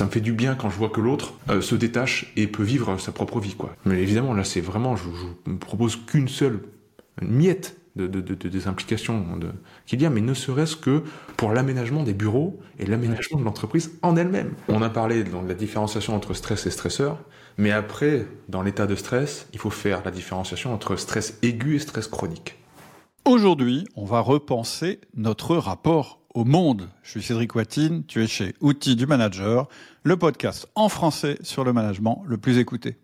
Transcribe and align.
ça 0.00 0.06
me 0.06 0.10
fait 0.10 0.22
du 0.22 0.32
bien 0.32 0.54
quand 0.54 0.70
je 0.70 0.78
vois 0.78 0.88
que 0.88 1.02
l'autre 1.02 1.34
euh, 1.50 1.60
se 1.60 1.74
détache 1.74 2.32
et 2.34 2.46
peut 2.46 2.62
vivre 2.62 2.96
sa 2.96 3.12
propre 3.12 3.38
vie, 3.38 3.54
quoi. 3.54 3.76
Mais 3.84 4.00
évidemment, 4.00 4.32
là, 4.32 4.44
c'est 4.44 4.62
vraiment, 4.62 4.96
je, 4.96 5.04
me 5.44 5.58
propose 5.58 5.96
qu'une 5.96 6.26
seule 6.26 6.60
miette 7.20 7.76
de, 7.96 8.06
de, 8.06 8.22
de, 8.22 8.48
des 8.48 8.66
implications 8.66 9.22
qu'il 9.84 10.00
y 10.00 10.06
a, 10.06 10.10
mais 10.10 10.22
ne 10.22 10.32
serait-ce 10.32 10.74
que 10.74 11.02
pour 11.36 11.52
l'aménagement 11.52 12.02
des 12.02 12.14
bureaux 12.14 12.58
et 12.78 12.86
l'aménagement 12.86 13.38
de 13.38 13.44
l'entreprise 13.44 13.90
en 14.00 14.16
elle-même. 14.16 14.54
On 14.68 14.80
a 14.80 14.88
parlé 14.88 15.22
de 15.22 15.30
la 15.46 15.52
différenciation 15.52 16.16
entre 16.16 16.32
stress 16.32 16.64
et 16.64 16.70
stresseur, 16.70 17.18
mais 17.58 17.70
après, 17.70 18.26
dans 18.48 18.62
l'état 18.62 18.86
de 18.86 18.94
stress, 18.94 19.48
il 19.52 19.58
faut 19.58 19.68
faire 19.68 20.00
la 20.02 20.10
différenciation 20.10 20.72
entre 20.72 20.96
stress 20.96 21.38
aigu 21.42 21.76
et 21.76 21.78
stress 21.78 22.08
chronique. 22.08 22.56
Aujourd'hui, 23.26 23.84
on 23.96 24.06
va 24.06 24.20
repenser 24.20 24.98
notre 25.14 25.56
rapport 25.56 26.19
au 26.34 26.44
monde. 26.44 26.88
Je 27.02 27.10
suis 27.10 27.22
Cédric 27.22 27.54
Watine, 27.54 28.04
tu 28.06 28.22
es 28.22 28.26
chez 28.26 28.54
Outils 28.60 28.96
du 28.96 29.06
Manager, 29.06 29.68
le 30.02 30.16
podcast 30.16 30.68
en 30.74 30.88
français 30.88 31.38
sur 31.42 31.64
le 31.64 31.72
management 31.72 32.22
le 32.26 32.38
plus 32.38 32.58
écouté. 32.58 32.96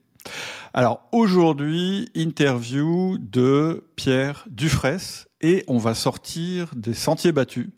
Alors 0.74 1.08
aujourd'hui, 1.12 2.08
interview 2.14 3.18
de 3.18 3.84
Pierre 3.96 4.44
Dufresne 4.50 5.26
et 5.40 5.64
on 5.68 5.78
va 5.78 5.94
sortir 5.94 6.70
des 6.74 6.94
sentiers 6.94 7.32
battus. 7.32 7.68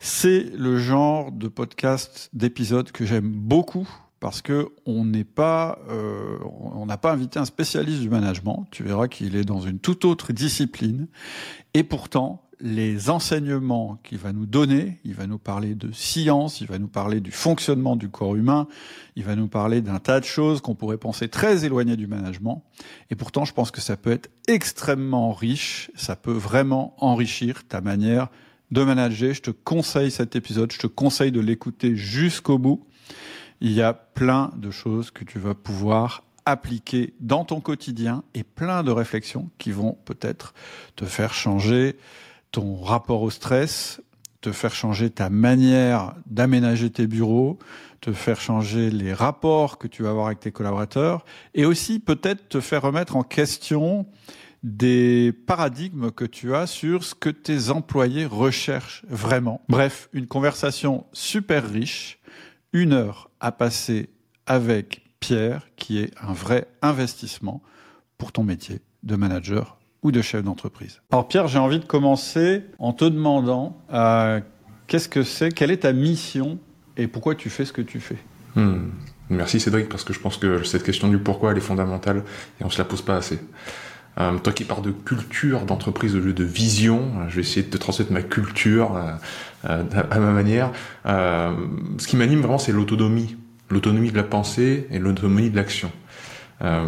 C'est 0.00 0.50
le 0.56 0.78
genre 0.78 1.30
de 1.30 1.48
podcast, 1.48 2.28
d'épisode 2.32 2.90
que 2.90 3.04
j'aime 3.04 3.30
beaucoup 3.30 3.88
parce 4.18 4.42
que 4.42 4.68
on 4.86 5.04
n'est 5.04 5.24
pas, 5.24 5.78
euh, 5.88 6.38
on 6.44 6.86
n'a 6.86 6.96
pas 6.96 7.12
invité 7.12 7.38
un 7.38 7.44
spécialiste 7.44 8.00
du 8.00 8.08
management. 8.08 8.66
Tu 8.70 8.84
verras 8.84 9.08
qu'il 9.08 9.36
est 9.36 9.44
dans 9.44 9.60
une 9.60 9.78
toute 9.78 10.04
autre 10.04 10.32
discipline 10.32 11.08
et 11.74 11.82
pourtant 11.82 12.41
les 12.62 13.10
enseignements 13.10 13.98
qu'il 14.04 14.18
va 14.18 14.32
nous 14.32 14.46
donner, 14.46 15.00
il 15.04 15.14
va 15.14 15.26
nous 15.26 15.38
parler 15.38 15.74
de 15.74 15.90
science, 15.90 16.60
il 16.60 16.68
va 16.68 16.78
nous 16.78 16.86
parler 16.86 17.20
du 17.20 17.32
fonctionnement 17.32 17.96
du 17.96 18.08
corps 18.08 18.36
humain, 18.36 18.68
il 19.16 19.24
va 19.24 19.34
nous 19.34 19.48
parler 19.48 19.80
d'un 19.80 19.98
tas 19.98 20.20
de 20.20 20.24
choses 20.24 20.60
qu'on 20.60 20.76
pourrait 20.76 20.96
penser 20.96 21.28
très 21.28 21.64
éloignées 21.64 21.96
du 21.96 22.06
management. 22.06 22.62
Et 23.10 23.16
pourtant, 23.16 23.44
je 23.44 23.52
pense 23.52 23.72
que 23.72 23.80
ça 23.80 23.96
peut 23.96 24.12
être 24.12 24.30
extrêmement 24.46 25.32
riche, 25.32 25.90
ça 25.96 26.14
peut 26.14 26.32
vraiment 26.32 26.94
enrichir 26.98 27.66
ta 27.66 27.80
manière 27.80 28.28
de 28.70 28.84
manager. 28.84 29.34
Je 29.34 29.42
te 29.42 29.50
conseille 29.50 30.12
cet 30.12 30.36
épisode, 30.36 30.70
je 30.70 30.78
te 30.78 30.86
conseille 30.86 31.32
de 31.32 31.40
l'écouter 31.40 31.96
jusqu'au 31.96 32.58
bout. 32.58 32.86
Il 33.60 33.72
y 33.72 33.82
a 33.82 33.92
plein 33.92 34.52
de 34.56 34.70
choses 34.70 35.10
que 35.10 35.24
tu 35.24 35.40
vas 35.40 35.54
pouvoir 35.54 36.22
appliquer 36.46 37.14
dans 37.18 37.44
ton 37.44 37.60
quotidien 37.60 38.22
et 38.34 38.44
plein 38.44 38.84
de 38.84 38.92
réflexions 38.92 39.50
qui 39.58 39.72
vont 39.72 39.96
peut-être 40.04 40.54
te 40.94 41.04
faire 41.04 41.34
changer 41.34 41.96
ton 42.52 42.80
rapport 42.80 43.22
au 43.22 43.30
stress, 43.30 44.00
te 44.42 44.52
faire 44.52 44.74
changer 44.74 45.10
ta 45.10 45.30
manière 45.30 46.14
d'aménager 46.26 46.90
tes 46.90 47.06
bureaux, 47.06 47.58
te 48.00 48.12
faire 48.12 48.40
changer 48.40 48.90
les 48.90 49.14
rapports 49.14 49.78
que 49.78 49.88
tu 49.88 50.02
vas 50.02 50.10
avoir 50.10 50.26
avec 50.26 50.40
tes 50.40 50.52
collaborateurs, 50.52 51.24
et 51.54 51.64
aussi 51.64 51.98
peut-être 51.98 52.48
te 52.48 52.60
faire 52.60 52.82
remettre 52.82 53.16
en 53.16 53.22
question 53.22 54.06
des 54.62 55.32
paradigmes 55.32 56.10
que 56.10 56.24
tu 56.24 56.54
as 56.54 56.66
sur 56.66 57.02
ce 57.02 57.14
que 57.14 57.30
tes 57.30 57.70
employés 57.70 58.26
recherchent 58.26 59.04
vraiment. 59.08 59.60
Bref, 59.68 60.08
une 60.12 60.26
conversation 60.26 61.06
super 61.12 61.68
riche, 61.68 62.20
une 62.72 62.92
heure 62.92 63.30
à 63.40 63.50
passer 63.50 64.10
avec 64.46 65.02
Pierre, 65.20 65.68
qui 65.76 65.98
est 65.98 66.12
un 66.20 66.32
vrai 66.32 66.68
investissement 66.80 67.62
pour 68.18 68.32
ton 68.32 68.44
métier 68.44 68.80
de 69.02 69.16
manager 69.16 69.78
ou 70.02 70.12
de 70.12 70.20
chef 70.22 70.42
d'entreprise. 70.42 71.00
Alors 71.10 71.28
Pierre, 71.28 71.48
j'ai 71.48 71.58
envie 71.58 71.78
de 71.78 71.84
commencer 71.84 72.62
en 72.78 72.92
te 72.92 73.04
demandant 73.04 73.76
euh, 73.92 74.40
qu'est-ce 74.86 75.08
que 75.08 75.22
c'est, 75.22 75.52
quelle 75.52 75.70
est 75.70 75.78
ta 75.78 75.92
mission 75.92 76.58
et 76.96 77.06
pourquoi 77.06 77.34
tu 77.34 77.50
fais 77.50 77.64
ce 77.64 77.72
que 77.72 77.82
tu 77.82 78.00
fais? 78.00 78.18
Hmm. 78.56 78.90
Merci 79.30 79.60
Cédric, 79.60 79.88
parce 79.88 80.04
que 80.04 80.12
je 80.12 80.20
pense 80.20 80.36
que 80.36 80.62
cette 80.62 80.82
question 80.82 81.08
du 81.08 81.18
pourquoi, 81.18 81.52
elle 81.52 81.56
est 81.56 81.62
fondamentale 81.62 82.22
et 82.60 82.64
on 82.64 82.70
se 82.70 82.78
la 82.78 82.84
pose 82.84 83.02
pas 83.02 83.16
assez. 83.16 83.38
Euh, 84.20 84.36
toi 84.38 84.52
qui 84.52 84.64
parles 84.64 84.82
de 84.82 84.90
culture 84.90 85.64
d'entreprise 85.64 86.14
au 86.14 86.20
lieu 86.20 86.34
de 86.34 86.44
vision, 86.44 87.10
je 87.28 87.36
vais 87.36 87.40
essayer 87.40 87.62
de 87.62 87.70
te 87.70 87.78
transmettre 87.78 88.12
ma 88.12 88.20
culture 88.20 88.96
euh, 88.96 89.12
euh 89.70 89.84
à 90.10 90.18
ma 90.18 90.32
manière. 90.32 90.70
Euh, 91.06 91.52
ce 91.96 92.06
qui 92.06 92.16
m'anime 92.16 92.40
vraiment, 92.40 92.58
c'est 92.58 92.72
l'autonomie. 92.72 93.36
L'autonomie 93.70 94.10
de 94.10 94.16
la 94.16 94.22
pensée 94.22 94.86
et 94.90 94.98
l'autonomie 94.98 95.48
de 95.48 95.56
l'action. 95.56 95.90
Euh, 96.60 96.86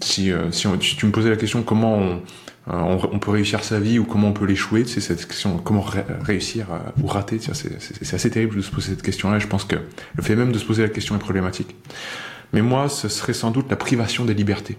si, 0.00 0.32
si, 0.52 0.96
tu 0.96 1.06
me 1.06 1.10
posais 1.10 1.30
la 1.30 1.36
question 1.36 1.62
comment 1.62 1.96
on, 1.96 2.22
euh, 2.70 2.98
on, 3.12 3.18
peut 3.18 3.30
réussir 3.30 3.64
sa 3.64 3.80
vie 3.80 3.98
ou 3.98 4.04
comment 4.04 4.28
on 4.28 4.32
peut 4.32 4.44
l'échouer 4.44 4.84
C'est 4.84 5.00
cette 5.00 5.26
question, 5.26 5.56
comment 5.58 5.84
réussir 6.20 6.66
euh, 6.70 6.78
ou 7.02 7.06
rater 7.06 7.38
C'est 7.40 8.14
assez 8.14 8.30
terrible 8.30 8.56
de 8.56 8.60
se 8.60 8.70
poser 8.70 8.90
cette 8.90 9.02
question-là. 9.02 9.38
Je 9.38 9.46
pense 9.46 9.64
que 9.64 9.76
le 10.14 10.22
fait 10.22 10.36
même 10.36 10.52
de 10.52 10.58
se 10.58 10.66
poser 10.66 10.82
la 10.82 10.90
question 10.90 11.16
est 11.16 11.20
problématique. 11.20 11.74
Mais 12.52 12.60
moi, 12.60 12.88
ce 12.88 13.08
serait 13.08 13.32
sans 13.32 13.50
doute 13.50 13.70
la 13.70 13.76
privation 13.76 14.24
des 14.24 14.34
libertés. 14.34 14.76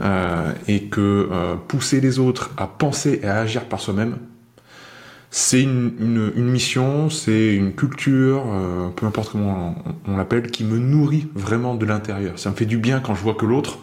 Euh, 0.00 0.52
et 0.68 0.84
que 0.84 1.28
euh, 1.32 1.56
pousser 1.56 2.00
les 2.00 2.20
autres 2.20 2.52
à 2.56 2.68
penser 2.68 3.18
et 3.24 3.26
à 3.26 3.38
agir 3.38 3.64
par 3.64 3.80
soi-même, 3.80 4.18
c'est 5.30 5.62
une, 5.62 6.32
mission, 6.36 7.10
c'est 7.10 7.54
une 7.54 7.74
culture, 7.74 8.44
euh, 8.50 8.88
peu 8.88 9.04
importe 9.04 9.32
comment 9.32 9.74
on, 10.06 10.16
l'appelle, 10.16 10.50
qui 10.50 10.64
me 10.64 10.78
nourrit 10.78 11.28
vraiment 11.34 11.74
de 11.74 11.84
l'intérieur. 11.84 12.38
Ça 12.38 12.50
me 12.50 12.54
fait 12.54 12.64
du 12.64 12.78
bien 12.78 13.00
quand 13.00 13.14
je 13.14 13.22
vois 13.22 13.34
que 13.34 13.44
l'autre 13.44 13.78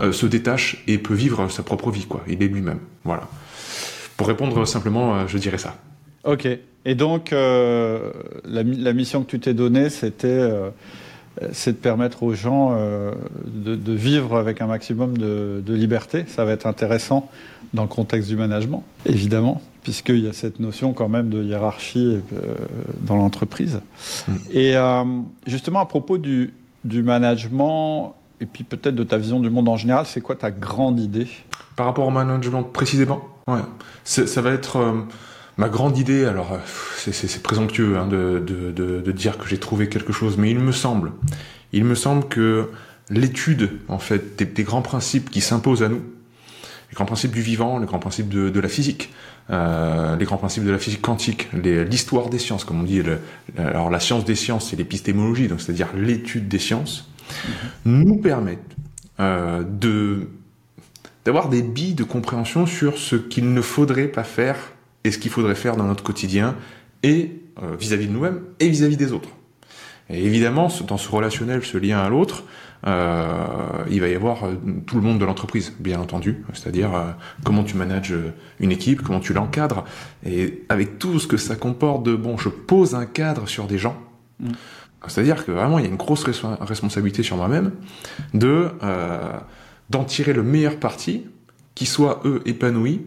euh, 0.00 0.12
se 0.12 0.26
détache 0.26 0.84
et 0.86 0.98
peut 0.98 1.14
vivre 1.14 1.48
sa 1.48 1.64
propre 1.64 1.90
vie, 1.90 2.06
quoi. 2.06 2.22
Il 2.28 2.40
est 2.42 2.46
lui-même. 2.46 2.78
Voilà. 3.02 3.28
Pour 4.16 4.28
répondre 4.28 4.64
simplement, 4.64 5.16
euh, 5.16 5.24
je 5.26 5.38
dirais 5.38 5.58
ça. 5.58 5.76
Ok. 6.22 6.46
Et 6.86 6.94
donc, 6.94 7.30
la, 7.32 8.92
mission 8.92 9.24
que 9.24 9.30
tu 9.30 9.40
t'es 9.40 9.54
donnée, 9.54 9.88
c'était 9.88 10.50
c'est 11.52 11.72
de 11.72 11.76
permettre 11.78 12.22
aux 12.22 12.34
gens 12.34 12.76
de, 13.46 13.74
de, 13.74 13.92
vivre 13.94 14.36
avec 14.36 14.60
un 14.60 14.66
maximum 14.66 15.16
de, 15.16 15.62
de, 15.64 15.74
liberté. 15.74 16.24
Ça 16.28 16.44
va 16.44 16.52
être 16.52 16.66
intéressant 16.66 17.30
dans 17.72 17.82
le 17.82 17.88
contexte 17.88 18.28
du 18.28 18.36
management, 18.36 18.84
évidemment, 19.06 19.62
puisqu'il 19.84 20.24
y 20.24 20.28
a 20.28 20.32
cette 20.32 20.58
notion 20.58 20.94
quand 20.94 21.08
même 21.08 21.28
de 21.28 21.44
hiérarchie 21.44 22.18
euh, 22.32 22.54
dans 23.02 23.16
l'entreprise. 23.16 23.80
Mmh. 24.26 24.32
Et 24.50 24.76
euh, 24.76 25.04
justement, 25.46 25.78
à 25.80 25.86
propos 25.86 26.18
du, 26.18 26.54
du 26.84 27.02
management, 27.04 28.16
et 28.40 28.46
puis 28.46 28.64
peut-être 28.64 28.96
de 28.96 29.04
ta 29.04 29.18
vision 29.18 29.38
du 29.38 29.50
monde 29.50 29.68
en 29.68 29.76
général, 29.76 30.06
c'est 30.06 30.22
quoi 30.22 30.34
ta 30.34 30.50
grande 30.50 30.98
idée? 30.98 31.28
Par 31.76 31.86
rapport 31.86 32.06
au 32.08 32.10
management 32.10 32.64
précisément 32.64 33.28
Ouais. 33.46 33.60
Ça 34.04 34.40
va 34.40 34.50
être 34.52 34.76
euh, 34.76 34.92
ma 35.58 35.68
grande 35.68 35.98
idée, 35.98 36.24
alors 36.24 36.58
c'est 36.96 37.42
présomptueux 37.42 37.98
hein, 37.98 38.06
de, 38.06 38.42
de, 38.44 38.72
de, 38.72 39.00
de, 39.02 39.12
dire 39.12 39.36
que 39.36 39.46
j'ai 39.46 39.58
trouvé 39.58 39.90
quelque 39.90 40.14
chose, 40.14 40.38
mais 40.38 40.50
il 40.50 40.58
me 40.58 40.72
semble, 40.72 41.12
il 41.74 41.84
me 41.84 41.94
semble 41.94 42.26
que 42.26 42.70
l'étude 43.10 43.70
en 43.88 43.98
fait 43.98 44.38
des, 44.38 44.46
des, 44.46 44.62
grands 44.62 44.80
principes 44.80 45.28
qui 45.28 45.42
s'imposent 45.42 45.82
à 45.82 45.90
nous, 45.90 46.02
les 46.90 46.94
grands 46.94 47.04
principes 47.04 47.32
du 47.32 47.42
vivant, 47.42 47.78
les 47.78 47.86
grands 47.86 47.98
principes 47.98 48.30
de 48.30 48.60
la 48.60 48.68
physique, 48.68 49.10
euh, 49.50 50.16
les 50.16 50.24
grands 50.24 50.38
principes 50.38 50.64
de 50.64 50.70
la 50.70 50.78
physique 50.78 51.02
quantique, 51.02 51.48
l'histoire 51.52 52.30
des 52.30 52.38
sciences, 52.38 52.64
comme 52.64 52.80
on 52.80 52.84
dit. 52.84 53.02
Le, 53.02 53.18
alors 53.58 53.90
la 53.90 54.00
science 54.00 54.24
des 54.24 54.34
sciences, 54.34 54.70
c'est 54.70 54.76
l'épistémologie, 54.76 55.48
donc 55.48 55.60
c'est-à-dire 55.60 55.88
l'étude 55.94 56.48
des 56.48 56.58
sciences 56.58 57.10
nous 57.84 58.16
permettent 58.16 58.76
euh, 59.20 59.62
de 59.62 60.28
d'avoir 61.24 61.48
des 61.48 61.62
billes 61.62 61.94
de 61.94 62.04
compréhension 62.04 62.66
sur 62.66 62.98
ce 62.98 63.16
qu'il 63.16 63.54
ne 63.54 63.62
faudrait 63.62 64.08
pas 64.08 64.24
faire 64.24 64.56
et 65.04 65.10
ce 65.10 65.16
qu'il 65.16 65.30
faudrait 65.30 65.54
faire 65.54 65.76
dans 65.76 65.84
notre 65.84 66.02
quotidien 66.02 66.54
et 67.02 67.40
euh, 67.62 67.76
vis-à-vis 67.80 68.04
-vis 68.04 68.08
de 68.08 68.12
nous-mêmes 68.12 68.40
et 68.60 68.68
vis-à-vis 68.68 68.96
-vis 68.96 68.98
des 68.98 69.12
autres. 69.12 69.30
Et 70.10 70.22
évidemment, 70.24 70.68
dans 70.86 70.98
ce 70.98 71.08
relationnel, 71.08 71.64
ce 71.64 71.78
lien 71.78 71.98
à 71.98 72.08
l'autre, 72.10 72.44
il 72.86 74.00
va 74.00 74.08
y 74.08 74.14
avoir 74.14 74.44
euh, 74.44 74.54
tout 74.86 74.96
le 74.96 75.02
monde 75.02 75.18
de 75.18 75.24
l'entreprise, 75.24 75.72
bien 75.78 76.00
entendu, 76.00 76.44
c'est-à-dire 76.52 76.94
euh, 76.94 77.10
comment 77.44 77.64
tu 77.64 77.76
manages 77.76 78.14
une 78.60 78.72
équipe, 78.72 79.02
comment 79.02 79.20
tu 79.20 79.32
l'encadres, 79.32 79.84
et 80.24 80.64
avec 80.68 80.98
tout 80.98 81.18
ce 81.18 81.26
que 81.26 81.36
ça 81.36 81.56
comporte 81.56 82.02
de 82.02 82.14
bon, 82.14 82.36
je 82.36 82.48
pose 82.48 82.94
un 82.94 83.06
cadre 83.06 83.48
sur 83.48 83.66
des 83.66 83.78
gens. 83.78 83.96
Mm. 84.40 84.50
C'est-à-dire 85.06 85.44
que 85.44 85.52
vraiment, 85.52 85.78
il 85.78 85.84
y 85.84 85.88
a 85.88 85.90
une 85.90 85.96
grosse 85.96 86.24
responsabilité 86.24 87.22
sur 87.22 87.36
moi-même 87.36 87.72
de 88.32 88.70
euh, 88.82 89.32
d'en 89.90 90.04
tirer 90.04 90.32
le 90.32 90.42
meilleur 90.42 90.76
parti, 90.76 91.26
qui 91.74 91.86
soit 91.86 92.20
eux 92.24 92.40
épanouis 92.46 93.02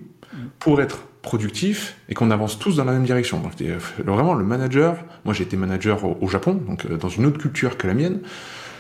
pour 0.60 0.82
être 0.82 1.00
productif 1.22 1.98
et 2.08 2.14
qu'on 2.14 2.32
avance 2.32 2.60
tous 2.60 2.76
dans 2.76 2.86
la 2.86 2.94
même 2.94 3.04
direction. 3.04 3.40
Donc, 3.40 3.54
euh, 3.62 3.78
vraiment, 4.06 4.34
le 4.34 4.44
manager, 4.44 4.98
moi 5.26 5.34
j'ai 5.34 5.44
été 5.44 5.58
manager 5.58 6.06
au, 6.06 6.18
au 6.22 6.28
Japon, 6.28 6.54
donc 6.54 6.86
euh, 6.86 6.98
dans 6.98 7.10
une 7.10 7.26
autre 7.26 7.40
culture 7.40 7.78
que 7.78 7.88
la 7.88 7.94
mienne, 7.94 8.20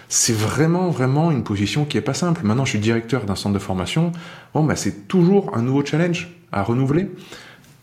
c'est 0.10 0.34
vraiment, 0.34 0.90
vraiment 0.90 1.32
une 1.32 1.44
position 1.44 1.86
qui 1.86 1.98
est 1.98 2.02
pas 2.02 2.14
simple. 2.14 2.42
Maintenant, 2.44 2.66
je 2.66 2.72
suis 2.72 2.80
directeur 2.80 3.26
d'un 3.26 3.36
centre 3.36 3.54
de 3.54 3.60
formation. 3.60 4.12
Bon, 4.54 4.64
bah, 4.64 4.76
c'est 4.76 5.08
toujours 5.08 5.56
un 5.58 5.62
nouveau 5.62 5.86
challenge 5.86 6.30
à 6.52 6.64
renouveler 6.64 7.10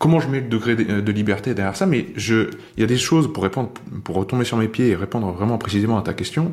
comment 0.04 0.20
je 0.20 0.28
mets 0.28 0.40
le 0.40 0.48
degré 0.48 0.76
de, 0.76 1.12
liberté 1.12 1.54
derrière 1.54 1.76
ça, 1.76 1.86
mais 1.86 2.08
je, 2.14 2.50
il 2.76 2.80
y 2.80 2.82
a 2.82 2.86
des 2.86 2.98
choses 2.98 3.32
pour 3.32 3.42
répondre, 3.42 3.70
pour 4.04 4.16
retomber 4.16 4.44
sur 4.44 4.58
mes 4.58 4.68
pieds 4.68 4.88
et 4.88 4.94
répondre 4.94 5.32
vraiment 5.32 5.56
précisément 5.56 5.96
à 5.96 6.02
ta 6.02 6.12
question, 6.12 6.52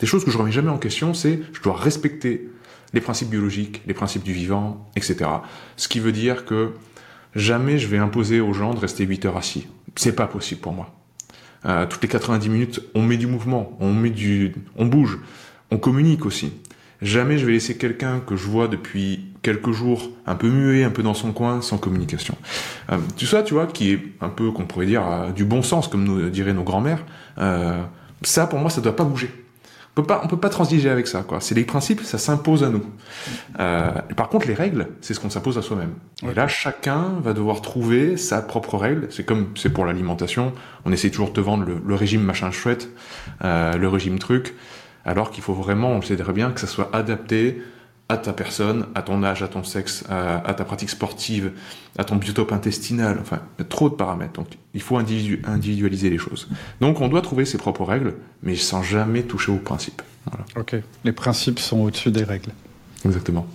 des 0.00 0.06
choses 0.06 0.22
que 0.22 0.30
je 0.30 0.36
remets 0.36 0.52
jamais 0.52 0.68
en 0.68 0.76
question, 0.76 1.14
c'est 1.14 1.40
je 1.54 1.62
dois 1.62 1.74
respecter 1.74 2.50
les 2.92 3.00
principes 3.00 3.30
biologiques, 3.30 3.80
les 3.86 3.94
principes 3.94 4.22
du 4.22 4.34
vivant, 4.34 4.90
etc. 4.96 5.30
Ce 5.76 5.88
qui 5.88 5.98
veut 5.98 6.12
dire 6.12 6.44
que 6.44 6.72
jamais 7.34 7.78
je 7.78 7.86
vais 7.86 7.96
imposer 7.96 8.40
aux 8.40 8.52
gens 8.52 8.74
de 8.74 8.80
rester 8.80 9.06
8 9.06 9.24
heures 9.24 9.36
assis. 9.38 9.66
C'est 9.96 10.14
pas 10.14 10.26
possible 10.26 10.60
pour 10.60 10.74
moi. 10.74 10.99
Euh, 11.66 11.86
toutes 11.86 12.02
les 12.02 12.08
90 12.08 12.48
minutes, 12.48 12.80
on 12.94 13.02
met 13.02 13.16
du 13.16 13.26
mouvement, 13.26 13.76
on 13.80 13.92
met 13.92 14.10
du, 14.10 14.54
on 14.76 14.86
bouge, 14.86 15.18
on 15.70 15.78
communique 15.78 16.24
aussi. 16.24 16.52
Jamais 17.02 17.38
je 17.38 17.46
vais 17.46 17.52
laisser 17.52 17.76
quelqu'un 17.76 18.20
que 18.20 18.36
je 18.36 18.46
vois 18.46 18.68
depuis 18.68 19.30
quelques 19.42 19.72
jours 19.72 20.10
un 20.26 20.34
peu 20.34 20.48
muet, 20.48 20.84
un 20.84 20.90
peu 20.90 21.02
dans 21.02 21.14
son 21.14 21.32
coin, 21.32 21.62
sans 21.62 21.78
communication. 21.78 22.36
Euh, 22.90 22.98
tout 23.16 23.26
ça, 23.26 23.42
tu 23.42 23.54
vois, 23.54 23.66
qui 23.66 23.92
est 23.92 24.00
un 24.20 24.28
peu, 24.28 24.50
qu'on 24.50 24.64
pourrait 24.64 24.86
dire, 24.86 25.06
euh, 25.06 25.30
du 25.32 25.44
bon 25.44 25.62
sens, 25.62 25.88
comme 25.88 26.04
nous 26.04 26.28
diraient 26.28 26.52
nos 26.52 26.62
grands-mères. 26.62 27.04
Euh, 27.38 27.82
ça, 28.22 28.46
pour 28.46 28.58
moi, 28.58 28.70
ça 28.70 28.80
doit 28.80 28.96
pas 28.96 29.04
bouger. 29.04 29.30
On 30.00 30.02
peut 30.02 30.06
pas, 30.06 30.22
on 30.24 30.28
peut 30.28 30.38
pas 30.38 30.48
transiger 30.48 30.88
avec 30.88 31.06
ça, 31.06 31.22
quoi. 31.22 31.40
C'est 31.40 31.54
les 31.54 31.64
principes, 31.64 32.00
ça 32.00 32.16
s'impose 32.16 32.64
à 32.64 32.70
nous. 32.70 32.82
Euh, 33.58 33.90
par 34.16 34.30
contre, 34.30 34.48
les 34.48 34.54
règles, 34.54 34.88
c'est 35.02 35.12
ce 35.12 35.20
qu'on 35.20 35.28
s'impose 35.28 35.58
à 35.58 35.62
soi-même. 35.62 35.92
Et 36.22 36.32
là, 36.32 36.48
chacun 36.48 37.20
va 37.22 37.34
devoir 37.34 37.60
trouver 37.60 38.16
sa 38.16 38.40
propre 38.40 38.78
règle. 38.78 39.08
C'est 39.10 39.26
comme, 39.26 39.48
c'est 39.56 39.68
pour 39.68 39.84
l'alimentation. 39.84 40.54
On 40.86 40.92
essaie 40.92 41.10
toujours 41.10 41.28
de 41.28 41.34
te 41.34 41.40
vendre 41.40 41.64
le, 41.64 41.82
le 41.84 41.94
régime 41.94 42.22
machin 42.22 42.50
chouette, 42.50 42.88
euh, 43.44 43.76
le 43.76 43.88
régime 43.88 44.18
truc 44.18 44.54
alors 45.04 45.30
qu'il 45.30 45.42
faut 45.42 45.54
vraiment, 45.54 45.92
on 45.92 45.96
le 45.96 46.02
sait 46.02 46.16
très 46.16 46.32
bien, 46.32 46.50
que 46.50 46.60
ça 46.60 46.66
soit 46.66 46.90
adapté 46.92 47.62
à 48.10 48.16
ta 48.16 48.32
personne, 48.32 48.86
à 48.96 49.02
ton 49.02 49.22
âge, 49.22 49.42
à 49.44 49.48
ton 49.48 49.62
sexe, 49.62 50.04
à, 50.10 50.52
ta 50.52 50.64
pratique 50.64 50.90
sportive, 50.90 51.52
à 51.96 52.02
ton 52.02 52.16
biotope 52.16 52.52
intestinal, 52.52 53.18
enfin, 53.20 53.38
trop 53.68 53.88
de 53.88 53.94
paramètres. 53.94 54.32
Donc, 54.32 54.48
il 54.74 54.82
faut 54.82 54.96
individualiser 54.96 56.10
les 56.10 56.18
choses. 56.18 56.48
Donc, 56.80 57.00
on 57.00 57.06
doit 57.06 57.22
trouver 57.22 57.44
ses 57.44 57.56
propres 57.56 57.84
règles, 57.84 58.14
mais 58.42 58.56
sans 58.56 58.82
jamais 58.82 59.22
toucher 59.22 59.52
aux 59.52 59.58
principes. 59.58 60.02
Voilà. 60.26 60.44
Ok. 60.56 60.74
Les 61.04 61.12
principes 61.12 61.60
sont 61.60 61.78
au-dessus 61.82 62.10
des 62.10 62.24
règles. 62.24 62.50
Exactement. 63.04 63.46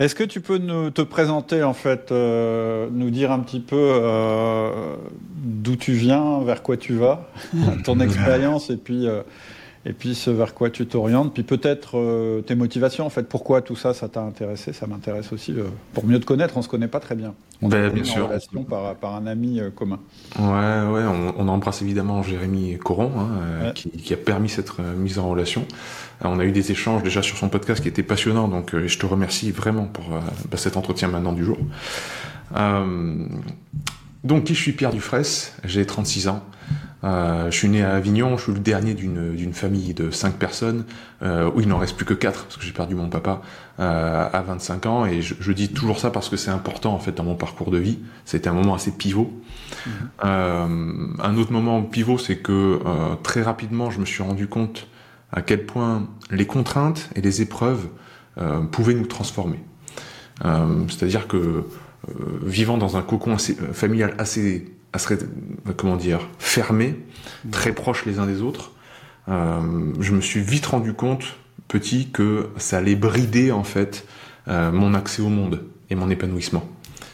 Est-ce 0.00 0.16
que 0.16 0.24
tu 0.24 0.40
peux 0.40 0.58
nous, 0.58 0.90
te 0.90 1.02
présenter, 1.02 1.62
en 1.62 1.72
fait, 1.72 2.10
euh, 2.10 2.88
nous 2.90 3.10
dire 3.10 3.30
un 3.30 3.38
petit 3.38 3.60
peu 3.60 3.76
euh, 3.78 4.96
d'où 5.36 5.76
tu 5.76 5.92
viens, 5.92 6.40
vers 6.40 6.64
quoi 6.64 6.76
tu 6.76 6.94
vas, 6.94 7.28
ton 7.84 8.00
expérience, 8.00 8.70
et 8.70 8.76
puis 8.76 9.06
euh, 9.06 9.22
et 9.86 9.92
puis 9.92 10.14
ce 10.14 10.30
vers 10.30 10.54
quoi 10.54 10.70
tu 10.70 10.86
t'orientes, 10.86 11.32
puis 11.32 11.44
peut-être 11.44 11.98
euh, 11.98 12.40
tes 12.42 12.54
motivations, 12.54 13.06
en 13.06 13.10
fait, 13.10 13.28
pourquoi 13.28 13.62
tout 13.62 13.76
ça, 13.76 13.94
ça 13.94 14.08
t'a 14.08 14.20
intéressé, 14.20 14.72
ça 14.72 14.86
m'intéresse 14.86 15.32
aussi, 15.32 15.52
euh, 15.52 15.64
pour 15.94 16.04
mieux 16.04 16.18
te 16.18 16.26
connaître, 16.26 16.56
on 16.56 16.62
se 16.62 16.68
connaît 16.68 16.88
pas 16.88 17.00
très 17.00 17.14
bien. 17.14 17.34
On 17.62 17.68
ben, 17.68 17.92
bien 17.92 18.04
sûr. 18.04 18.26
relation 18.26 18.64
par, 18.64 18.96
par 18.96 19.14
un 19.14 19.26
ami 19.26 19.60
euh, 19.60 19.70
commun. 19.70 20.00
Ouais, 20.38 20.44
ouais, 20.44 21.04
on, 21.38 21.48
embrasse 21.48 21.82
évidemment 21.82 22.22
Jérémy 22.22 22.76
Coron, 22.78 23.12
hein, 23.18 23.72
qui, 23.74 24.12
a 24.12 24.16
permis 24.16 24.48
cette 24.48 24.78
mise 24.78 25.18
en 25.18 25.28
relation. 25.28 25.64
on 26.22 26.38
a 26.38 26.44
eu 26.44 26.52
des 26.52 26.70
échanges 26.70 27.02
déjà 27.02 27.22
sur 27.22 27.36
son 27.36 27.48
podcast 27.48 27.80
qui 27.82 27.88
étaient 27.88 28.02
passionnants, 28.02 28.48
donc 28.48 28.76
je 28.76 28.98
te 28.98 29.06
remercie 29.06 29.50
vraiment 29.50 29.86
pour 29.86 30.04
bah, 30.50 30.56
cet 30.56 30.76
entretien 30.76 31.08
maintenant 31.08 31.32
du 31.32 31.44
jour. 31.44 31.58
donc, 34.24 34.44
qui 34.44 34.54
je 34.54 34.60
suis? 34.60 34.72
Pierre 34.72 34.92
Dufresne, 34.92 35.52
j'ai 35.64 35.86
36 35.86 36.28
ans. 36.28 36.42
Euh, 37.04 37.50
je 37.50 37.56
suis 37.56 37.68
né 37.68 37.82
à 37.82 37.94
Avignon, 37.94 38.36
je 38.36 38.42
suis 38.42 38.52
le 38.52 38.58
dernier 38.58 38.94
d'une 38.94 39.52
famille 39.52 39.94
de 39.94 40.10
5 40.10 40.34
personnes, 40.34 40.84
euh, 41.22 41.50
où 41.54 41.60
il 41.60 41.68
n'en 41.68 41.78
reste 41.78 41.96
plus 41.96 42.04
que 42.04 42.14
4, 42.14 42.44
parce 42.44 42.56
que 42.56 42.64
j'ai 42.64 42.72
perdu 42.72 42.94
mon 42.94 43.08
papa 43.08 43.40
euh, 43.78 44.28
à 44.32 44.42
25 44.42 44.86
ans, 44.86 45.06
et 45.06 45.22
je, 45.22 45.34
je, 45.38 45.52
dis 45.52 45.68
toujours 45.68 46.00
ça 46.00 46.10
parce 46.10 46.28
que 46.28 46.36
c'est 46.36 46.50
important 46.50 46.92
en 46.92 46.98
fait 46.98 47.12
dans 47.12 47.22
mon 47.22 47.36
parcours 47.36 47.70
de 47.70 47.78
vie, 47.78 48.00
c'était 48.24 48.48
un 48.48 48.52
moment 48.52 48.74
assez 48.74 48.90
pivot. 48.90 49.32
Mmh. 49.86 49.90
Euh, 50.24 51.06
un 51.22 51.36
autre 51.36 51.52
moment 51.52 51.82
pivot, 51.82 52.18
c'est 52.18 52.36
que 52.36 52.80
euh, 52.84 53.14
très 53.22 53.42
rapidement, 53.42 53.90
je 53.90 54.00
me 54.00 54.04
suis 54.04 54.22
rendu 54.22 54.48
compte 54.48 54.88
à 55.32 55.42
quel 55.42 55.66
point 55.66 56.08
les 56.30 56.46
contraintes 56.46 57.10
et 57.14 57.20
les 57.20 57.42
épreuves 57.42 57.86
euh, 58.38 58.60
pouvaient 58.62 58.94
nous 58.94 59.06
transformer. 59.06 59.60
C'est-à-dire 60.88 61.26
que 61.26 61.64
vivant 62.44 62.78
dans 62.78 62.96
un 62.96 63.02
cocon 63.02 63.34
assez, 63.34 63.56
familial 63.72 64.14
assez 64.18 64.70
serait, 64.96 65.18
comment 65.76 65.96
dire, 65.96 66.28
fermés, 66.38 66.96
très 67.50 67.72
proches 67.72 68.06
les 68.06 68.18
uns 68.18 68.26
des 68.26 68.40
autres. 68.40 68.72
Euh, 69.28 69.92
je 70.00 70.12
me 70.12 70.22
suis 70.22 70.40
vite 70.40 70.64
rendu 70.64 70.94
compte, 70.94 71.36
petit, 71.68 72.08
que 72.10 72.48
ça 72.56 72.78
allait 72.78 72.96
brider 72.96 73.52
en 73.52 73.64
fait 73.64 74.06
euh, 74.48 74.72
mon 74.72 74.94
accès 74.94 75.20
au 75.20 75.28
monde 75.28 75.64
et 75.90 75.94
mon 75.94 76.08
épanouissement. 76.08 76.66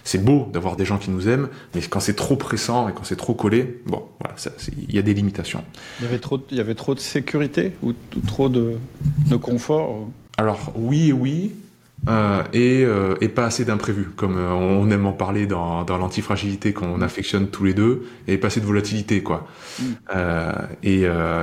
C'est 0.04 0.22
beau 0.22 0.50
d'avoir 0.52 0.76
des 0.76 0.84
gens 0.84 0.98
qui 0.98 1.10
nous 1.10 1.28
aiment, 1.28 1.48
mais 1.74 1.80
quand 1.80 1.98
c'est 1.98 2.14
trop 2.14 2.36
pressant 2.36 2.88
et 2.88 2.92
quand 2.92 3.04
c'est 3.04 3.16
trop 3.16 3.34
collé, 3.34 3.80
bon, 3.86 4.02
voilà, 4.20 4.36
il 4.86 4.94
y 4.94 4.98
a 4.98 5.02
des 5.02 5.14
limitations. 5.14 5.64
Il 5.98 6.04
y 6.04 6.08
avait 6.08 6.18
trop, 6.18 6.38
il 6.50 6.58
y 6.58 6.60
avait 6.60 6.74
trop 6.74 6.94
de 6.94 7.00
sécurité 7.00 7.72
ou 7.82 7.94
trop 8.26 8.50
de, 8.50 8.74
de 9.26 9.36
confort? 9.36 10.06
Alors 10.36 10.72
oui 10.76 11.08
et 11.08 11.12
oui, 11.12 11.52
euh, 12.08 12.42
et, 12.52 12.84
euh, 12.84 13.14
et, 13.22 13.28
pas 13.28 13.46
assez 13.46 13.64
d'imprévus, 13.64 14.08
comme 14.14 14.36
euh, 14.36 14.52
on 14.52 14.90
aime 14.90 15.06
en 15.06 15.12
parler 15.12 15.46
dans, 15.46 15.84
dans 15.84 15.96
l'antifragilité 15.96 16.74
qu'on 16.74 17.00
affectionne 17.00 17.48
tous 17.48 17.64
les 17.64 17.72
deux, 17.72 18.06
et 18.28 18.36
pas 18.36 18.48
assez 18.48 18.60
de 18.60 18.66
volatilité, 18.66 19.22
quoi. 19.22 19.46
Mm. 19.78 19.84
Euh, 20.14 20.52
et, 20.82 21.02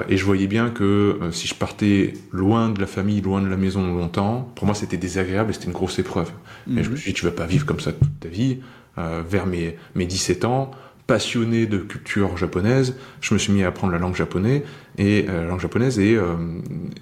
et, 0.10 0.18
je 0.18 0.26
voyais 0.26 0.48
bien 0.48 0.70
que 0.70 1.20
si 1.32 1.48
je 1.48 1.56
partais 1.56 2.14
loin 2.32 2.70
de 2.70 2.80
la 2.80 2.88
famille, 2.88 3.22
loin 3.22 3.42
de 3.42 3.48
la 3.48 3.58
maison 3.58 3.88
longtemps, 3.88 4.52
pour 4.56 4.66
moi 4.66 4.76
c'était 4.76 4.98
désagréable 4.98 5.50
et 5.50 5.54
c'était 5.54 5.66
une 5.66 5.72
grosse 5.72 5.98
épreuve. 5.98 6.30
Mm. 6.68 6.74
Mais 6.76 6.84
je 6.84 6.92
me 6.92 6.96
suis 6.96 7.12
dit, 7.12 7.18
tu 7.18 7.26
vas 7.26 7.32
pas 7.32 7.48
vivre 7.48 7.66
comme 7.66 7.80
ça 7.80 7.92
toute 7.92 8.20
ta 8.20 8.30
vie. 8.30 8.60
vers 8.98 9.48
mes, 9.48 9.78
mes 9.96 10.06
17 10.06 10.46
ans, 10.46 10.72
passionné 11.12 11.66
de 11.66 11.78
culture 11.78 12.38
japonaise, 12.38 12.96
je 13.20 13.34
me 13.34 13.40
suis 13.40 13.52
mis 13.52 13.64
à 13.64 13.68
apprendre 13.68 13.92
la 13.92 14.00
langue 14.00 14.16
japonaise 14.16 14.62
et 14.98 15.26
euh, 15.28 15.46
langue 15.46 15.60
japonaise 15.60 16.00
et 16.00 16.16
euh, 16.16 16.36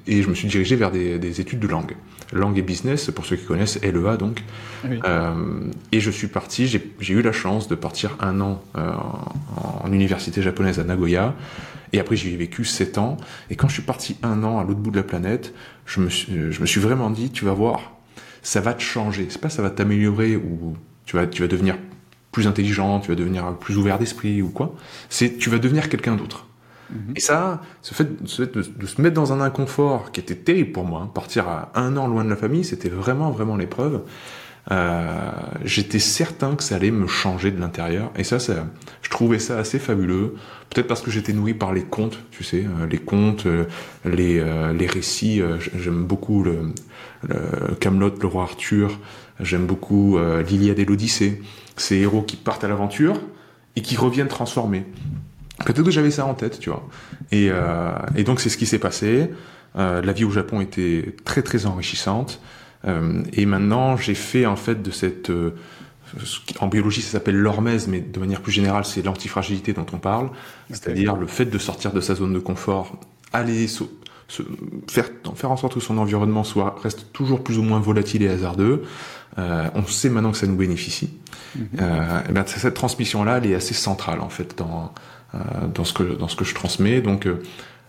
et 0.08 0.24
je 0.24 0.30
me 0.30 0.34
suis 0.34 0.48
dirigé 0.48 0.76
vers 0.76 0.90
des, 0.90 1.20
des, 1.20 1.42
études 1.42 1.60
de 1.60 1.68
langue, 1.68 1.96
langue 2.32 2.58
et 2.58 2.62
business 2.62 3.12
pour 3.12 3.26
ceux 3.26 3.36
qui 3.36 3.46
connaissent 3.46 3.82
LEA 3.82 4.18
donc. 4.18 4.44
Euh, 4.86 5.34
et 5.92 6.00
je 6.00 6.12
suis 6.12 6.28
parti, 6.28 6.68
j'ai 6.68 7.14
eu 7.14 7.22
la 7.22 7.32
chance 7.32 7.68
de 7.68 7.76
partir 7.76 8.16
un 8.20 8.40
an 8.42 8.62
euh, 8.78 8.92
en, 8.92 9.88
en, 9.88 9.92
université 9.92 10.42
japonaise 10.42 10.80
à 10.80 10.84
Nagoya. 10.84 11.36
Et 11.92 12.00
après, 12.00 12.16
j'y 12.16 12.34
ai 12.34 12.38
vécu 12.38 12.66
sept 12.66 12.98
ans. 12.98 13.18
Et 13.50 13.56
quand 13.56 13.68
je 13.68 13.74
suis 13.74 13.82
parti 13.82 14.18
un 14.22 14.44
an 14.44 14.60
à 14.60 14.64
l'autre 14.64 14.80
bout 14.80 14.92
de 14.92 14.98
la 14.98 15.04
planète, 15.04 15.54
je 15.86 16.02
me 16.02 16.10
suis, 16.10 16.52
je 16.52 16.62
me 16.62 16.66
suis 16.66 16.80
vraiment 16.80 17.10
dit, 17.10 17.32
tu 17.32 17.46
vas 17.46 17.54
voir, 17.54 17.94
ça 18.42 18.62
va 18.62 18.74
te 18.74 18.82
changer. 18.82 19.28
C'est 19.30 19.42
pas 19.42 19.50
ça 19.50 19.62
va 19.62 19.72
t'améliorer 19.72 20.36
ou 20.36 20.76
tu 21.06 21.16
vas, 21.16 21.26
tu 21.26 21.42
vas 21.42 21.48
devenir 21.48 21.78
plus 22.32 22.48
intelligent, 22.48 23.00
tu 23.00 23.10
vas 23.10 23.16
devenir 23.16 23.58
plus 23.58 23.78
ouvert 23.78 23.98
d'esprit 23.98 24.42
ou 24.42 24.50
quoi. 24.50 24.76
C'est 25.10 25.38
tu 25.38 25.50
vas 25.50 25.58
devenir 25.58 25.90
quelqu'un 25.90 26.16
d'autre. 26.16 26.46
Mhm. 26.92 27.14
Et 27.16 27.20
ça, 27.20 27.62
ce 27.82 27.94
fait, 27.94 28.22
de, 28.22 28.62
se 28.62 29.02
mettre 29.02 29.16
dans 29.16 29.34
un 29.34 29.42
inconfort 29.42 30.12
qui 30.12 30.20
était 30.20 30.36
terrible 30.36 30.72
pour 30.72 30.86
moi, 30.86 31.02
hein, 31.04 31.12
partir 31.14 31.48
à 31.48 31.72
un 31.76 31.98
an 31.98 32.08
loin 32.08 32.24
de 32.24 32.30
la 32.30 32.36
famille, 32.36 32.64
c'était 32.64 32.90
vraiment 32.90 33.32
vraiment 33.32 33.56
l'épreuve. 33.56 34.02
Euh, 34.72 35.32
J'étais 35.64 36.00
certain 36.00 36.56
que 36.56 36.64
ça 36.64 36.76
allait 36.76 36.92
me 36.92 37.08
changer 37.08 37.52
de 37.52 37.60
l'intérieur. 37.60 38.12
Et 38.16 38.24
ça, 38.24 38.38
je 38.40 39.10
trouvais 39.10 39.40
ça 39.40 39.58
assez 39.58 39.80
fabuleux. 39.80 40.36
Peut-être 40.70 40.88
parce 40.88 41.02
que 41.02 41.10
j'étais 41.10 41.34
nourri 41.34 41.56
par 41.56 41.74
les 41.74 41.82
contes, 41.82 42.20
tu 42.30 42.44
sais, 42.44 42.66
euh, 42.66 42.86
les 42.86 43.00
contes, 43.00 43.48
euh, 43.48 43.66
les, 44.06 44.44
les 44.74 44.88
récits. 44.88 45.42
J'aime 45.76 46.06
beaucoup 46.06 46.44
le, 46.44 46.74
le 47.28 47.76
Camelot, 47.76 48.14
le 48.22 48.28
roi 48.28 48.44
Arthur. 48.44 49.00
J'aime 49.40 49.66
beaucoup 49.66 50.20
l'Iliade 50.46 50.80
et 50.80 50.86
l'Odyssée 50.86 51.42
ces 51.80 51.98
héros 51.98 52.22
qui 52.22 52.36
partent 52.36 52.64
à 52.64 52.68
l'aventure 52.68 53.20
et 53.76 53.82
qui 53.82 53.96
reviennent 53.96 54.28
transformés. 54.28 54.86
Peut-être 55.66 55.84
que 55.84 55.92
j'avais 55.92 56.12
ça 56.12 56.26
en 56.26 56.34
tête, 56.34 56.60
tu 56.60 56.70
vois. 56.70 56.88
Et, 57.32 57.50
euh, 57.52 57.92
et 58.16 58.24
donc 58.24 58.40
c'est 58.40 58.50
ce 58.50 58.58
qui 58.58 58.66
s'est 58.66 58.80
passé. 58.80 59.30
Euh, 59.78 60.02
la 60.02 60.14
vie 60.14 60.24
au 60.24 60.32
Japon 60.32 60.62
était 60.62 61.16
très 61.26 61.42
très 61.42 61.66
enrichissante. 61.66 62.42
Euh, 62.86 63.24
et 63.34 63.46
maintenant 63.46 63.98
j'ai 63.98 64.16
fait 64.16 64.46
en 64.46 64.56
fait 64.56 64.82
de 64.82 64.90
cette 64.90 65.30
euh, 65.30 65.52
en 66.62 66.68
biologie 66.68 67.02
ça 67.02 67.12
s'appelle 67.12 67.36
l'hormèse, 67.36 67.88
mais 67.88 68.00
de 68.00 68.20
manière 68.20 68.42
plus 68.42 68.54
générale 68.54 68.86
c'est 68.86 69.02
l'antifragilité 69.02 69.74
dont 69.74 69.86
on 69.92 69.98
parle, 69.98 70.30
c'est-à-dire 70.70 71.18
le 71.18 71.28
fait 71.28 71.46
de 71.46 71.58
sortir 71.58 71.92
de 71.92 72.00
sa 72.00 72.16
zone 72.16 72.34
de 72.34 72.40
confort, 72.40 72.98
aller 73.34 73.68
se 73.68 73.84
faire, 74.88 75.10
faire 75.36 75.52
en 75.52 75.58
sorte 75.58 75.74
que 75.74 75.80
son 75.80 75.98
environnement 75.98 76.44
soit 76.44 76.76
reste 76.82 77.12
toujours 77.12 77.44
plus 77.44 77.58
ou 77.58 77.64
moins 77.64 77.80
volatile 77.80 78.24
et 78.24 78.30
hasardeux. 78.30 78.84
Euh, 79.38 79.68
on 79.76 79.86
sait 79.86 80.10
maintenant 80.10 80.32
que 80.32 80.38
ça 80.38 80.48
nous 80.48 80.56
bénéficie. 80.56 81.10
Mm-hmm. 81.58 81.62
euh, 81.82 82.22
et 82.30 82.32
bien, 82.32 82.46
cette 82.46 82.74
transmission-là, 82.74 83.38
elle 83.38 83.52
est 83.52 83.56
assez 83.56 83.74
centrale 83.74 84.22
en 84.22 84.30
fait 84.30 84.58
dans 84.58 84.94
dans 85.34 85.84
ce 85.84 85.94
que 85.94 86.04
dans 86.04 86.28
ce 86.28 86.36
que 86.36 86.46
je 86.46 86.56
transmets. 86.56 87.02
Donc, 87.02 87.26
euh, 87.26 87.42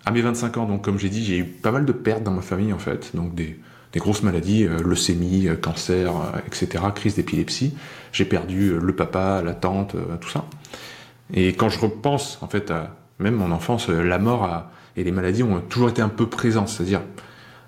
à 0.04 0.10
mes 0.10 0.22
25 0.22 0.56
ans, 0.58 0.66
donc 0.66 0.82
comme 0.82 0.98
j'ai 0.98 1.08
dit, 1.08 1.24
j'ai 1.24 1.38
eu 1.38 1.44
pas 1.44 1.72
mal 1.72 1.84
de 1.84 1.92
pertes 1.92 2.22
dans 2.22 2.32
ma 2.32 2.42
famille 2.42 2.72
en 2.72 2.78
fait, 2.78 3.14
donc 3.14 3.34
des 3.34 3.58
grosses 3.96 4.22
maladies, 4.22 4.64
euh, 4.64 4.82
leucémie, 4.82 5.48
cancer, 5.60 6.12
etc., 6.46 6.84
crise 6.94 7.16
d'épilepsie. 7.16 7.74
J'ai 8.12 8.24
perdu 8.24 8.78
le 8.80 8.94
papa, 8.94 9.42
la 9.44 9.54
tante, 9.54 9.96
tout 10.20 10.30
ça. 10.30 10.44
Et 11.32 11.48
quand 11.48 11.68
je 11.68 11.78
repense 11.78 12.38
en 12.42 12.48
fait 12.48 12.70
à 12.70 12.96
même 13.18 13.34
mon 13.34 13.52
enfance, 13.52 13.88
la 13.88 14.18
mort 14.18 14.64
et 14.96 15.04
les 15.04 15.12
maladies 15.12 15.42
ont 15.42 15.60
toujours 15.60 15.90
été 15.90 16.02
un 16.02 16.08
peu 16.08 16.26
présentes. 16.26 16.68
C'est-à-dire, 16.68 17.02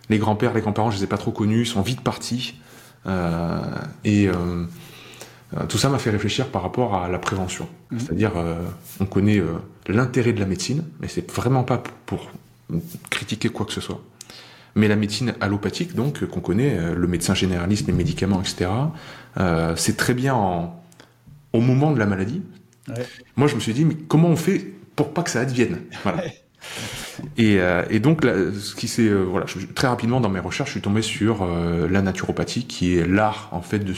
les 0.08 0.18
grands-pères, 0.18 0.54
les 0.54 0.60
grands-parents, 0.60 0.90
je 0.90 0.98
les 0.98 1.04
ai 1.04 1.06
pas 1.06 1.18
trop 1.18 1.32
connus, 1.32 1.66
sont 1.66 1.82
vite 1.82 2.00
partis. 2.00 2.54
Euh, 3.06 3.60
et 4.04 4.28
euh, 4.28 4.32
euh, 4.32 4.66
tout 5.68 5.78
ça 5.78 5.88
m'a 5.88 5.98
fait 5.98 6.10
réfléchir 6.10 6.48
par 6.48 6.62
rapport 6.62 6.94
à 6.94 7.08
la 7.08 7.18
prévention. 7.18 7.68
Mmh. 7.90 7.98
C'est-à-dire, 7.98 8.32
euh, 8.36 8.62
on 9.00 9.06
connaît 9.06 9.38
euh, 9.38 9.54
l'intérêt 9.86 10.32
de 10.32 10.40
la 10.40 10.46
médecine, 10.46 10.84
mais 11.00 11.08
c'est 11.08 11.30
vraiment 11.30 11.64
pas 11.64 11.82
pour 12.06 12.30
critiquer 13.10 13.48
quoi 13.48 13.66
que 13.66 13.72
ce 13.72 13.80
soit. 13.80 14.00
Mais 14.74 14.88
la 14.88 14.96
médecine 14.96 15.34
allopathique, 15.40 15.94
donc, 15.94 16.24
qu'on 16.24 16.40
connaît, 16.40 16.94
le 16.94 17.06
médecin 17.06 17.34
généraliste, 17.34 17.86
les 17.86 17.92
médicaments, 17.92 18.40
etc., 18.40 18.70
c'est 19.76 19.98
très 19.98 20.14
bien 20.14 20.34
en, 20.34 20.82
au 21.52 21.60
moment 21.60 21.92
de 21.92 21.98
la 21.98 22.06
maladie. 22.06 22.40
Ouais. 22.88 23.06
Moi, 23.36 23.48
je 23.48 23.54
me 23.54 23.60
suis 23.60 23.74
dit, 23.74 23.84
mais 23.84 23.94
comment 23.94 24.28
on 24.28 24.36
fait 24.36 24.72
pour 24.96 25.12
pas 25.12 25.22
que 25.22 25.30
ça 25.30 25.40
advienne? 25.40 25.80
Voilà. 26.04 26.24
Et, 27.36 27.58
euh, 27.58 27.84
et, 27.90 28.00
donc, 28.00 28.22
ce 28.22 28.74
qui 28.74 28.88
c'est, 28.88 29.08
euh, 29.08 29.22
voilà, 29.22 29.46
très 29.74 29.88
rapidement 29.88 30.20
dans 30.20 30.28
mes 30.28 30.40
recherches, 30.40 30.70
je 30.70 30.72
suis 30.74 30.80
tombé 30.80 31.02
sur 31.02 31.42
euh, 31.42 31.88
la 31.88 32.02
naturopathie, 32.02 32.66
qui 32.66 32.96
est 32.96 33.06
l'art 33.06 33.48
en 33.52 33.62
fait 33.62 33.80
de, 33.80 33.94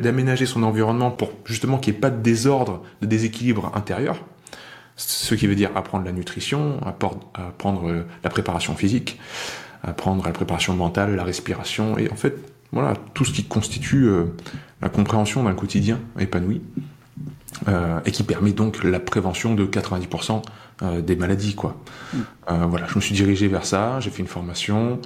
d'aménager 0.00 0.46
son 0.46 0.62
environnement 0.62 1.10
pour 1.10 1.32
justement 1.44 1.78
qu'il 1.78 1.92
n'y 1.92 1.98
ait 1.98 2.00
pas 2.00 2.10
de 2.10 2.22
désordre, 2.22 2.82
de 3.00 3.06
déséquilibre 3.06 3.72
intérieur. 3.74 4.24
Ce 4.96 5.34
qui 5.34 5.46
veut 5.46 5.54
dire 5.54 5.70
apprendre 5.74 6.04
la 6.04 6.12
nutrition, 6.12 6.78
apprendre 6.84 8.04
la 8.22 8.30
préparation 8.30 8.74
physique, 8.74 9.18
apprendre 9.82 10.24
la 10.24 10.32
préparation 10.32 10.74
mentale, 10.74 11.16
la 11.16 11.24
respiration, 11.24 11.96
et 11.96 12.10
en 12.10 12.14
fait, 12.14 12.36
voilà, 12.72 12.94
tout 13.14 13.24
ce 13.24 13.32
qui 13.32 13.44
constitue 13.44 14.10
la 14.82 14.90
compréhension 14.90 15.42
d'un 15.44 15.54
quotidien 15.54 15.98
épanoui. 16.18 16.60
Et 18.04 18.10
qui 18.10 18.22
permet 18.22 18.52
donc 18.52 18.82
la 18.82 18.98
prévention 18.98 19.54
de 19.54 19.64
90% 19.64 20.32
euh, 20.32 20.40
des 20.82 21.16
maladies 21.16 21.54
quoi. 21.54 21.76
Mm. 22.12 22.18
Euh, 22.50 22.66
voilà, 22.68 22.86
je 22.88 22.96
me 22.96 23.00
suis 23.00 23.14
dirigé 23.14 23.48
vers 23.48 23.64
ça, 23.64 24.00
j'ai 24.00 24.10
fait 24.10 24.22
une 24.22 24.28
formation, 24.28 25.00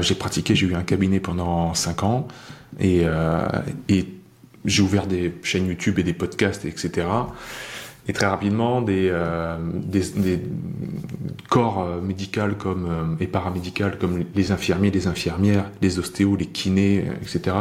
j'ai 0.00 0.14
pratiqué, 0.14 0.54
j'ai 0.54 0.66
eu 0.66 0.74
un 0.74 0.82
cabinet 0.82 1.20
pendant 1.20 1.72
5 1.72 2.02
ans 2.02 2.28
et, 2.80 3.04
et 3.88 4.06
j'ai 4.66 4.82
ouvert 4.82 5.06
des 5.06 5.32
chaînes 5.42 5.66
YouTube 5.68 5.98
et 5.98 6.02
des 6.02 6.12
podcasts 6.12 6.66
etc. 6.66 7.06
Et 8.06 8.12
très 8.12 8.26
rapidement, 8.26 8.82
des, 8.82 9.10
des, 9.72 10.00
des 10.16 10.40
corps 11.48 12.02
médicaux 12.02 12.54
comme, 12.58 13.16
et 13.20 13.26
paramédicaux 13.26 13.84
comme 13.98 14.24
les 14.34 14.52
infirmiers, 14.52 14.90
les 14.90 15.06
infirmières, 15.06 15.70
les 15.80 15.98
ostéos, 15.98 16.36
les 16.36 16.46
kinés, 16.46 17.04
etc. 17.22 17.56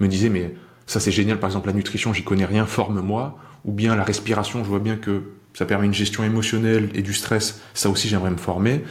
me 0.00 0.08
disaient 0.08 0.30
mais 0.30 0.54
ça 0.86 0.98
c'est 0.98 1.12
génial, 1.12 1.38
par 1.38 1.48
exemple 1.48 1.68
la 1.68 1.74
nutrition, 1.74 2.12
j'y 2.12 2.24
connais 2.24 2.46
rien, 2.46 2.66
forme-moi 2.66 3.38
ou 3.64 3.72
bien 3.72 3.94
la 3.94 4.04
respiration, 4.04 4.64
je 4.64 4.68
vois 4.68 4.80
bien 4.80 4.96
que 4.96 5.22
ça 5.54 5.66
permet 5.66 5.86
une 5.86 5.94
gestion 5.94 6.24
émotionnelle 6.24 6.90
et 6.94 7.02
du 7.02 7.14
stress, 7.14 7.60
ça 7.74 7.90
aussi 7.90 8.08
j'aimerais 8.08 8.30
me 8.30 8.36
former. 8.36 8.82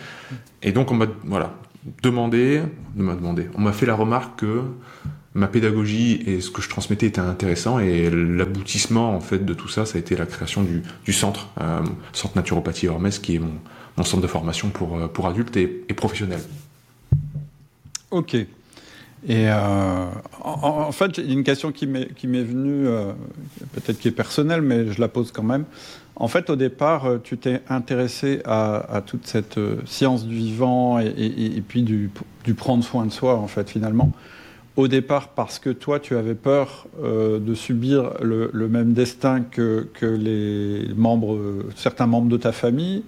Et 0.61 0.71
donc 0.71 0.91
on 0.91 0.95
m'a 0.95 1.07
voilà, 1.23 1.55
demandé, 2.03 2.61
m'a 2.95 3.15
demandé, 3.15 3.49
on 3.55 3.61
m'a 3.61 3.73
fait 3.73 3.85
la 3.85 3.95
remarque 3.95 4.39
que 4.39 4.63
ma 5.33 5.47
pédagogie 5.47 6.21
et 6.25 6.41
ce 6.41 6.51
que 6.51 6.61
je 6.61 6.69
transmettais 6.69 7.07
était 7.07 7.21
intéressant 7.21 7.79
et 7.79 8.09
l'aboutissement 8.09 9.15
en 9.15 9.21
fait 9.21 9.45
de 9.45 9.53
tout 9.53 9.69
ça, 9.69 9.85
ça 9.85 9.97
a 9.97 9.99
été 9.99 10.15
la 10.15 10.25
création 10.25 10.63
du, 10.63 11.13
centre, 11.13 11.49
euh, 11.61 11.81
centre 12.13 12.35
naturopathie 12.35 12.87
Hormès, 12.87 13.19
qui 13.19 13.35
est 13.35 13.39
mon, 13.39 13.53
centre 14.03 14.21
de 14.21 14.27
formation 14.27 14.69
pour, 14.69 14.97
euh, 14.97 15.07
pour 15.07 15.27
adultes 15.27 15.55
et, 15.57 15.67
professionnels. 15.95 16.41
Ok. 18.09 18.33
Et 18.33 18.47
euh, 19.29 20.07
en, 20.43 20.91
fait, 20.91 21.19
il 21.19 21.27
y 21.27 21.29
a 21.29 21.33
une 21.33 21.43
question 21.43 21.71
qui 21.71 21.85
m'est 21.85 22.07
venue, 22.23 22.85
peut-être 23.73 23.99
qui 23.99 24.07
est 24.07 24.11
personnelle, 24.11 24.63
mais 24.63 24.91
je 24.91 24.99
la 24.99 25.07
pose 25.07 25.31
quand 25.31 25.43
même. 25.43 25.65
En 26.21 26.27
fait, 26.27 26.51
au 26.51 26.55
départ, 26.55 27.05
euh, 27.05 27.17
tu 27.21 27.37
t'es 27.37 27.61
intéressé 27.67 28.41
à, 28.45 29.01
toute 29.05 29.25
cette 29.25 29.59
science 29.85 30.27
du 30.27 30.35
vivant 30.35 30.99
et, 30.99 31.63
puis 31.67 31.81
du, 31.81 32.11
prendre 32.55 32.83
soin 32.83 33.05
de 33.07 33.11
soi, 33.11 33.37
en 33.37 33.47
fait, 33.47 33.69
finalement. 33.69 34.11
Au 34.75 34.87
départ, 34.87 35.29
parce 35.29 35.57
que 35.57 35.71
toi, 35.71 35.99
tu 35.99 36.15
avais 36.15 36.35
peur 36.35 36.87
de 37.03 37.53
subir 37.55 38.13
le, 38.21 38.67
même 38.69 38.93
destin 38.93 39.41
que, 39.41 39.87
que, 39.93 40.05
les 40.05 40.93
membres, 40.95 41.39
certains 41.75 42.05
membres 42.05 42.29
de 42.29 42.37
ta 42.37 42.51
famille, 42.51 43.03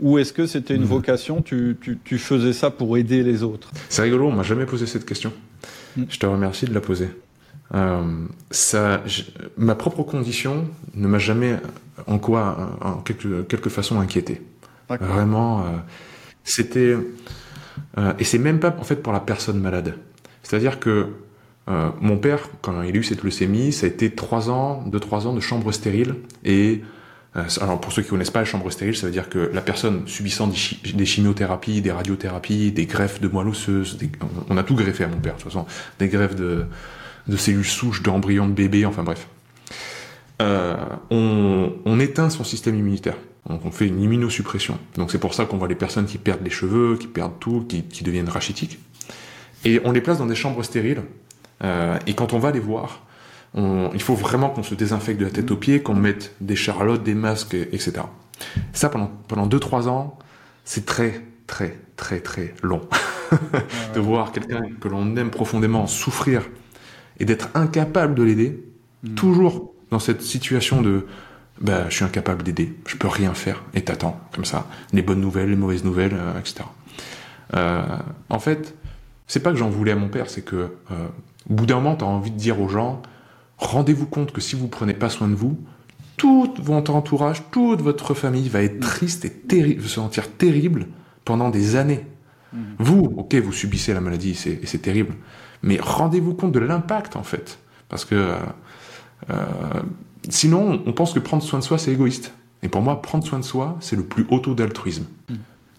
ou 0.00 0.18
est-ce 0.18 0.32
que 0.32 0.46
c'était 0.46 0.74
une 0.74 0.82
mmh. 0.82 0.86
vocation 0.86 1.42
tu, 1.42 1.76
tu, 2.04 2.18
faisais 2.18 2.52
ça 2.52 2.70
pour 2.70 2.96
aider 2.96 3.22
les 3.22 3.42
autres? 3.42 3.70
C'est 3.88 4.02
rigolo, 4.02 4.26
on 4.26 4.32
m'a 4.32 4.42
jamais 4.42 4.66
posé 4.66 4.86
cette 4.86 5.04
question. 5.04 5.32
Mm. 5.96 6.04
Je 6.08 6.18
te 6.18 6.26
remercie 6.26 6.66
de 6.66 6.74
la 6.74 6.80
poser. 6.80 7.08
Euh, 7.74 8.26
ça, 8.50 9.02
ma 9.56 9.74
propre 9.74 10.02
condition 10.02 10.68
ne 10.94 11.06
m'a 11.06 11.18
jamais 11.18 11.56
en 12.06 12.18
quoi, 12.18 12.76
en 12.80 12.94
quelque, 12.94 13.42
quelque 13.42 13.68
façon 13.68 14.00
inquiété. 14.00 14.42
Vraiment, 14.88 15.60
euh, 15.60 15.64
c'était 16.44 16.96
euh, 17.98 18.12
et 18.18 18.24
c'est 18.24 18.38
même 18.38 18.58
pas 18.58 18.74
en 18.78 18.84
fait 18.84 18.96
pour 18.96 19.12
la 19.12 19.20
personne 19.20 19.60
malade. 19.60 19.94
C'est-à-dire 20.42 20.80
que 20.80 21.08
mon 22.00 22.16
père, 22.16 22.48
quand 22.62 22.80
il 22.80 22.96
a 22.96 22.98
eu 22.98 23.04
cette 23.04 23.22
leucémie, 23.22 23.72
ça 23.72 23.84
a 23.84 23.90
été 23.90 24.14
trois 24.14 24.48
ans, 24.48 24.82
deux 24.86 25.00
trois 25.00 25.26
ans 25.26 25.34
de 25.34 25.40
chambre 25.40 25.70
stérile 25.70 26.14
et 26.42 26.82
alors 27.60 27.78
pour 27.78 27.92
ceux 27.92 28.00
qui 28.00 28.08
connaissent 28.08 28.30
pas 28.30 28.38
la 28.38 28.46
chambre 28.46 28.70
stérile, 28.70 28.96
ça 28.96 29.06
veut 29.06 29.12
dire 29.12 29.28
que 29.28 29.50
la 29.52 29.60
personne 29.60 30.08
subissant 30.08 30.46
des, 30.46 31.04
chimiothérapies, 31.04 31.82
des 31.82 31.92
radiothérapies, 31.92 32.72
des 32.72 32.86
greffes 32.86 33.20
de 33.20 33.28
moelle 33.28 33.48
osseuse, 33.48 33.98
on 34.48 34.56
a 34.56 34.62
tout 34.62 34.76
greffé 34.76 35.04
à 35.04 35.08
mon 35.08 35.18
père 35.18 35.34
de 35.34 35.42
toute 35.42 35.52
façon, 35.52 35.66
des 35.98 36.08
greffes 36.08 36.36
de, 36.36 36.64
cellules 37.36 37.64
souches, 37.64 38.02
d'embryons 38.02 38.46
de 38.46 38.52
bébés, 38.52 38.86
enfin 38.86 39.02
bref. 39.02 39.28
Euh, 40.40 40.76
on, 41.10 42.00
éteint 42.00 42.30
son 42.30 42.44
système 42.44 42.76
immunitaire. 42.76 43.16
Donc 43.48 43.64
on 43.64 43.70
fait 43.70 43.86
une 43.86 44.00
immunosuppression. 44.00 44.78
Donc 44.96 45.10
c'est 45.10 45.18
pour 45.18 45.34
ça 45.34 45.46
qu'on 45.46 45.56
voit 45.56 45.68
les 45.68 45.74
personnes 45.74 46.06
qui 46.06 46.18
perdent 46.18 46.44
les 46.44 46.50
cheveux, 46.50 46.96
qui 46.96 47.06
perdent 47.06 47.38
tout, 47.40 47.66
qui, 47.68 48.04
deviennent 48.04 48.28
rachitiques. 48.28 48.78
Et 49.64 49.80
on 49.84 49.90
les 49.90 50.00
place 50.00 50.18
dans 50.18 50.26
des 50.26 50.36
chambres 50.36 50.62
stériles. 50.62 51.02
Euh, 51.64 51.98
et 52.06 52.14
quand 52.14 52.32
on 52.34 52.38
va 52.38 52.52
les 52.52 52.60
voir, 52.60 53.04
il 53.56 54.02
faut 54.02 54.14
vraiment 54.14 54.50
qu'on 54.50 54.62
se 54.62 54.74
désinfecte 54.74 55.18
de 55.18 55.24
la 55.24 55.32
tête 55.32 55.50
aux 55.50 55.56
pieds, 55.56 55.82
qu'on 55.82 55.94
mette 55.94 56.34
des 56.40 56.54
charlottes, 56.54 57.02
des 57.02 57.14
masques, 57.14 57.54
etc. 57.54 57.94
Ça, 58.72 58.88
pendant, 58.88 59.10
pendant 59.26 59.48
2-3 59.48 59.88
ans, 59.88 60.18
c'est 60.64 60.86
très, 60.86 61.22
très, 61.46 61.76
très, 61.96 62.20
très 62.20 62.54
long. 62.62 62.82
de 63.94 64.00
voir 64.00 64.32
quelqu'un 64.32 64.62
que 64.80 64.88
l'on 64.88 65.16
aime 65.16 65.30
profondément 65.30 65.86
souffrir 65.86 66.48
et 67.20 67.24
d'être 67.24 67.48
incapable 67.54 68.14
de 68.14 68.22
l'aider, 68.22 68.62
mm. 69.02 69.14
toujours 69.14 69.72
dans 69.90 69.98
cette 69.98 70.22
situation 70.22 70.82
de 70.82 71.06
bah, 71.60 71.86
je 71.88 71.96
suis 71.96 72.04
incapable 72.04 72.42
d'aider, 72.42 72.74
je 72.86 72.96
peux 72.96 73.08
rien 73.08 73.34
faire, 73.34 73.64
et 73.74 73.82
t'attends, 73.82 74.20
comme 74.32 74.44
ça, 74.44 74.66
les 74.92 75.02
bonnes 75.02 75.20
nouvelles, 75.20 75.50
les 75.50 75.56
mauvaises 75.56 75.84
nouvelles, 75.84 76.14
euh, 76.14 76.38
etc. 76.38 76.60
Euh, 77.54 77.82
en 78.28 78.38
fait, 78.38 78.74
c'est 79.26 79.40
pas 79.40 79.50
que 79.50 79.56
j'en 79.56 79.68
voulais 79.68 79.92
à 79.92 79.96
mon 79.96 80.08
père, 80.08 80.30
c'est 80.30 80.42
que 80.42 80.56
euh, 80.90 81.08
au 81.50 81.54
bout 81.54 81.66
d'un 81.66 81.76
moment, 81.76 81.96
t'as 81.96 82.06
envie 82.06 82.30
de 82.30 82.36
dire 82.36 82.60
aux 82.60 82.68
gens, 82.68 83.02
rendez-vous 83.56 84.06
compte 84.06 84.32
que 84.32 84.40
si 84.40 84.54
vous 84.54 84.68
prenez 84.68 84.94
pas 84.94 85.08
soin 85.08 85.28
de 85.28 85.34
vous, 85.34 85.58
tout 86.16 86.52
votre 86.60 86.94
entourage, 86.94 87.42
toute 87.50 87.80
votre 87.80 88.14
famille 88.14 88.48
va 88.48 88.62
être 88.62 88.80
triste 88.80 89.24
et 89.24 89.30
terrible, 89.30 89.82
se 89.82 89.88
sentir 89.88 90.30
terrible 90.30 90.86
pendant 91.24 91.48
des 91.48 91.76
années. 91.76 92.06
Mhm. 92.52 92.60
Vous, 92.78 93.14
ok, 93.16 93.34
vous 93.36 93.52
subissez 93.52 93.94
la 93.94 94.00
maladie 94.00 94.30
et 94.46 94.66
c'est 94.66 94.78
terrible, 94.78 95.14
mais 95.62 95.78
rendez-vous 95.80 96.34
compte 96.34 96.52
de 96.52 96.60
l'impact 96.60 97.16
en 97.16 97.22
fait, 97.22 97.58
parce 97.88 98.04
que 98.04 98.14
euh, 98.14 98.34
euh, 99.30 99.44
sinon 100.28 100.82
on 100.86 100.92
pense 100.92 101.12
que 101.12 101.18
prendre 101.18 101.42
soin 101.42 101.58
de 101.58 101.64
soi 101.64 101.78
c'est 101.78 101.92
égoïste. 101.92 102.32
Et 102.62 102.68
pour 102.68 102.82
moi, 102.82 103.00
prendre 103.02 103.24
soin 103.24 103.38
de 103.38 103.44
soi, 103.44 103.76
c'est 103.80 103.94
le 103.94 104.02
plus 104.02 104.26
haut 104.30 104.40
taux 104.40 104.54
d'altruisme. 104.54 105.06
Mhm. 105.28 105.36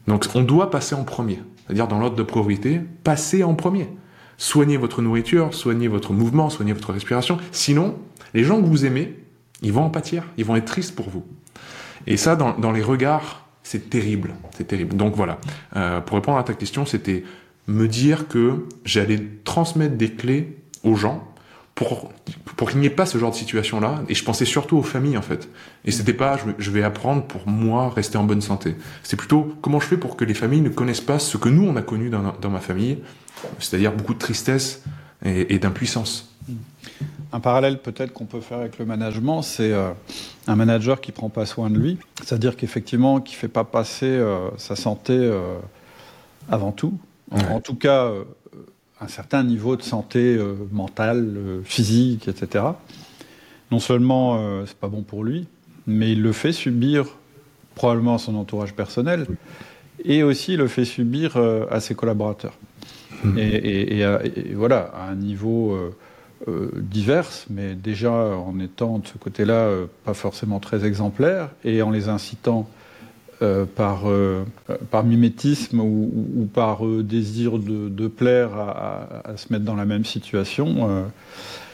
Donc 0.07 0.25
on 0.33 0.41
doit 0.41 0.71
passer 0.71 0.95
en 0.95 1.03
premier, 1.03 1.39
c'est-à-dire 1.65 1.88
dans 1.88 2.00
l'ordre 2.00 2.15
de 2.15 2.24
priorité, 2.24 2.81
passer 3.03 3.43
en 3.43 3.53
premier. 3.53 3.89
Soignez 4.38 4.77
votre 4.77 5.01
nourriture, 5.01 5.53
soignez 5.53 5.89
votre 5.89 6.13
mouvement, 6.13 6.50
soignez 6.50 6.71
votre 6.71 6.93
respiration. 6.93 7.38
Sinon, 7.51 7.98
les 8.33 8.45
gens 8.45 8.62
que 8.62 8.65
vous 8.65 8.86
aimez, 8.86 9.19
ils 9.62 9.74
vont 9.74 9.83
en 9.83 9.89
pâtir, 9.89 10.24
ils 10.38 10.45
vont 10.45 10.55
être 10.55 10.65
tristes 10.65 10.95
pour 10.95 11.09
vous. 11.09 11.25
Et 12.07 12.15
ça, 12.15 12.38
dans, 12.38 12.71
les 12.71 12.81
regards, 12.81 13.45
c'est 13.63 13.89
terrible, 13.89 14.33
c'est 14.55 14.65
terrible. 14.65 14.95
Donc 14.95 15.15
voilà, 15.15 15.39
euh, 15.75 16.00
pour 16.00 16.15
répondre 16.15 16.38
à 16.38 16.43
ta 16.43 16.53
question, 16.53 16.86
c'était 16.86 17.25
me 17.70 17.88
dire 17.88 18.28
que 18.28 18.66
j'allais 18.86 19.22
transmettre 19.44 19.96
des 19.96 20.12
clés 20.12 20.58
aux 20.84 20.96
gens 20.96 21.24
pour, 21.76 22.12
pour 22.58 22.70
qu'il 22.70 22.80
n'y 22.80 22.88
ait 22.88 22.90
pas 22.90 23.06
ce 23.06 23.18
genre 23.18 23.32
de 23.32 23.36
situation-là. 23.36 24.04
Et 24.10 24.16
je 24.16 24.24
pensais 24.24 24.46
surtout 24.46 24.78
aux 24.78 24.84
familles, 24.84 25.18
en 25.18 25.22
fait. 25.22 25.48
Et 25.86 25.92
c'était 25.92 26.14
pas, 26.14 26.38
je, 26.58 26.72
vais 26.72 26.84
apprendre 26.84 27.24
pour 27.24 27.48
moi 27.48 27.90
rester 27.90 28.18
en 28.18 28.26
bonne 28.26 28.42
santé. 28.42 28.76
C'est 29.04 29.16
plutôt 29.16 29.56
comment 29.62 29.80
je 29.80 29.88
fais 29.88 29.98
pour 29.98 30.18
que 30.18 30.26
les 30.26 30.34
familles 30.34 30.62
ne 30.62 30.70
connaissent 30.70 31.00
pas 31.00 31.20
ce 31.20 31.38
que 31.38 31.48
nous, 31.48 31.66
on 31.66 31.76
a 31.76 31.82
connu 31.82 32.10
dans, 32.10 32.34
dans 32.42 32.50
ma 32.50 32.60
famille 32.60 32.98
c'est-à-dire 33.60 33.92
beaucoup 33.92 34.14
de 34.14 34.20
tristesse 34.20 34.84
et, 35.24 35.60
d'impuissance. 35.60 36.34
Un 37.32 37.40
parallèle 37.40 37.80
peut-être 37.80 38.14
qu'on 38.14 38.26
peut 38.26 38.42
faire 38.42 38.60
avec 38.60 38.80
le 38.80 38.86
management, 38.86 39.42
c'est 39.42 39.72
euh, 39.72 39.92
un 40.48 40.56
manager 40.56 41.00
qui 41.02 41.12
prend 41.12 41.30
pas 41.30 41.46
soin 41.46 41.70
de 41.70 41.78
lui, 41.78 41.98
c'est-à-dire 42.24 42.56
qu'effectivement 42.56 43.20
qui 43.20 43.36
fait 43.36 43.50
pas 43.50 43.64
passer 43.64 44.08
euh, 44.08 44.50
sa 44.58 44.76
santé 44.76 45.14
euh, 45.14 45.58
avant 46.50 46.72
tout, 46.72 46.98
en, 47.31 47.59
tout 47.59 47.75
cas 47.75 48.12
un 49.00 49.07
certain 49.07 49.43
niveau 49.43 49.75
de 49.75 49.81
santé 49.81 50.38
mentale, 50.71 51.38
physique, 51.63 52.27
etc. 52.27 52.65
Non 53.71 53.79
seulement 53.79 54.65
c'est 54.65 54.77
pas 54.77 54.88
bon 54.88 55.03
pour 55.03 55.24
lui, 55.24 55.48
mais 55.86 56.12
il 56.12 56.21
le 56.21 56.31
fait 56.31 56.51
subir 56.51 57.05
probablement 57.75 58.15
à 58.15 58.17
son 58.17 58.36
entourage 58.36 58.74
personnel 58.74 59.25
et 60.03 60.24
aussi 60.24 60.53
il 60.53 60.59
le 60.59 60.67
fait 60.67 60.86
subir 60.86 61.38
à 61.69 61.79
ses 61.79 61.95
collaborateurs. 61.95 62.57
Mm. 63.24 63.38
Et, 63.38 64.05
voilà, 64.55 64.91
à 64.95 65.09
un 65.09 65.15
niveau 65.15 65.74
euh, 65.74 65.95
euh, 66.48 66.71
divers, 66.75 67.29
mais 67.50 67.75
déjà 67.75 68.12
en 68.12 68.59
étant 68.59 69.00
de 69.00 69.07
ce 69.07 69.17
côté-là 69.17 69.53
euh, 69.53 69.86
pas 70.05 70.13
forcément 70.13 70.59
très 70.59 70.86
exemplaire, 70.86 71.50
et 71.63 71.81
en 71.81 71.91
les 71.91 72.09
incitant 72.09 72.69
par, 73.75 74.03
par 74.91 75.03
mimétisme 75.03 75.79
ou, 75.79 76.50
par 76.53 76.86
désir 76.86 77.58
de, 77.58 78.08
plaire 78.08 78.51
à, 78.55 79.38
se 79.38 79.51
mettre 79.51 79.65
dans 79.65 79.75
la 79.75 79.86
même 79.86 80.05
situation. 80.05 81.08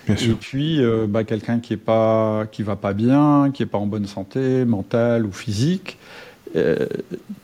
Et 0.07 0.34
puis, 0.39 0.84
euh, 0.84 1.07
bah, 1.07 1.24
quelqu'un 1.24 1.60
qui 1.60 1.74
est 1.74 1.77
pas, 1.77 2.45
qui 2.51 2.63
va 2.63 2.75
pas 2.75 2.93
bien, 2.93 3.51
qui 3.53 3.63
est 3.63 3.67
pas 3.67 3.77
en 3.77 3.88
bonne 3.88 4.05
santé 4.05 4.65
mentale 4.65 5.25
ou 5.25 5.31
physique, 5.31 5.98
euh, 6.55 6.86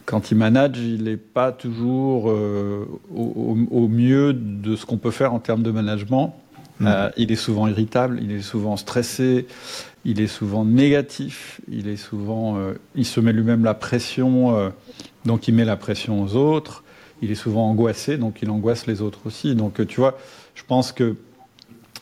quand 0.06 0.32
il 0.32 0.38
manage, 0.38 0.78
il 0.78 1.04
n'est 1.04 1.18
pas 1.18 1.52
toujours 1.52 2.30
euh, 2.30 2.86
au, 3.14 3.88
mieux 3.88 4.34
de 4.34 4.76
ce 4.76 4.86
qu'on 4.86 4.98
peut 4.98 5.12
faire 5.12 5.34
en 5.34 5.40
termes 5.40 5.64
de 5.64 5.72
management. 5.72 6.36
Mmh. 6.80 7.12
il 7.16 7.32
est 7.32 7.36
souvent 7.36 7.68
irritable, 7.68 8.18
il 8.24 8.32
est 8.32 8.42
souvent 8.42 8.76
stressé, 8.76 9.46
il 10.06 10.20
est 10.20 10.28
souvent 10.28 10.66
négatif, 10.66 11.62
il 11.72 11.88
est 11.88 11.98
souvent, 11.98 12.58
il 12.96 13.06
se 13.06 13.20
met 13.20 13.34
lui-même 13.34 13.64
la 13.64 13.74
pression, 13.74 14.72
donc 15.26 15.48
il 15.48 15.54
met 15.54 15.66
la 15.66 15.78
pression 15.78 16.24
aux 16.24 16.36
autres. 16.36 16.84
Il 17.22 17.30
est 17.30 17.36
souvent 17.36 17.70
angoissé, 17.70 18.18
donc 18.18 18.42
il 18.42 18.50
angoisse 18.50 18.88
les 18.88 19.02
autres 19.02 19.20
aussi. 19.26 19.54
Donc 19.54 19.86
tu 19.86 20.00
vois, 20.00 20.18
je 20.56 20.64
pense 20.64 20.92
que 20.92 21.16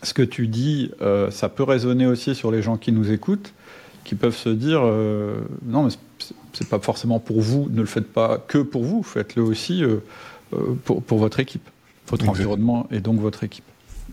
ce 0.04 0.14
que 0.14 0.22
tu 0.22 0.48
dis, 0.48 0.92
euh, 1.02 1.30
ça 1.32 1.50
peut 1.50 1.64
résonner 1.64 2.06
aussi 2.06 2.36
sur 2.36 2.52
les 2.52 2.62
gens 2.62 2.78
qui 2.78 2.92
nous 2.92 3.12
écoutent, 3.12 3.54
qui 4.04 4.16
peuvent 4.16 4.36
se 4.36 4.50
dire 4.50 4.82
euh, 4.84 5.42
non, 5.66 5.84
mais 5.84 5.92
c'est 6.54 6.70
pas 6.70 6.80
forcément 6.80 7.20
pour 7.20 7.42
vous, 7.42 7.68
ne 7.70 7.82
le 7.82 7.86
faites 7.86 8.08
pas 8.08 8.38
que 8.38 8.60
pour 8.60 8.84
vous, 8.84 9.04
faites-le 9.04 9.44
aussi 9.44 9.84
euh, 9.84 10.00
pour, 10.86 11.04
pour, 11.04 11.20
votre 11.20 11.40
équipe, 11.40 11.70
votre 12.08 12.28
environnement 12.28 12.88
et 12.92 13.02
donc 13.02 13.20
votre 13.20 13.44
équipe. 13.44 13.66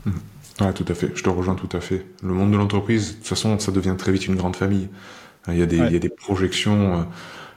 Mmh. 0.05 0.11
Oui, 0.61 0.73
tout 0.75 0.87
à 0.89 0.95
fait, 0.95 1.13
je 1.15 1.23
te 1.23 1.29
rejoins 1.29 1.55
tout 1.55 1.69
à 1.77 1.81
fait. 1.81 2.07
Le 2.23 2.33
monde 2.33 2.51
de 2.51 2.57
l'entreprise, 2.57 3.11
de 3.11 3.17
toute 3.17 3.27
façon, 3.27 3.59
ça 3.59 3.73
devient 3.73 3.95
très 3.99 4.13
vite 4.13 4.27
une 4.27 4.37
grande 4.37 4.57
famille. 4.57 4.89
Il 5.49 5.59
y 5.59 5.63
a 5.63 5.67
des, 5.67 5.77
il 5.77 5.93
y 5.93 5.97
a 5.97 5.99
des 5.99 6.09
projections. 6.09 7.07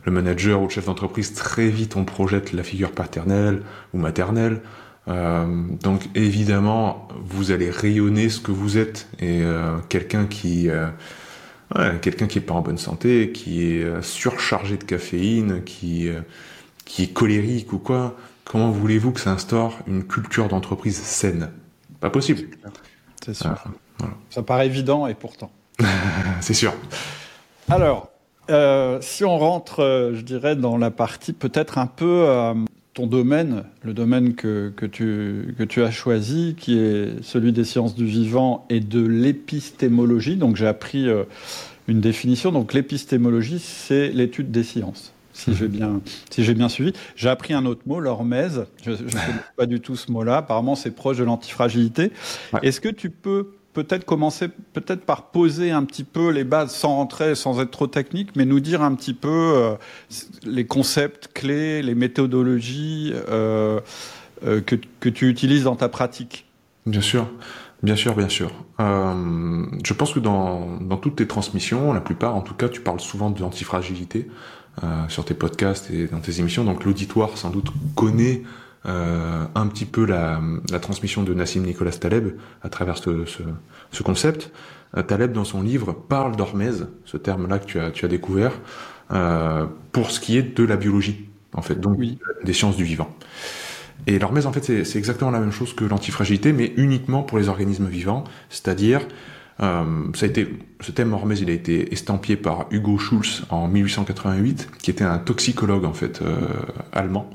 Le 0.06 0.12
manager 0.12 0.62
ou 0.62 0.66
le 0.66 0.70
chef 0.70 0.86
d'entreprise, 0.86 1.34
très 1.34 1.70
vite, 1.70 1.96
on 1.96 2.06
projette 2.06 2.54
la 2.54 2.64
figure 2.64 2.92
paternelle 2.92 3.64
ou 3.94 3.98
maternelle. 3.98 4.62
Euh, 5.08 5.46
donc 5.82 6.04
évidemment, 6.16 7.08
vous 7.24 7.52
allez 7.52 7.70
rayonner 7.70 8.30
ce 8.30 8.40
que 8.40 8.52
vous 8.52 8.78
êtes 8.78 9.08
et 9.20 9.42
euh, 9.42 9.78
quelqu'un 9.90 10.26
qui 10.26 10.70
euh, 10.70 10.88
quelqu'un 12.02 12.28
qui 12.28 12.40
est 12.40 12.42
pas 12.42 12.54
en 12.54 12.62
bonne 12.62 12.78
santé, 12.78 13.32
qui 13.32 13.64
est 13.64 14.02
surchargé 14.02 14.78
de 14.78 14.84
caféine, 14.84 15.64
qui 15.64 16.10
qui 16.86 17.04
est 17.04 17.14
colérique 17.14 17.74
ou 17.74 17.80
quoi. 17.80 18.16
Comment 18.46 18.72
voulez-vous 18.72 19.12
que 19.12 19.20
ça 19.20 19.32
instaure 19.32 19.80
une 19.88 20.04
culture 20.04 20.48
d'entreprise 20.48 20.98
saine? 20.98 21.52
Pas 22.00 22.10
possible. 22.10 22.48
C'est 23.24 23.34
sûr. 23.34 23.56
Ça 24.30 24.44
paraît 24.44 24.68
évident 24.68 25.08
et 25.08 25.14
pourtant. 25.14 25.52
C'est 26.42 26.54
sûr. 26.54 26.74
Alors, 27.70 28.10
si 29.02 29.24
on 29.24 29.38
rentre, 29.38 30.12
je 30.14 30.22
dirais, 30.22 30.56
dans 30.56 30.78
la 30.78 30.92
partie 30.92 31.34
peut-être 31.34 31.78
un 31.78 31.88
peu 31.88 32.26
ton 33.00 33.08
domaine, 33.08 33.64
le 33.84 33.94
domaine 33.94 34.36
que, 34.36 34.74
que, 34.76 34.86
tu, 34.86 35.56
que 35.58 35.64
tu 35.64 35.84
as 35.84 35.92
choisi, 35.92 36.56
qui 36.58 36.78
est 36.78 37.24
celui 37.24 37.54
des 37.54 37.64
sciences 37.64 37.96
du 37.96 38.06
vivant 38.06 38.66
et 38.70 38.80
de 38.80 39.00
l'épistémologie. 39.00 40.36
Donc 40.36 40.56
j'ai 40.56 40.68
appris 40.68 41.08
euh, 41.08 41.24
une 41.88 42.02
définition. 42.02 42.52
Donc 42.52 42.74
l'épistémologie, 42.74 43.60
c'est 43.60 44.10
l'étude 44.10 44.52
des 44.52 44.64
sciences. 44.64 45.14
Si 45.40 45.56
j'ai 45.56 45.70
bien, 45.70 46.02
si 46.30 46.44
j'ai 46.44 46.54
bien 46.54 46.68
suivi, 46.68 46.92
j'ai 47.16 47.30
appris 47.30 47.54
un 47.54 47.66
autre 47.66 47.82
mot, 47.86 48.00
l'hormèse. 48.00 48.66
Je 48.84 48.92
ne 48.92 48.98
connais 48.98 49.14
pas 49.58 49.66
du 49.66 49.80
tout 49.80 49.96
ce 49.96 50.12
mot-là. 50.12 50.38
Apparemment, 50.38 50.76
c'est 50.76 50.92
proche 50.92 51.18
de 51.18 51.24
l'antifragilité. 51.24 52.12
Est-ce 52.62 52.82
que 52.82 52.90
tu 52.90 53.10
peux 53.10 53.52
peut-être 53.74 54.04
commencer 54.04 54.50
peut-être 54.74 55.06
par 55.06 55.32
poser 55.32 55.72
un 55.72 55.86
petit 55.86 56.04
peu 56.04 56.32
les 56.32 56.44
bases 56.44 56.76
sans 56.76 56.96
rentrer, 56.96 57.36
sans 57.36 57.62
être 57.62 57.72
trop 57.72 57.88
technique, 57.88 58.36
mais 58.36 58.44
nous 58.46 58.60
dire 58.60 58.82
un 58.82 58.94
petit 58.96 59.14
peu 59.14 59.54
euh, 59.56 59.76
les 60.44 60.66
concepts 60.66 61.30
clés, 61.34 61.82
les 61.82 61.96
méthodologies 61.96 63.14
euh, 63.30 63.80
euh, 64.46 64.60
que, 64.60 64.76
que, 65.00 65.08
tu 65.08 65.30
utilises 65.30 65.64
dans 65.64 65.78
ta 65.78 65.88
pratique? 65.88 66.48
Bien 66.86 67.02
sûr, 67.02 67.30
bien 67.84 67.96
sûr, 67.96 68.16
bien 68.16 68.30
sûr. 68.30 68.52
je 68.80 69.94
pense 69.94 70.14
que 70.14 70.20
dans, 70.20 70.78
dans 70.82 70.98
toutes 70.98 71.18
tes 71.18 71.28
transmissions, 71.28 71.94
la 71.94 72.02
plupart 72.02 72.36
en 72.36 72.42
tout 72.42 72.56
cas, 72.56 72.68
tu 72.68 72.82
parles 72.82 73.00
souvent 73.00 73.30
de 73.30 73.40
l'antifragilité 73.40 74.28
sur 75.08 75.26
tes 75.26 75.34
podcasts 75.34 75.92
et 75.92 76.08
dans 76.08 76.20
tes 76.20 76.40
émissions, 76.40 76.64
donc 76.64 76.86
l'auditoire 76.86 77.38
sans 77.38 77.50
doute 77.50 77.68
connaît 77.96 78.44
euh, 78.86 79.46
un 79.56 79.68
petit 79.68 79.86
peu 79.86 80.06
la, 80.06 80.40
la, 80.72 80.80
transmission 80.80 81.24
de 81.24 81.34
Nassim 81.34 81.64
Nicolas 81.64 81.92
Taleb 81.92 82.38
à 82.62 82.70
travers 82.70 82.98
ce, 82.98 83.26
ce, 83.26 83.44
ce 83.92 84.04
concept. 84.04 84.52
Euh, 84.96 85.04
Taleb, 85.04 85.34
dans 85.34 85.44
son 85.44 85.62
livre, 85.62 85.92
parle 85.92 86.38
d'hormèse, 86.38 86.88
ce 87.04 87.18
terme-là 87.18 87.60
que 87.60 87.66
tu 87.66 87.80
as, 87.80 87.92
tu 87.92 88.06
as 88.06 88.08
découvert, 88.08 88.54
euh, 89.12 89.66
pour 89.92 90.12
ce 90.12 90.22
qui 90.22 90.38
est 90.38 90.58
de 90.58 90.64
la 90.64 90.78
biologie, 90.78 91.30
en 91.54 91.62
fait, 91.62 91.76
donc 91.76 92.00
des 92.46 92.54
sciences 92.54 92.78
du 92.78 92.86
vivant. 92.86 93.14
Et 94.08 94.18
l'hormèse, 94.18 94.46
en 94.46 94.54
fait, 94.54 94.86
c'est 94.86 94.98
exactement 94.98 95.30
la 95.30 95.42
même 95.42 95.52
chose 95.52 95.74
que 95.74 95.84
l'antifragilité, 95.84 96.54
mais 96.54 96.72
uniquement 96.78 97.22
pour 97.22 97.38
les 97.38 97.50
organismes 97.50 97.88
vivants, 97.88 98.24
c'est-à-dire 98.50 99.02
euh, 99.62 99.84
ça 100.14 100.26
a 100.26 100.30
été, 100.30 100.48
ce 100.82 100.92
thème 100.92 101.14
hormèse, 101.14 101.42
il 101.42 101.50
a 101.50 101.54
été 101.54 101.92
estampillé 101.92 102.38
par 102.38 102.68
Hugo 102.72 102.98
Schulz 102.98 103.44
en 103.50 103.68
1888, 103.68 104.70
qui 104.80 104.92
était 104.92 105.04
un 105.04 105.18
toxicologue 105.18 105.86
en 105.86 105.94
fait 105.94 106.22
euh, 106.22 106.38
allemand, 106.94 107.30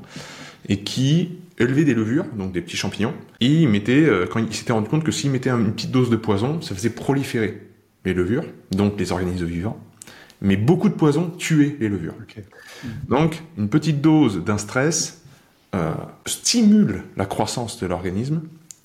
et 0.67 0.79
qui 0.79 1.37
élevait 1.59 1.85
des 1.85 1.93
levures, 1.93 2.25
donc 2.35 2.51
des 2.51 2.61
petits 2.61 2.77
champignons, 2.77 3.13
et 3.41 3.47
il 3.47 3.69
mettait, 3.69 4.03
euh, 4.03 4.25
quand 4.25 4.39
il 4.39 4.53
s'était 4.53 4.73
rendu 4.73 4.89
compte 4.89 5.03
que 5.03 5.11
s'il 5.11 5.31
mettait 5.31 5.51
une 5.51 5.71
petite 5.73 5.91
dose 5.91 6.09
de 6.09 6.15
poison, 6.15 6.61
ça 6.61 6.73
faisait 6.73 6.89
proliférer 6.89 7.61
les 8.05 8.13
levures, 8.13 8.45
donc 8.71 8.99
les 8.99 9.11
organismes 9.11 9.45
vivants, 9.45 9.79
mais 10.41 10.57
beaucoup 10.57 10.89
de 10.89 10.95
poison 10.95 11.29
tuait 11.37 11.77
les 11.79 11.89
levures. 11.89 12.15
Donc, 13.07 13.41
une 13.57 13.69
petite 13.69 14.01
dose 14.01 14.43
d'un 14.43 14.57
stress 14.57 15.23
stimule 16.25 17.03
la 17.17 17.25
croissance 17.25 17.79
de 17.79 17.87
l'organisme, 17.87 18.41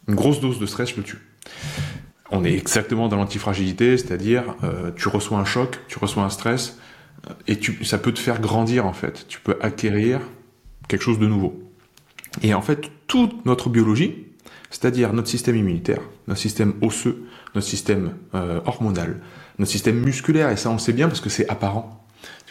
une 0.08 0.14
grosse 0.14 0.40
dose 0.40 0.58
de 0.58 0.66
stress 0.66 0.96
le 0.96 1.02
tue. 1.02 1.18
On 2.30 2.44
est 2.44 2.52
exactement 2.52 3.08
dans 3.08 3.16
l'antifragilité, 3.16 3.96
c'est-à-dire 3.98 4.54
euh, 4.62 4.90
tu 4.94 5.08
reçois 5.08 5.38
un 5.38 5.44
choc, 5.44 5.80
tu 5.88 5.98
reçois 5.98 6.22
un 6.22 6.30
stress, 6.30 6.78
et 7.46 7.58
tu, 7.58 7.84
ça 7.84 7.98
peut 7.98 8.12
te 8.12 8.20
faire 8.20 8.40
grandir 8.40 8.86
en 8.86 8.92
fait. 8.92 9.26
Tu 9.28 9.40
peux 9.40 9.56
acquérir 9.60 10.20
quelque 10.88 11.02
chose 11.02 11.18
de 11.18 11.26
nouveau. 11.26 11.62
Et 12.42 12.54
en 12.54 12.62
fait, 12.62 12.90
toute 13.06 13.44
notre 13.44 13.68
biologie, 13.68 14.26
c'est-à-dire 14.70 15.12
notre 15.12 15.28
système 15.28 15.56
immunitaire, 15.56 16.00
notre 16.28 16.40
système 16.40 16.74
osseux, 16.80 17.24
notre 17.54 17.66
système 17.66 18.14
euh, 18.34 18.60
hormonal, 18.64 19.20
notre 19.58 19.70
système 19.70 19.98
musculaire, 19.98 20.50
et 20.50 20.56
ça 20.56 20.70
on 20.70 20.78
sait 20.78 20.92
bien 20.92 21.08
parce 21.08 21.20
que 21.20 21.30
c'est 21.30 21.48
apparent. 21.48 22.06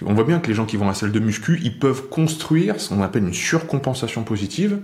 On 0.05 0.13
voit 0.13 0.23
bien 0.23 0.39
que 0.39 0.47
les 0.47 0.53
gens 0.53 0.65
qui 0.65 0.77
vont 0.77 0.85
à 0.85 0.89
la 0.89 0.93
salle 0.93 1.11
de 1.11 1.19
muscu, 1.19 1.59
ils 1.61 1.77
peuvent 1.77 2.07
construire 2.07 2.79
ce 2.79 2.89
qu'on 2.89 3.01
appelle 3.01 3.23
une 3.23 3.33
surcompensation 3.33 4.23
positive 4.23 4.79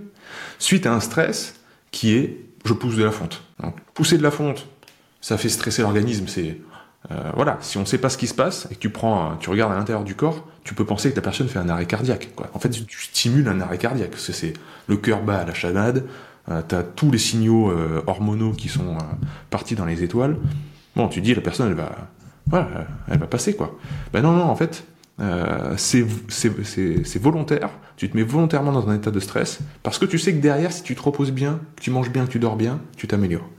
suite 0.60 0.86
à 0.86 0.94
un 0.94 1.00
stress 1.00 1.60
qui 1.92 2.14
est 2.14 2.42
je 2.66 2.74
pousse 2.74 2.96
de 2.96 3.04
la 3.04 3.12
fonte. 3.12 3.44
pousser 3.94 4.18
de 4.18 4.24
la 4.24 4.32
fonte, 4.32 4.68
ça 5.26 5.40
fait 5.40 5.50
stresser 5.50 5.82
l'organisme, 5.82 6.28
c'est 6.28 6.60
euh, 7.10 7.32
voilà, 7.34 7.58
si 7.62 7.80
on 7.80 7.82
ne 7.82 7.86
sait 7.86 7.98
pas 7.98 8.10
ce 8.10 8.18
qui 8.20 8.28
se 8.28 8.36
passe 8.36 8.68
et 8.70 8.76
que 8.76 8.80
tu 8.80 8.92
prends, 8.92 9.38
tu 9.38 9.50
regardes 9.50 9.74
à 9.74 9.76
l'intérieur 9.76 10.04
du 10.04 10.14
corps, 10.14 10.48
tu 10.64 10.76
peux 10.76 10.86
penser 10.86 11.10
que 11.10 11.16
la 11.16 11.24
personne 11.24 11.48
fait 11.48 11.58
un 11.58 11.68
arrêt 11.68 11.88
cardiaque. 11.88 12.30
Quoi. 12.36 12.48
En 12.54 12.60
fait, 12.60 12.70
tu 12.70 13.02
stimules 13.02 13.48
un 13.48 13.60
arrêt 13.60 13.80
cardiaque. 13.80 14.12
C'est 14.18 14.54
le 14.86 14.98
cœur 14.98 15.24
bat 15.24 15.40
à 15.40 15.46
la 15.46 15.56
chanade, 15.56 16.06
euh, 16.52 16.62
tu 16.70 16.76
as 16.76 16.84
tous 16.84 17.10
les 17.10 17.18
signaux 17.18 17.72
euh, 17.72 18.04
hormonaux 18.06 18.52
qui 18.52 18.70
sont 18.70 19.00
partis 19.50 19.74
dans 19.74 19.86
les 19.86 20.04
étoiles. 20.04 20.38
Bon, 20.96 21.08
tu 21.08 21.22
dis 21.22 21.34
la 21.34 21.42
personne, 21.42 21.70
elle 21.70 21.74
va, 21.74 21.92
voilà, 22.46 22.86
elle 23.08 23.18
va 23.18 23.26
passer 23.26 23.56
quoi. 23.56 23.80
Ben 24.14 24.22
non, 24.22 24.34
non, 24.34 24.44
en 24.44 24.56
fait, 24.56 24.84
c'est 25.76 27.20
volontaire. 27.20 27.72
Tu 27.98 28.12
te 28.12 28.16
mets 28.16 28.22
volontairement 28.22 28.72
dans 28.72 28.88
un 28.90 28.96
état 28.96 29.10
de 29.10 29.20
stress 29.20 29.58
parce 29.82 29.98
que 29.98 30.06
tu 30.06 30.20
sais 30.20 30.34
que 30.34 30.40
derrière, 30.40 30.72
si 30.72 30.84
tu 30.84 30.94
te 30.94 31.02
reposes 31.02 31.32
bien, 31.32 31.62
que 31.78 31.82
tu 31.82 31.90
manges 31.90 32.12
bien, 32.12 32.28
que 32.28 32.32
tu 32.32 32.38
dors 32.38 32.58
bien, 32.58 32.80
tu 32.96 33.08
t'améliores. 33.08 33.50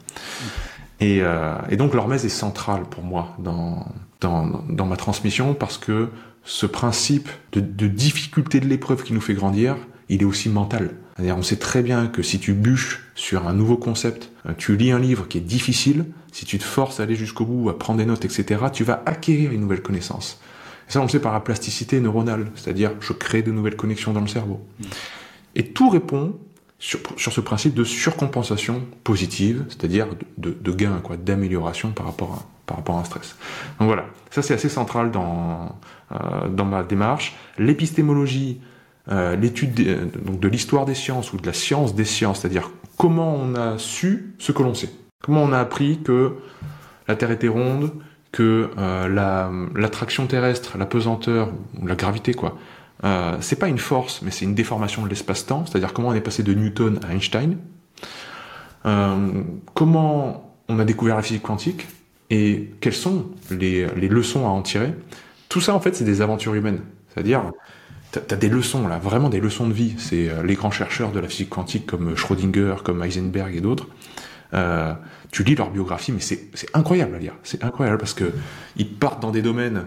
Et, 1.00 1.18
euh, 1.20 1.54
et, 1.68 1.76
donc 1.76 1.94
l'hormèse 1.94 2.24
est 2.24 2.30
centrale 2.30 2.84
pour 2.88 3.02
moi 3.02 3.36
dans, 3.38 3.86
dans, 4.20 4.62
dans, 4.68 4.86
ma 4.86 4.96
transmission 4.96 5.52
parce 5.52 5.76
que 5.76 6.08
ce 6.42 6.64
principe 6.64 7.28
de, 7.52 7.60
de 7.60 7.86
difficulté 7.86 8.60
de 8.60 8.66
l'épreuve 8.66 9.02
qui 9.02 9.12
nous 9.12 9.20
fait 9.20 9.34
grandir, 9.34 9.76
il 10.08 10.22
est 10.22 10.24
aussi 10.24 10.48
mental. 10.48 10.94
C'est-à-dire 11.16 11.36
on 11.36 11.42
sait 11.42 11.56
très 11.56 11.82
bien 11.82 12.06
que 12.06 12.22
si 12.22 12.38
tu 12.38 12.54
bûches 12.54 13.04
sur 13.14 13.46
un 13.46 13.52
nouveau 13.52 13.76
concept, 13.76 14.30
euh, 14.46 14.52
tu 14.56 14.76
lis 14.76 14.90
un 14.90 14.98
livre 14.98 15.28
qui 15.28 15.38
est 15.38 15.42
difficile, 15.42 16.06
si 16.32 16.44
tu 16.44 16.58
te 16.58 16.64
forces 16.64 17.00
à 17.00 17.04
aller 17.04 17.16
jusqu'au 17.16 17.44
bout, 17.44 17.68
à 17.68 17.78
prendre 17.78 17.98
des 17.98 18.06
notes, 18.06 18.24
etc., 18.24 18.64
tu 18.72 18.84
vas 18.84 19.02
acquérir 19.06 19.52
une 19.52 19.62
nouvelle 19.62 19.82
connaissance. 19.82 20.40
Et 20.88 20.92
ça, 20.92 21.00
on 21.00 21.04
le 21.04 21.08
sait 21.08 21.20
par 21.20 21.32
la 21.32 21.40
plasticité 21.40 22.00
neuronale, 22.00 22.50
c'est-à-dire 22.54 22.92
je 23.00 23.12
crée 23.12 23.42
de 23.42 23.50
nouvelles 23.50 23.76
connexions 23.76 24.12
dans 24.12 24.20
le 24.20 24.28
cerveau. 24.28 24.64
Et 25.54 25.72
tout 25.72 25.88
répond 25.88 26.38
sur, 26.78 27.00
ce 27.16 27.40
principe 27.40 27.74
de 27.74 27.84
surcompensation 27.84 28.82
positive, 29.02 29.64
c'est-à-dire 29.68 30.08
de, 30.36 30.56
de, 30.60 30.72
gain, 30.72 31.00
quoi, 31.02 31.16
d'amélioration 31.16 31.90
par 31.90 32.06
rapport 32.06 32.32
à, 32.32 32.46
par 32.66 32.76
rapport 32.76 32.96
à 32.96 33.00
un 33.00 33.04
stress. 33.04 33.36
Donc 33.78 33.88
voilà, 33.88 34.06
ça 34.30 34.42
c'est 34.42 34.54
assez 34.54 34.68
central 34.68 35.10
dans 35.10 35.76
euh, 36.12 36.48
dans 36.48 36.66
ma 36.66 36.82
démarche. 36.82 37.34
L'épistémologie, 37.58 38.60
euh, 39.08 39.36
l'étude 39.36 39.74
de, 39.74 39.98
donc 40.24 40.38
de 40.38 40.48
l'histoire 40.48 40.84
des 40.84 40.94
sciences 40.94 41.32
ou 41.32 41.38
de 41.38 41.46
la 41.46 41.52
science 41.52 41.94
des 41.94 42.04
sciences, 42.04 42.40
c'est-à-dire 42.40 42.70
comment 42.98 43.34
on 43.34 43.54
a 43.54 43.78
su 43.78 44.34
ce 44.38 44.52
que 44.52 44.62
l'on 44.62 44.74
sait, 44.74 44.90
comment 45.22 45.42
on 45.42 45.52
a 45.52 45.58
appris 45.58 46.00
que 46.02 46.34
la 47.08 47.16
Terre 47.16 47.30
était 47.30 47.48
ronde, 47.48 47.92
que 48.32 48.68
euh, 48.76 49.08
la 49.08 49.50
l'attraction 49.74 50.26
terrestre, 50.26 50.76
la 50.76 50.84
pesanteur, 50.86 51.48
la 51.82 51.94
gravité 51.94 52.34
quoi, 52.34 52.58
euh, 53.04 53.36
c'est 53.40 53.56
pas 53.56 53.68
une 53.68 53.78
force, 53.78 54.22
mais 54.22 54.30
c'est 54.30 54.44
une 54.44 54.54
déformation 54.54 55.02
de 55.02 55.08
l'espace-temps, 55.08 55.66
c'est-à-dire 55.66 55.92
comment 55.92 56.08
on 56.08 56.14
est 56.14 56.20
passé 56.20 56.42
de 56.42 56.54
Newton 56.54 57.00
à 57.06 57.12
Einstein. 57.12 57.58
Euh, 58.86 59.42
comment 59.74 60.54
on 60.68 60.78
a 60.78 60.84
découvert 60.84 61.16
la 61.16 61.22
physique 61.22 61.42
quantique 61.42 61.86
et 62.30 62.70
quelles 62.80 62.94
sont 62.94 63.26
les, 63.50 63.86
les 63.94 64.08
leçons 64.08 64.46
à 64.46 64.50
en 64.50 64.62
tirer. 64.62 64.94
Tout 65.48 65.60
ça, 65.60 65.74
en 65.74 65.80
fait, 65.80 65.94
c'est 65.94 66.04
des 66.04 66.22
aventures 66.22 66.54
humaines. 66.54 66.80
C'est-à-dire, 67.12 67.52
tu 68.12 68.18
as 68.18 68.36
des 68.36 68.48
leçons, 68.48 68.88
là, 68.88 68.98
vraiment 68.98 69.28
des 69.28 69.40
leçons 69.40 69.68
de 69.68 69.72
vie. 69.72 69.94
C'est 69.98 70.28
euh, 70.28 70.42
les 70.42 70.54
grands 70.54 70.70
chercheurs 70.70 71.12
de 71.12 71.20
la 71.20 71.28
physique 71.28 71.50
quantique 71.50 71.86
comme 71.86 72.16
Schrödinger, 72.16 72.76
comme 72.82 73.02
Heisenberg 73.02 73.54
et 73.54 73.60
d'autres. 73.60 73.88
Tu 75.32 75.44
lis 75.44 75.54
leur 75.54 75.70
biographie, 75.70 76.12
mais 76.12 76.20
c'est 76.20 76.48
incroyable 76.72 77.16
à 77.16 77.18
lire. 77.18 77.34
C'est 77.42 77.62
incroyable 77.62 77.98
parce 77.98 78.14
que 78.14 78.32
ils 78.76 78.88
partent 78.88 79.20
dans 79.20 79.32
des 79.32 79.42
domaines 79.42 79.84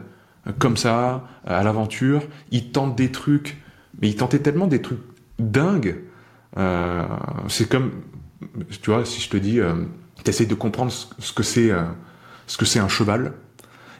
comme 0.57 0.77
ça, 0.77 1.27
à 1.45 1.63
l'aventure. 1.63 2.21
Ils 2.51 2.71
tentent 2.71 2.95
des 2.95 3.11
trucs, 3.11 3.57
mais 4.01 4.09
ils 4.09 4.15
tentaient 4.15 4.39
tellement 4.39 4.67
des 4.67 4.81
trucs 4.81 4.99
dingues. 5.37 5.97
Euh, 6.57 7.05
c'est 7.47 7.69
comme, 7.69 7.91
tu 8.81 8.91
vois, 8.91 9.05
si 9.05 9.21
je 9.21 9.29
te 9.29 9.37
dis, 9.37 9.59
euh, 9.59 9.73
tu 10.23 10.29
essaies 10.29 10.45
de 10.45 10.55
comprendre 10.55 10.91
ce 10.91 11.33
que 11.33 11.43
c'est, 11.43 11.71
euh, 11.71 11.83
ce 12.47 12.57
que 12.57 12.65
c'est 12.65 12.79
un 12.79 12.87
cheval. 12.87 13.33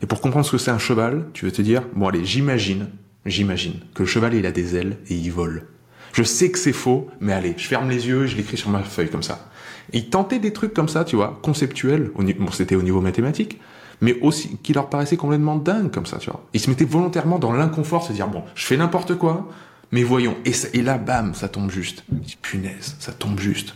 Et 0.02 0.06
pour 0.06 0.22
comprendre 0.22 0.46
ce 0.46 0.52
que 0.52 0.58
c'est 0.58 0.72
un 0.72 0.80
cheval, 0.80 1.26
tu 1.34 1.46
veux 1.46 1.52
te 1.52 1.62
dire, 1.62 1.84
bon 1.94 2.08
allez, 2.08 2.24
j'imagine, 2.26 2.88
j'imagine 3.26 3.74
que 3.94 4.04
le 4.04 4.08
cheval 4.08 4.34
il 4.34 4.46
a 4.46 4.52
des 4.52 4.76
ailes 4.76 4.98
et 5.10 5.16
il 5.16 5.32
vole. 5.32 5.68
Je 6.14 6.24
sais 6.24 6.50
que 6.50 6.58
c'est 6.58 6.74
faux, 6.74 7.10
mais 7.20 7.34
allez, 7.34 7.54
je 7.58 7.68
ferme 7.68 7.90
les 7.90 8.08
yeux 8.08 8.24
et 8.24 8.28
je 8.28 8.36
l'écris 8.36 8.58
sur 8.58 8.70
ma 8.70 8.82
feuille 8.82 9.10
comme 9.10 9.24
ça. 9.24 9.50
Et 9.92 10.00
ils 10.00 10.10
tentaient 10.10 10.40
des 10.40 10.54
trucs 10.54 10.74
comme 10.74 10.90
ça, 10.90 11.04
tu 11.04 11.16
vois, 11.16 11.40
conceptuels. 11.42 12.12
Bon, 12.16 12.52
c'était 12.52 12.76
au 12.76 12.82
niveau 12.82 13.02
mathématique, 13.02 13.60
mais 14.02 14.20
aussi 14.22 14.58
qui 14.64 14.74
leur 14.74 14.90
paraissait 14.90 15.18
complètement 15.18 15.56
dingue 15.56 15.92
comme 15.92 16.06
ça, 16.06 16.18
tu 16.18 16.30
vois. 16.30 16.46
Ils 16.54 16.60
se 16.60 16.70
mettaient 16.70 16.86
volontairement 16.86 17.40
dans 17.40 17.52
l'inconfort, 17.52 18.04
se 18.04 18.14
dire 18.14 18.28
bon, 18.28 18.44
je 18.56 18.66
fais 18.66 18.78
n'importe 18.78 19.16
quoi, 19.16 19.50
mais 19.92 20.04
voyons. 20.04 20.36
Et, 20.46 20.54
et 20.74 20.82
là, 20.82 20.98
bam, 20.98 21.34
ça 21.34 21.50
tombe 21.50 21.72
juste. 21.72 22.04
Punaise, 22.42 22.96
ça 23.00 23.12
tombe 23.12 23.40
juste. 23.40 23.76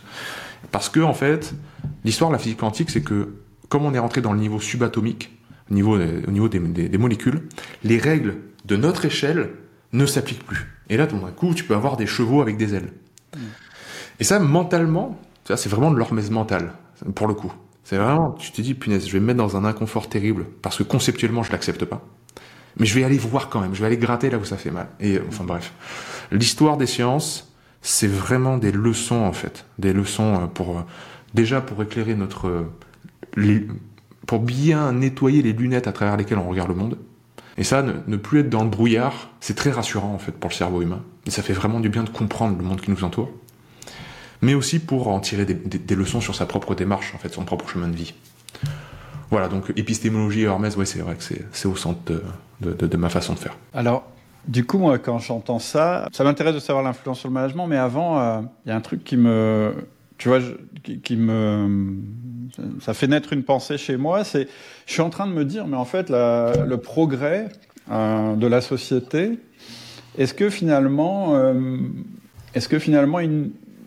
Parce 0.70 0.88
que 0.88 1.00
en 1.00 1.14
fait, 1.14 1.54
l'histoire 2.04 2.30
de 2.30 2.34
la 2.34 2.38
physique 2.38 2.58
quantique, 2.58 2.90
c'est 2.90 3.02
que 3.02 3.34
comme 3.68 3.84
on 3.84 3.94
est 3.94 3.98
rentré 3.98 4.20
dans 4.20 4.32
le 4.32 4.38
niveau 4.38 4.60
subatomique, 4.60 5.30
au 5.70 5.74
niveau, 5.74 5.98
au 5.98 6.30
niveau 6.30 6.48
des, 6.48 6.58
des, 6.58 6.98
molécules, 6.98 7.42
les 7.82 7.98
règles 7.98 8.36
de 8.64 8.76
notre 8.76 9.04
échelle 9.04 9.50
ne 9.92 10.06
s'appliquent 10.06 10.44
plus. 10.44 10.66
Et 10.90 10.96
là, 10.96 11.06
tout 11.06 11.18
d'un 11.18 11.30
coup, 11.30 11.54
tu 11.54 11.64
peux 11.64 11.74
avoir 11.74 11.96
des 11.96 12.06
chevaux 12.06 12.42
avec 12.42 12.56
des 12.56 12.74
ailes. 12.74 12.92
Mm. 13.34 13.40
Et 14.20 14.24
ça, 14.24 14.38
mentalement, 14.38 15.18
c'est 15.44 15.68
vraiment 15.68 15.90
de 15.90 15.96
l'hormèse 15.96 16.30
mentale, 16.30 16.72
pour 17.14 17.26
le 17.26 17.34
coup. 17.34 17.52
C'est 17.84 17.96
vraiment, 17.96 18.32
tu 18.32 18.50
te 18.50 18.62
dis, 18.62 18.74
punaise, 18.74 19.06
je 19.06 19.12
vais 19.12 19.20
me 19.20 19.26
mettre 19.26 19.38
dans 19.38 19.56
un 19.56 19.64
inconfort 19.64 20.08
terrible, 20.08 20.46
parce 20.62 20.78
que 20.78 20.82
conceptuellement, 20.82 21.42
je 21.42 21.52
l'accepte 21.52 21.84
pas. 21.84 22.02
Mais 22.78 22.86
je 22.86 22.94
vais 22.94 23.04
aller 23.04 23.18
voir 23.18 23.50
quand 23.50 23.60
même, 23.60 23.74
je 23.74 23.80
vais 23.80 23.86
aller 23.86 23.98
gratter 23.98 24.30
là 24.30 24.38
où 24.38 24.44
ça 24.44 24.56
fait 24.56 24.70
mal. 24.70 24.88
Et 25.00 25.20
enfin 25.28 25.44
bref, 25.44 25.72
l'histoire 26.32 26.76
des 26.76 26.86
sciences, 26.86 27.52
c'est 27.82 28.08
vraiment 28.08 28.58
des 28.58 28.72
leçons 28.72 29.22
en 29.22 29.32
fait, 29.32 29.66
des 29.78 29.92
leçons 29.92 30.34
euh, 30.34 30.46
pour 30.46 30.78
euh, 30.78 30.82
déjà 31.34 31.60
pour 31.60 31.82
éclairer 31.82 32.14
notre, 32.14 32.48
euh, 32.48 33.68
pour 34.26 34.40
bien 34.40 34.92
nettoyer 34.92 35.42
les 35.42 35.52
lunettes 35.52 35.86
à 35.86 35.92
travers 35.92 36.16
lesquelles 36.16 36.38
on 36.38 36.48
regarde 36.48 36.70
le 36.70 36.74
monde. 36.74 36.98
Et 37.56 37.62
ça, 37.62 37.82
ne, 37.82 38.16
plus 38.16 38.40
être 38.40 38.50
dans 38.50 38.64
le 38.64 38.70
brouillard, 38.70 39.30
c'est 39.38 39.54
très 39.54 39.70
rassurant 39.70 40.12
en 40.12 40.18
fait 40.18 40.32
pour 40.32 40.50
le 40.50 40.54
cerveau 40.54 40.82
humain. 40.82 41.02
Et 41.26 41.30
ça 41.30 41.42
fait 41.42 41.52
vraiment 41.52 41.78
du 41.78 41.88
bien 41.88 42.02
de 42.02 42.10
comprendre 42.10 42.58
le 42.58 42.64
monde 42.64 42.80
qui 42.80 42.90
nous 42.90 43.04
entoure 43.04 43.30
mais 44.44 44.54
aussi 44.54 44.78
pour 44.78 45.08
en 45.08 45.20
tirer 45.20 45.44
des, 45.46 45.94
leçons 45.96 46.20
sur 46.20 46.34
sa 46.34 46.46
propre 46.46 46.74
démarche, 46.74 47.12
en 47.14 47.18
fait, 47.18 47.32
son 47.32 47.44
propre 47.44 47.68
chemin 47.68 47.88
de 47.88 47.96
vie. 47.96 48.14
Voilà, 49.30 49.48
donc 49.48 49.72
épistémologie 49.76 50.42
et 50.42 50.44
Hermès, 50.44 50.76
ouais, 50.76 50.84
c'est 50.84 51.00
vrai 51.00 51.16
que 51.16 51.22
c'est 51.22 51.66
au 51.66 51.76
centre 51.76 52.00
de, 52.60 52.96
ma 52.96 53.08
façon 53.08 53.32
de 53.32 53.38
faire. 53.38 53.56
Alors, 53.72 54.04
du 54.46 54.66
coup, 54.66 54.78
moi, 54.78 54.98
quand 54.98 55.18
j'entends 55.18 55.58
ça, 55.58 56.08
ça 56.12 56.22
m'intéresse 56.24 56.54
de 56.54 56.60
savoir 56.60 56.84
l'influence 56.84 57.20
sur 57.20 57.28
le 57.28 57.34
management, 57.34 57.66
mais 57.66 57.78
avant, 57.78 58.20
euh, 58.20 58.40
il 58.66 58.68
y 58.68 58.72
a 58.72 58.76
un 58.76 58.80
truc 58.82 59.02
qui 59.02 59.16
me, 59.16 59.72
tu 60.18 60.28
vois, 60.28 60.40
qui, 61.02 61.16
me, 61.16 61.96
ça 62.80 62.92
fait 62.92 63.06
naître 63.06 63.32
une 63.32 63.42
pensée 63.42 63.78
chez 63.78 63.96
moi. 63.96 64.24
C'est, 64.24 64.46
je 64.86 64.92
suis 64.92 65.02
en 65.02 65.10
train 65.10 65.26
de 65.26 65.32
me 65.32 65.46
dire, 65.46 65.66
mais 65.66 65.78
en 65.78 65.86
fait, 65.86 66.10
le 66.10 66.76
progrès 66.76 67.48
euh, 67.90 68.36
de 68.36 68.46
la 68.46 68.60
société, 68.60 69.38
est-ce 70.18 70.34
que 70.34 70.50
finalement, 70.50 71.34
euh, 71.34 71.78
est-ce 72.54 72.68
que 72.68 72.78
finalement, 72.78 73.18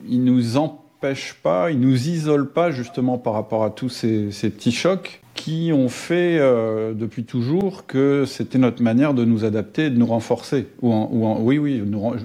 il 0.09 0.23
nous 0.23 0.57
empêche 0.57 1.35
pas, 1.41 1.71
il 1.71 1.79
nous 1.79 2.07
isole 2.07 2.49
pas 2.49 2.71
justement 2.71 3.17
par 3.17 3.33
rapport 3.33 3.63
à 3.63 3.69
tous 3.69 3.89
ces, 3.89 4.29
petits 4.49 4.71
chocs 4.71 5.21
qui 5.35 5.71
ont 5.71 5.89
fait 5.89 6.39
euh, 6.39 6.93
depuis 6.93 7.23
toujours 7.23 7.85
que 7.85 8.25
c'était 8.25 8.57
notre 8.57 8.81
manière 8.81 9.13
de 9.13 9.23
nous 9.23 9.45
adapter, 9.45 9.89
de 9.91 9.97
nous 9.97 10.07
renforcer. 10.07 10.67
Ou, 10.81 10.91
oui, 11.39 11.59
oui, 11.59 11.83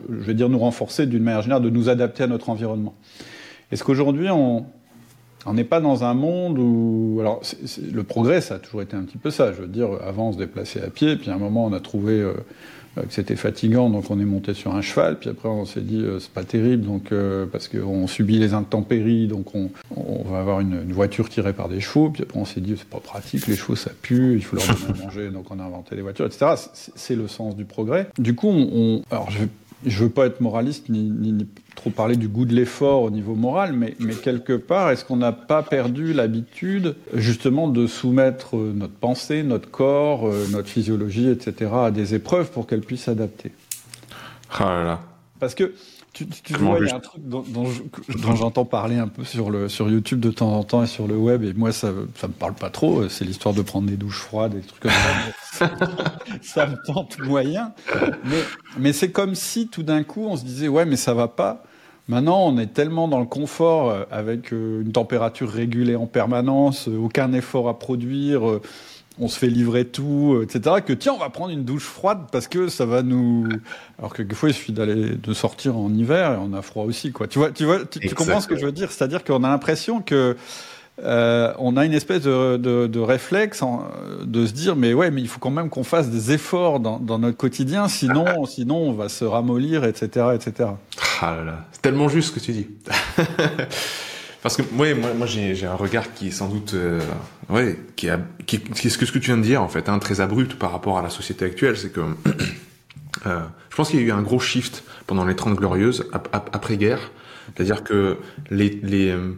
je 0.08 0.24
vais 0.24 0.34
dire 0.34 0.48
nous 0.48 0.58
renforcer 0.58 1.06
d'une 1.06 1.22
manière 1.22 1.42
générale, 1.42 1.62
de 1.62 1.70
nous 1.70 1.90
adapter 1.90 2.22
à 2.22 2.26
notre 2.26 2.48
environnement. 2.48 2.94
Est-ce 3.70 3.84
qu'aujourd'hui, 3.84 4.30
on 4.30 4.64
n'est 5.52 5.64
pas 5.64 5.80
dans 5.80 6.04
un 6.04 6.14
monde 6.14 6.58
où... 6.58 7.18
Alors, 7.20 7.42
le 7.92 8.02
progrès, 8.02 8.40
ça 8.40 8.54
a 8.54 8.58
toujours 8.58 8.80
été 8.80 8.96
un 8.96 9.02
petit 9.02 9.18
peu 9.18 9.30
ça. 9.30 9.52
Je 9.52 9.62
veux 9.62 9.68
dire, 9.68 9.90
avant, 10.06 10.28
on 10.28 10.32
se 10.32 10.38
déplaçait 10.38 10.82
à 10.82 10.88
pied, 10.88 11.16
puis 11.16 11.30
à 11.30 11.34
un 11.34 11.38
moment, 11.38 11.66
on 11.66 11.72
a 11.72 11.80
trouvé... 11.80 12.20
Euh, 12.20 12.32
que 12.96 13.12
c'était 13.12 13.36
fatigant, 13.36 13.88
donc 13.88 14.10
on 14.10 14.20
est 14.20 14.24
monté 14.24 14.54
sur 14.54 14.74
un 14.74 14.82
cheval. 14.82 15.18
Puis 15.18 15.30
après, 15.30 15.48
on 15.48 15.64
s'est 15.64 15.80
dit 15.80 16.02
euh, 16.02 16.18
c'est 16.18 16.30
pas 16.30 16.44
terrible, 16.44 16.84
donc 16.84 17.12
euh, 17.12 17.46
parce 17.46 17.68
qu'on 17.68 18.06
subit 18.06 18.38
les 18.38 18.54
intempéries, 18.54 19.26
donc 19.26 19.54
on, 19.54 19.70
on 19.96 20.22
va 20.24 20.40
avoir 20.40 20.60
une, 20.60 20.92
voiture 20.92 21.28
tirée 21.28 21.52
par 21.52 21.68
des 21.68 21.80
chevaux. 21.80 22.10
Puis 22.10 22.22
après, 22.22 22.38
on 22.38 22.44
s'est 22.44 22.60
dit 22.60 22.74
c'est 22.76 22.88
pas 22.88 23.00
pratique, 23.00 23.46
les 23.46 23.56
chevaux 23.56 23.76
ça 23.76 23.90
pue, 24.02 24.34
il 24.34 24.44
faut 24.44 24.56
leur 24.56 24.66
donner 24.66 25.00
à 25.00 25.04
manger, 25.04 25.30
donc 25.30 25.50
on 25.50 25.58
a 25.58 25.64
inventé 25.64 25.96
les 25.96 26.02
voitures, 26.02 26.26
etc. 26.26 26.54
C'est 26.74 27.16
le 27.16 27.28
sens 27.28 27.56
du 27.56 27.64
progrès. 27.64 28.08
Du 28.18 28.34
coup, 28.34 28.48
on, 28.48 28.68
on 28.72 29.02
alors 29.10 29.30
je 29.30 29.44
je 29.84 30.04
veux 30.04 30.10
pas 30.10 30.26
être 30.26 30.40
moraliste 30.40 30.88
ni, 30.88 31.10
ni, 31.10 31.46
trop 31.74 31.90
parler 31.90 32.16
du 32.16 32.28
goût 32.28 32.44
de 32.44 32.54
l'effort 32.54 33.02
au 33.02 33.10
niveau 33.10 33.34
moral, 33.34 33.72
mais, 33.72 33.94
mais 33.98 34.14
quelque 34.14 34.52
part, 34.52 34.90
est-ce 34.90 35.04
qu'on 35.04 35.16
n'a 35.16 35.32
pas 35.32 35.62
perdu 35.62 36.12
l'habitude 36.12 36.94
justement 37.14 37.68
de 37.68 37.86
soumettre 37.86 38.56
notre 38.56 38.94
pensée, 38.94 39.42
notre 39.42 39.70
corps, 39.70 40.28
euh, 40.28 40.46
notre 40.50 40.68
physiologie, 40.68 41.28
etc. 41.28 41.70
à 41.74 41.90
des 41.90 42.14
épreuves 42.14 42.50
pour 42.50 42.66
qu'elles 42.66 42.82
puissent 42.82 43.04
s'adapter? 43.04 43.52
Ah 44.50 44.64
là 44.64 44.84
là. 44.84 45.00
Parce 45.40 45.54
que 45.54 45.72
tu, 46.12 46.26
tu 46.26 46.54
vois, 46.54 46.78
il 46.80 46.88
y 46.88 46.90
a 46.90 46.96
un 46.96 47.00
truc 47.00 47.22
dont, 47.26 47.44
dont 47.48 48.36
j'entends 48.36 48.64
parler 48.64 48.96
un 48.96 49.08
peu 49.08 49.24
sur, 49.24 49.50
le, 49.50 49.68
sur 49.68 49.88
YouTube 49.88 50.20
de 50.20 50.30
temps 50.30 50.52
en 50.52 50.62
temps 50.62 50.82
et 50.82 50.86
sur 50.86 51.06
le 51.06 51.16
web, 51.16 51.42
et 51.42 51.52
moi, 51.54 51.72
ça 51.72 51.92
ça 52.16 52.28
me 52.28 52.32
parle 52.32 52.54
pas 52.54 52.70
trop. 52.70 53.08
C'est 53.08 53.24
l'histoire 53.24 53.54
de 53.54 53.62
prendre 53.62 53.88
des 53.88 53.96
douches 53.96 54.20
froides, 54.20 54.54
des 54.54 54.60
trucs 54.60 54.82
comme 54.82 54.92
ça. 55.52 55.70
ça 56.42 56.66
me 56.66 56.76
tente 56.86 57.18
moyen. 57.18 57.72
Mais, 58.24 58.42
mais 58.78 58.92
c'est 58.92 59.10
comme 59.10 59.34
si 59.34 59.68
tout 59.68 59.82
d'un 59.82 60.02
coup, 60.02 60.26
on 60.28 60.36
se 60.36 60.44
disait, 60.44 60.68
ouais, 60.68 60.84
mais 60.84 60.96
ça 60.96 61.14
va 61.14 61.28
pas. 61.28 61.64
Maintenant, 62.08 62.46
on 62.46 62.58
est 62.58 62.74
tellement 62.74 63.06
dans 63.06 63.20
le 63.20 63.26
confort, 63.26 63.90
euh, 63.90 64.04
avec 64.10 64.52
euh, 64.52 64.82
une 64.82 64.92
température 64.92 65.48
régulée 65.48 65.94
en 65.94 66.06
permanence, 66.06 66.88
euh, 66.88 66.96
aucun 66.96 67.32
effort 67.32 67.68
à 67.68 67.78
produire 67.78 68.60
on 69.18 69.28
se 69.28 69.38
fait 69.38 69.48
livrer 69.48 69.84
tout, 69.84 70.34
euh, 70.34 70.44
etc. 70.44 70.76
Que 70.84 70.92
tiens, 70.92 71.12
on 71.12 71.18
va 71.18 71.30
prendre 71.30 71.50
une 71.50 71.64
douche 71.64 71.84
froide 71.84 72.20
parce 72.30 72.48
que 72.48 72.68
ça 72.68 72.86
va 72.86 73.02
nous. 73.02 73.48
Alors 73.98 74.12
que 74.12 74.18
quelquefois, 74.18 74.50
il 74.50 74.54
suffit 74.54 74.72
d'aller 74.72 75.16
de 75.16 75.32
sortir 75.34 75.76
en 75.76 75.92
hiver 75.92 76.32
et 76.32 76.36
on 76.36 76.52
a 76.54 76.62
froid 76.62 76.84
aussi, 76.84 77.12
quoi. 77.12 77.26
Tu 77.26 77.38
vois, 77.38 77.50
tu 77.50 77.64
vois, 77.64 77.84
tu, 77.84 78.14
comprends 78.14 78.40
ce 78.40 78.48
que 78.48 78.56
je 78.56 78.64
veux 78.64 78.72
dire? 78.72 78.90
C'est-à-dire 78.90 79.24
qu'on 79.24 79.44
a 79.44 79.48
l'impression 79.48 80.00
que 80.00 80.36
euh, 81.02 81.52
on 81.58 81.76
a 81.76 81.84
une 81.86 81.94
espèce 81.94 82.22
de, 82.22 82.56
de, 82.56 83.00
réflexe 83.00 83.62
de 84.22 84.46
se 84.46 84.52
dire 84.52 84.76
mais 84.76 84.92
ouais, 84.92 85.10
mais 85.10 85.22
il 85.22 85.28
faut 85.28 85.40
quand 85.40 85.50
même 85.50 85.70
qu'on 85.70 85.84
fasse 85.84 86.10
des 86.10 86.32
efforts 86.32 86.80
dans, 86.80 86.98
dans, 86.98 87.18
notre 87.18 87.38
quotidien, 87.38 87.88
sinon, 87.88 88.44
sinon 88.46 88.76
on 88.76 88.92
va 88.92 89.08
se 89.08 89.24
ramollir, 89.24 89.84
etc., 89.84 90.26
etc. 90.34 90.70
Ah 91.22 91.36
là 91.36 91.44
là, 91.44 91.64
c'est 91.72 91.80
tellement 91.80 92.08
juste 92.08 92.28
ce 92.28 92.34
que 92.34 92.44
tu 92.44 92.52
dis. 92.52 92.66
Parce 94.42 94.56
que 94.56 94.62
ouais, 94.76 94.94
moi, 94.94 95.14
moi 95.14 95.26
j'ai 95.26 95.66
un 95.66 95.74
regard 95.74 96.12
qui 96.14 96.28
est 96.28 96.32
sans 96.32 96.48
doute, 96.48 96.74
euh, 96.74 97.00
ouais, 97.48 97.78
qui, 97.94 98.10
a, 98.10 98.18
qui, 98.44 98.58
qui 98.58 98.88
est 98.88 98.90
ce 98.90 98.98
que, 98.98 99.06
ce 99.06 99.12
que 99.12 99.18
tu 99.18 99.26
viens 99.26 99.36
de 99.36 99.42
dire 99.42 99.62
en 99.62 99.68
fait, 99.68 99.88
hein, 99.88 99.98
très 100.00 100.20
abrupt 100.20 100.54
par 100.54 100.72
rapport 100.72 100.98
à 100.98 101.02
la 101.02 101.10
société 101.10 101.44
actuelle, 101.44 101.76
c'est 101.76 101.92
que 101.92 102.00
euh, 103.26 103.40
je 103.70 103.76
pense 103.76 103.90
qu'il 103.90 104.00
y 104.00 104.02
a 104.02 104.06
eu 104.06 104.12
un 104.12 104.22
gros 104.22 104.40
shift 104.40 104.82
pendant 105.06 105.24
les 105.24 105.36
30 105.36 105.54
glorieuses 105.54 106.10
après 106.12 106.76
guerre, 106.76 107.12
c'est-à-dire 107.54 107.84
que 107.84 108.18
les, 108.50 108.80
les 108.82 109.10
euh, 109.10 109.30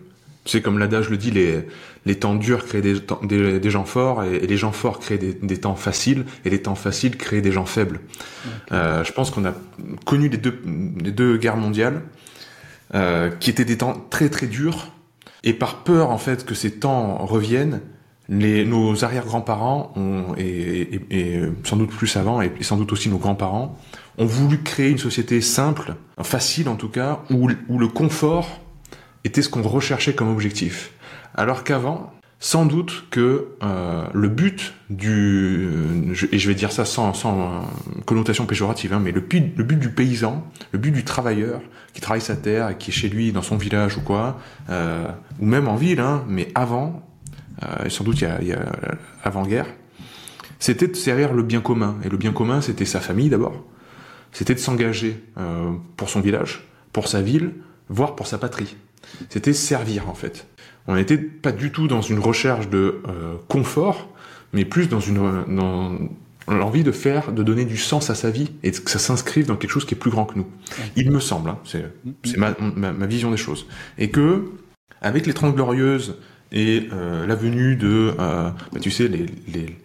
tu 0.45 0.53
sais 0.53 0.63
comme 0.63 0.79
l'adage 0.79 1.11
le 1.11 1.19
dit, 1.19 1.31
les, 1.31 1.67
les 2.07 2.19
temps 2.19 2.35
durs 2.35 2.65
créent 2.65 2.81
des, 2.81 2.97
des, 3.25 3.61
des 3.61 3.71
gens 3.71 3.85
forts 3.85 4.25
et, 4.25 4.41
les 4.41 4.57
gens 4.57 4.73
forts 4.73 5.01
créent 5.01 5.19
des, 5.19 5.35
des, 5.35 5.59
temps 5.59 5.75
faciles 5.77 6.25
et 6.47 6.51
les 6.51 6.63
temps 6.63 6.75
faciles 6.75 7.19
créent 7.19 7.43
des 7.43 7.53
gens 7.53 7.67
faibles. 7.67 8.01
Euh, 8.73 9.05
je 9.05 9.13
pense 9.13 9.31
qu'on 9.31 9.45
a 9.45 9.53
connu 10.07 10.31
les 10.31 10.39
deux, 10.39 10.63
les 11.03 11.13
deux 11.13 11.37
guerres 11.37 11.59
mondiales. 11.59 12.03
Euh, 12.95 13.31
qui 13.31 13.51
étaient 13.51 13.65
des 13.65 13.79
temps 13.79 14.07
très 14.09 14.29
très 14.29 14.47
durs 14.47 14.93
et 15.45 15.53
par 15.53 15.85
peur 15.85 16.11
en 16.11 16.19
fait 16.19 16.45
que 16.45 16.55
ces 16.55 16.73
temps 16.73 17.25
reviennent, 17.25 17.81
nos 18.29 19.05
arrière-grands-parents 19.05 19.93
et, 20.39 21.41
sans 21.63 21.77
doute 21.77 21.91
plus 21.91 22.17
avant 22.17 22.41
et, 22.41 22.51
sans 22.63 22.79
doute 22.79 22.91
aussi 22.93 23.11
nos 23.11 23.19
grands-parents 23.19 23.79
ont 24.17 24.25
voulu 24.25 24.63
créer 24.63 24.91
une 24.91 24.99
société 24.99 25.43
simple, 25.43 25.95
facile 26.23 26.69
en 26.71 26.77
tout 26.77 26.89
cas, 26.89 27.21
où 27.31 27.49
le 27.49 27.89
confort 27.89 28.61
était 29.25 29.43
ce 29.43 29.51
qu'on 29.51 29.63
recherchait 29.63 30.15
comme 30.15 30.31
objectif. 30.31 30.93
Alors 31.35 31.65
qu'avant, 31.65 32.14
sans 32.45 32.67
doute 32.67 33.07
que 33.11 33.49
euh, 33.63 34.05
le 34.13 34.29
but 34.29 34.75
du 34.91 35.67
et 36.31 36.39
je 36.39 36.47
vais 36.47 36.55
dire 36.55 36.73
ça 36.73 36.85
sans, 36.85 37.15
sans 37.15 37.63
connotation 38.05 38.45
péjorative 38.45 38.93
hein, 38.93 39.01
mais 39.03 39.13
le 39.13 39.23
but 39.23 39.57
le 39.57 39.65
but 39.65 39.79
du 39.79 39.89
paysan 39.89 40.47
le 40.73 40.79
but 40.79 40.91
du 40.91 41.05
travailleur 41.05 41.63
qui 41.95 42.03
travaille 42.03 42.21
sa 42.21 42.37
terre 42.37 42.77
qui 42.77 42.91
est 42.91 42.93
chez 42.93 43.09
lui 43.09 43.33
dans 43.33 43.41
son 43.41 43.57
village 43.57 43.97
ou 43.97 44.03
quoi 44.03 44.39
euh, 44.69 45.07
ou 45.41 45.47
même 45.47 45.69
en 45.69 45.77
ville 45.77 46.01
hein, 46.01 46.23
mais 46.29 46.49
avant 46.55 47.09
et 47.83 47.89
sans 47.89 48.05
doute 48.05 48.21
il 48.21 48.49
y 48.49 48.53
a, 48.53 48.61
avant-guerre, 49.23 49.67
c'était 50.59 50.89
de 50.89 50.97
servir 50.97 51.33
le 51.33 51.43
bien 51.43 51.63
commun. 51.63 51.97
Et 52.05 52.11
le 52.11 52.19
bien 52.19 52.33
commun, 52.33 52.61
c'était 52.61 52.85
sa 52.85 53.01
famille 53.01 53.31
d'abord. 53.31 53.65
C'était 54.33 54.55
de 54.55 54.59
s'engager 54.59 55.25
pour 55.97 56.11
son 56.11 56.21
village, 56.21 56.69
pour 56.93 57.09
sa 57.09 57.23
ville, 57.23 57.55
voire 57.89 58.17
pour 58.17 58.27
sa 58.27 58.37
patrie. 58.37 58.77
C'était 59.31 59.55
servir 59.55 60.11
en 60.11 60.15
fait. 60.15 60.47
On 60.87 60.97
n'était 60.97 61.19
pas 61.19 61.53
du 61.53 61.73
tout 61.73 61.89
dans 61.89 62.03
une 62.03 62.19
recherche 62.19 62.69
de 62.69 63.01
confort, 63.49 64.09
mais 64.53 64.65
plus 64.65 64.89
dans 64.89 65.01
une 65.01 65.17
dans 65.49 65.99
l'envie 66.49 66.85
de 66.85 66.93
faire, 66.93 67.33
de 67.33 67.43
donner 67.43 67.65
du 67.65 67.77
sens 67.77 68.11
à 68.11 68.15
sa 68.15 68.31
vie 68.31 68.51
et 68.63 68.71
que 68.71 68.91
ça 68.91 68.99
s'inscrive 68.99 69.47
dans 69.47 69.57
quelque 69.57 69.71
chose 69.71 69.85
qui 69.85 69.95
est 69.95 69.99
plus 69.99 70.11
grand 70.11 70.27
que 70.27 70.37
nous. 70.37 70.47
Il 70.97 71.11
me 71.11 71.21
semble, 71.21 71.51
hein, 71.51 71.59
c'est 71.65 71.85
mm-hmm. 72.27 72.55
ma, 72.77 72.93
ma, 72.93 73.07
vision 73.07 73.31
des 73.31 73.37
choses, 73.37 73.67
et 73.99 74.11
que 74.11 74.51
avec 75.01 75.27
les 75.27 75.35
Trente 75.35 75.55
Glorieuses 75.55 76.17
et 76.53 76.89
euh, 76.93 77.27
la 77.27 77.35
venue 77.35 77.77
de, 77.77 78.15
euh, 78.19 78.51
bah, 78.73 78.81
tu 78.81 78.91
sais, 78.91 79.09
les, 79.09 79.27
les, 79.53 79.77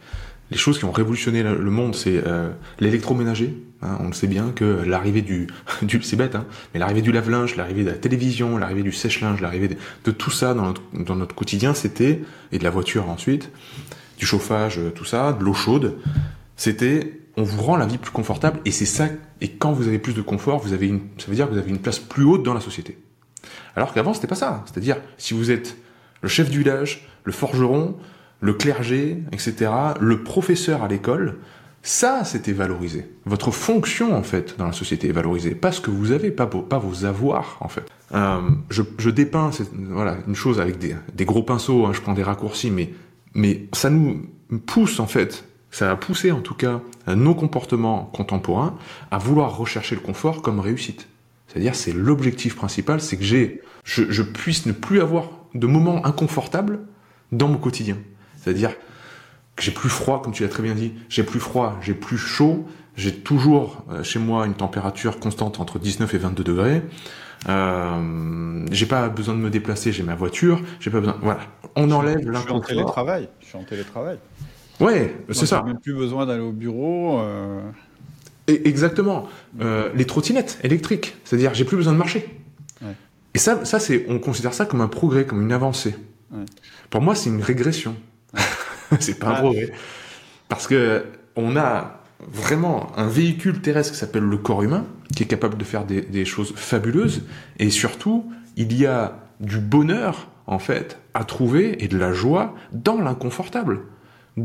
les, 0.51 0.57
choses 0.57 0.79
qui 0.79 0.85
ont 0.85 0.91
révolutionné 0.91 1.43
le 1.43 1.71
monde, 1.71 1.95
c'est 1.95 2.21
euh, 2.25 2.49
l'électroménager. 2.79 3.55
Hein, 3.81 3.97
on 4.01 4.07
le 4.07 4.13
sait 4.13 4.27
bien 4.27 4.51
que 4.51 4.83
l'arrivée 4.85 5.21
du, 5.21 5.47
du 5.81 6.01
c'est 6.01 6.15
bête, 6.15 6.35
hein, 6.35 6.45
mais 6.73 6.79
l'arrivée 6.79 7.01
du 7.01 7.12
lave-linge, 7.12 7.55
l'arrivée 7.55 7.83
de 7.83 7.89
la 7.89 7.95
télévision, 7.95 8.57
l'arrivée 8.57 8.83
du 8.83 8.91
sèche-linge, 8.91 9.41
l'arrivée 9.41 9.69
de, 10.03 10.12
tout 10.12 10.31
ça 10.31 10.53
dans 10.53 10.65
notre, 10.65 10.81
dans 10.93 11.15
notre 11.15 11.35
quotidien, 11.35 11.73
c'était 11.73 12.21
et 12.51 12.59
de 12.59 12.63
la 12.63 12.69
voiture 12.69 13.09
ensuite, 13.09 13.51
du 14.17 14.25
chauffage, 14.25 14.79
tout 14.95 15.05
ça, 15.05 15.31
de 15.31 15.43
l'eau 15.43 15.53
chaude, 15.53 15.97
c'était 16.57 17.19
on 17.38 17.43
vous 17.43 17.62
rend 17.62 17.77
la 17.77 17.85
vie 17.85 17.97
plus 17.97 18.12
confortable 18.12 18.59
et 18.65 18.71
c'est 18.71 18.85
ça. 18.85 19.07
Et 19.39 19.49
quand 19.49 19.71
vous 19.71 19.88
avez 19.88 19.97
plus 19.97 20.13
de 20.13 20.21
confort, 20.21 20.59
vous 20.59 20.73
avez 20.73 20.88
une, 20.88 20.99
ça 21.17 21.27
veut 21.27 21.35
dire 21.35 21.47
que 21.47 21.53
vous 21.53 21.57
avez 21.57 21.69
une 21.69 21.79
place 21.79 21.99
plus 21.99 22.25
haute 22.25 22.43
dans 22.43 22.53
la 22.53 22.59
société. 22.59 22.97
Alors 23.75 23.93
qu'avant 23.93 24.13
c'était 24.13 24.27
pas 24.27 24.35
ça. 24.35 24.63
C'est-à-dire 24.65 24.97
si 25.17 25.33
vous 25.33 25.51
êtes 25.51 25.77
le 26.21 26.27
chef 26.27 26.49
du 26.49 26.59
village, 26.59 27.07
le 27.23 27.31
forgeron, 27.31 27.95
le 28.41 28.54
clergé, 28.54 29.23
etc., 29.32 29.71
le 29.99 30.23
professeur 30.23 30.84
à 30.84 30.88
l'école, 30.88 31.38
ça 31.82 32.23
c'était 32.23 32.54
valorisé. 32.54 33.10
Votre 33.25 33.52
fonction 33.52 34.15
en 34.15 34.23
fait 34.23 34.58
dans 34.58 34.67
la 34.67 34.73
société 34.73 35.10
est 35.10 35.13
valorisée, 35.13 35.56
pas 35.56 35.71
ce 35.71 35.82
que 35.82 35.91
vous 35.91 36.12
avez, 36.12 36.32
pas 36.32 36.45
vos, 36.45 36.62
pas 36.62 36.82
avoirs 37.04 37.58
en 37.62 37.69
fait. 37.69 37.84
Euh, 38.13 38.41
je, 38.69 39.10
dépeins 39.10 39.52
voilà 39.89 40.17
une 40.28 40.36
chose 40.36 40.60
avec 40.60 40.78
des, 40.80 41.25
gros 41.25 41.43
pinceaux, 41.43 41.86
hein, 41.86 41.91
je 41.93 42.02
prends 42.02 42.13
des 42.13 42.23
raccourcis, 42.23 42.71
mais 43.34 43.67
ça 43.73 43.89
nous 43.89 44.25
pousse 44.65 44.99
en 44.99 45.08
fait 45.08 45.45
ça 45.71 45.91
a 45.91 45.95
poussé 45.95 46.32
en 46.32 46.41
tout 46.41 46.56
cas 46.56 46.82
nos 47.08 47.36
comportements 47.36 48.06
contemporains 48.06 48.75
à 49.12 49.17
vouloir 49.17 49.56
rechercher 49.58 49.95
le 49.95 50.02
confort 50.02 50.41
comme 50.41 50.60
réussite. 50.60 51.08
C'est-à-dire 51.47 51.75
c'est 51.75 51.93
l'objectif 51.93 52.56
principal, 52.56 53.02
c'est 53.02 53.17
que 53.17 53.23
j'ai, 53.23 53.62
je, 53.84 54.21
puisse 54.21 54.65
ne 54.65 54.71
plus 54.71 55.02
avoir 55.02 55.30
de 55.56 55.67
moments 55.67 56.06
inconfortables 56.06 56.80
dans 57.32 57.47
mon 57.47 57.58
quotidien. 57.58 57.97
C'est-à-dire 58.41 58.71
que 59.56 59.63
j'ai 59.63 59.71
plus 59.71 59.89
froid, 59.89 60.21
comme 60.21 60.34
tu 60.34 60.43
l'as 60.43 60.49
très 60.49 60.63
bien 60.63 60.75
dit, 60.75 60.93
j'ai 61.10 61.23
plus 61.23 61.39
froid, 61.39 61.78
j'ai 61.82 61.93
plus 61.93 62.17
chaud, 62.17 62.65
j'ai 62.95 63.13
toujours 63.13 63.84
euh, 63.91 64.04
chez 64.04 64.19
moi 64.19 64.45
une 64.45 64.54
température 64.54 65.19
constante 65.19 65.60
entre 65.60 65.80
19 65.80 66.13
et 66.13 66.17
22 66.17 66.43
degrés. 66.43 66.82
Euh, 67.47 68.65
j'ai 68.71 68.86
pas 68.86 69.08
besoin 69.08 69.36
de 69.36 69.39
me 69.39 69.49
déplacer, 69.49 69.91
j'ai 69.91 70.04
ma 70.04 70.15
voiture, 70.15 70.62
j'ai 70.80 70.89
pas 70.89 70.99
besoin. 70.99 71.17
Voilà, 71.21 71.41
on 71.75 71.89
enlève 71.91 72.30
l'inconfort. 72.30 72.41
Je 72.41 72.41
suis 72.41 72.52
en 72.52 72.84
télétravail. 72.84 73.30
Je 73.39 73.45
suis 73.45 73.58
en 73.58 73.63
télétravail. 73.63 74.19
Ouais, 74.80 75.15
c'est 75.32 75.45
ça. 75.45 75.62
même 75.63 75.80
plus 75.80 75.93
besoin 75.93 76.25
d'aller 76.25 76.41
au 76.41 76.52
bureau. 76.52 77.19
Euh... 77.19 77.62
exactement. 78.47 79.28
Euh, 79.62 79.89
les 79.93 80.06
trottinettes 80.06 80.60
électriques, 80.63 81.17
c'est-à-dire 81.23 81.54
j'ai 81.54 81.65
plus 81.65 81.78
besoin 81.78 81.93
de 81.93 81.97
marcher. 81.97 82.28
Ouais. 82.82 82.95
Et 83.34 83.38
ça, 83.39 83.63
ça 83.65 83.80
c'est, 83.80 84.06
on 84.10 84.19
considère 84.19 84.54
ça 84.54 84.65
comme 84.65 84.82
un 84.82 84.88
progrès, 84.88 85.25
comme 85.25 85.41
une 85.41 85.52
avancée. 85.52 85.95
Ouais. 86.32 86.45
Pour 86.89 87.02
moi, 87.02 87.15
c'est 87.15 87.30
une 87.30 87.41
régression. 87.41 87.95
c'est 88.99 89.19
pas 89.19 89.29
un 89.29 89.41
progrès, 89.41 89.71
parce 90.47 90.67
que 90.67 91.05
on 91.35 91.55
a 91.55 92.01
vraiment 92.19 92.91
un 92.97 93.07
véhicule 93.07 93.61
terrestre 93.61 93.93
qui 93.93 93.99
s'appelle 93.99 94.23
le 94.23 94.37
corps 94.37 94.63
humain, 94.63 94.85
qui 95.15 95.23
est 95.23 95.27
capable 95.27 95.57
de 95.57 95.63
faire 95.63 95.85
des, 95.85 96.01
des 96.01 96.25
choses 96.25 96.53
fabuleuses, 96.55 97.23
et 97.59 97.69
surtout, 97.69 98.31
il 98.57 98.77
y 98.77 98.85
a 98.85 99.19
du 99.39 99.59
bonheur 99.59 100.27
en 100.47 100.59
fait 100.59 100.97
à 101.13 101.23
trouver 101.23 101.83
et 101.83 101.87
de 101.87 101.97
la 101.97 102.11
joie 102.11 102.55
dans 102.73 102.99
l'inconfortable 102.99 103.81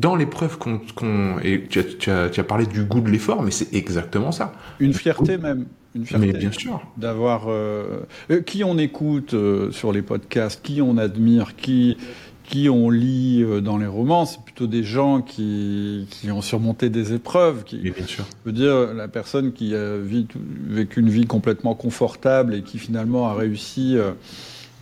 dans 0.01 0.17
l'épreuve 0.17 0.59
qu'on, 0.59 1.39
et 1.43 1.65
tu 1.69 1.79
as, 1.79 2.29
tu, 2.29 2.41
as, 2.41 2.45
parlé 2.45 2.67
du 2.67 2.85
goût 2.85 3.01
de 3.01 3.11
l'effort, 3.11 3.43
mais 3.43 3.51
c'est 3.51 3.75
exactement 3.75 4.33
ça. 4.33 4.53
Une 4.81 4.93
fierté 4.93 5.39
même. 5.39 5.67
Une 5.95 6.05
fierté 6.05 6.27
mais 6.27 6.33
bien 6.33 6.51
sûr. 6.53 6.83
D'avoir 6.97 7.45
euh, 7.49 8.01
euh, 8.31 8.41
qui 8.41 8.65
on 8.65 8.77
écoute 8.79 9.35
euh, 9.35 9.71
sur 9.71 9.93
les 9.93 10.03
podcasts, 10.03 10.63
qui 10.63 10.83
on 10.83 10.99
admire, 10.99 11.55
qui 11.57 11.97
qui 12.45 12.69
on 12.69 12.91
lit 12.91 13.45
dans 13.63 13.79
les 13.79 13.87
romans, 13.87 14.27
c'est 14.27 14.41
plutôt 14.41 14.67
des 14.67 14.85
gens 14.85 15.23
qui, 15.23 16.07
qui 16.11 16.31
ont 16.31 16.43
surmonté 16.43 16.91
des 16.91 17.13
épreuves. 17.13 17.65
Qui, 17.65 17.79
bien 17.79 18.07
sûr. 18.07 18.25
Je 18.45 18.51
veux 18.51 18.57
dire, 18.57 18.95
la 18.95 19.09
personne 19.09 19.53
qui 19.53 19.75
a 19.75 19.97
vécu 19.99 21.01
une 21.01 21.11
vie 21.11 21.27
complètement 21.27 21.75
confortable 21.75 22.55
et 22.55 22.63
qui 22.63 22.79
finalement 22.79 23.29
a 23.29 23.35
réussi 23.35 23.97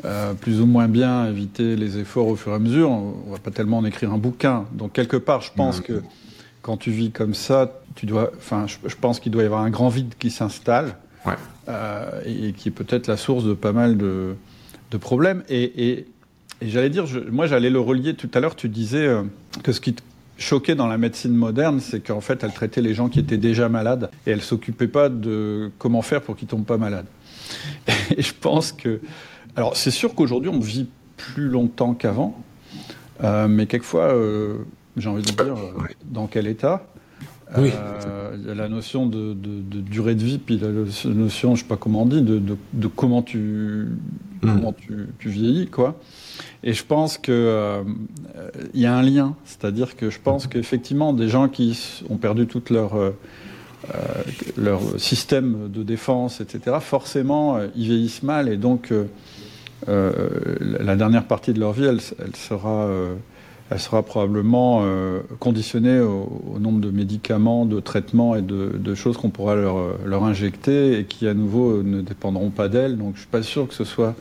euh, 0.04 0.34
plus 0.34 0.60
ou 0.60 0.66
moins 0.66 0.88
bien 0.88 1.28
éviter 1.28 1.76
les 1.76 1.98
efforts 1.98 2.26
au 2.26 2.34
fur 2.34 2.50
et 2.50 2.56
à 2.56 2.58
mesure. 2.58 2.90
On 2.90 3.30
va 3.30 3.38
pas 3.38 3.52
tellement 3.52 3.78
en 3.78 3.84
écrire 3.84 4.12
un 4.12 4.18
bouquin. 4.18 4.64
Donc 4.72 4.92
quelque 4.92 5.16
part, 5.16 5.42
je 5.42 5.52
pense 5.54 5.80
que 5.80 6.02
quand 6.60 6.76
tu 6.76 6.90
vis 6.90 7.12
comme 7.12 7.34
ça, 7.34 7.80
tu 7.94 8.06
dois, 8.06 8.32
enfin, 8.36 8.66
je, 8.66 8.96
pense 8.96 9.20
qu'il 9.20 9.30
doit 9.30 9.44
y 9.44 9.46
avoir 9.46 9.62
un 9.62 9.70
grand 9.70 9.90
vide 9.90 10.14
qui 10.18 10.30
s'installe 10.30 10.96
ouais. 11.24 11.34
euh, 11.68 12.20
et, 12.26 12.52
qui 12.52 12.70
est 12.70 12.72
peut-être 12.72 13.06
la 13.06 13.16
source 13.16 13.44
de 13.44 13.54
pas 13.54 13.72
mal 13.72 13.96
de, 13.96 14.34
de 14.90 14.96
problèmes. 14.96 15.44
Et, 15.48 15.90
et, 15.90 16.06
et 16.62 16.68
j'allais 16.68 16.90
dire, 16.90 17.06
je, 17.06 17.18
moi, 17.18 17.46
j'allais 17.46 17.70
le 17.70 17.80
relier 17.80 18.14
tout 18.14 18.30
à 18.34 18.40
l'heure. 18.40 18.56
Tu 18.56 18.68
disais 18.68 19.06
euh, 19.06 19.22
que 19.62 19.72
ce 19.72 19.80
qui 19.80 19.94
te 19.94 20.02
choquait 20.38 20.74
dans 20.74 20.86
la 20.86 20.98
médecine 20.98 21.34
moderne, 21.34 21.80
c'est 21.80 22.00
qu'en 22.00 22.20
fait, 22.20 22.42
elle 22.44 22.52
traitait 22.52 22.80
les 22.80 22.94
gens 22.94 23.08
qui 23.08 23.20
étaient 23.20 23.36
déjà 23.36 23.68
malades 23.68 24.10
et 24.26 24.30
elle 24.30 24.42
s'occupait 24.42 24.88
pas 24.88 25.08
de 25.08 25.70
comment 25.78 26.02
faire 26.02 26.22
pour 26.22 26.36
qu'ils 26.36 26.48
tombent 26.48 26.64
pas 26.64 26.78
malades. 26.78 27.06
Et 28.16 28.22
je 28.22 28.32
pense 28.38 28.72
que 28.72 29.00
alors, 29.56 29.76
c'est 29.76 29.90
sûr 29.90 30.14
qu'aujourd'hui, 30.14 30.48
on 30.48 30.60
vit 30.60 30.86
plus 31.16 31.48
longtemps 31.48 31.92
qu'avant, 31.94 32.42
euh, 33.22 33.48
mais 33.48 33.66
quelquefois, 33.66 34.14
euh, 34.14 34.58
j'ai 34.96 35.08
envie 35.08 35.22
de 35.22 35.30
dire, 35.30 35.54
dans 36.04 36.26
quel 36.26 36.46
état 36.46 36.86
oui. 37.58 37.70
Il 38.34 38.46
y 38.46 38.50
a 38.50 38.54
la 38.54 38.68
notion 38.70 39.06
de, 39.06 39.34
durée 39.34 40.14
de 40.14 40.24
vie, 40.24 40.38
puis 40.38 40.58
la 40.58 40.68
notion, 40.68 41.10
je 41.10 41.46
ne 41.50 41.56
sais 41.56 41.64
pas 41.64 41.76
comment 41.76 42.02
on 42.02 42.06
dit, 42.06 42.22
de, 42.22 42.86
comment, 42.86 43.20
tu, 43.20 43.38
hmm. 43.38 43.88
comment 44.40 44.72
tu, 44.72 45.28
vieillis, 45.28 45.66
quoi. 45.66 46.00
Et 46.62 46.72
je 46.72 46.84
pense 46.84 47.18
qu'il 47.18 47.34
il 48.74 48.80
y 48.80 48.86
a 48.86 48.94
un 48.94 49.02
lien, 49.02 49.34
c'est-à-dire 49.44 49.96
que 49.96 50.10
je 50.10 50.18
pense 50.22 50.46
qu'effectivement, 50.46 51.12
des 51.12 51.28
gens 51.28 51.48
qui 51.48 52.02
ont 52.08 52.16
perdu 52.16 52.46
toute 52.46 52.70
leur 52.70 52.92
leur 54.56 54.80
système 54.98 55.68
de 55.68 55.82
défense, 55.82 56.40
etc., 56.40 56.76
forcément, 56.80 57.58
ils 57.74 57.86
vieillissent 57.86 58.22
mal 58.22 58.48
et 58.48 58.56
donc 58.56 58.92
euh, 59.88 60.12
la 60.60 60.96
dernière 60.96 61.24
partie 61.24 61.52
de 61.52 61.60
leur 61.60 61.72
vie, 61.72 61.84
elle, 61.84 62.00
sera, 62.36 62.86
euh, 62.86 63.14
elle 63.70 63.80
sera 63.80 64.02
probablement 64.02 64.82
euh, 64.82 65.20
conditionnée 65.40 65.98
au, 66.00 66.58
nombre 66.60 66.80
de 66.80 66.90
médicaments, 66.90 67.66
de 67.66 67.80
traitements 67.80 68.36
et 68.36 68.42
de, 68.42 68.94
choses 68.94 69.16
qu'on 69.16 69.30
pourra 69.30 69.56
leur, 69.56 70.24
injecter 70.24 70.98
et 70.98 71.04
qui 71.04 71.26
à 71.26 71.34
nouveau 71.34 71.82
ne 71.82 72.00
dépendront 72.00 72.50
pas 72.50 72.68
d'elles. 72.68 72.96
Donc 72.96 73.14
je 73.14 73.20
suis 73.20 73.28
pas 73.28 73.42
sûr 73.42 73.66
que 73.66 73.74
ce 73.74 73.84
soit, 73.84 74.14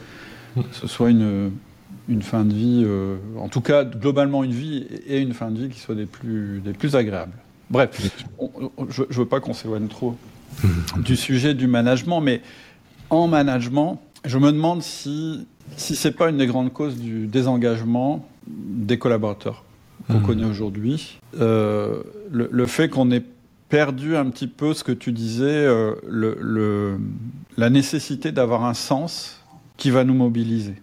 ce 0.72 0.88
soit 0.88 1.12
une, 1.12 1.52
une 2.10 2.22
fin 2.22 2.44
de 2.44 2.54
vie, 2.54 2.86
en 3.38 3.48
tout 3.48 3.62
cas 3.62 3.84
globalement 3.84 4.44
une 4.44 4.52
vie 4.52 4.86
et 5.08 5.20
une 5.20 5.34
fin 5.34 5.52
de 5.52 5.60
vie 5.60 5.70
qui 5.70 5.80
soit 5.80 5.96
des 5.96 6.06
plus, 6.06 6.62
des 6.64 6.74
plus 6.74 6.96
agréables. 6.96 7.38
Bref, 7.70 7.90
je 8.90 9.04
ne 9.04 9.14
veux 9.14 9.26
pas 9.26 9.40
qu'on 9.40 9.54
s'éloigne 9.54 9.88
trop 9.88 10.18
du 10.98 11.16
sujet 11.16 11.54
du 11.54 11.68
management, 11.68 12.22
mais 12.22 12.42
en 13.10 13.28
management, 13.28 14.02
je 14.26 14.38
me 14.38 14.52
demande 14.52 14.82
si, 14.82 15.48
si 15.78 15.96
ce 15.96 16.08
n'est 16.08 16.14
pas 16.14 16.30
une 16.30 16.38
des 16.38 16.48
grandes 16.48 16.74
causes 16.74 16.98
du 16.98 17.28
désengagement 17.28 18.28
des 18.48 18.98
collaborateurs 18.98 19.64
qu'on 20.08 20.20
mmh. 20.20 20.24
connaît 20.24 20.46
aujourd'hui. 20.46 21.20
Euh, 21.40 22.02
le, 22.32 22.66
fait 22.66 22.90
qu'on 22.90 23.12
ait 23.12 23.24
perdu 23.70 24.16
un 24.16 24.30
petit 24.30 24.48
peu 24.48 24.74
ce 24.74 24.84
que 24.84 24.92
tu 24.92 25.12
disais, 25.12 25.46
euh, 25.46 25.94
le, 26.08 27.00
la 27.58 27.70
nécessité 27.70 28.32
d'avoir 28.32 28.66
un 28.66 28.74
sens 28.74 29.42
qui 29.78 29.90
va 29.90 30.04
nous 30.04 30.14
mobiliser. 30.14 30.76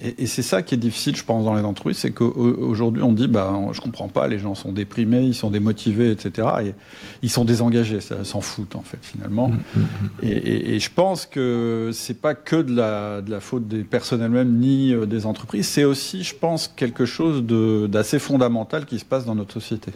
Et, 0.00 0.26
c'est 0.26 0.42
ça 0.42 0.62
qui 0.62 0.74
est 0.74 0.78
difficile, 0.78 1.16
je 1.16 1.24
pense, 1.24 1.44
dans 1.44 1.54
les 1.54 1.64
entreprises, 1.64 1.98
c'est 1.98 2.12
qu'aujourd'hui, 2.12 3.02
on 3.02 3.12
dit, 3.12 3.26
bah, 3.26 3.52
je 3.72 3.80
comprends 3.80 4.08
pas, 4.08 4.28
les 4.28 4.38
gens 4.38 4.54
sont 4.54 4.72
déprimés, 4.72 5.22
ils 5.22 5.34
sont 5.34 5.50
démotivés, 5.50 6.10
etc. 6.10 6.48
Et 6.62 6.74
ils 7.22 7.30
sont 7.30 7.44
désengagés, 7.44 8.00
ça 8.00 8.24
s'en 8.24 8.40
foutent, 8.40 8.76
en 8.76 8.82
fait, 8.82 8.98
finalement. 9.02 9.48
Mm, 9.48 9.52
mm, 9.52 9.80
mm. 9.80 10.26
Et, 10.28 10.78
je 10.78 10.90
pense 10.94 11.26
que 11.26 11.90
c'est 11.92 12.20
pas 12.20 12.34
que 12.34 12.56
de 12.56 12.74
la, 12.74 13.20
de 13.22 13.30
la 13.30 13.40
faute 13.40 13.66
des 13.66 13.82
personnes 13.82 14.22
elles-mêmes, 14.22 14.58
ni 14.58 14.92
euh, 14.92 15.06
des 15.06 15.26
entreprises, 15.26 15.66
c'est 15.66 15.84
aussi, 15.84 16.22
je 16.22 16.34
pense, 16.34 16.68
quelque 16.68 17.04
chose 17.04 17.42
d'assez 17.90 18.18
fondamental 18.18 18.86
qui 18.86 18.98
se 18.98 19.04
passe 19.04 19.24
dans 19.24 19.34
notre 19.34 19.54
société. 19.54 19.92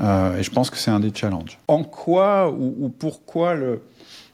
Euh, 0.00 0.38
et 0.38 0.42
je 0.44 0.50
pense 0.50 0.70
que 0.70 0.76
c'est 0.76 0.92
un 0.92 1.00
des 1.00 1.12
challenges. 1.12 1.58
En 1.66 1.82
quoi 1.82 2.50
ou 2.50 2.88
pourquoi 2.96 3.54
le, 3.54 3.80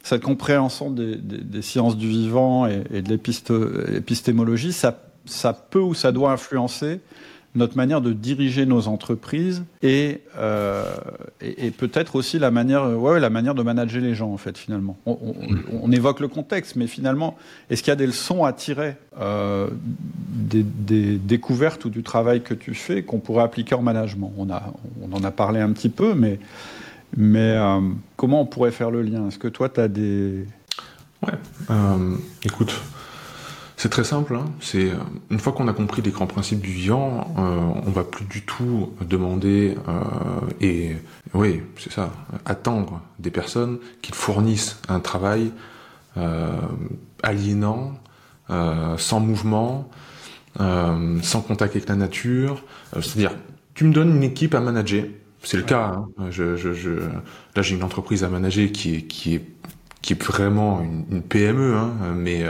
cette 0.07 0.23
compréhension 0.23 0.91
des, 0.91 1.17
des, 1.17 1.39
des, 1.39 1.63
sciences 1.63 1.97
du 1.97 2.09
vivant 2.09 2.69
et, 2.69 2.85
et 2.93 3.03
de 3.03 3.09
l'épistémologie, 3.11 4.73
ça, 4.73 5.01
ça 5.25 5.53
peut 5.53 5.81
ou 5.81 5.95
ça 5.95 6.13
doit 6.13 6.31
influencer 6.31 7.01
notre 7.57 7.77
manière 7.77 8.01
de 8.01 8.13
diriger 8.13 8.67
nos 8.67 8.87
entreprises 8.87 9.65
et, 9.83 10.21
euh, 10.39 10.85
et, 11.41 11.71
peut-être 11.73 12.15
aussi 12.15 12.39
la 12.39 12.53
manière, 12.53 12.97
ouais, 12.97 13.19
la 13.19 13.31
manière 13.31 13.55
de 13.55 13.63
manager 13.63 14.01
les 14.01 14.15
gens, 14.15 14.31
en 14.31 14.37
fait, 14.37 14.57
finalement. 14.59 14.97
On, 15.07 15.91
évoque 15.91 16.21
le 16.21 16.29
contexte, 16.29 16.77
mais 16.77 16.87
finalement, 16.87 17.37
est-ce 17.71 17.83
qu'il 17.83 17.91
y 17.91 17.93
a 17.93 17.97
des 17.97 18.07
leçons 18.07 18.45
à 18.45 18.53
tirer 18.53 18.97
euh, 19.19 19.69
des, 20.29 20.63
des, 20.63 21.17
découvertes 21.17 21.85
ou 21.87 21.91
du 21.91 22.03
travail 22.03 22.43
que 22.43 22.55
tu 22.55 22.75
fais 22.75 23.03
qu'on 23.03 23.19
pourrait 23.19 23.45
appliquer 23.45 23.75
en 23.75 23.83
management? 23.83 24.33
On, 24.37 24.51
a, 24.51 24.75
on 25.03 25.17
en 25.17 25.25
a 25.25 25.31
parlé 25.31 25.61
un 25.61 25.73
petit 25.73 25.89
peu, 25.89 26.15
mais, 26.15 26.39
mais 27.17 27.57
euh, 27.57 27.81
comment 28.17 28.41
on 28.43 28.47
pourrait 28.47 28.73
faire 28.73 28.91
le 28.91 29.03
lien? 29.03 29.29
Est-ce 29.29 29.39
que 29.39 29.49
toi, 29.49 29.69
tu 29.69 29.81
as 29.81 29.89
des... 29.89 30.47
Ouais, 31.23 31.33
écoute, 32.45 32.79
c'est 33.77 33.89
très 33.89 34.05
simple. 34.05 34.37
Hein. 34.37 34.45
C'est 34.61 34.91
euh, 34.91 34.97
une 35.31 35.39
fois 35.39 35.53
qu'on 35.53 35.69
a 35.69 35.73
compris 35.73 36.03
les 36.03 36.11
grands 36.11 36.27
principes 36.27 36.61
du 36.61 36.71
vivant, 36.71 37.35
euh, 37.39 37.83
on 37.87 37.91
va 37.91 38.05
plus 38.05 38.25
du 38.25 38.43
tout 38.43 38.93
demander 39.01 39.77
euh, 39.89 40.41
et 40.61 40.97
oui, 41.35 41.63
c'est 41.79 41.93
ça, 41.93 42.13
attendre 42.45 43.01
des 43.19 43.31
personnes 43.31 43.79
qu'ils 44.03 44.15
fournissent 44.15 44.81
un 44.89 45.01
travail 45.01 45.53
euh, 46.17 46.57
aliénant, 47.23 47.95
euh, 48.51 48.97
sans 48.97 49.21
mouvement, 49.21 49.91
sans 50.59 51.43
contact 51.43 51.77
avec 51.77 51.87
la 51.87 51.97
nature. 51.97 52.63
C'est-à-dire, 52.95 53.33
tu 53.75 53.85
me 53.85 53.93
donnes 53.93 54.17
une 54.17 54.23
équipe 54.23 54.55
à 54.55 54.61
manager. 54.61 55.05
C'est 55.43 55.57
le 55.57 55.63
cas. 55.63 55.97
Hein. 55.97 56.09
Je, 56.31 56.57
je, 56.57 56.73
je... 56.73 56.91
Là, 57.55 57.63
j'ai 57.63 57.75
une 57.77 57.85
entreprise 57.85 58.25
à 58.25 58.29
manager 58.29 58.71
qui 58.73 58.97
est 58.97 59.03
qui 59.03 59.35
est 59.37 59.45
qui 60.03 60.13
est 60.13 60.23
vraiment 60.23 60.81
une, 60.83 61.05
une 61.11 61.23
PME, 61.23 61.75
hein, 61.75 61.93
mais 62.15 62.45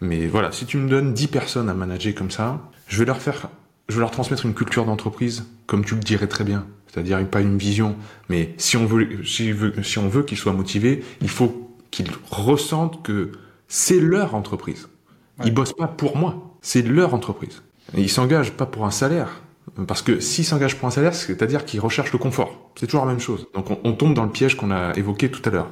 mais 0.00 0.26
voilà, 0.26 0.52
si 0.52 0.66
tu 0.66 0.76
me 0.76 0.88
donnes 0.88 1.14
10 1.14 1.28
personnes 1.28 1.68
à 1.68 1.74
manager 1.74 2.14
comme 2.14 2.30
ça, 2.30 2.60
je 2.86 2.98
vais 2.98 3.04
leur 3.04 3.20
faire, 3.20 3.48
je 3.88 3.94
vais 3.94 4.00
leur 4.00 4.10
transmettre 4.10 4.44
une 4.44 4.54
culture 4.54 4.84
d'entreprise, 4.84 5.46
comme 5.66 5.84
tu 5.84 5.94
le 5.94 6.00
dirais 6.00 6.26
très 6.26 6.44
bien. 6.44 6.66
C'est-à-dire 6.86 7.26
pas 7.28 7.40
une 7.40 7.58
vision, 7.58 7.96
mais 8.28 8.54
si 8.56 8.76
on 8.76 8.86
veut, 8.86 9.24
si, 9.24 9.52
si 9.82 9.98
on 9.98 10.08
veut 10.08 10.22
qu'ils 10.22 10.38
soient 10.38 10.52
motivés, 10.52 11.04
il 11.20 11.28
faut 11.28 11.74
qu'ils 11.90 12.10
ressentent 12.30 13.02
que 13.02 13.32
c'est 13.68 14.00
leur 14.00 14.34
entreprise. 14.34 14.88
Ils 15.44 15.52
bossent 15.52 15.74
pas 15.74 15.88
pour 15.88 16.16
moi, 16.16 16.56
c'est 16.62 16.82
leur 16.82 17.12
entreprise. 17.14 17.62
Et 17.94 18.00
ils 18.00 18.10
s'engagent 18.10 18.52
pas 18.52 18.66
pour 18.66 18.86
un 18.86 18.90
salaire, 18.90 19.42
parce 19.84 20.02
que 20.02 20.20
s'ils 20.20 20.44
s'engagent 20.44 20.76
pour 20.76 20.88
un 20.88 20.90
salaire, 20.90 21.14
c'est-à-dire 21.14 21.64
qu'ils 21.64 21.80
recherchent 21.80 22.12
le 22.12 22.18
confort. 22.18 22.70
C'est 22.76 22.86
toujours 22.86 23.04
la 23.04 23.12
même 23.12 23.20
chose. 23.20 23.46
Donc 23.54 23.66
on, 23.84 23.92
tombe 23.92 24.14
dans 24.14 24.24
le 24.24 24.30
piège 24.30 24.56
qu'on 24.56 24.70
a 24.70 24.94
évoqué 24.96 25.30
tout 25.30 25.42
à 25.48 25.52
l'heure. 25.52 25.68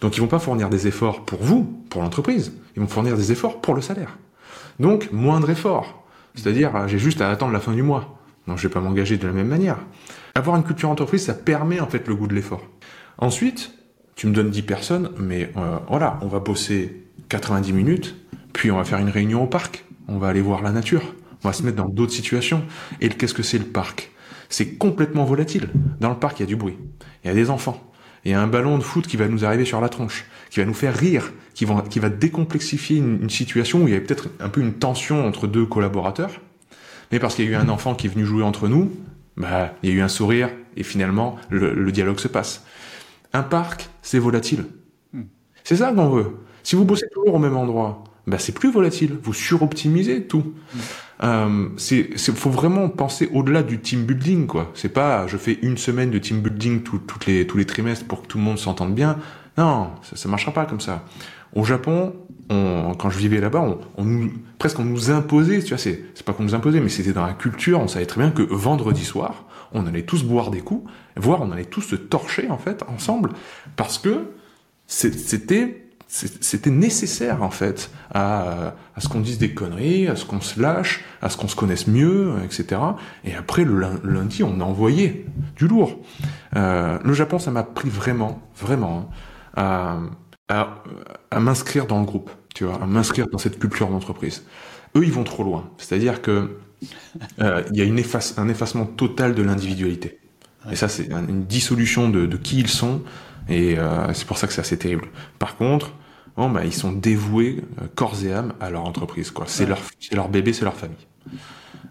Donc 0.00 0.16
ils 0.16 0.20
vont 0.20 0.28
pas 0.28 0.38
fournir 0.38 0.70
des 0.70 0.86
efforts 0.86 1.24
pour 1.24 1.42
vous, 1.42 1.64
pour 1.90 2.02
l'entreprise, 2.02 2.52
ils 2.76 2.80
vont 2.80 2.88
fournir 2.88 3.16
des 3.16 3.32
efforts 3.32 3.60
pour 3.60 3.74
le 3.74 3.82
salaire. 3.82 4.16
Donc 4.80 5.10
moindre 5.12 5.50
effort. 5.50 6.04
C'est-à-dire 6.34 6.74
euh, 6.74 6.88
j'ai 6.88 6.98
juste 6.98 7.20
à 7.20 7.30
attendre 7.30 7.52
la 7.52 7.60
fin 7.60 7.72
du 7.72 7.82
mois. 7.82 8.18
Non, 8.46 8.56
je 8.56 8.66
vais 8.66 8.72
pas 8.72 8.80
m'engager 8.80 9.16
de 9.16 9.26
la 9.26 9.32
même 9.32 9.48
manière. 9.48 9.78
Avoir 10.34 10.56
une 10.56 10.64
culture 10.64 10.90
entreprise, 10.90 11.24
ça 11.24 11.34
permet 11.34 11.80
en 11.80 11.86
fait 11.86 12.06
le 12.08 12.14
goût 12.14 12.26
de 12.26 12.34
l'effort. 12.34 12.62
Ensuite, 13.18 13.72
tu 14.16 14.26
me 14.26 14.32
donnes 14.32 14.50
10 14.50 14.62
personnes, 14.62 15.10
mais 15.18 15.50
euh, 15.56 15.78
voilà, 15.88 16.18
on 16.22 16.28
va 16.28 16.40
bosser 16.40 17.04
90 17.28 17.72
minutes, 17.72 18.16
puis 18.52 18.70
on 18.70 18.76
va 18.76 18.84
faire 18.84 18.98
une 18.98 19.08
réunion 19.08 19.44
au 19.44 19.46
parc, 19.46 19.84
on 20.08 20.18
va 20.18 20.28
aller 20.28 20.40
voir 20.40 20.62
la 20.62 20.72
nature, 20.72 21.14
on 21.44 21.48
va 21.48 21.52
se 21.52 21.62
mettre 21.62 21.76
dans 21.76 21.88
d'autres 21.88 22.12
situations. 22.12 22.64
Et 23.00 23.08
qu'est-ce 23.08 23.34
que 23.34 23.42
c'est 23.42 23.58
le 23.58 23.66
parc? 23.66 24.10
C'est 24.48 24.74
complètement 24.76 25.24
volatile. 25.24 25.68
Dans 26.00 26.10
le 26.10 26.16
parc, 26.16 26.40
il 26.40 26.42
y 26.42 26.44
a 26.44 26.46
du 26.46 26.56
bruit, 26.56 26.76
il 27.22 27.28
y 27.28 27.30
a 27.30 27.34
des 27.34 27.50
enfants, 27.50 27.82
il 28.24 28.30
y 28.30 28.34
a 28.34 28.40
un 28.40 28.46
ballon 28.46 28.78
de 28.78 28.82
foot 28.82 29.06
qui 29.06 29.16
va 29.16 29.28
nous 29.28 29.44
arriver 29.44 29.64
sur 29.64 29.80
la 29.80 29.88
tronche, 29.88 30.26
qui 30.50 30.60
va 30.60 30.66
nous 30.66 30.74
faire 30.74 30.94
rire, 30.94 31.32
qui 31.54 31.64
va, 31.64 31.82
qui 31.88 31.98
va 31.98 32.08
décomplexifier 32.08 32.98
une, 32.98 33.28
situation 33.30 33.82
où 33.82 33.88
il 33.88 33.92
y 33.92 33.96
avait 33.96 34.04
peut-être 34.04 34.28
un 34.40 34.48
peu 34.48 34.60
une 34.60 34.74
tension 34.74 35.26
entre 35.26 35.46
deux 35.46 35.66
collaborateurs, 35.66 36.40
mais 37.12 37.18
parce 37.18 37.34
qu'il 37.34 37.44
y 37.44 37.48
a 37.48 37.50
eu 37.52 37.54
un 37.56 37.68
enfant 37.68 37.94
qui 37.94 38.06
est 38.06 38.10
venu 38.10 38.24
jouer 38.24 38.42
entre 38.42 38.68
nous, 38.68 38.90
bah, 39.36 39.74
il 39.82 39.90
y 39.90 39.92
a 39.92 39.96
eu 39.96 40.00
un 40.00 40.08
sourire 40.08 40.50
et 40.76 40.82
finalement 40.82 41.36
le, 41.50 41.90
dialogue 41.92 42.18
se 42.18 42.28
passe. 42.28 42.64
Un 43.32 43.42
parc, 43.42 43.88
c'est 44.02 44.18
volatile. 44.18 44.64
Hmm. 45.12 45.24
C'est 45.64 45.76
ça 45.76 45.92
qu'on 45.92 46.08
veut. 46.08 46.36
Si 46.62 46.76
vous 46.76 46.84
bossez 46.84 47.06
toujours 47.12 47.34
au 47.34 47.38
même 47.38 47.56
endroit, 47.56 48.04
bah, 48.26 48.38
c'est 48.38 48.52
plus 48.52 48.70
volatile. 48.70 49.18
Vous 49.22 49.34
suroptimisez 49.34 50.26
tout. 50.26 50.54
Mm. 50.74 50.78
Euh, 51.22 51.68
c'est, 51.76 52.18
faut 52.18 52.50
vraiment 52.50 52.88
penser 52.88 53.28
au-delà 53.32 53.62
du 53.62 53.80
team 53.80 54.04
building, 54.04 54.46
quoi. 54.46 54.70
C'est 54.74 54.92
pas, 54.92 55.26
je 55.26 55.36
fais 55.36 55.58
une 55.62 55.78
semaine 55.78 56.10
de 56.10 56.18
team 56.18 56.40
building 56.40 56.82
toutes 56.82 57.26
les, 57.26 57.46
tous 57.46 57.56
les 57.56 57.66
trimestres 57.66 58.06
pour 58.06 58.22
que 58.22 58.26
tout 58.26 58.38
le 58.38 58.44
monde 58.44 58.58
s'entende 58.58 58.94
bien. 58.94 59.18
Non, 59.56 59.90
ça, 60.02 60.16
ça 60.16 60.28
marchera 60.28 60.52
pas 60.52 60.66
comme 60.66 60.80
ça. 60.80 61.04
Au 61.54 61.64
Japon, 61.64 62.14
on, 62.50 62.94
quand 62.98 63.10
je 63.10 63.18
vivais 63.18 63.40
là-bas, 63.40 63.60
on, 63.60 63.78
on, 63.96 64.04
nous, 64.04 64.32
presque 64.58 64.80
on 64.80 64.84
nous 64.84 65.10
imposait, 65.10 65.62
tu 65.62 65.68
vois, 65.68 65.78
c'est, 65.78 66.04
c'est 66.14 66.24
pas 66.24 66.32
qu'on 66.32 66.42
nous 66.42 66.54
imposait, 66.54 66.80
mais 66.80 66.88
c'était 66.88 67.12
dans 67.12 67.24
la 67.24 67.32
culture, 67.32 67.80
on 67.80 67.86
savait 67.86 68.06
très 68.06 68.20
bien 68.20 68.32
que 68.32 68.42
vendredi 68.42 69.04
soir, 69.04 69.44
on 69.72 69.86
allait 69.86 70.02
tous 70.02 70.24
boire 70.24 70.50
des 70.50 70.60
coups, 70.60 70.90
voire 71.16 71.42
on 71.42 71.52
allait 71.52 71.64
tous 71.64 71.82
se 71.82 71.96
torcher, 71.96 72.50
en 72.50 72.58
fait, 72.58 72.82
ensemble, 72.88 73.30
parce 73.76 73.98
que 73.98 74.32
c'était 74.86 75.83
c'était 76.14 76.70
nécessaire 76.70 77.42
en 77.42 77.50
fait 77.50 77.90
à, 78.12 78.74
à 78.94 79.00
ce 79.00 79.08
qu'on 79.08 79.18
dise 79.18 79.38
des 79.38 79.52
conneries, 79.52 80.06
à 80.06 80.14
ce 80.14 80.24
qu'on 80.24 80.40
se 80.40 80.60
lâche, 80.60 81.02
à 81.20 81.28
ce 81.28 81.36
qu'on 81.36 81.48
se 81.48 81.56
connaisse 81.56 81.88
mieux, 81.88 82.34
etc. 82.44 82.80
Et 83.24 83.34
après 83.34 83.64
le 83.64 83.80
lundi, 84.04 84.44
on 84.44 84.60
a 84.60 84.64
envoyé 84.64 85.26
du 85.56 85.66
lourd. 85.66 85.98
Euh, 86.54 86.98
le 87.02 87.12
Japon, 87.14 87.40
ça 87.40 87.50
m'a 87.50 87.64
pris 87.64 87.88
vraiment, 87.88 88.40
vraiment 88.56 89.10
hein, 89.56 90.10
à, 90.48 90.54
à, 90.54 90.82
à 91.32 91.40
m'inscrire 91.40 91.86
dans 91.86 91.98
le 91.98 92.06
groupe, 92.06 92.30
tu 92.54 92.64
vois, 92.64 92.80
à 92.80 92.86
m'inscrire 92.86 93.26
dans 93.26 93.38
cette 93.38 93.58
culture 93.58 93.88
d'entreprise. 93.88 94.44
Eux, 94.96 95.04
ils 95.04 95.12
vont 95.12 95.24
trop 95.24 95.42
loin. 95.42 95.68
C'est-à-dire 95.78 96.22
que 96.22 96.58
euh, 97.40 97.62
il 97.72 97.76
y 97.76 97.80
a 97.80 97.84
une 97.84 97.98
efface, 97.98 98.38
un 98.38 98.48
effacement 98.48 98.86
total 98.86 99.34
de 99.34 99.42
l'individualité. 99.42 100.20
Et 100.70 100.76
ça, 100.76 100.86
c'est 100.86 101.10
une 101.10 101.44
dissolution 101.44 102.08
de, 102.08 102.26
de 102.26 102.36
qui 102.36 102.60
ils 102.60 102.68
sont. 102.68 103.02
Et 103.48 103.76
euh, 103.78 104.12
c'est 104.14 104.26
pour 104.26 104.38
ça 104.38 104.46
que 104.46 104.52
c'est 104.52 104.60
assez 104.60 104.78
terrible. 104.78 105.08
Par 105.40 105.56
contre, 105.56 105.92
bon, 106.36 106.50
bah, 106.50 106.64
ils 106.64 106.72
sont 106.72 106.92
dévoués 106.92 107.62
euh, 107.80 107.86
corps 107.94 108.24
et 108.24 108.32
âme 108.32 108.54
à 108.60 108.70
leur 108.70 108.84
entreprise. 108.84 109.30
Quoi. 109.30 109.44
C'est, 109.48 109.66
leur, 109.66 109.78
c'est 110.00 110.14
leur 110.14 110.28
bébé, 110.28 110.52
c'est 110.52 110.64
leur 110.64 110.76
famille. 110.76 110.96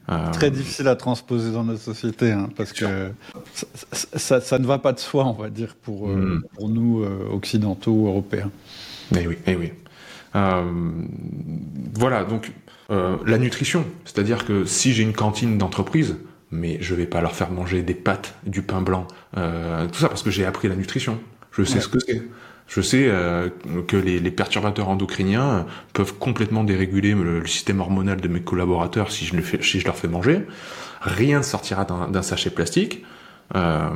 Euh... 0.09 0.31
Très 0.31 0.51
difficile 0.51 0.87
à 0.87 0.95
transposer 0.95 1.51
dans 1.51 1.63
notre 1.63 1.81
société, 1.81 2.31
hein, 2.31 2.49
parce 2.57 2.73
que 2.73 3.11
ça, 3.53 3.67
ça, 3.93 4.41
ça, 4.41 4.59
ne 4.59 4.65
va 4.65 4.77
pas 4.77 4.91
de 4.91 4.99
soi, 4.99 5.25
on 5.25 5.33
va 5.33 5.49
dire, 5.49 5.75
pour, 5.81 6.09
mm. 6.09 6.43
pour 6.55 6.69
nous, 6.69 7.03
euh, 7.03 7.29
occidentaux, 7.31 8.07
européens. 8.07 8.51
Eh 9.15 9.27
oui, 9.27 9.37
eh 9.47 9.55
oui. 9.55 9.71
voilà, 11.93 12.25
donc 12.25 12.51
la 12.89 13.37
nutrition, 13.37 13.85
c'est-à-dire 14.05 14.45
que 14.45 14.65
si 14.65 14.93
j'ai 14.93 15.03
une 15.03 15.13
cantine 15.13 15.57
d'entreprise, 15.57 16.17
mais 16.51 16.77
je 16.81 16.93
vais 16.95 17.05
pas 17.05 17.21
leur 17.21 17.35
faire 17.35 17.49
manger 17.49 17.81
des 17.81 17.95
pâtes, 17.95 18.35
du 18.45 18.61
pain 18.61 18.81
blanc, 18.81 19.07
tout 19.33 19.99
ça 19.99 20.09
parce 20.09 20.23
que 20.23 20.31
j'ai 20.31 20.45
appris 20.45 20.67
la 20.67 20.75
nutrition. 20.75 21.19
Je 21.51 21.63
sais 21.63 21.75
ouais. 21.75 21.81
ce 21.81 21.87
que 21.87 21.99
c'est. 21.99 22.23
Je 22.73 22.81
sais 22.81 23.05
euh, 23.07 23.49
que 23.87 23.95
les, 23.95 24.19
les, 24.19 24.31
perturbateurs 24.31 24.89
endocriniens 24.89 25.67
peuvent 25.93 26.15
complètement 26.17 26.63
déréguler 26.63 27.13
le, 27.13 27.39
le, 27.39 27.45
système 27.45 27.79
hormonal 27.79 28.19
de 28.19 28.27
mes 28.27 28.41
collaborateurs 28.41 29.11
si 29.11 29.25
je, 29.25 29.35
le 29.35 29.43
fais, 29.43 29.61
si 29.61 29.79
je 29.79 29.85
leur 29.85 29.95
fais 29.95 30.07
manger. 30.07 30.41
Rien 31.01 31.39
ne 31.39 31.43
sortira 31.43 31.85
d'un 31.85 32.21
sachet 32.23 32.49
plastique. 32.49 33.05
Euh, 33.53 33.89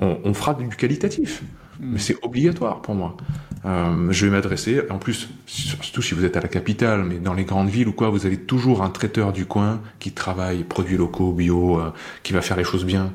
on, 0.00 0.18
on, 0.24 0.34
fera 0.34 0.54
du 0.54 0.68
qualitatif. 0.70 1.44
Mais 1.78 2.00
c'est 2.00 2.16
obligatoire 2.22 2.82
pour 2.82 2.96
moi. 2.96 3.16
Euh, 3.64 4.08
je 4.10 4.26
vais 4.26 4.32
m'adresser, 4.32 4.82
en 4.90 4.98
plus, 4.98 5.28
surtout 5.46 6.02
si 6.02 6.14
vous 6.14 6.24
êtes 6.24 6.36
à 6.36 6.40
la 6.40 6.48
capitale, 6.48 7.04
mais 7.04 7.18
dans 7.18 7.34
les 7.34 7.44
grandes 7.44 7.68
villes 7.68 7.86
ou 7.86 7.92
quoi, 7.92 8.10
vous 8.10 8.26
avez 8.26 8.36
toujours 8.36 8.82
un 8.82 8.90
traiteur 8.90 9.32
du 9.32 9.46
coin 9.46 9.80
qui 10.00 10.10
travaille 10.10 10.64
produits 10.64 10.96
locaux, 10.96 11.32
bio, 11.32 11.78
euh, 11.78 11.92
qui 12.24 12.32
va 12.32 12.40
faire 12.40 12.56
les 12.56 12.64
choses 12.64 12.84
bien. 12.84 13.12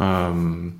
Euh, 0.00 0.70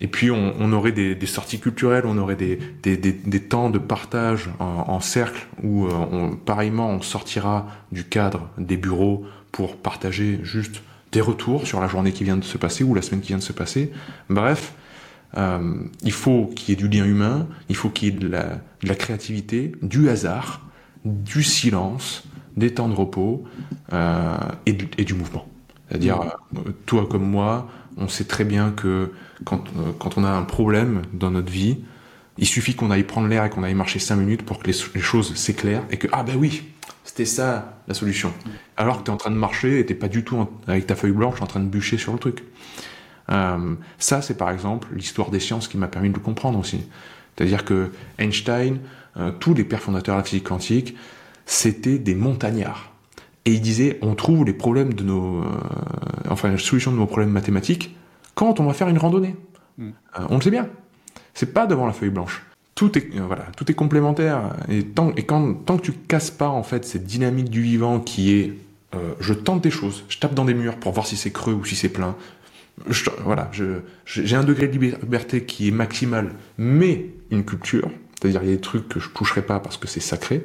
et 0.00 0.08
puis 0.08 0.30
on, 0.30 0.54
on 0.58 0.72
aurait 0.72 0.92
des, 0.92 1.14
des, 1.14 1.26
sorties 1.26 1.58
culturelles, 1.58 2.04
on 2.06 2.18
aurait 2.18 2.36
des, 2.36 2.58
des, 2.82 2.96
des 2.96 3.40
temps 3.40 3.70
de 3.70 3.78
partage 3.78 4.50
en, 4.58 4.84
en 4.88 5.00
cercle 5.00 5.46
où 5.62 5.86
euh, 5.86 5.90
on, 6.12 6.36
pareillement 6.36 6.90
on 6.90 7.00
sortira 7.00 7.66
du 7.92 8.04
cadre 8.04 8.50
des 8.58 8.76
bureaux 8.76 9.24
pour 9.52 9.76
partager 9.76 10.40
juste 10.42 10.82
des 11.12 11.20
retours 11.20 11.66
sur 11.66 11.80
la 11.80 11.88
journée 11.88 12.12
qui 12.12 12.24
vient 12.24 12.36
de 12.36 12.44
se 12.44 12.58
passer 12.58 12.84
ou 12.84 12.94
la 12.94 13.00
semaine 13.00 13.22
qui 13.22 13.28
vient 13.28 13.38
de 13.38 13.42
se 13.42 13.54
passer. 13.54 13.90
Bref, 14.28 14.74
euh, 15.36 15.74
il 16.02 16.12
faut 16.12 16.46
qu'il 16.54 16.70
y 16.70 16.72
ait 16.72 16.88
du 16.88 16.88
lien 16.88 17.06
humain, 17.06 17.46
il 17.70 17.76
faut 17.76 17.88
qu'il 17.88 18.08
y 18.08 18.16
ait 18.16 18.18
de 18.18 18.28
la, 18.28 18.44
de 18.82 18.88
la 18.88 18.94
créativité, 18.94 19.72
du 19.80 20.10
hasard, 20.10 20.66
du 21.04 21.42
silence, 21.42 22.24
des 22.56 22.74
temps 22.74 22.88
de 22.88 22.94
repos 22.94 23.44
euh, 23.92 24.36
et, 24.66 24.72
du, 24.72 24.88
et, 24.98 25.04
du, 25.04 25.14
mouvement. 25.14 25.46
C'est-à-dire, 25.88 26.20
mmh. 26.52 26.58
toi 26.84 27.06
comme 27.10 27.28
moi, 27.28 27.68
on 27.96 28.08
sait 28.08 28.24
très 28.24 28.44
bien 28.44 28.72
que 28.72 29.12
quand, 29.44 29.64
euh, 29.68 29.92
quand 29.98 30.18
on 30.18 30.24
a 30.24 30.30
un 30.30 30.42
problème 30.42 31.02
dans 31.12 31.30
notre 31.30 31.50
vie, 31.50 31.78
il 32.38 32.46
suffit 32.46 32.74
qu'on 32.74 32.90
aille 32.90 33.04
prendre 33.04 33.28
l'air 33.28 33.44
et 33.44 33.50
qu'on 33.50 33.62
aille 33.62 33.74
marcher 33.74 33.98
5 33.98 34.16
minutes 34.16 34.42
pour 34.42 34.58
que 34.58 34.66
les, 34.66 35.00
choses 35.00 35.34
s'éclairent 35.34 35.84
et 35.90 35.96
que, 35.96 36.06
ah 36.12 36.22
ben 36.22 36.36
oui, 36.36 36.64
c'était 37.04 37.24
ça 37.24 37.80
la 37.88 37.94
solution. 37.94 38.32
Alors 38.76 38.98
que 38.98 39.04
tu 39.04 39.10
es 39.10 39.14
en 39.14 39.16
train 39.16 39.30
de 39.30 39.36
marcher 39.36 39.78
et 39.78 39.86
t'es 39.86 39.94
pas 39.94 40.08
du 40.08 40.24
tout 40.24 40.46
avec 40.66 40.86
ta 40.86 40.94
feuille 40.94 41.12
blanche 41.12 41.40
en 41.40 41.46
train 41.46 41.60
de 41.60 41.68
bûcher 41.68 41.96
sur 41.98 42.12
le 42.12 42.18
truc. 42.18 42.44
Euh, 43.30 43.74
ça, 43.98 44.22
c'est 44.22 44.36
par 44.36 44.50
exemple 44.50 44.88
l'histoire 44.92 45.30
des 45.30 45.40
sciences 45.40 45.68
qui 45.68 45.78
m'a 45.78 45.88
permis 45.88 46.10
de 46.10 46.14
le 46.14 46.20
comprendre 46.20 46.58
aussi. 46.58 46.84
C'est-à-dire 47.34 47.64
que 47.64 47.90
Einstein, 48.18 48.78
euh, 49.16 49.30
tous 49.38 49.54
les 49.54 49.64
pères 49.64 49.80
fondateurs 49.80 50.16
de 50.16 50.20
la 50.20 50.24
physique 50.24 50.44
quantique, 50.44 50.96
c'était 51.46 51.98
des 51.98 52.14
montagnards. 52.14 52.92
Et 53.44 53.52
il 53.52 53.60
disait, 53.60 53.98
on 54.02 54.14
trouve 54.14 54.44
les 54.44 54.52
problèmes 54.52 54.92
de 54.92 55.04
nos, 55.04 55.44
enfin, 56.28 56.50
la 56.50 56.58
solution 56.58 56.90
de 56.90 56.96
nos 56.96 57.06
problèmes 57.06 57.30
mathématiques 57.30 57.96
quand 58.36 58.60
on 58.60 58.64
va 58.64 58.72
faire 58.72 58.88
une 58.88 58.98
randonnée. 58.98 59.34
Mm. 59.78 59.88
Euh, 59.88 60.26
on 60.30 60.36
le 60.36 60.42
sait 60.42 60.52
bien. 60.52 60.68
C'est 61.34 61.52
pas 61.52 61.66
devant 61.66 61.86
la 61.86 61.92
feuille 61.92 62.10
blanche. 62.10 62.44
Tout 62.76 62.96
est, 62.96 63.08
voilà, 63.18 63.46
tout 63.56 63.68
est 63.68 63.74
complémentaire. 63.74 64.54
Et 64.68 64.84
tant, 64.84 65.12
et 65.16 65.24
quand, 65.24 65.54
tant 65.64 65.78
que 65.78 65.82
tu 65.82 65.92
casses 65.92 66.30
pas, 66.30 66.48
en 66.48 66.62
fait, 66.62 66.84
cette 66.84 67.04
dynamique 67.04 67.50
du 67.50 67.62
vivant 67.62 67.98
qui 67.98 68.32
est, 68.32 68.54
je 69.20 69.34
tente 69.34 69.60
des 69.62 69.70
choses, 69.70 70.04
je 70.08 70.18
tape 70.18 70.32
dans 70.32 70.46
des 70.46 70.54
murs 70.54 70.76
pour 70.76 70.92
voir 70.92 71.06
si 71.06 71.18
c'est 71.18 71.30
creux 71.30 71.52
ou 71.52 71.64
si 71.66 71.74
c'est 71.76 71.90
plein, 71.90 72.16
voilà, 73.24 73.50
j'ai 74.04 74.36
un 74.36 74.44
degré 74.44 74.68
de 74.68 74.78
liberté 74.78 75.44
qui 75.44 75.68
est 75.68 75.72
maximal, 75.72 76.32
mais 76.58 77.06
une 77.30 77.44
culture, 77.44 77.90
c'est-à-dire 78.14 78.42
il 78.42 78.50
y 78.50 78.52
a 78.52 78.56
des 78.56 78.60
trucs 78.60 78.88
que 78.88 79.00
je 79.00 79.08
toucherai 79.10 79.42
pas 79.42 79.60
parce 79.60 79.76
que 79.76 79.88
c'est 79.88 80.00
sacré. 80.00 80.44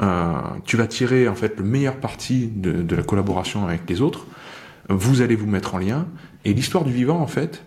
Euh, 0.00 0.34
tu 0.64 0.76
vas 0.76 0.86
tirer 0.86 1.28
en 1.28 1.34
fait 1.34 1.58
le 1.58 1.64
meilleur 1.64 1.96
parti 1.96 2.46
de, 2.46 2.96
la 2.96 3.02
collaboration 3.02 3.66
avec 3.66 3.88
les 3.88 4.00
autres. 4.00 4.26
Vous 4.88 5.20
allez 5.20 5.36
vous 5.36 5.46
mettre 5.46 5.74
en 5.74 5.78
lien. 5.78 6.06
Et 6.44 6.54
l'histoire 6.54 6.84
du 6.84 6.92
vivant, 6.92 7.20
en 7.20 7.26
fait, 7.26 7.64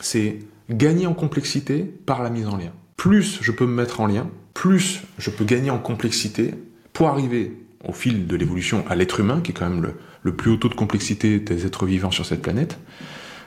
c'est 0.00 0.38
gagner 0.70 1.06
en 1.06 1.14
complexité 1.14 1.82
par 1.82 2.22
la 2.22 2.30
mise 2.30 2.46
en 2.46 2.56
lien. 2.56 2.72
Plus 2.96 3.38
je 3.40 3.52
peux 3.52 3.66
me 3.66 3.74
mettre 3.74 4.00
en 4.00 4.06
lien, 4.06 4.28
plus 4.54 5.02
je 5.18 5.30
peux 5.30 5.44
gagner 5.44 5.70
en 5.70 5.78
complexité 5.78 6.54
pour 6.92 7.08
arriver 7.08 7.52
au 7.86 7.92
fil 7.92 8.26
de 8.26 8.36
l'évolution 8.36 8.84
à 8.88 8.96
l'être 8.96 9.20
humain, 9.20 9.40
qui 9.40 9.52
est 9.52 9.54
quand 9.54 9.68
même 9.68 9.92
le, 10.22 10.32
plus 10.32 10.50
haut 10.50 10.56
taux 10.56 10.68
de 10.68 10.74
complexité 10.74 11.38
des 11.38 11.64
êtres 11.64 11.86
vivants 11.86 12.10
sur 12.10 12.26
cette 12.26 12.42
planète. 12.42 12.78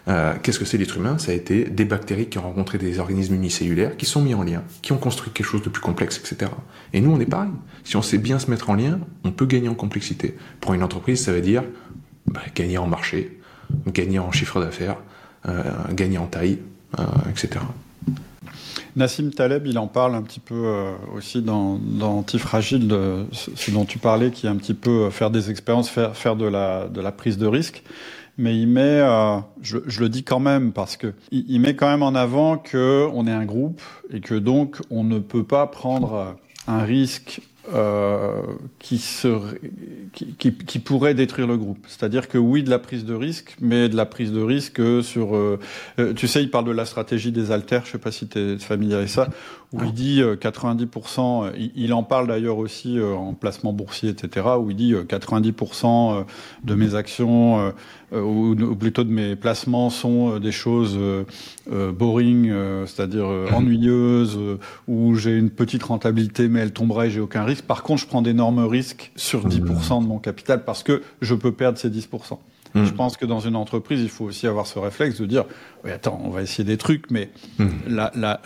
Euh, 0.07 0.33
qu'est-ce 0.41 0.57
que 0.57 0.65
c'est 0.65 0.77
l'être 0.77 0.97
humain? 0.97 1.19
Ça 1.19 1.31
a 1.31 1.35
été 1.35 1.65
des 1.65 1.85
bactéries 1.85 2.27
qui 2.27 2.39
ont 2.39 2.43
rencontré 2.43 2.79
des 2.79 2.97
organismes 2.97 3.35
unicellulaires, 3.35 3.97
qui 3.97 4.07
sont 4.07 4.21
mis 4.21 4.33
en 4.33 4.41
lien, 4.41 4.63
qui 4.81 4.93
ont 4.93 4.97
construit 4.97 5.31
quelque 5.31 5.45
chose 5.45 5.61
de 5.61 5.69
plus 5.69 5.81
complexe, 5.81 6.17
etc. 6.17 6.49
Et 6.93 7.01
nous, 7.01 7.11
on 7.11 7.19
est 7.19 7.25
pareil. 7.25 7.51
Si 7.83 7.97
on 7.97 8.01
sait 8.01 8.17
bien 8.17 8.39
se 8.39 8.49
mettre 8.49 8.71
en 8.71 8.75
lien, 8.75 8.99
on 9.23 9.31
peut 9.31 9.45
gagner 9.45 9.69
en 9.69 9.75
complexité. 9.75 10.35
Pour 10.59 10.73
une 10.73 10.81
entreprise, 10.81 11.23
ça 11.23 11.31
veut 11.31 11.41
dire 11.41 11.63
bah, 12.25 12.41
gagner 12.55 12.79
en 12.79 12.87
marché, 12.87 13.40
gagner 13.87 14.19
en 14.19 14.31
chiffre 14.31 14.59
d'affaires, 14.59 14.97
euh, 15.47 15.63
gagner 15.91 16.17
en 16.17 16.27
taille, 16.27 16.59
euh, 16.99 17.03
etc. 17.29 17.63
Nassim 18.95 19.31
Taleb, 19.31 19.67
il 19.67 19.79
en 19.79 19.87
parle 19.87 20.15
un 20.15 20.21
petit 20.21 20.41
peu 20.41 20.65
aussi 21.15 21.41
dans, 21.41 21.77
dans 21.77 22.17
Antifragile, 22.17 22.93
ce 23.31 23.71
dont 23.71 23.85
tu 23.85 23.99
parlais, 23.99 24.31
qui 24.31 24.47
est 24.47 24.49
un 24.49 24.57
petit 24.57 24.73
peu 24.73 25.09
faire 25.09 25.31
des 25.31 25.49
expériences, 25.49 25.89
faire, 25.89 26.15
faire 26.17 26.35
de, 26.35 26.45
la, 26.45 26.89
de 26.89 26.99
la 26.99 27.13
prise 27.13 27.37
de 27.37 27.47
risque 27.47 27.83
mais 28.37 28.57
il 28.57 28.67
met, 28.67 28.81
euh, 28.81 29.37
je, 29.61 29.77
le 29.99 30.09
dis 30.09 30.23
quand 30.23 30.39
même 30.39 30.71
parce 30.71 30.97
que 30.97 31.13
il, 31.31 31.59
met 31.59 31.75
quand 31.75 31.89
même 31.89 32.03
en 32.03 32.15
avant 32.15 32.57
que 32.57 33.07
on 33.13 33.27
est 33.27 33.31
un 33.31 33.45
groupe 33.45 33.81
et 34.11 34.19
que 34.19 34.35
donc 34.35 34.77
on 34.89 35.03
ne 35.03 35.19
peut 35.19 35.43
pas 35.43 35.67
prendre 35.67 36.35
un 36.67 36.83
risque 36.83 37.41
euh, 37.73 38.41
qui, 38.79 38.97
serait, 38.97 39.59
qui, 40.13 40.53
qui, 40.53 40.79
pourrait 40.79 41.13
détruire 41.13 41.47
le 41.47 41.57
groupe. 41.57 41.85
C'est-à-dire 41.87 42.27
que 42.27 42.39
oui, 42.39 42.63
de 42.63 42.71
la 42.71 42.79
prise 42.79 43.05
de 43.05 43.13
risque, 43.13 43.55
mais 43.61 43.87
de 43.87 43.95
la 43.95 44.07
prise 44.07 44.31
de 44.31 44.41
risque 44.41 44.81
sur... 45.03 45.35
Euh, 45.35 45.59
euh 45.99 46.13
tu 46.13 46.27
sais, 46.27 46.41
il 46.41 46.49
parle 46.49 46.65
de 46.65 46.71
la 46.71 46.85
stratégie 46.85 47.31
des 47.31 47.51
alters, 47.51 47.85
je 47.85 47.91
sais 47.91 47.97
pas 47.99 48.11
si 48.11 48.27
tu 48.27 48.39
es 48.39 48.57
familier 48.57 48.95
avec 48.95 49.09
ça, 49.09 49.29
où 49.73 49.83
il 49.83 49.93
dit 49.93 50.21
90%, 50.21 51.45
euh, 51.45 51.51
il, 51.57 51.71
il 51.75 51.93
en 51.93 52.03
parle 52.03 52.27
d'ailleurs 52.27 52.57
aussi 52.57 52.99
en 53.01 53.33
placement 53.33 53.73
boursier, 53.73 54.09
etc., 54.09 54.47
où 54.59 54.69
il 54.69 54.75
dit 54.75 54.93
90% 54.93 56.25
de 56.63 56.75
mes 56.75 56.95
actions, 56.95 57.73
ou, 58.13 58.55
plutôt 58.77 59.03
de 59.03 59.11
mes 59.11 59.35
placements 59.35 59.89
sont 59.89 60.39
des 60.39 60.51
choses 60.51 60.99
boring, 61.69 62.51
c'est-à-dire 62.85 63.25
ennuyeuses, 63.53 64.37
où 64.87 65.15
j'ai 65.15 65.37
une 65.37 65.49
petite 65.49 65.83
rentabilité, 65.83 66.49
mais 66.49 66.59
elle 66.59 66.73
tomberait, 66.73 67.09
j'ai 67.09 67.21
aucun 67.21 67.43
risque 67.43 67.61
par 67.71 67.83
contre, 67.83 68.01
je 68.01 68.07
prends 68.07 68.21
d'énormes 68.21 68.65
risques 68.65 69.11
sur 69.15 69.47
10% 69.47 70.03
de 70.03 70.07
mon 70.07 70.19
capital 70.19 70.65
parce 70.65 70.83
que 70.83 71.01
je 71.21 71.35
peux 71.35 71.51
perdre 71.51 71.77
ces 71.77 71.89
10%. 71.89 72.37
Hmm. 72.73 72.85
Je 72.85 72.91
pense 72.91 73.17
que 73.17 73.25
dans 73.25 73.39
une 73.39 73.55
entreprise, 73.55 74.01
il 74.01 74.09
faut 74.09 74.25
aussi 74.25 74.47
avoir 74.47 74.67
ce 74.67 74.79
réflexe 74.79 75.19
de 75.19 75.25
dire, 75.25 75.45
oui, 75.83 75.91
attends, 75.91 76.21
on 76.23 76.29
va 76.29 76.41
essayer 76.41 76.63
des 76.63 76.77
trucs, 76.77 77.11
mais 77.11 77.29
la, 77.87 78.11
la, 78.15 78.41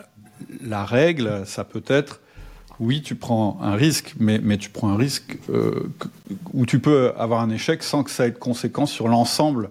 la, 0.64 0.86
règle, 0.86 1.44
ça 1.46 1.64
peut 1.64 1.84
être, 1.88 2.22
oui, 2.80 3.02
tu 3.02 3.16
prends 3.16 3.58
un 3.62 3.76
risque, 3.76 4.16
mais, 4.20 4.40
mais 4.42 4.58
tu 4.58 4.70
prends 4.70 4.90
un 4.90 4.98
risque 4.98 5.38
euh, 5.50 5.90
où 6.54 6.66
tu 6.66 6.80
peux 6.80 7.14
avoir 7.18 7.42
un 7.42 7.50
échec 7.50 7.84
sans 7.84 8.04
que 8.04 8.12
ça 8.12 8.28
ait 8.28 8.32
de 8.32 8.38
conséquences 8.38 8.92
sur 8.92 9.08
l'ensemble 9.08 9.70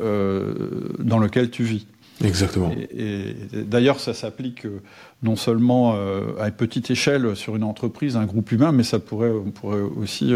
euh, 0.00 0.54
dans 0.98 1.18
lequel 1.18 1.50
tu 1.50 1.64
vis. 1.64 1.86
Exactement. 2.22 2.70
Et, 2.90 3.34
d'ailleurs, 3.52 3.98
ça 3.98 4.14
s'applique 4.14 4.66
euh, 4.66 4.80
non 5.22 5.36
seulement 5.36 5.94
à 6.38 6.48
une 6.48 6.52
petite 6.52 6.90
échelle 6.90 7.34
sur 7.34 7.56
une 7.56 7.64
entreprise, 7.64 8.16
un 8.16 8.26
groupe 8.26 8.52
humain, 8.52 8.72
mais 8.72 8.84
ça 8.84 8.98
pourrait, 8.98 9.30
on 9.30 9.50
pourrait 9.50 9.80
aussi 9.80 10.32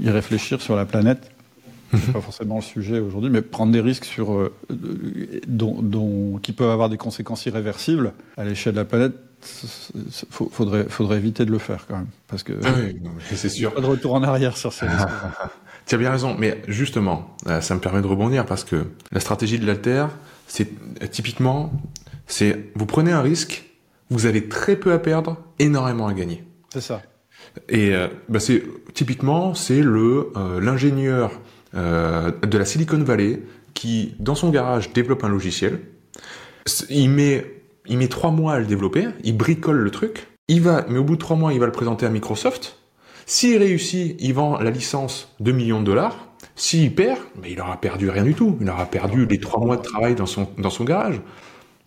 y 0.00 0.10
réfléchir 0.10 0.60
sur 0.60 0.74
la 0.74 0.84
planète. 0.84 1.30
C'est 1.92 2.12
pas 2.12 2.20
forcément 2.20 2.56
le 2.56 2.62
sujet 2.62 2.98
aujourd'hui, 2.98 3.30
mais 3.30 3.42
prendre 3.42 3.72
des 3.72 3.80
risques 3.80 4.04
sur, 4.04 4.50
dont, 5.46 5.80
dont, 5.80 6.38
qui 6.38 6.52
peuvent 6.52 6.70
avoir 6.70 6.88
des 6.88 6.96
conséquences 6.96 7.46
irréversibles 7.46 8.12
à 8.36 8.44
l'échelle 8.44 8.74
de 8.74 8.78
la 8.78 8.84
planète, 8.84 9.12
faudrait, 10.30 10.86
faudrait 10.88 11.18
éviter 11.18 11.44
de 11.44 11.50
le 11.50 11.58
faire 11.58 11.86
quand 11.86 11.96
même, 11.96 12.08
parce 12.26 12.42
que 12.42 12.54
ah 12.64 12.70
oui, 12.76 12.98
c'est 13.34 13.48
sûr. 13.48 13.72
Pas 13.72 13.80
de 13.80 13.86
retour 13.86 14.14
en 14.14 14.22
arrière 14.22 14.56
sur 14.56 14.72
ces 14.72 14.86
risques. 14.86 15.08
tu 15.86 15.94
as 15.94 15.98
bien 15.98 16.10
raison, 16.10 16.34
mais 16.38 16.62
justement, 16.68 17.36
ça 17.60 17.74
me 17.74 17.80
permet 17.80 18.02
de 18.02 18.06
rebondir 18.06 18.46
parce 18.46 18.64
que 18.64 18.86
la 19.12 19.20
stratégie 19.20 19.58
de 19.58 19.66
l'alter, 19.66 20.06
c'est 20.46 20.68
typiquement, 21.10 21.72
c'est 22.26 22.70
vous 22.74 22.86
prenez 22.86 23.12
un 23.12 23.22
risque, 23.22 23.64
vous 24.10 24.26
avez 24.26 24.48
très 24.48 24.76
peu 24.76 24.92
à 24.92 24.98
perdre, 24.98 25.36
énormément 25.58 26.06
à 26.06 26.14
gagner. 26.14 26.44
C'est 26.72 26.80
ça. 26.80 27.02
Et 27.68 27.94
euh, 27.94 28.08
bah 28.28 28.40
c'est 28.40 28.62
typiquement 28.92 29.54
c'est 29.54 29.80
le 29.80 30.30
euh, 30.36 30.60
l'ingénieur 30.60 31.30
euh, 31.76 32.30
de 32.42 32.58
la 32.58 32.64
Silicon 32.64 32.98
Valley 32.98 33.42
qui 33.74 34.14
dans 34.18 34.34
son 34.34 34.50
garage 34.50 34.92
développe 34.92 35.24
un 35.24 35.28
logiciel. 35.28 35.80
Il 36.90 37.10
met 37.10 37.44
il 37.88 37.98
met 37.98 38.08
trois 38.08 38.30
mois 38.30 38.54
à 38.54 38.58
le 38.58 38.66
développer, 38.66 39.06
il 39.22 39.36
bricole 39.36 39.76
le 39.76 39.90
truc, 39.90 40.26
il 40.48 40.60
va 40.60 40.84
mais 40.88 40.98
au 40.98 41.04
bout 41.04 41.14
de 41.14 41.20
trois 41.20 41.36
mois 41.36 41.52
il 41.52 41.60
va 41.60 41.66
le 41.66 41.72
présenter 41.72 42.06
à 42.06 42.10
Microsoft. 42.10 42.78
S'il 43.26 43.58
réussit, 43.58 44.16
il 44.20 44.34
vend 44.34 44.58
la 44.60 44.70
licence 44.70 45.34
2 45.40 45.50
millions 45.52 45.80
de 45.80 45.86
dollars. 45.86 46.16
S'il 46.54 46.94
perd, 46.94 47.18
mais 47.42 47.50
il 47.50 47.60
aura 47.60 47.80
perdu 47.80 48.08
rien 48.08 48.22
du 48.22 48.34
tout. 48.34 48.56
Il 48.60 48.70
aura 48.70 48.86
perdu 48.86 49.26
les 49.26 49.40
trois 49.40 49.60
mois 49.60 49.76
de 49.76 49.82
travail 49.82 50.14
dans 50.14 50.26
son, 50.26 50.48
dans 50.58 50.70
son 50.70 50.84
garage. 50.84 51.20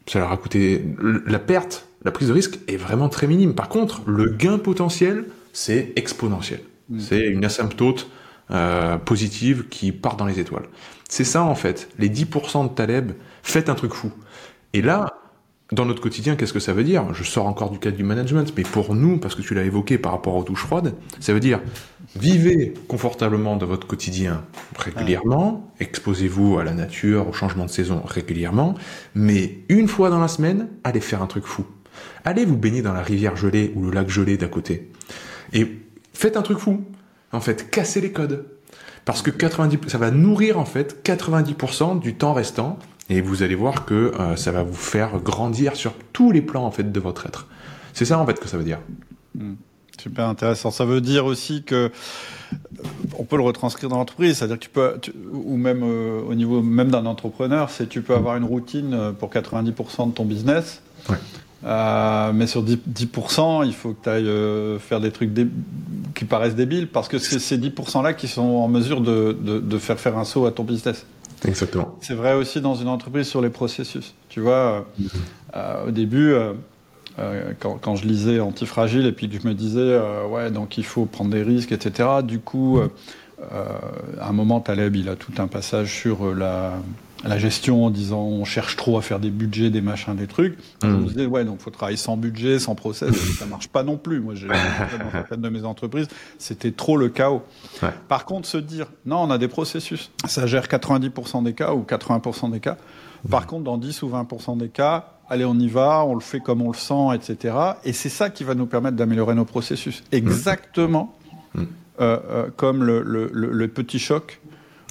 Ça 0.05 0.19
leur 0.19 0.31
a 0.31 0.37
coûté 0.37 0.83
la 1.25 1.39
perte, 1.39 1.87
la 2.03 2.11
prise 2.11 2.27
de 2.27 2.33
risque 2.33 2.59
est 2.67 2.77
vraiment 2.77 3.09
très 3.09 3.27
minime. 3.27 3.53
Par 3.53 3.69
contre, 3.69 4.01
le 4.05 4.29
gain 4.29 4.57
potentiel, 4.57 5.25
c'est 5.53 5.93
exponentiel. 5.95 6.61
Mm. 6.89 6.99
C'est 6.99 7.27
une 7.27 7.45
asymptote 7.45 8.09
euh, 8.51 8.97
positive 8.97 9.67
qui 9.69 9.91
part 9.91 10.15
dans 10.15 10.25
les 10.25 10.39
étoiles. 10.39 10.67
C'est 11.07 11.23
ça 11.23 11.43
en 11.43 11.55
fait. 11.55 11.89
Les 11.97 12.09
10% 12.09 12.69
de 12.69 12.73
Taleb, 12.73 13.13
faites 13.43 13.69
un 13.69 13.75
truc 13.75 13.93
fou. 13.93 14.11
Et 14.73 14.81
là, 14.81 15.13
dans 15.71 15.85
notre 15.85 16.01
quotidien, 16.01 16.35
qu'est-ce 16.35 16.53
que 16.53 16.59
ça 16.59 16.73
veut 16.73 16.83
dire? 16.83 17.13
Je 17.13 17.23
sors 17.23 17.45
encore 17.45 17.69
du 17.69 17.77
cadre 17.77 17.95
du 17.95 18.03
management, 18.03 18.51
mais 18.57 18.63
pour 18.63 18.95
nous, 18.95 19.19
parce 19.19 19.35
que 19.35 19.43
tu 19.43 19.53
l'as 19.53 19.63
évoqué 19.63 19.99
par 19.99 20.13
rapport 20.13 20.35
aux 20.35 20.43
douches 20.43 20.65
froides, 20.65 20.95
ça 21.19 21.31
veut 21.31 21.39
dire 21.39 21.61
vivez 22.15 22.73
confortablement 22.87 23.55
dans 23.55 23.67
votre 23.67 23.85
quotidien 23.85 24.43
régulièrement, 24.75 25.71
exposez-vous 25.79 26.57
à 26.57 26.63
la 26.63 26.73
nature, 26.73 27.27
au 27.29 27.33
changement 27.33 27.65
de 27.65 27.69
saison 27.69 28.01
régulièrement, 28.03 28.73
mais 29.13 29.59
une 29.69 29.87
fois 29.87 30.09
dans 30.09 30.19
la 30.19 30.27
semaine, 30.27 30.69
allez 30.83 31.01
faire 31.01 31.21
un 31.21 31.27
truc 31.27 31.45
fou. 31.45 31.65
Allez 32.25 32.45
vous 32.45 32.57
baigner 32.57 32.81
dans 32.81 32.93
la 32.93 33.03
rivière 33.03 33.35
gelée 33.35 33.71
ou 33.75 33.83
le 33.83 33.91
lac 33.91 34.09
gelé 34.09 34.37
d'à 34.37 34.47
côté. 34.47 34.89
Et 35.53 35.67
faites 36.13 36.35
un 36.35 36.41
truc 36.41 36.57
fou. 36.57 36.83
En 37.31 37.41
fait, 37.41 37.69
cassez 37.69 38.01
les 38.01 38.11
codes. 38.11 38.45
Parce 39.05 39.21
que 39.21 39.31
90, 39.31 39.89
ça 39.89 39.97
va 39.97 40.11
nourrir 40.11 40.59
en 40.59 40.65
fait 40.65 41.03
90% 41.03 41.99
du 41.99 42.15
temps 42.15 42.33
restant 42.33 42.77
et 43.09 43.21
vous 43.21 43.43
allez 43.43 43.55
voir 43.55 43.85
que 43.85 44.13
euh, 44.19 44.35
ça 44.35 44.51
va 44.51 44.63
vous 44.63 44.73
faire 44.73 45.19
grandir 45.19 45.75
sur 45.75 45.93
tous 46.13 46.31
les 46.31 46.41
plans 46.41 46.65
en 46.65 46.71
fait 46.71 46.91
de 46.91 46.99
votre 46.99 47.25
être. 47.25 47.47
C'est 47.93 48.05
ça 48.05 48.19
en 48.19 48.25
fait 48.25 48.39
que 48.39 48.47
ça 48.47 48.57
veut 48.57 48.63
dire. 48.63 48.79
Hmm. 49.35 49.55
Super 49.99 50.27
intéressant. 50.27 50.71
Ça 50.71 50.85
veut 50.85 51.01
dire 51.01 51.25
aussi 51.25 51.63
que 51.63 51.91
on 53.17 53.25
peut 53.25 53.35
le 53.35 53.43
retranscrire 53.43 53.89
dans 53.89 53.97
l'entreprise, 53.97 54.37
c'est-à-dire 54.37 54.57
que 54.57 54.63
tu 54.63 54.69
peux, 54.69 54.99
ou 55.33 55.57
même 55.57 55.81
euh, 55.83 56.21
au 56.21 56.35
niveau 56.35 56.61
même 56.61 56.89
d'un 56.89 57.05
entrepreneur, 57.05 57.69
c'est 57.69 57.87
tu 57.89 58.01
peux 58.01 58.15
avoir 58.15 58.37
une 58.37 58.45
routine 58.45 58.93
euh, 58.93 59.11
pour 59.11 59.29
90% 59.29 60.09
de 60.09 60.13
ton 60.13 60.23
business. 60.23 60.81
Ouais. 61.09 61.17
Euh, 61.65 62.31
mais 62.33 62.47
sur 62.47 62.63
10%, 62.63 62.77
10%, 62.89 63.65
il 63.65 63.73
faut 63.73 63.93
que 63.93 64.03
tu 64.03 64.09
ailles 64.09 64.79
faire 64.79 65.01
des 65.01 65.11
trucs 65.11 65.31
qui 66.15 66.25
paraissent 66.25 66.55
débiles 66.55 66.87
parce 66.87 67.07
que 67.07 67.17
c'est 67.17 67.39
ces 67.39 67.57
10%-là 67.57 68.13
qui 68.13 68.27
sont 68.27 68.41
en 68.41 68.67
mesure 68.67 69.01
de, 69.01 69.37
de, 69.39 69.59
de, 69.59 69.77
faire 69.77 69.99
faire 69.99 70.17
un 70.17 70.23
saut 70.23 70.45
à 70.45 70.51
ton 70.51 70.63
business. 70.63 71.05
Exactement. 71.45 71.97
C'est 72.01 72.13
vrai 72.13 72.33
aussi 72.33 72.61
dans 72.61 72.75
une 72.75 72.87
entreprise 72.87 73.27
sur 73.27 73.41
les 73.41 73.49
processus. 73.49 74.13
Tu 74.29 74.41
vois, 74.41 74.51
euh, 74.51 74.81
mm-hmm. 75.01 75.07
euh, 75.55 75.87
au 75.87 75.91
début, 75.91 76.33
euh, 76.33 76.53
quand, 77.59 77.77
quand, 77.81 77.95
je 77.95 78.05
lisais 78.05 78.39
Antifragile 78.39 79.05
et 79.05 79.11
puis 79.11 79.29
que 79.29 79.39
je 79.39 79.47
me 79.47 79.53
disais, 79.53 79.99
ouais, 80.29 80.51
donc 80.51 80.77
il 80.77 80.85
faut 80.85 81.05
prendre 81.05 81.31
des 81.31 81.43
risques, 81.43 81.71
etc. 81.71 82.09
Du 82.23 82.39
coup, 82.39 82.79
à 83.41 84.29
un 84.29 84.31
moment, 84.31 84.61
Taleb, 84.61 84.95
il 84.95 85.09
a 85.09 85.15
tout 85.15 85.33
un 85.37 85.47
passage 85.47 85.93
sur 85.93 86.33
la, 86.33 86.73
la 87.25 87.37
gestion 87.37 87.85
en 87.85 87.89
disant 87.89 88.21
on 88.21 88.45
cherche 88.45 88.75
trop 88.77 88.97
à 88.97 89.01
faire 89.01 89.19
des 89.19 89.29
budgets, 89.29 89.69
des 89.69 89.81
machins, 89.81 90.15
des 90.15 90.27
trucs. 90.27 90.57
Je 90.81 90.87
Mm. 90.87 90.99
me 91.01 91.07
disais, 91.07 91.25
ouais, 91.25 91.43
donc 91.45 91.59
faut 91.59 91.69
travailler 91.69 91.97
sans 91.97 92.15
budget, 92.17 92.59
sans 92.59 92.75
process, 92.75 93.13
ça 93.37 93.45
marche 93.45 93.67
pas 93.67 93.83
non 93.83 93.97
plus. 93.97 94.19
Moi, 94.21 94.35
j'ai 94.35 94.47
dans 94.47 95.11
certaines 95.11 95.41
de 95.41 95.49
mes 95.49 95.63
entreprises, 95.65 96.07
c'était 96.37 96.71
trop 96.71 96.95
le 96.97 97.09
chaos. 97.09 97.41
Ouais. 97.83 97.89
Par 98.07 98.25
contre, 98.25 98.47
se 98.47 98.57
dire, 98.57 98.87
non, 99.05 99.17
on 99.23 99.31
a 99.31 99.37
des 99.37 99.47
processus, 99.49 100.11
ça 100.25 100.47
gère 100.47 100.67
90% 100.67 101.43
des 101.43 101.53
cas 101.53 101.73
ou 101.73 101.83
80% 101.83 102.51
des 102.51 102.59
cas. 102.59 102.77
Par 103.29 103.47
contre, 103.47 103.65
dans 103.65 103.77
10 103.77 104.01
ou 104.03 104.09
20% 104.09 104.57
des 104.57 104.69
cas, 104.69 105.13
allez, 105.29 105.43
on 105.45 105.55
y 105.59 105.67
va, 105.67 106.05
on 106.05 106.13
le 106.15 106.21
fait 106.21 106.39
comme 106.39 106.61
on 106.61 106.71
le 106.71 106.77
sent, 106.77 107.13
etc. 107.15 107.53
Et 107.83 107.91
c'est 107.93 108.07
ça 108.09 108.29
qui 108.29 108.43
va 108.45 108.55
nous 108.55 108.65
permettre 108.65 108.95
d'améliorer 108.95 109.35
nos 109.35 109.45
processus. 109.45 110.03
Exactement 110.11 111.15
Mm. 111.55 111.63
euh, 111.99 112.17
euh, 112.29 112.47
comme 112.55 112.83
le, 112.83 113.01
le- 113.01 113.29
le- 113.33 113.51
le 113.51 113.67
petit 113.67 113.97
choc 113.99 114.39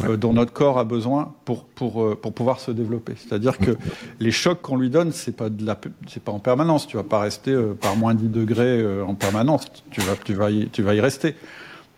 euh, 0.05 0.17
dont 0.17 0.33
notre 0.33 0.53
corps 0.53 0.79
a 0.79 0.85
besoin 0.85 1.35
pour, 1.45 1.65
pour, 1.65 2.03
euh, 2.03 2.19
pour 2.21 2.33
pouvoir 2.33 2.61
se 2.61 2.71
développer. 2.71 3.15
C'est-à-dire 3.17 3.59
que 3.59 3.77
les 4.21 4.31
chocs 4.31 4.61
qu'on 4.61 4.77
lui 4.77 4.91
donne, 4.91 5.13
c'est 5.13 5.37
pas 5.37 5.51
de 5.51 5.65
la, 5.65 5.79
c'est 6.07 6.23
pas 6.23 6.33
en 6.33 6.39
permanence. 6.39 6.87
Tu 6.87 6.97
vas 6.97 7.03
pas 7.03 7.21
rester 7.21 7.53
euh, 7.53 7.75
par 7.75 7.97
moins 7.97 8.15
10 8.15 8.29
degrés 8.29 8.81
euh, 8.81 9.05
en 9.05 9.15
permanence. 9.15 9.67
Tu 9.91 10.01
vas, 10.01 10.15
tu 10.17 10.35
vas, 10.35 10.51
y, 10.51 10.69
tu 10.69 10.83
vas 10.83 10.95
y 10.95 11.01
rester. 11.01 11.35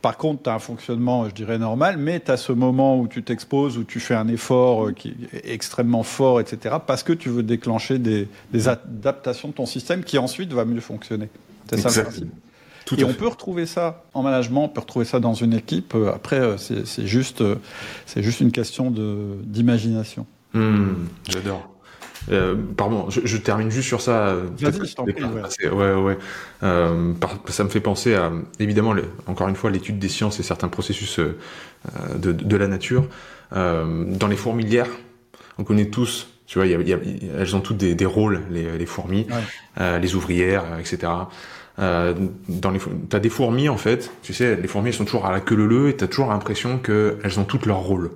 Par 0.03 0.17
contre, 0.17 0.45
tu 0.45 0.51
as 0.51 0.55
un 0.55 0.59
fonctionnement, 0.59 1.29
je 1.29 1.35
dirais, 1.35 1.59
normal, 1.59 1.99
mais 1.99 2.21
tu 2.21 2.31
as 2.31 2.39
ce 2.39 2.53
moment 2.53 2.99
où 2.99 3.07
tu 3.07 3.23
t'exposes, 3.23 3.77
où 3.77 3.85
tu 3.85 4.01
fais 4.01 4.15
un 4.15 4.29
effort 4.29 4.95
qui 4.95 5.15
est 5.35 5.51
extrêmement 5.53 6.03
fort, 6.03 6.41
etc., 6.41 6.77
parce 6.87 7.03
que 7.03 7.13
tu 7.13 7.29
veux 7.29 7.43
déclencher 7.43 7.99
des, 7.99 8.27
des 8.51 8.69
adaptations 8.69 9.49
de 9.49 9.53
ton 9.53 9.67
système 9.67 10.03
qui 10.03 10.17
ensuite 10.17 10.55
va 10.55 10.65
mieux 10.65 10.81
fonctionner. 10.81 11.29
C'est 11.69 11.77
ça 11.81 12.01
le 12.01 12.07
principe. 12.07 12.33
Tout 12.91 13.01
Et 13.01 13.05
on 13.05 13.09
fait. 13.11 13.15
peut 13.15 13.29
retrouver 13.29 13.67
ça 13.67 14.03
en 14.15 14.25
management, 14.25 14.65
on 14.65 14.69
peut 14.69 14.81
retrouver 14.81 15.05
ça 15.05 15.21
dans 15.21 15.33
une 15.35 15.53
équipe. 15.53 15.95
Euh, 15.95 16.13
Après, 16.13 16.41
euh, 16.41 16.57
c'est 16.57 17.07
juste, 17.07 17.41
euh, 17.41 17.55
c'est 18.05 18.21
juste 18.21 18.41
une 18.41 18.51
question 18.51 18.91
de- 18.91 19.37
d'imagination. 19.45 20.27
Hmm, 20.55 20.95
J'adore. 21.29 21.69
Euh, 22.33 22.57
pardon, 22.77 23.09
je, 23.09 23.21
je 23.23 23.37
termine 23.37 23.71
juste 23.71 23.87
sur 23.87 24.01
ça. 24.01 24.35
Vas-y, 24.59 25.69
ouais. 25.69 25.71
ouais, 25.71 25.95
ouais. 25.95 26.19
Euh, 26.65 27.13
par- 27.15 27.39
ça 27.49 27.63
me 27.63 27.69
fait 27.69 27.81
penser 27.81 28.15
à, 28.17 28.33
évidemment, 28.59 28.93
le- 28.93 29.05
encore 29.29 29.47
une 29.49 29.55
fois, 29.55 29.71
l'étude 29.71 30.01
des 30.01 30.09
sciences 30.09 30.41
et 30.41 30.43
certains 30.43 30.69
processus 30.69 31.21
euh, 31.21 31.39
de, 32.19 32.33
de 32.33 32.57
la 32.57 32.67
nature. 32.67 33.07
Euh, 33.55 34.05
dans 34.05 34.27
les 34.27 34.37
fourmilières, 34.37 34.91
on 35.59 35.63
connaît 35.65 35.91
tous, 35.91 36.27
tu 36.47 36.59
vois, 36.59 36.67
y 36.67 36.75
a- 36.75 36.81
il 36.81 36.89
y 36.89 36.93
a- 36.93 36.99
elles 37.39 37.55
ont 37.55 37.61
toutes 37.61 37.77
des, 37.77 37.95
des 37.95 38.07
rôles, 38.07 38.43
les, 38.51 38.77
les 38.77 38.87
fourmis, 38.87 39.27
Ouais. 39.31 39.37
euh, 39.81 39.99
les 40.01 40.17
ouvrières, 40.17 40.65
etc. 40.81 41.13
Euh, 41.81 42.15
dans 42.49 42.71
les, 42.71 42.81
t'as 43.09 43.21
des 43.21 43.31
fourmis 43.31 43.69
en 43.69 43.77
fait, 43.77 44.11
tu 44.23 44.35
sais, 44.35 44.57
les 44.57 44.69
fourmis 44.69 44.89
elles 44.89 44.95
sont 44.95 45.05
toujours 45.05 45.27
à 45.27 45.33
la 45.33 45.41
queue 45.41 45.55
leu 45.55 45.89
et 45.89 45.97
t'as 45.97 46.09
toujours 46.09 46.29
l'impression 46.29 46.79
qu'elles 46.79 47.41
ont 47.41 47.45
toutes 47.45 47.67
leur 47.67 47.79
rôle. 47.79 48.11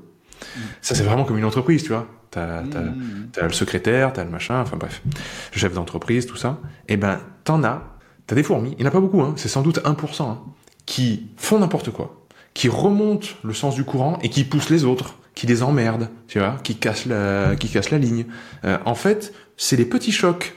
Ça 0.82 0.94
c'est 0.94 1.02
vraiment 1.02 1.24
comme 1.24 1.38
une 1.38 1.44
entreprise, 1.44 1.82
tu 1.82 1.88
vois. 1.88 2.06
T'as, 2.30 2.62
t'as, 2.62 2.80
Mmh. 2.80 3.28
T'as 3.32 3.44
le 3.44 3.52
secrétaire, 3.52 4.12
t'as 4.12 4.24
le 4.24 4.30
machin, 4.30 4.60
enfin 4.60 4.76
bref, 4.76 5.02
le 5.54 5.58
chef 5.58 5.72
d'entreprise, 5.72 6.26
tout 6.26 6.36
ça. 6.36 6.58
Eh 6.88 6.96
ben, 6.96 7.20
t'en 7.44 7.62
as, 7.62 7.96
t'as 8.26 8.34
des 8.34 8.42
fourmis, 8.42 8.72
il 8.72 8.78
n'y 8.78 8.84
en 8.84 8.88
a 8.88 8.90
pas 8.90 9.00
beaucoup, 9.00 9.22
hein, 9.22 9.34
c'est 9.36 9.48
sans 9.48 9.62
doute 9.62 9.78
1%, 9.84 10.22
hein, 10.22 10.40
qui 10.84 11.28
font 11.36 11.60
n'importe 11.60 11.90
quoi, 11.90 12.26
qui 12.52 12.68
remontent 12.68 13.28
le 13.44 13.54
sens 13.54 13.76
du 13.76 13.84
courant 13.84 14.18
et 14.22 14.30
qui 14.30 14.44
poussent 14.44 14.70
les 14.70 14.84
autres, 14.84 15.14
qui 15.34 15.46
les 15.46 15.62
emmerdent, 15.62 16.08
tu 16.26 16.40
vois, 16.40 16.56
qui 16.62 16.76
cassent 16.76 17.06
la, 17.06 17.54
qui 17.56 17.68
cassent 17.68 17.90
la 17.90 17.98
ligne. 17.98 18.26
Euh, 18.64 18.78
en 18.84 18.94
fait, 18.94 19.32
c'est 19.56 19.76
les 19.76 19.84
petits 19.84 20.12
chocs 20.12 20.54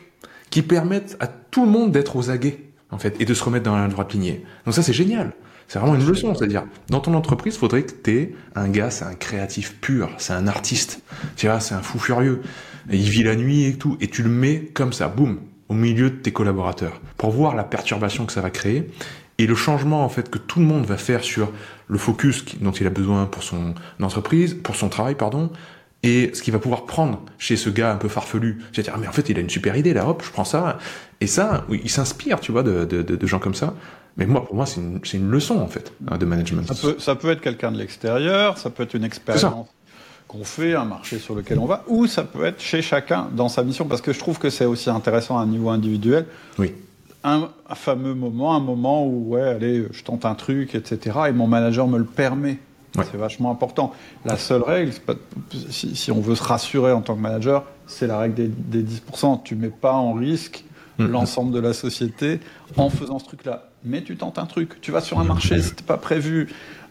qui 0.50 0.62
permettent 0.62 1.16
à 1.20 1.28
tout 1.28 1.66
le 1.66 1.72
monde 1.72 1.92
d'être 1.92 2.16
aux 2.16 2.30
aguets, 2.30 2.67
en 2.92 2.98
fait, 2.98 3.20
et 3.20 3.26
de 3.26 3.34
se 3.34 3.44
remettre 3.44 3.66
dans 3.66 3.78
la 3.78 3.88
droite 3.88 4.14
lignée. 4.14 4.44
Donc 4.66 4.74
ça, 4.74 4.82
c'est 4.82 4.94
génial. 4.94 5.34
C'est 5.68 5.80
vraiment 5.80 5.96
une 5.96 6.08
leçon, 6.08 6.34
c'est-à-dire, 6.34 6.64
dans 6.90 7.02
ton 7.02 7.14
entreprise, 7.14 7.58
faudrait 7.58 7.84
que 7.84 7.92
t'aies 7.92 8.34
un 8.56 8.70
gars, 8.70 8.90
c'est 8.90 9.04
un 9.04 9.16
créatif 9.16 9.76
pur, 9.82 10.10
c'est 10.18 10.32
un 10.32 10.48
artiste, 10.48 11.02
tu 11.36 11.48
vois, 11.48 11.60
c'est 11.60 11.76
un 11.76 11.82
fou 11.82 12.00
furieux. 12.00 12.42
Et 12.90 12.96
il 12.96 13.10
vit 13.10 13.24
la 13.24 13.36
nuit 13.36 13.66
et 13.66 13.74
tout, 13.74 13.98
et 14.00 14.08
tu 14.08 14.24
le 14.24 14.30
mets 14.30 14.70
comme 14.74 14.94
ça, 14.94 15.10
boum, 15.10 15.42
au 15.68 15.74
milieu 15.74 16.10
de 16.10 16.16
tes 16.16 16.32
collaborateurs, 16.32 17.02
pour 17.18 17.32
voir 17.32 17.54
la 17.54 17.66
perturbation 17.66 18.26
que 18.26 18.32
ça 18.32 18.40
va 18.40 18.50
créer, 18.50 18.90
et 19.40 19.46
le 19.46 19.56
changement, 19.56 20.06
en 20.06 20.10
fait, 20.10 20.30
que 20.30 20.38
tout 20.38 20.60
le 20.60 20.66
monde 20.66 20.86
va 20.86 20.98
faire 20.98 21.22
sur 21.24 21.52
le 21.88 21.98
focus 21.98 22.46
dont 22.62 22.72
il 22.72 22.88
a 22.88 22.90
besoin 22.90 23.26
pour 23.26 23.44
son 23.44 23.76
entreprise, 24.02 24.54
pour 24.54 24.76
son 24.76 24.88
travail, 24.88 25.16
pardon, 25.16 25.52
et 26.08 26.32
ce 26.34 26.42
qu'il 26.42 26.54
va 26.54 26.60
pouvoir 26.60 26.86
prendre 26.86 27.22
chez 27.38 27.58
ce 27.58 27.70
gars 27.70 27.92
un 27.92 27.98
peu 27.98 28.08
farfelu. 28.08 28.60
C'est-à-dire, 28.72 28.94
ah, 28.96 29.00
mais 29.00 29.08
en 29.08 29.12
fait, 29.12 29.30
il 29.30 29.38
a 29.38 29.42
une 29.42 29.50
super 29.50 29.76
idée, 29.76 29.94
là, 29.94 30.08
hop, 30.08 30.24
je 30.26 30.32
prends 30.32 30.46
ça. 30.46 30.78
Et 31.20 31.28
ça, 31.28 31.66
oui, 31.68 31.82
il 31.84 31.90
s'inspire, 31.90 32.40
tu 32.40 32.52
vois, 32.52 32.64
de, 32.64 32.86
de, 32.86 33.02
de, 33.02 33.16
de 33.16 33.28
gens 33.28 33.40
comme 33.40 33.56
ça. 33.56 33.74
Mais 34.16 34.26
moi, 34.26 34.46
pour 34.46 34.56
moi, 34.56 34.66
c'est 34.66 34.80
une, 34.80 35.02
une 35.14 35.30
leçon, 35.30 35.58
en 35.60 35.68
fait, 35.68 35.92
hein, 36.10 36.18
de 36.18 36.26
management. 36.26 36.66
Ça 36.68 36.76
peut, 36.76 36.96
ça 36.98 37.16
peut 37.16 37.30
être 37.30 37.42
quelqu'un 37.42 37.72
de 37.72 37.78
l'extérieur, 37.78 38.58
ça 38.58 38.70
peut 38.70 38.84
être 38.84 38.94
une 38.94 39.04
expérience 39.04 39.68
qu'on 40.28 40.44
fait, 40.44 40.76
un 40.76 40.86
marché 40.86 41.20
sur 41.20 41.36
lequel 41.36 41.60
on 41.60 41.66
va, 41.66 41.84
ou 41.88 42.08
ça 42.08 42.24
peut 42.24 42.46
être 42.46 42.62
chez 42.62 42.82
chacun 42.82 43.30
dans 43.36 43.50
sa 43.50 43.64
mission, 43.64 43.86
parce 43.86 44.02
que 44.02 44.14
je 44.14 44.20
trouve 44.20 44.40
que 44.40 44.50
c'est 44.50 44.66
aussi 44.66 44.90
intéressant 44.90 45.38
à 45.38 45.42
un 45.42 45.48
niveau 45.48 45.70
individuel. 45.70 46.26
Oui. 46.58 46.74
Un, 47.24 47.50
un 47.70 47.76
fameux 47.76 48.14
moment, 48.14 48.56
un 48.56 48.60
moment 48.60 49.06
où, 49.06 49.34
ouais, 49.34 49.42
allez, 49.42 49.86
je 49.92 50.04
tente 50.04 50.26
un 50.26 50.36
truc, 50.36 50.76
etc., 50.76 51.18
et 51.30 51.32
mon 51.32 51.48
manager 51.48 51.88
me 51.88 51.98
le 51.98 52.06
permet. 52.06 52.60
Ouais. 52.98 53.04
C'est 53.12 53.18
vachement 53.18 53.52
important. 53.52 53.94
La 54.26 54.38
seule 54.38 54.62
règle, 54.64 54.92
pas- 55.06 55.14
si, 55.70 55.96
si 55.96 56.12
on 56.12 56.20
veut 56.20 56.36
se 56.36 56.44
rassurer 56.44 56.92
en 56.92 57.02
tant 57.02 57.16
que 57.16 57.22
manager, 57.22 57.64
c'est 57.86 58.08
la 58.08 58.18
règle 58.20 58.36
des, 58.36 58.48
des 58.48 58.84
10%. 58.84 59.42
Tu 59.44 59.56
mets 59.56 59.70
pas 59.70 59.94
en 59.94 60.14
risque 60.14 60.64
Mhm. 61.00 61.12
l'ensemble 61.12 61.52
de 61.54 61.60
la 61.60 61.74
société 61.74 62.40
en 62.76 62.90
faisant 62.90 63.20
ce 63.20 63.26
truc-là. 63.26 63.70
Mais 63.86 64.02
tu 64.02 64.18
tentes 64.18 64.40
un 64.40 64.48
truc. 64.48 64.82
Tu 64.82 64.92
vas 64.92 65.00
sur 65.02 65.20
un 65.20 65.24
marché, 65.24 65.62
c'était 65.62 65.84
pas 65.84 65.98
prévu. 65.98 66.48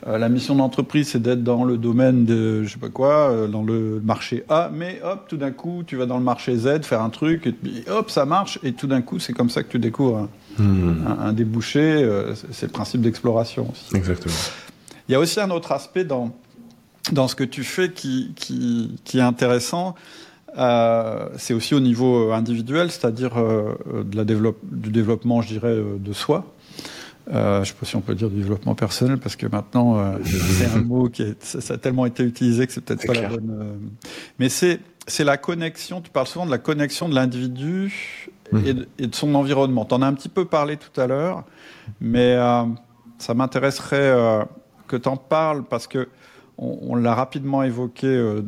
Euh, 0.06 0.16
la 0.16 0.28
mission 0.28 0.54
d'entreprise, 0.54 1.08
c'est 1.08 1.20
d'être 1.20 1.42
dans 1.42 1.64
le 1.64 1.76
domaine 1.76 2.24
de, 2.24 2.62
je 2.62 2.68
sais 2.74 2.78
pas 2.78 2.88
quoi, 2.88 3.30
euh, 3.30 3.48
dans 3.48 3.64
le 3.64 4.00
marché 4.04 4.44
A. 4.48 4.70
Mais 4.72 5.00
hop, 5.02 5.24
tout 5.26 5.36
d'un 5.36 5.50
coup, 5.50 5.82
tu 5.84 5.96
vas 5.96 6.06
dans 6.06 6.18
le 6.18 6.22
marché 6.22 6.56
Z, 6.56 6.82
faire 6.84 7.02
un 7.02 7.10
truc, 7.10 7.48
et 7.48 7.52
puis 7.52 7.82
hop, 7.90 8.08
ça 8.12 8.24
marche. 8.26 8.60
Et 8.62 8.74
tout 8.74 8.86
d'un 8.86 9.02
coup, 9.02 9.18
c'est 9.18 9.32
comme 9.32 9.50
ça 9.50 9.64
que 9.64 9.68
tu 9.72 9.80
découvres 9.80 10.28
un, 10.60 10.62
un- 10.62 11.18
un 11.28 11.32
débouché. 11.32 11.80
euh, 11.80 12.32
c'est 12.52 12.66
le 12.66 12.72
principe 12.72 13.00
d'exploration 13.00 13.68
aussi. 13.72 13.96
exactement. 13.96 14.34
Il 15.08 15.12
y 15.12 15.14
a 15.14 15.20
aussi 15.20 15.40
un 15.40 15.50
autre 15.50 15.72
aspect 15.72 16.04
dans, 16.04 16.30
dans 17.12 17.28
ce 17.28 17.34
que 17.36 17.44
tu 17.44 17.62
fais 17.64 17.92
qui, 17.92 18.32
qui, 18.36 18.98
qui 19.04 19.18
est 19.18 19.22
intéressant. 19.22 19.94
Euh, 20.58 21.28
c'est 21.36 21.52
aussi 21.54 21.74
au 21.74 21.80
niveau 21.80 22.32
individuel, 22.32 22.90
c'est-à-dire 22.90 23.38
euh, 23.38 23.74
de 24.04 24.16
la 24.16 24.24
développe, 24.24 24.58
du 24.62 24.90
développement, 24.90 25.42
je 25.42 25.48
dirais, 25.48 25.68
euh, 25.68 25.96
de 25.98 26.12
soi. 26.12 26.46
Euh, 27.32 27.56
je 27.56 27.60
ne 27.60 27.64
sais 27.66 27.72
pas 27.74 27.86
si 27.86 27.96
on 27.96 28.00
peut 28.00 28.14
dire 28.14 28.30
du 28.30 28.36
développement 28.36 28.74
personnel, 28.74 29.18
parce 29.18 29.36
que 29.36 29.46
maintenant, 29.46 29.98
euh, 29.98 30.16
c'est 30.24 30.66
un 30.66 30.80
mot 30.80 31.08
qui 31.08 31.22
est, 31.22 31.42
ça, 31.44 31.74
a 31.74 31.76
tellement 31.76 32.06
été 32.06 32.22
utilisé 32.22 32.66
que 32.66 32.72
c'est 32.72 32.80
peut-être 32.80 33.04
pas 33.06 33.12
clair. 33.12 33.30
la 33.30 33.36
bonne. 33.36 33.50
euh, 33.60 33.74
mais 34.38 34.48
c'est 34.48 34.80
c'est 35.08 35.24
la 35.24 35.36
connexion. 35.36 36.00
Tu 36.00 36.10
parles 36.10 36.26
souvent 36.26 36.46
de 36.46 36.50
la 36.50 36.58
connexion 36.58 37.08
de 37.08 37.14
l'individu 37.14 38.28
et, 38.64 38.74
de- 38.74 38.88
et 38.98 39.06
de 39.08 39.14
son 39.14 39.34
environnement. 39.36 39.84
Tu 39.84 39.94
en 39.94 40.02
as 40.02 40.06
un 40.06 40.14
petit 40.14 40.28
peu 40.28 40.44
parlé 40.46 40.76
tout 40.76 41.00
à 41.00 41.06
l'heure, 41.06 41.44
mais 42.00 42.34
euh, 42.34 42.62
ça 43.18 43.34
m'intéresserait 43.34 43.96
euh, 44.00 44.42
que 44.86 44.96
tu 44.96 45.08
en 45.08 45.16
parles 45.16 45.64
parce 45.64 45.86
que 45.86 46.08
on, 46.58 46.96
l'a 46.96 47.14
rapidement 47.14 47.62
évoqué 47.62 48.06
euh, 48.06 48.40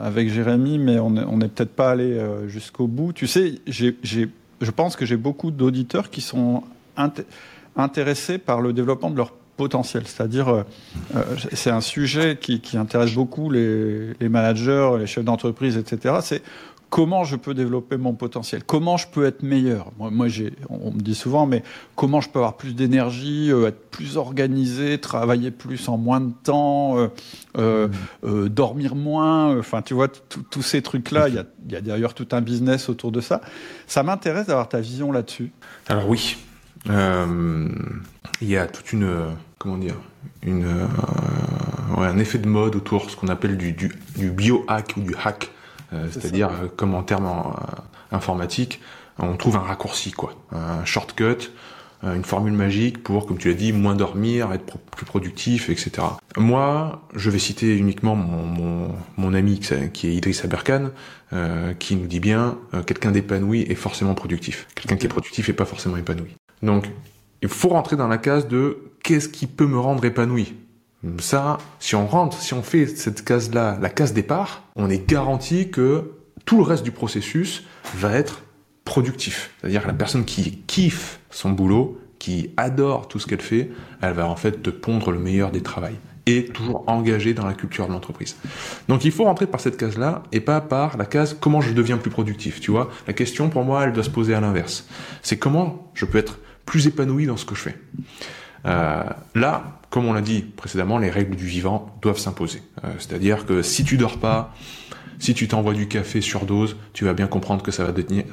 avec 0.00 0.30
Jérémy, 0.30 0.78
mais 0.78 1.00
on 1.00 1.10
n'est 1.10 1.48
peut-être 1.48 1.74
pas 1.74 1.90
allé 1.90 2.12
euh, 2.12 2.46
jusqu'au 2.46 2.86
bout. 2.86 3.12
Tu 3.12 3.26
sais, 3.26 3.60
je 3.66 4.70
pense 4.70 4.94
que 4.94 5.04
j'ai 5.04 5.16
beaucoup 5.16 5.50
d'auditeurs 5.50 6.10
qui 6.10 6.20
sont 6.20 6.62
int- 6.96 7.24
intéressés 7.74 8.38
par 8.38 8.60
le 8.60 8.72
développement 8.72 9.10
de 9.10 9.16
leur 9.16 9.32
potentiel. 9.56 10.04
C'est-à-dire, 10.06 10.48
euh, 10.48 11.22
c'est 11.52 11.70
un 11.70 11.80
sujet 11.80 12.38
qui, 12.40 12.60
qui 12.60 12.76
intéresse 12.76 13.12
beaucoup 13.12 13.50
les, 13.50 14.14
les 14.20 14.28
managers, 14.28 14.92
les 14.98 15.06
chefs 15.06 15.24
d'entreprise, 15.24 15.76
etc. 15.76 16.16
C'est 16.22 16.42
comment 16.92 17.24
je 17.24 17.36
peux 17.36 17.54
développer 17.54 17.96
mon 17.96 18.12
potentiel, 18.12 18.64
comment 18.64 18.98
je 18.98 19.06
peux 19.08 19.24
être 19.24 19.42
meilleur? 19.42 19.90
Moi, 19.98 20.10
on 20.68 20.90
me 20.90 21.00
dit 21.00 21.14
souvent, 21.14 21.46
mais 21.46 21.62
comment 21.96 22.20
je 22.20 22.28
peux 22.28 22.38
avoir 22.38 22.58
plus 22.58 22.74
d'énergie, 22.74 23.50
euh, 23.50 23.68
être 23.68 23.90
plus 23.90 24.18
organisé, 24.18 24.98
travailler 24.98 25.50
plus 25.50 25.88
en 25.88 25.96
moins 25.96 26.20
de 26.20 26.32
temps, 26.44 26.98
euh, 26.98 27.08
euh, 27.56 27.88
euh, 28.24 28.50
dormir 28.50 28.94
moins. 28.94 29.58
Enfin, 29.58 29.80
tu 29.80 29.94
vois, 29.94 30.08
tous 30.08 30.60
ces 30.60 30.82
trucs-là, 30.82 31.30
il 31.30 31.36
y 31.36 31.38
a, 31.38 31.44
il 31.64 31.72
y 31.72 31.76
a 31.76 31.80
d'ailleurs 31.80 32.12
tout 32.12 32.28
un 32.32 32.42
business 32.42 32.90
autour 32.90 33.10
de 33.10 33.22
ça. 33.22 33.40
Ça 33.86 34.02
m'intéresse 34.02 34.48
d'avoir 34.48 34.68
ta 34.68 34.80
vision 34.82 35.12
là-dessus. 35.12 35.50
Alors 35.88 36.06
oui, 36.10 36.36
il 36.86 38.48
y 38.48 38.58
a 38.58 38.66
toute 38.66 38.92
une, 38.92 39.08
comment 39.56 39.78
dire, 39.78 39.96
une, 40.42 40.66
ouais, 41.96 42.06
un 42.06 42.18
effet 42.18 42.36
de 42.36 42.48
mode 42.48 42.76
autour 42.76 43.06
de 43.06 43.10
ce 43.10 43.16
qu'on 43.16 43.28
appelle 43.28 43.56
du, 43.56 43.72
du, 43.72 43.90
du 44.14 44.30
biohack 44.30 44.92
ou 44.98 45.00
du 45.00 45.14
hack, 45.24 45.50
c'est-à-dire 46.10 46.48
euh, 46.48 46.68
comme 46.76 46.94
en 46.94 47.02
termes 47.02 47.26
euh, 47.26 48.16
informatiques, 48.16 48.80
on 49.18 49.36
trouve 49.36 49.56
un 49.56 49.60
raccourci, 49.60 50.10
quoi, 50.12 50.34
un 50.52 50.84
shortcut, 50.84 51.50
euh, 52.04 52.14
une 52.14 52.24
formule 52.24 52.52
magique 52.54 53.02
pour, 53.02 53.26
comme 53.26 53.38
tu 53.38 53.48
l'as 53.48 53.54
dit, 53.54 53.72
moins 53.72 53.94
dormir, 53.94 54.52
être 54.52 54.64
pro- 54.64 54.80
plus 54.96 55.06
productif, 55.06 55.68
etc. 55.70 55.90
Moi, 56.36 57.02
je 57.14 57.30
vais 57.30 57.38
citer 57.38 57.76
uniquement 57.76 58.16
mon, 58.16 58.42
mon, 58.44 58.88
mon 59.16 59.34
ami 59.34 59.60
qui 59.92 60.06
est 60.08 60.14
Idriss 60.14 60.44
Aberkan, 60.44 60.90
euh, 61.32 61.74
qui 61.74 61.94
nous 61.96 62.06
dit 62.06 62.20
bien, 62.20 62.58
euh, 62.74 62.82
quelqu'un 62.82 63.10
d'épanoui 63.12 63.62
est 63.62 63.74
forcément 63.74 64.14
productif. 64.14 64.66
Quelqu'un 64.74 64.96
qui 64.96 65.06
est 65.06 65.10
productif 65.10 65.48
est 65.48 65.52
pas 65.54 65.64
forcément 65.66 65.96
épanoui. 65.96 66.34
Donc, 66.62 66.90
il 67.42 67.48
faut 67.48 67.68
rentrer 67.68 67.96
dans 67.96 68.08
la 68.08 68.18
case 68.18 68.48
de 68.48 68.78
qu'est-ce 69.02 69.28
qui 69.28 69.46
peut 69.46 69.66
me 69.66 69.78
rendre 69.78 70.04
épanoui? 70.04 70.54
Ça, 71.18 71.58
si 71.80 71.94
on 71.96 72.06
rentre, 72.06 72.40
si 72.40 72.54
on 72.54 72.62
fait 72.62 72.86
cette 72.86 73.24
case-là, 73.24 73.78
la 73.80 73.90
case 73.90 74.12
départ, 74.12 74.62
on 74.76 74.88
est 74.88 75.08
garanti 75.08 75.70
que 75.70 76.12
tout 76.44 76.56
le 76.58 76.62
reste 76.62 76.84
du 76.84 76.92
processus 76.92 77.64
va 77.96 78.12
être 78.12 78.42
productif. 78.84 79.50
C'est-à-dire 79.60 79.82
que 79.82 79.88
la 79.88 79.94
personne 79.94 80.24
qui 80.24 80.58
kiffe 80.66 81.20
son 81.30 81.50
boulot, 81.50 82.00
qui 82.18 82.50
adore 82.56 83.08
tout 83.08 83.18
ce 83.18 83.26
qu'elle 83.26 83.40
fait, 83.40 83.70
elle 84.00 84.12
va 84.12 84.28
en 84.28 84.36
fait 84.36 84.62
te 84.62 84.70
pondre 84.70 85.10
le 85.10 85.18
meilleur 85.18 85.50
des 85.50 85.60
travails 85.60 85.96
et 86.26 86.46
toujours 86.46 86.84
engagée 86.86 87.34
dans 87.34 87.46
la 87.46 87.54
culture 87.54 87.88
de 87.88 87.92
l'entreprise. 87.92 88.36
Donc 88.88 89.04
il 89.04 89.10
faut 89.10 89.24
rentrer 89.24 89.46
par 89.46 89.60
cette 89.60 89.76
case-là 89.76 90.22
et 90.30 90.40
pas 90.40 90.60
par 90.60 90.96
la 90.96 91.04
case 91.04 91.36
comment 91.38 91.60
je 91.60 91.72
deviens 91.72 91.98
plus 91.98 92.10
productif. 92.10 92.60
Tu 92.60 92.70
vois, 92.70 92.90
la 93.08 93.12
question 93.12 93.48
pour 93.48 93.64
moi, 93.64 93.84
elle 93.84 93.92
doit 93.92 94.04
se 94.04 94.10
poser 94.10 94.34
à 94.34 94.40
l'inverse. 94.40 94.86
C'est 95.22 95.36
comment 95.36 95.90
je 95.94 96.04
peux 96.04 96.18
être 96.18 96.38
plus 96.64 96.86
épanoui 96.86 97.26
dans 97.26 97.36
ce 97.36 97.44
que 97.44 97.56
je 97.56 97.62
fais. 97.62 97.76
Euh, 98.66 99.02
là, 99.34 99.64
comme 99.90 100.06
on 100.06 100.12
l'a 100.12 100.20
dit 100.20 100.42
précédemment, 100.42 100.98
les 100.98 101.10
règles 101.10 101.36
du 101.36 101.46
vivant 101.46 101.96
doivent 102.00 102.18
s'imposer. 102.18 102.62
Euh, 102.84 102.88
c'est-à-dire 102.98 103.46
que 103.46 103.62
si 103.62 103.84
tu 103.84 103.96
dors 103.96 104.18
pas, 104.18 104.54
si 105.18 105.34
tu 105.34 105.48
t'envoies 105.48 105.74
du 105.74 105.88
café 105.88 106.20
sur 106.20 106.46
dose, 106.46 106.76
tu 106.92 107.04
vas 107.04 107.12
bien 107.12 107.26
comprendre 107.26 107.62
que 107.62 107.70
ça 107.70 107.84
va 107.84 107.92
tenir, 107.92 108.24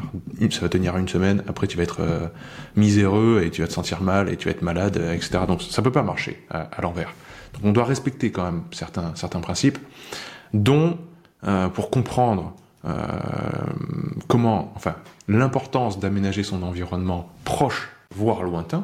ça 0.51 0.61
va 0.61 0.69
tenir 0.69 0.97
une 0.97 1.07
semaine. 1.07 1.43
Après, 1.47 1.67
tu 1.67 1.77
vas 1.77 1.83
être 1.83 2.01
euh, 2.01 2.27
miséreux 2.75 3.41
et 3.43 3.51
tu 3.51 3.61
vas 3.61 3.67
te 3.67 3.73
sentir 3.73 4.01
mal 4.01 4.29
et 4.29 4.37
tu 4.37 4.45
vas 4.45 4.51
être 4.51 4.61
malade, 4.61 4.97
etc. 5.13 5.39
Donc, 5.47 5.61
ça 5.61 5.81
peut 5.81 5.91
pas 5.91 6.03
marcher 6.03 6.43
à, 6.49 6.69
l'envers. 6.81 7.13
Donc, 7.53 7.65
on 7.65 7.71
doit 7.71 7.85
respecter 7.85 8.31
quand 8.31 8.45
même 8.45 8.63
certains 8.71 9.13
certains 9.15 9.41
principes, 9.41 9.77
dont 10.53 10.97
pour 11.73 11.89
comprendre 11.89 12.53
comment, 14.27 14.73
enfin, 14.75 14.95
l'importance 15.29 15.99
d'aménager 15.99 16.43
son 16.43 16.63
environnement 16.63 17.29
proche, 17.45 17.89
voire 18.13 18.43
lointain, 18.43 18.83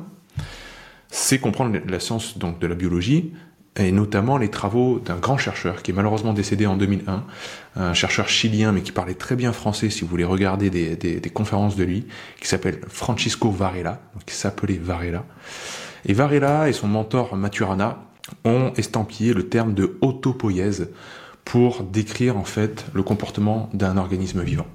c'est 1.15 1.39
comprendre 1.39 1.77
la 1.87 1.99
science 2.01 2.37
donc 2.37 2.59
de 2.59 2.67
la 2.67 2.75
biologie 2.75 3.31
et 3.77 3.93
notamment 3.93 4.37
les 4.37 4.49
travaux 4.49 4.99
d'un 4.99 5.15
grand 5.15 5.37
chercheur 5.37 5.81
qui 5.81 5.91
est 5.91 5.93
malheureusement 5.93 6.33
décédé 6.33 6.65
en 6.65 6.75
2001, 6.75 7.23
un 7.77 7.93
chercheur 7.93 8.27
chilien 8.27 8.73
mais 8.73 8.81
qui 8.81 8.91
parlait 8.91 9.13
très 9.13 9.37
bien 9.37 9.53
français 9.53 9.89
si 9.89 10.01
vous 10.01 10.07
voulez 10.07 10.25
regarder 10.25 10.69
des, 10.69 11.31
conférences 11.33 11.77
de 11.77 11.85
lui, 11.85 12.05
qui 12.41 12.49
s'appelle 12.49 12.81
Francisco 12.89 13.49
Varela, 13.49 14.01
qui 14.25 14.35
s'appelait 14.35 14.77
Varela. 14.77 15.23
Et 16.05 16.11
Varela 16.11 16.67
et 16.67 16.73
son 16.73 16.89
mentor 16.89 17.37
Maturana 17.37 18.03
ont 18.43 18.73
estampillé 18.75 19.33
le 19.33 19.47
terme 19.47 19.73
de 19.73 19.97
autopoïèse 20.01 20.89
pour 21.45 21.83
décrire 21.83 22.35
en 22.35 22.43
fait 22.43 22.85
le 22.93 23.03
comportement 23.03 23.69
d'un 23.73 23.95
organisme 23.95 24.41
vivant. 24.41 24.67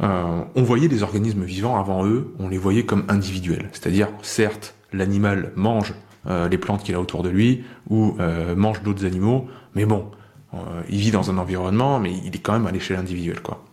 Euh, 0.00 0.42
on 0.56 0.62
voyait 0.64 0.88
des 0.88 1.04
organismes 1.04 1.44
vivants 1.44 1.78
avant 1.78 2.04
eux, 2.04 2.34
on 2.40 2.48
les 2.48 2.58
voyait 2.58 2.84
comme 2.84 3.04
individuels, 3.08 3.68
c'est-à-dire 3.72 4.08
certes 4.22 4.74
l'animal 4.92 5.52
mange 5.56 5.94
euh, 6.28 6.48
les 6.48 6.58
plantes 6.58 6.84
qu'il 6.84 6.94
a 6.94 7.00
autour 7.00 7.22
de 7.22 7.28
lui 7.28 7.64
ou 7.90 8.16
euh, 8.20 8.54
mange 8.54 8.82
d'autres 8.82 9.04
animaux, 9.04 9.48
mais 9.74 9.84
bon, 9.84 10.10
euh, 10.54 10.58
il 10.88 10.98
vit 10.98 11.10
dans 11.10 11.30
un 11.30 11.38
environnement, 11.38 11.98
mais 11.98 12.12
il 12.24 12.34
est 12.36 12.38
quand 12.38 12.52
même 12.52 12.66
à 12.66 12.70
l'échelle 12.70 12.98
individuelle, 12.98 13.40
quoi. 13.40 13.64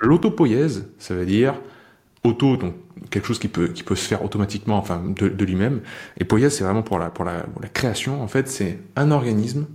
L'autopoïèse, 0.00 0.88
ça 0.98 1.14
veut 1.14 1.26
dire 1.26 1.54
auto, 2.24 2.56
donc 2.56 2.74
quelque 3.10 3.26
chose 3.26 3.38
qui 3.38 3.46
peut 3.48 3.68
qui 3.68 3.84
peut 3.84 3.94
se 3.94 4.06
faire 4.06 4.24
automatiquement, 4.24 4.76
enfin 4.76 5.02
de, 5.06 5.44
lui-même. 5.44 5.80
Et 6.18 6.24
poïèse, 6.24 6.56
c'est 6.56 6.64
vraiment 6.64 6.82
pour 6.82 6.98
la 6.98 7.10
pour 7.10 7.24
la, 7.24 7.46
la 7.60 7.68
création. 7.68 8.20
En 8.20 8.28
fait, 8.28 8.48
c'est 8.48 8.80
un 8.96 9.10
organisme 9.12 9.66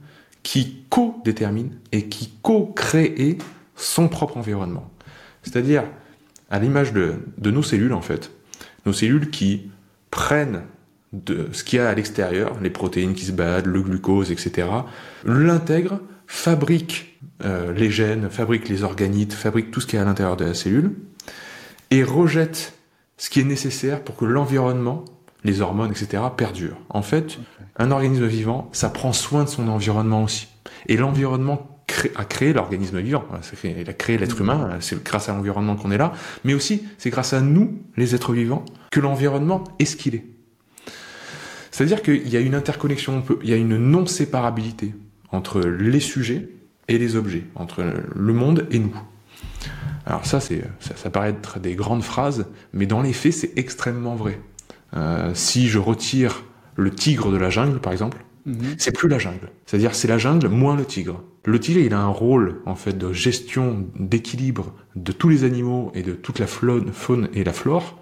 qui 0.44 0.84
co-détermine 0.90 1.72
et 1.92 2.10
qui 2.10 2.34
co-crée 2.42 3.38
son 3.76 4.10
propre 4.10 4.38
environnement. 4.38 4.92
C'est-à-dire, 5.44 5.84
à 6.50 6.60
l'image 6.60 6.92
de, 6.94 7.16
de 7.38 7.52
nos 7.52 7.64
cellules, 7.64 7.94
en 7.94 8.02
fait, 8.02 8.32
nos 8.86 8.94
cellules 8.94 9.30
qui 9.30 9.72
prennent 10.14 10.62
de 11.12 11.50
ce 11.54 11.64
qu'il 11.64 11.80
y 11.80 11.82
a 11.82 11.90
à 11.90 11.96
l'extérieur, 11.96 12.60
les 12.62 12.70
protéines 12.70 13.16
qui 13.16 13.26
se 13.26 13.32
baladent, 13.32 13.66
le 13.66 13.82
glucose, 13.82 14.30
etc., 14.32 14.68
l'intègrent, 15.26 16.00
fabriquent 16.28 17.18
euh, 17.44 17.74
les 17.74 17.90
gènes, 17.90 18.30
fabriquent 18.30 18.70
les 18.70 18.84
organites, 18.84 19.34
fabriquent 19.34 19.72
tout 19.72 19.82
ce 19.82 19.88
qui 19.88 19.96
est 19.96 20.00
à 20.00 20.06
l'intérieur 20.06 20.38
de 20.38 20.46
la 20.46 20.54
cellule, 20.54 20.92
et 21.90 22.04
rejettent 22.04 22.74
ce 23.18 23.32
qui 23.32 23.40
est 23.40 23.44
nécessaire 23.44 24.04
pour 24.04 24.16
que 24.16 24.26
l'environnement, 24.26 25.04
les 25.44 25.62
hormones, 25.62 25.90
etc., 25.90 26.22
perdurent. 26.38 26.80
En 26.90 27.02
fait, 27.02 27.40
un 27.78 27.90
organisme 27.90 28.28
vivant, 28.28 28.70
ça 28.72 28.92
prend 28.92 29.14
soin 29.14 29.46
de 29.46 29.50
son 29.50 29.68
environnement 29.68 30.22
aussi. 30.22 30.48
Et 30.86 30.96
l'environnement 30.96 31.73
a 32.16 32.26
créé 32.26 32.54
l'organisme 32.54 33.00
vivant. 33.00 33.26
Il 33.64 33.90
a 33.90 33.94
créé 33.94 34.18
l'être 34.18 34.40
humain, 34.40 34.78
c'est 34.80 35.02
grâce 35.04 35.30
à 35.30 35.34
l'environnement 35.34 35.76
qu'on 35.76 35.92
est 35.92 35.98
là, 35.98 36.14
mais 36.44 36.54
aussi 36.54 36.84
c'est 36.98 37.10
grâce 37.10 37.34
à 37.34 37.42
nous, 37.42 37.80
les 37.98 38.16
êtres 38.16 38.34
vivants, 38.34 38.66
que 38.92 39.00
l'environnement 39.00 39.64
est 39.80 39.86
ce 39.86 39.96
qu'il 39.96 40.16
est. 40.16 40.26
C'est-à-dire 41.72 42.02
qu'il 42.02 42.28
y 42.30 42.38
a 42.38 42.40
une 42.40 42.56
interconnexion, 42.56 43.24
il 43.42 43.50
y 43.50 43.54
a 43.54 43.58
une 43.58 43.78
non-séparabilité 43.78 44.94
entre 45.32 45.62
les 45.62 46.00
sujets 46.00 46.50
et 46.88 46.98
les 46.98 47.16
objets, 47.16 47.46
entre 47.56 47.84
le 48.16 48.34
monde 48.34 48.68
et 48.70 48.80
nous. 48.80 48.96
Alors 50.06 50.26
ça, 50.26 50.40
c'est, 50.40 50.64
ça, 50.80 51.10
paraît 51.10 51.30
être 51.30 51.60
des 51.60 51.76
grandes 51.76 52.04
phrases, 52.04 52.46
mais 52.74 52.86
dans 52.86 53.02
les 53.02 53.14
faits, 53.14 53.34
c'est 53.34 53.58
extrêmement 53.58 54.16
vrai. 54.16 54.40
Euh, 54.96 55.32
si 55.34 55.70
je 55.70 55.80
retire 55.80 56.44
le 56.76 56.92
tigre 56.92 57.32
de 57.32 57.38
la 57.38 57.50
jungle, 57.50 57.80
par 57.80 57.94
exemple, 57.94 58.24
Mhm. 58.46 58.76
C'est 58.78 58.92
plus 58.92 59.08
la 59.08 59.20
jungle. 59.20 59.50
C'est-à-dire 59.66 59.96
c'est 59.96 60.08
la 60.08 60.18
jungle 60.18 60.48
moins 60.48 60.76
le 60.76 60.86
tigre. 60.86 61.24
Le 61.46 61.60
tigre, 61.60 61.80
il 61.80 61.94
a 61.94 62.00
un 62.00 62.08
rôle 62.08 62.62
en 62.66 62.76
fait 62.76 62.98
de 62.98 63.12
gestion, 63.12 63.88
d'équilibre 64.00 64.74
de 64.96 65.12
tous 65.12 65.30
les 65.30 65.44
animaux 65.44 65.92
et 65.94 66.02
de 66.02 66.14
toute 66.14 66.40
la 66.40 66.48
faune 66.48 67.30
et 67.34 67.44
la 67.44 67.54
flore. 67.54 68.00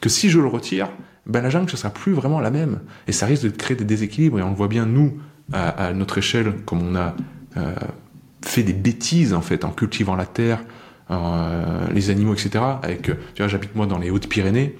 Que 0.00 0.08
si 0.08 0.28
je 0.28 0.38
le 0.38 0.46
retire, 0.46 0.90
ben 1.26 1.40
la 1.40 1.48
jungle 1.48 1.70
ce 1.70 1.76
sera 1.76 1.90
plus 1.90 2.12
vraiment 2.12 2.40
la 2.40 2.50
même 2.50 2.80
et 3.06 3.12
ça 3.12 3.26
risque 3.26 3.44
de 3.44 3.48
créer 3.48 3.76
des 3.76 3.84
déséquilibres. 3.84 4.38
Et 4.38 4.42
on 4.42 4.50
le 4.50 4.56
voit 4.56 4.68
bien 4.68 4.84
nous 4.84 5.18
à, 5.52 5.92
notre 5.92 6.18
échelle, 6.18 6.54
comme 6.64 6.82
on 6.82 6.94
a 6.94 7.14
euh, 7.56 7.74
fait 8.44 8.62
des 8.62 8.72
bêtises 8.72 9.34
en 9.34 9.42
fait 9.42 9.64
en 9.64 9.70
cultivant 9.70 10.14
la 10.14 10.26
terre, 10.26 10.64
euh, 11.10 11.86
les 11.92 12.10
animaux, 12.10 12.34
etc. 12.34 12.64
Avec, 12.82 13.02
tu 13.02 13.12
vois, 13.38 13.48
j'habite 13.48 13.74
moi 13.74 13.86
dans 13.86 13.98
les 13.98 14.10
Hautes-Pyrénées. 14.10 14.76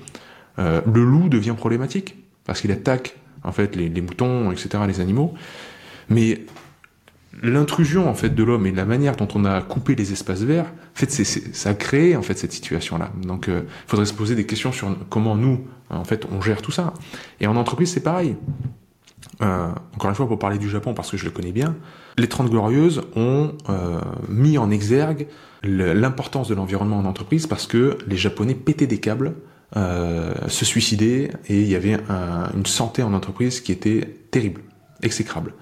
Euh, 0.58 0.80
le 0.92 1.04
loup 1.04 1.28
devient 1.28 1.54
problématique 1.56 2.16
parce 2.44 2.60
qu'il 2.60 2.72
attaque 2.72 3.16
en 3.44 3.52
fait, 3.52 3.74
les, 3.76 3.88
moutons, 4.00 4.52
etc., 4.52 4.84
les 4.86 5.00
animaux. 5.00 5.34
Mais 6.08 6.42
l'intrusion 7.40 8.08
en 8.08 8.14
fait 8.14 8.34
de 8.34 8.42
l'homme 8.42 8.66
et 8.66 8.72
la 8.72 8.84
manière 8.84 9.16
dont 9.16 9.28
on 9.34 9.44
a 9.44 9.60
coupé 9.62 9.94
les 9.94 10.12
espaces 10.12 10.42
verts, 10.42 10.66
en 10.66 10.98
fait, 10.98 11.10
ça 11.10 11.70
a 11.70 11.74
créé 11.74 12.16
en 12.16 12.22
fait 12.22 12.36
cette 12.38 12.52
situation-là. 12.52 13.10
Donc, 13.22 13.44
il 13.48 13.54
euh, 13.54 13.60
faudrait 13.86 14.06
se 14.06 14.14
poser 14.14 14.34
des 14.34 14.46
questions 14.46 14.72
sur 14.72 14.94
comment 15.08 15.36
nous, 15.36 15.66
en 15.90 16.04
fait, 16.04 16.26
on 16.30 16.40
gère 16.40 16.62
tout 16.62 16.72
ça. 16.72 16.92
Et 17.40 17.46
en 17.46 17.56
entreprise, 17.56 17.92
c'est 17.92 18.02
pareil. 18.02 18.36
Euh, 19.40 19.68
encore 19.94 20.10
une 20.10 20.16
fois, 20.16 20.28
pour 20.28 20.38
parler 20.38 20.58
du 20.58 20.68
Japon, 20.68 20.94
parce 20.94 21.10
que 21.10 21.16
je 21.16 21.24
le 21.24 21.30
connais 21.30 21.52
bien, 21.52 21.76
les 22.18 22.28
30 22.28 22.50
Glorieuses 22.50 23.02
ont 23.16 23.52
euh, 23.68 24.00
mis 24.28 24.58
en 24.58 24.70
exergue 24.70 25.26
l'importance 25.64 26.48
de 26.48 26.54
l'environnement 26.54 26.98
en 26.98 27.04
entreprise 27.04 27.46
parce 27.46 27.66
que 27.66 27.96
les 28.08 28.16
Japonais 28.16 28.54
pétaient 28.54 28.88
des 28.88 28.98
câbles 28.98 29.34
euh, 29.76 30.34
se 30.48 30.64
suicider 30.64 31.30
et 31.48 31.60
il 31.60 31.68
y 31.68 31.76
avait 31.76 31.98
une 32.54 32.66
santé 32.66 33.02
en 33.02 33.14
entreprise 33.14 33.60
qui 33.60 33.70
était 33.70 34.16
terrible, 34.32 34.62
exécrable. 35.02 35.54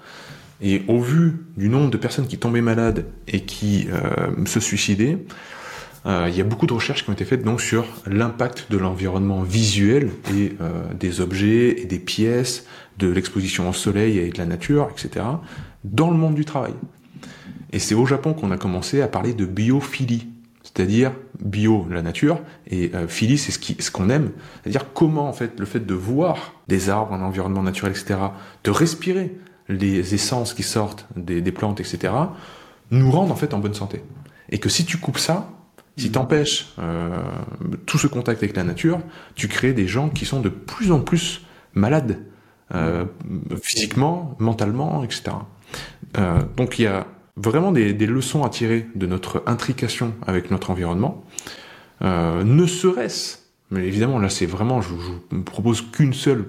Et 0.61 0.83
au 0.87 0.99
vu 0.99 1.45
du 1.57 1.69
nombre 1.69 1.89
de 1.89 1.97
personnes 1.97 2.27
qui 2.27 2.37
tombaient 2.37 2.61
malades 2.61 3.05
et 3.27 3.41
qui 3.41 3.87
euh, 3.91 4.45
se 4.45 4.59
suicidaient, 4.59 5.17
euh, 6.05 6.27
il 6.29 6.35
y 6.35 6.41
a 6.41 6.43
beaucoup 6.43 6.67
de 6.67 6.73
recherches 6.73 7.03
qui 7.03 7.09
ont 7.09 7.13
été 7.13 7.25
faites 7.25 7.43
donc 7.43 7.61
sur 7.61 7.85
l'impact 8.05 8.67
de 8.71 8.77
l'environnement 8.77 9.41
visuel 9.41 10.09
et 10.35 10.53
des 10.99 11.21
objets 11.21 11.81
et 11.81 11.85
des 11.85 11.99
pièces, 11.99 12.65
de 12.97 13.07
l'exposition 13.07 13.69
au 13.69 13.73
soleil 13.73 14.17
et 14.17 14.29
de 14.29 14.37
la 14.37 14.45
nature, 14.45 14.89
etc., 14.91 15.25
dans 15.83 16.11
le 16.11 16.17
monde 16.17 16.35
du 16.35 16.45
travail. 16.45 16.73
Et 17.71 17.79
c'est 17.79 17.95
au 17.95 18.05
Japon 18.05 18.33
qu'on 18.33 18.51
a 18.51 18.57
commencé 18.57 19.01
à 19.01 19.07
parler 19.07 19.33
de 19.33 19.45
biophilie 19.45 20.27
c'est-à-dire 20.63 21.11
bio, 21.39 21.87
la 21.89 22.01
nature, 22.01 22.39
et 22.67 22.91
euh, 22.93 23.07
philie, 23.07 23.37
c'est 23.37 23.51
ce 23.51 23.81
ce 23.81 23.91
qu'on 23.91 24.09
aime, 24.09 24.31
c'est-à-dire 24.61 24.93
comment 24.93 25.27
en 25.27 25.33
fait 25.33 25.59
le 25.59 25.65
fait 25.65 25.85
de 25.85 25.93
voir 25.93 26.53
des 26.67 26.89
arbres, 26.89 27.13
un 27.13 27.21
environnement 27.21 27.63
naturel, 27.63 27.93
etc., 27.93 28.19
de 28.63 28.71
respirer 28.71 29.35
les 29.71 30.13
essences 30.13 30.53
qui 30.53 30.63
sortent 30.63 31.07
des, 31.15 31.41
plantes, 31.51 31.79
etc., 31.79 32.13
nous 32.91 33.11
rendent 33.11 33.31
en 33.31 33.35
fait 33.35 33.53
en 33.53 33.59
bonne 33.59 33.73
santé. 33.73 34.01
Et 34.49 34.59
que 34.59 34.69
si 34.69 34.85
tu 34.85 34.97
coupes 34.97 35.17
ça, 35.17 35.49
si 35.97 36.11
tu 36.11 36.17
empêches 36.17 36.73
euh, 36.79 37.21
tout 37.85 37.97
ce 37.97 38.07
contact 38.07 38.43
avec 38.43 38.55
la 38.55 38.63
nature, 38.63 38.99
tu 39.35 39.47
crées 39.47 39.73
des 39.73 39.87
gens 39.87 40.09
qui 40.09 40.25
sont 40.25 40.41
de 40.41 40.49
plus 40.49 40.91
en 40.91 40.99
plus 40.99 41.41
malades, 41.73 42.19
euh, 42.73 43.05
physiquement, 43.61 44.35
mentalement, 44.39 45.03
etc. 45.03 45.37
donc 46.57 46.79
il 46.79 46.83
y 46.83 46.87
a 46.87 47.05
vraiment 47.37 47.71
des, 47.71 47.93
leçons 47.93 48.43
à 48.43 48.49
tirer 48.49 48.87
de 48.95 49.07
notre 49.07 49.43
intrication 49.45 50.13
avec 50.27 50.51
notre 50.51 50.69
environnement, 50.69 51.23
euh, 52.01 52.43
ne 52.43 52.65
serait-ce, 52.65 53.37
mais 53.69 53.85
évidemment 53.85 54.19
là 54.19 54.29
c'est 54.29 54.45
vraiment, 54.45 54.81
je, 54.81 54.89
je 54.89 55.35
me 55.35 55.43
propose 55.43 55.81
qu'une 55.81 56.13
seule 56.13 56.45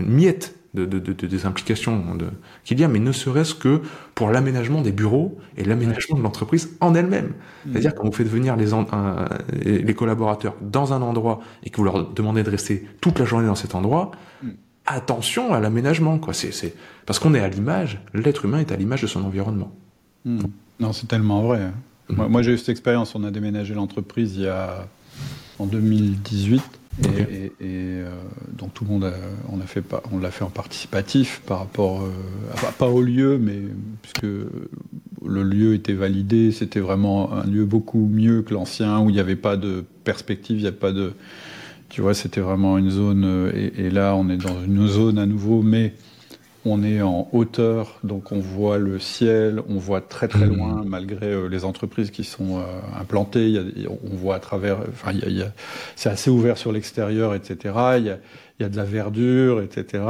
miette 0.00 0.54
de, 0.74 0.98
des 0.98 1.46
implications 1.46 2.16
de, 2.16 2.26
qu'il 2.64 2.80
y 2.80 2.84
a, 2.84 2.88
mais 2.88 2.98
ne 2.98 3.12
serait-ce 3.12 3.54
que 3.54 3.82
pour 4.14 4.30
l'aménagement 4.30 4.82
des 4.82 4.92
bureaux 4.92 5.38
et 5.56 5.64
l'aménagement 5.64 6.18
de 6.18 6.22
l'entreprise 6.22 6.76
en 6.80 6.94
elle-même. 6.94 7.26
Mmh. 7.26 7.70
C'est-à-dire 7.72 7.94
quand 7.94 8.04
vous 8.04 8.12
faites 8.12 8.28
venir 8.28 8.56
les, 8.56 8.70
les 9.82 9.94
collaborateurs 9.94 10.56
dans 10.60 10.92
un 10.92 11.02
endroit 11.02 11.40
et 11.62 11.70
que 11.70 11.76
vous 11.76 11.84
leur 11.84 12.12
demandez 12.12 12.42
de 12.42 12.50
rester 12.50 12.86
toute 13.00 13.18
la 13.18 13.24
journée 13.24 13.46
dans 13.46 13.54
cet 13.54 13.74
endroit, 13.74 14.10
mmh. 14.42 14.48
attention 14.86 15.54
à 15.54 15.60
l'aménagement, 15.60 16.18
quoi. 16.18 16.34
C'est, 16.34 16.74
parce 17.06 17.18
qu'on 17.18 17.34
est 17.34 17.40
à 17.40 17.48
l'image, 17.48 18.00
l'être 18.12 18.44
humain 18.44 18.58
est 18.58 18.72
à 18.72 18.76
l'image 18.76 19.02
de 19.02 19.06
son 19.06 19.24
environnement. 19.24 19.72
Hmm. 20.24 20.40
Non, 20.80 20.92
c'est 20.92 21.06
tellement 21.06 21.42
vrai. 21.42 21.62
Hein. 21.62 21.74
Hmm. 22.08 22.26
Moi, 22.26 22.42
j'ai 22.42 22.52
eu 22.52 22.58
cette 22.58 22.70
expérience. 22.70 23.14
On 23.14 23.24
a 23.24 23.30
déménagé 23.30 23.74
l'entreprise 23.74 24.36
il 24.36 24.42
y 24.42 24.48
a 24.48 24.88
en 25.58 25.66
2018. 25.66 26.62
Et, 27.02 27.50
euh, 27.60 28.08
donc 28.56 28.72
tout 28.74 28.84
le 28.84 28.90
monde, 28.90 29.12
on 29.50 29.58
l'a 29.58 29.66
fait, 29.66 29.82
fait 29.82 30.44
en 30.44 30.50
participatif 30.50 31.42
par 31.46 31.58
rapport, 31.58 32.02
euh, 32.02 32.70
pas 32.78 32.88
au 32.88 33.02
lieu, 33.02 33.38
mais 33.38 33.58
puisque 34.02 34.24
le 34.24 35.42
lieu 35.42 35.74
était 35.74 35.94
validé, 35.94 36.52
c'était 36.52 36.80
vraiment 36.80 37.32
un 37.32 37.46
lieu 37.46 37.64
beaucoup 37.64 38.06
mieux 38.10 38.42
que 38.42 38.54
l'ancien 38.54 39.00
où 39.00 39.10
il 39.10 39.14
n'y 39.14 39.20
avait 39.20 39.36
pas 39.36 39.56
de 39.56 39.84
perspective, 40.04 40.58
il 40.58 40.62
n'y 40.62 40.68
a 40.68 40.72
pas 40.72 40.92
de, 40.92 41.14
tu 41.94 42.00
vois, 42.00 42.14
c'était 42.14 42.40
vraiment 42.40 42.76
une 42.76 42.90
zone. 42.90 43.24
Euh, 43.24 43.70
et, 43.76 43.88
là, 43.90 44.14
on 44.16 44.28
est 44.28 44.36
dans 44.36 44.62
une 44.64 44.86
zone 44.88 45.18
à 45.18 45.26
nouveau, 45.26 45.62
mais 45.62 45.94
on 46.64 46.82
est 46.82 47.02
en 47.02 47.28
hauteur, 47.32 47.98
donc 48.04 48.32
on 48.32 48.40
voit 48.40 48.78
le 48.78 48.98
ciel, 48.98 49.60
on 49.68 49.76
voit 49.76 50.00
très 50.00 50.28
très 50.28 50.46
mmh. 50.46 50.56
loin, 50.56 50.84
malgré 50.86 51.26
euh, 51.26 51.48
les 51.48 51.64
entreprises 51.64 52.10
qui 52.10 52.24
sont 52.24 52.58
euh, 52.58 52.62
implantées. 52.98 53.60
on 53.88 54.16
voit 54.16 54.36
à 54.36 54.40
travers, 54.40 54.78
enfin, 54.88 55.12
c'est 55.96 56.08
assez 56.08 56.30
ouvert 56.30 56.56
sur 56.56 56.72
l'extérieur, 56.72 57.34
etc. 57.34 57.74
Il 57.98 58.18
y, 58.60 58.64
a, 58.64 58.68
de 58.68 58.76
la 58.76 58.84
verdure, 58.84 59.60
etc. 59.60 60.04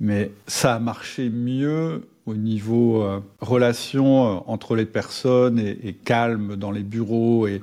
Mais 0.00 0.30
ça 0.46 0.74
a 0.74 0.78
marché 0.78 1.30
mieux 1.30 2.02
au 2.26 2.34
niveau 2.34 3.04
relation 3.40 4.48
entre 4.50 4.76
les 4.76 4.84
personnes 4.84 5.58
et, 5.58 5.96
calme 6.04 6.56
dans 6.56 6.70
les 6.70 6.82
bureaux 6.82 7.46
et 7.46 7.60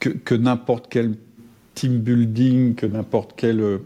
que, 0.00 0.08
que 0.08 0.34
n'importe 0.34 0.86
quel 0.88 1.14
team 1.78 1.98
building 2.00 2.74
que 2.74 2.86
n'importe 2.86 3.34
quel 3.36 3.60
euh, 3.60 3.78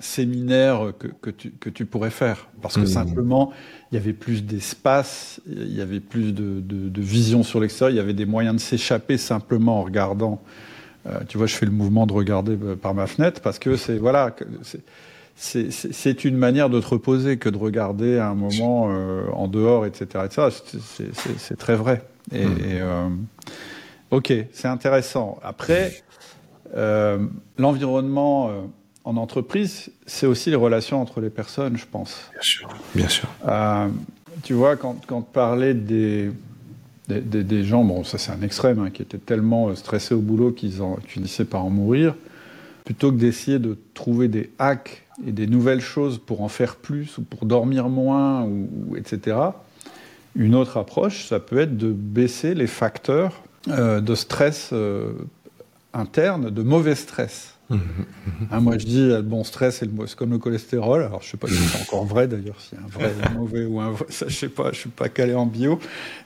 séminaire 0.00 0.92
que, 0.98 1.08
que, 1.08 1.30
tu, 1.30 1.50
que, 1.50 1.70
tu, 1.70 1.84
pourrais 1.84 2.10
faire. 2.10 2.48
Parce 2.62 2.76
que 2.76 2.80
mmh. 2.80 2.86
simplement, 2.86 3.52
il 3.90 3.96
y 3.96 3.98
avait 3.98 4.12
plus 4.12 4.44
d'espace, 4.44 5.40
il 5.46 5.74
y 5.74 5.80
avait 5.80 6.00
plus 6.00 6.32
de, 6.32 6.60
de, 6.60 7.00
vision 7.00 7.42
sur 7.42 7.60
l'extérieur, 7.60 7.94
il 7.94 7.96
y 7.96 8.00
avait 8.00 8.14
des 8.14 8.26
moyens 8.26 8.56
de 8.56 8.60
s'échapper 8.60 9.18
simplement 9.18 9.80
en 9.80 9.82
regardant. 9.82 10.40
Euh, 11.06 11.20
tu 11.28 11.38
vois, 11.38 11.46
je 11.46 11.54
fais 11.54 11.66
le 11.66 11.72
mouvement 11.72 12.06
de 12.06 12.12
regarder 12.12 12.56
euh, 12.62 12.76
par 12.76 12.94
ma 12.94 13.06
fenêtre 13.06 13.40
parce 13.40 13.58
que 13.58 13.76
c'est 13.76 13.98
voilà, 13.98 14.34
c'est 15.36 16.24
une 16.24 16.36
manière 16.36 16.68
de 16.68 16.80
te 16.80 16.86
reposer 16.86 17.38
que 17.38 17.48
de 17.48 17.56
regarder 17.56 18.18
à 18.18 18.28
un 18.28 18.34
moment 18.34 18.84
en 19.32 19.46
dehors, 19.46 19.86
etc. 19.86 20.24
etc. 20.24 20.48
C'est 21.38 21.56
très 21.56 21.76
vrai. 21.76 22.02
Et, 22.32 22.44
mmh. 22.44 22.58
et 22.58 22.82
ok, 24.10 24.32
c'est 24.52 24.68
intéressant. 24.68 25.38
Après. 25.42 26.02
Euh, 26.76 27.26
l'environnement 27.56 28.48
euh, 28.48 28.52
en 29.04 29.16
entreprise, 29.16 29.90
c'est 30.06 30.26
aussi 30.26 30.50
les 30.50 30.56
relations 30.56 31.00
entre 31.00 31.20
les 31.20 31.30
personnes, 31.30 31.76
je 31.76 31.86
pense. 31.90 32.30
Bien 32.32 32.42
sûr, 32.42 32.68
bien 32.94 33.08
sûr. 33.08 33.28
Euh, 33.46 33.88
tu 34.42 34.52
vois, 34.52 34.76
quand, 34.76 35.00
quand 35.06 35.22
parlais 35.22 35.74
des, 35.74 36.30
des, 37.08 37.20
des, 37.20 37.64
gens, 37.64 37.84
bon, 37.84 38.04
ça 38.04 38.18
c'est 38.18 38.32
un 38.32 38.42
extrême, 38.42 38.78
hein, 38.80 38.90
qui 38.90 39.02
étaient 39.02 39.18
tellement 39.18 39.74
stressés 39.74 40.14
au 40.14 40.20
boulot 40.20 40.52
qu'ils 40.52 40.80
finissaient 41.06 41.44
par 41.44 41.64
en 41.64 41.70
mourir, 41.70 42.14
plutôt 42.84 43.10
que 43.10 43.16
d'essayer 43.16 43.58
de 43.58 43.78
trouver 43.94 44.28
des 44.28 44.50
hacks 44.58 45.04
et 45.26 45.32
des 45.32 45.46
nouvelles 45.46 45.80
choses 45.80 46.18
pour 46.18 46.42
en 46.42 46.48
faire 46.48 46.76
plus 46.76 47.18
ou 47.18 47.22
pour 47.22 47.46
dormir 47.46 47.88
moins, 47.88 48.44
ou, 48.44 48.96
etc., 48.96 49.36
une 50.36 50.54
autre 50.54 50.76
approche, 50.76 51.26
ça 51.26 51.40
peut 51.40 51.58
être 51.58 51.76
de 51.76 51.90
baisser 51.90 52.54
les 52.54 52.68
facteurs 52.68 53.42
de 53.66 54.14
stress 54.14 54.72
interne 55.92 56.50
de 56.50 56.62
mauvais 56.62 56.94
stress. 56.94 57.57
Mmh, 57.70 57.74
mmh, 57.74 57.78
mmh. 57.78 58.46
Hein, 58.50 58.60
moi, 58.60 58.78
je 58.78 58.86
dis 58.86 59.06
le 59.08 59.20
bon 59.20 59.44
stress, 59.44 59.78
c'est 59.78 60.14
comme 60.14 60.30
le 60.30 60.38
cholestérol. 60.38 61.02
Alors, 61.02 61.22
je 61.22 61.30
sais 61.30 61.36
pas 61.36 61.48
si 61.48 61.54
c'est 61.54 61.82
encore 61.82 62.06
vrai 62.06 62.26
d'ailleurs, 62.26 62.56
a 62.72 62.84
un 62.84 62.88
vrai 62.88 63.12
mauvais 63.34 63.64
ou 63.66 63.80
un 63.80 63.90
vrai, 63.90 64.06
ça, 64.08 64.26
je 64.28 64.34
sais 64.34 64.48
pas, 64.48 64.72
je 64.72 64.78
suis 64.78 64.90
pas 64.90 65.08
calé 65.08 65.34
en 65.34 65.46
bio. 65.46 65.78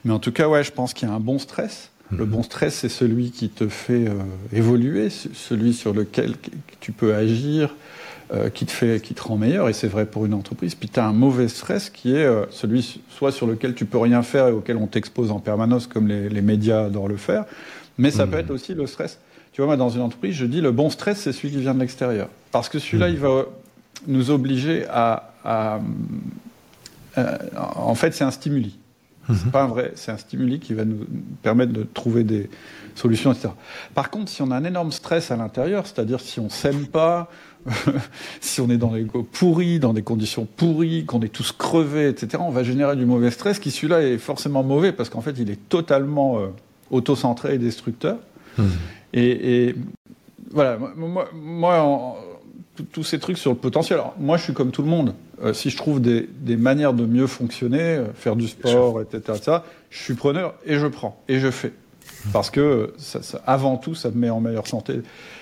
Mais 0.05 0.13
en 0.13 0.19
tout 0.19 0.31
cas, 0.31 0.47
ouais, 0.47 0.63
je 0.63 0.71
pense 0.71 0.93
qu'il 0.93 1.07
y 1.07 1.11
a 1.11 1.13
un 1.13 1.19
bon 1.19 1.39
stress. 1.39 1.89
Le 2.11 2.25
bon 2.25 2.43
stress, 2.43 2.75
c'est 2.75 2.89
celui 2.89 3.31
qui 3.31 3.49
te 3.49 3.67
fait 3.67 4.07
euh, 4.07 4.13
évoluer, 4.51 5.09
celui 5.09 5.73
sur 5.73 5.93
lequel 5.93 6.35
tu 6.79 6.91
peux 6.91 7.15
agir, 7.15 7.73
euh, 8.31 8.49
qui, 8.49 8.67
te 8.67 8.71
fait, 8.71 9.01
qui 9.01 9.15
te 9.15 9.23
rend 9.23 9.35
meilleur. 9.35 9.67
Et 9.67 9.73
c'est 9.73 9.87
vrai 9.87 10.05
pour 10.05 10.27
une 10.27 10.35
entreprise. 10.35 10.75
Puis 10.75 10.89
tu 10.89 10.99
as 10.99 11.07
un 11.07 11.13
mauvais 11.13 11.47
stress 11.47 11.89
qui 11.89 12.13
est 12.15 12.23
euh, 12.23 12.45
celui 12.51 13.01
soit 13.09 13.31
sur 13.31 13.47
lequel 13.47 13.73
tu 13.73 13.85
peux 13.85 13.97
rien 13.97 14.21
faire 14.21 14.47
et 14.47 14.51
auquel 14.51 14.77
on 14.77 14.85
t'expose 14.85 15.31
en 15.31 15.39
permanence, 15.39 15.87
comme 15.87 16.07
les, 16.07 16.29
les 16.29 16.41
médias 16.43 16.85
adorent 16.85 17.07
le 17.07 17.17
faire. 17.17 17.45
Mais 17.97 18.11
ça 18.11 18.27
peut 18.27 18.37
être 18.37 18.51
aussi 18.51 18.75
le 18.75 18.85
stress 18.85 19.17
tu 19.53 19.61
vois, 19.61 19.67
moi, 19.67 19.77
dans 19.77 19.89
une 19.89 20.01
entreprise, 20.01 20.35
je 20.35 20.45
dis 20.45 20.61
le 20.61 20.71
bon 20.71 20.89
stress, 20.89 21.21
c'est 21.21 21.31
celui 21.31 21.51
qui 21.51 21.61
vient 21.61 21.75
de 21.75 21.79
l'extérieur. 21.79 22.27
Parce 22.51 22.69
que 22.69 22.79
celui-là, 22.79 23.09
il 23.09 23.17
va 23.17 23.45
nous 24.07 24.31
obliger 24.31 24.85
à. 24.89 25.29
Euh, 25.45 27.37
en 27.55 27.93
fait, 27.93 28.13
c'est 28.13 28.23
un 28.23 28.31
stimuli. 28.31 28.79
Ce 29.27 29.35
C'est 29.35 29.45
mhm. 29.45 29.51
pas 29.51 29.63
un 29.63 29.67
vrai, 29.67 29.91
c'est 29.95 30.11
un 30.11 30.17
stimuli 30.17 30.59
qui 30.59 30.73
va 30.73 30.83
nous 30.85 31.05
permettre 31.43 31.71
de 31.71 31.83
trouver 31.83 32.23
des 32.23 32.49
solutions, 32.95 33.31
etc. 33.31 33.49
Par 33.93 34.09
contre, 34.09 34.31
si 34.31 34.41
on 34.41 34.49
a 34.49 34.55
un 34.55 34.63
énorme 34.63 34.91
stress 34.91 35.29
à 35.29 35.37
l'intérieur, 35.37 35.85
c'est-à-dire 35.85 36.19
si 36.19 36.39
on 36.39 36.49
s'aime 36.49 36.87
pas, 36.87 37.29
si 38.41 38.59
on 38.59 38.69
est 38.71 38.77
dans 38.77 38.93
des 38.93 39.05
pourris, 39.31 39.79
dans 39.79 39.93
des 39.93 40.01
conditions 40.01 40.45
pourries, 40.57 41.05
qu'on 41.05 41.21
est 41.21 41.31
tous 41.31 41.51
crevés, 41.51 42.09
etc., 42.09 42.43
on 42.45 42.49
va 42.49 42.63
générer 42.63 42.95
du 42.95 43.05
mauvais 43.05 43.31
stress 43.31 43.59
qui, 43.59 43.69
celui-là, 43.69 44.01
est 44.01 44.17
forcément 44.17 44.63
mauvais 44.63 44.91
parce 44.91 45.09
qu'en 45.09 45.21
fait, 45.21 45.35
il 45.37 45.51
est 45.51 45.69
totalement 45.69 46.39
euh, 46.39 46.47
auto-centré 46.89 47.55
et 47.55 47.57
destructeur. 47.59 48.17
Mhm. 48.57 48.71
Et, 49.13 49.75
voilà, 50.51 50.77
moi, 50.95 52.17
tous 52.91 53.03
ces 53.03 53.19
trucs 53.19 53.37
sur 53.37 53.51
le 53.51 53.57
potentiel. 53.57 53.99
Alors, 53.99 54.15
moi, 54.19 54.37
je 54.37 54.43
suis 54.43 54.53
comme 54.53 54.71
tout 54.71 54.81
le 54.81 54.89
monde. 54.89 55.13
Euh, 55.43 55.53
si 55.53 55.69
je 55.69 55.77
trouve 55.77 56.01
des, 56.01 56.27
manières 56.57 56.93
de 56.93 57.05
mieux 57.05 57.27
fonctionner, 57.27 57.81
euh, 57.81 58.13
faire 58.13 58.35
du 58.35 58.47
sport, 58.47 59.01
etc., 59.01 59.39
ça, 59.41 59.65
je 59.89 60.01
suis 60.01 60.13
preneur 60.13 60.55
et 60.65 60.77
je 60.77 60.87
prends 60.87 61.21
et 61.27 61.39
je 61.39 61.51
fais. 61.51 61.73
Parce 62.31 62.49
que 62.49 62.93
ça, 62.97 63.19
avant 63.45 63.77
tout, 63.77 63.95
ça 63.95 64.09
me 64.09 64.15
met 64.15 64.29
en 64.29 64.39
meilleure 64.39 64.67
santé. 64.67 65.01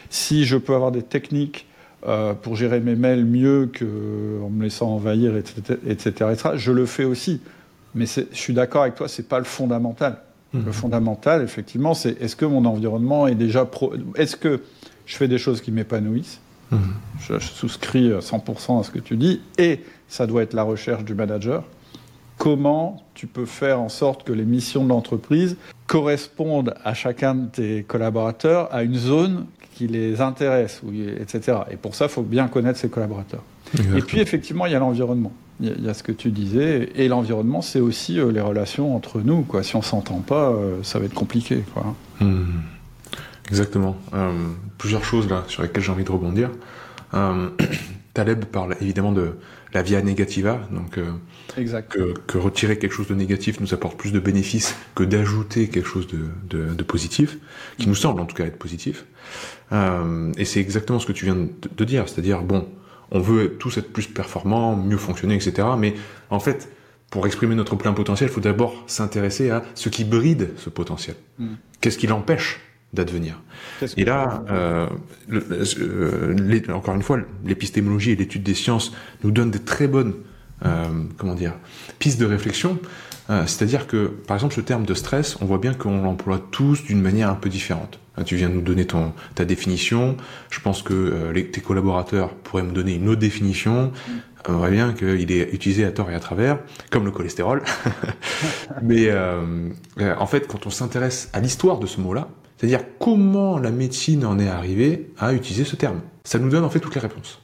Si 0.10 0.46
je 0.46 0.58
peux 0.58 0.74
avoir 0.74 0.92
des 0.92 1.04
techniques 1.04 1.68
euh, 2.08 2.34
pour 2.34 2.56
gérer 2.56 2.80
mes 2.80 2.96
mails 2.96 3.26
mieux 3.26 3.70
qu'en 3.78 4.50
me 4.50 4.64
laissant 4.64 4.90
envahir, 4.90 5.38
etc., 5.38 5.78
etc., 5.88 6.52
je 6.56 6.72
le 6.72 6.86
fais 6.86 7.04
aussi. 7.04 7.40
Mais 7.94 8.06
je 8.06 8.24
suis 8.32 8.54
d'accord 8.54 8.84
avec 8.84 8.96
toi, 8.96 9.08
c'est 9.08 9.28
pas 9.28 9.38
le 9.38 9.46
fondamental. 9.46 10.18
Le 10.54 10.60
mhm. 10.60 10.74
fondamental, 10.74 11.42
effectivement, 11.44 11.94
c'est 11.94 12.22
est-ce 12.22 12.36
que 12.36 12.46
mon 12.46 12.66
environnement 12.66 13.28
est 13.28 13.36
déjà 13.36 13.66
pro... 13.66 13.94
Est-ce 14.16 14.36
que 14.36 14.62
je 15.06 15.16
fais 15.16 15.28
des 15.28 15.38
choses 15.38 15.62
qui 15.62 15.72
m'épanouissent? 15.72 16.40
Mhm. 16.72 16.80
je, 17.20 17.40
souscris 17.40 18.10
100% 18.10 18.80
à 18.80 18.84
ce 18.84 18.92
que 18.92 19.00
tu 19.00 19.18
dis. 19.18 19.42
Et 19.58 19.82
ça 20.08 20.28
doit 20.28 20.44
être 20.44 20.54
la 20.54 20.64
recherche 20.64 21.04
du 21.04 21.16
manager. 21.16 21.64
Comment 22.38 23.04
tu 23.14 23.28
peux 23.28 23.46
faire 23.46 23.80
en 23.80 23.90
sorte 23.90 24.24
que 24.24 24.34
les 24.34 24.46
missions 24.46 24.84
de 24.84 24.90
l'entreprise 24.90 25.58
correspondent 25.88 26.74
à 26.84 26.94
chacun 26.94 27.36
de 27.36 27.48
tes 27.48 27.84
collaborateurs 27.84 28.74
à 28.74 28.84
une 28.84 28.96
zone 28.96 29.46
qui 29.76 29.88
les 29.88 30.22
intéresse, 30.22 30.82
etc. 31.20 31.60
Et 31.72 31.76
pour 31.76 31.96
ça, 31.96 32.06
il 32.06 32.12
faut 32.12 32.24
bien 32.24 32.48
connaître 32.48 32.80
ses 32.80 32.90
collaborateurs. 32.90 33.44
Et 33.96 34.02
puis, 34.02 34.20
effectivement, 34.20 34.66
il 34.66 34.74
y 34.74 34.76
a 34.76 34.80
l'environnement. 34.80 35.32
Il 35.62 35.86
y, 35.86 35.90
a 35.90 35.94
ce 35.94 36.02
que 36.02 36.12
tu 36.12 36.32
disais. 36.32 36.90
Et 36.96 37.08
l'environnement, 37.08 37.62
c'est 37.62 37.80
aussi 37.80 38.20
euh, 38.20 38.32
les 38.32 38.42
relations 38.42 38.96
entre 38.96 39.22
nous. 39.22 39.44
Quoi. 39.44 39.62
Si 39.62 39.76
on 39.76 39.84
s'entend 39.84 40.20
pas, 40.20 40.50
euh, 40.50 40.80
ça 40.82 40.98
va 40.98 41.06
être 41.06 41.14
compliqué. 41.14 41.64
Quoi. 41.74 41.96
Hmm. 42.20 42.62
Exactement. 43.48 43.96
Euh, 44.16 44.32
plusieurs 44.80 45.04
choses 45.04 45.30
là 45.30 45.44
sur 45.48 45.62
lesquelles 45.62 45.84
j'ai 45.84 45.92
envie 45.92 46.04
de 46.04 46.12
rebondir. 46.12 46.50
Taleb 48.14 48.46
parle 48.46 48.76
évidemment 48.82 49.12
de 49.12 49.36
la 49.74 49.84
via 49.84 50.02
negativa, 50.02 50.60
donc 50.72 51.00
exact. 51.58 51.98
Que, 52.28 52.38
retirer 52.38 52.78
quelque 52.78 52.92
chose 52.92 53.08
de 53.08 53.16
négatif 53.16 53.62
nous 53.62 53.74
apporte 53.74 53.98
plus 53.98 54.12
de 54.12 54.20
bénéfices 54.20 54.76
que 54.96 55.04
d'ajouter 55.04 55.70
quelque 55.70 55.88
chose 55.88 56.08
de, 56.08 56.74
de, 56.74 56.84
positif, 56.84 57.38
qui 57.78 57.88
nous 57.88 57.96
semble 57.96 58.20
en 58.20 58.26
tout 58.26 58.36
cas 58.36 58.46
être 58.46 58.60
positif. 58.60 59.06
et 59.72 60.46
c'est 60.46 60.60
exactement 60.60 61.00
ce 61.00 61.06
que 61.06 61.14
tu 61.14 61.24
viens 61.24 61.36
de, 61.36 61.50
de 61.74 61.86
dire, 61.86 62.10
c'est-à-dire 62.10 62.42
bon, 62.42 62.68
on 63.12 63.20
veut 63.20 63.58
tous 63.60 63.78
être 63.78 63.92
plus 63.92 64.08
performants, 64.08 64.76
mieux 64.76 64.98
fonctionner, 64.98 65.36
etc. 65.36 65.68
Mais 65.78 65.94
en 66.30 66.40
fait, 66.40 66.70
pour 67.10 67.28
exprimer 67.28 67.56
notre 67.56 67.76
plein 67.76 67.94
potentiel, 67.94 68.30
il 68.30 68.34
faut 68.34 68.42
d'abord 68.42 68.84
s'intéresser 68.88 69.50
à 69.50 69.64
ce 69.76 69.90
qui 69.90 70.06
bride 70.06 70.52
ce 70.58 70.70
potentiel. 70.70 71.18
Hmm. 71.38 71.56
Qu'est-ce 71.82 71.98
qui 71.98 72.08
l'empêche 72.08 72.62
d'advenir? 72.94 73.42
Et 73.98 74.06
là, 74.06 74.44
euh, 74.50 74.88
euh, 75.32 76.62
encore 76.74 76.96
une 76.96 77.04
fois, 77.04 77.20
l'épistémologie 77.46 78.12
et 78.12 78.16
l'étude 78.16 78.44
des 78.44 78.54
sciences 78.54 78.94
nous 79.24 79.32
donnent 79.32 79.52
des 79.52 79.60
très 79.60 79.88
bonnes, 79.88 80.14
comment 81.18 81.36
dire, 81.36 81.54
pistes 82.00 82.20
de 82.20 82.26
réflexion. 82.26 82.78
C'est-à-dire 83.30 83.88
que, 83.88 84.08
par 84.08 84.36
exemple, 84.36 84.54
ce 84.54 84.62
terme 84.62 84.86
de 84.86 84.94
stress, 84.94 85.38
on 85.42 85.46
voit 85.46 85.58
bien 85.58 85.74
qu'on 85.74 86.02
l'emploie 86.02 86.40
tous 86.52 86.84
d'une 86.84 87.02
manière 87.02 87.30
un 87.30 87.36
peu 87.36 87.50
différente. 87.50 88.02
Hein, 88.18 88.24
tu 88.24 88.36
viens 88.36 88.50
de 88.50 88.56
nous 88.56 88.62
donner 88.62 88.86
ton, 88.86 89.14
ta 89.36 89.46
définition. 89.46 90.18
Je 90.50 90.60
pense 90.60 90.82
que 90.82 90.94
euh, 90.94 91.32
les, 91.32 91.48
tes 91.48 91.62
collaborateurs 91.62 92.34
pourraient 92.34 92.64
me 92.64 92.74
donner 92.74 92.96
une 92.96 93.08
autre 93.08 93.22
définition. 93.22 93.92
On 94.50 94.54
voit 94.54 94.70
bien 94.70 94.94
qu'il 94.94 95.32
est 95.32 95.54
utilisé 95.54 95.86
à 95.86 95.92
tort 95.92 96.10
et 96.10 96.16
à 96.16 96.20
travers, 96.20 96.60
comme 96.90 97.06
le 97.06 97.12
cholestérol. 97.12 97.62
Mais 98.82 99.08
euh, 99.08 99.70
euh, 100.00 100.16
en 100.18 100.26
fait, 100.26 100.48
quand 100.48 100.66
on 100.66 100.72
s'intéresse 100.72 101.30
à 101.34 101.40
l'histoire 101.40 101.80
de 101.80 101.88
ce 101.88 102.02
mot-là, 102.02 102.28
c'est-à-dire 102.58 102.82
comment 103.00 103.58
la 103.58 103.72
médecine 103.72 104.26
en 104.26 104.40
est 104.40 104.48
arrivée 104.48 105.12
à 105.18 105.34
utiliser 105.34 105.64
ce 105.64 105.76
terme, 105.76 106.02
ça 106.24 106.38
nous 106.38 106.50
donne 106.50 106.64
en 106.64 106.70
fait 106.70 106.80
toutes 106.80 106.96
les 106.96 107.02
réponses. 107.02 107.42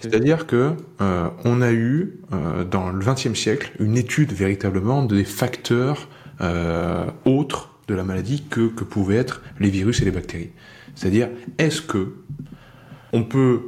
C'est-à-dire 0.00 0.46
que 0.46 0.74
euh, 1.00 1.28
on 1.44 1.60
a 1.60 1.72
eu 1.72 2.20
euh, 2.32 2.64
dans 2.64 2.90
le 2.90 3.04
XXe 3.04 3.34
siècle 3.34 3.72
une 3.78 3.96
étude 3.96 4.32
véritablement 4.32 5.02
des 5.02 5.24
facteurs 5.24 6.08
euh, 6.40 7.06
autres 7.24 7.70
de 7.88 7.94
la 7.94 8.02
maladie 8.02 8.44
que, 8.48 8.68
que 8.68 8.84
pouvaient 8.84 9.16
être 9.16 9.42
les 9.60 9.70
virus 9.70 10.00
et 10.00 10.04
les 10.04 10.10
bactéries. 10.10 10.50
C'est-à-dire, 10.94 11.28
est-ce 11.58 11.82
que 11.82 12.14
on 13.12 13.24
peut 13.24 13.60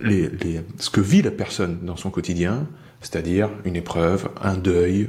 les, 0.00 0.28
les, 0.28 0.60
ce 0.78 0.90
que 0.90 1.00
vit 1.00 1.22
la 1.22 1.30
personne 1.30 1.78
dans 1.82 1.96
son 1.96 2.10
quotidien, 2.10 2.66
c'est-à-dire 3.00 3.48
une 3.64 3.76
épreuve, 3.76 4.28
un 4.42 4.54
deuil, 4.54 5.08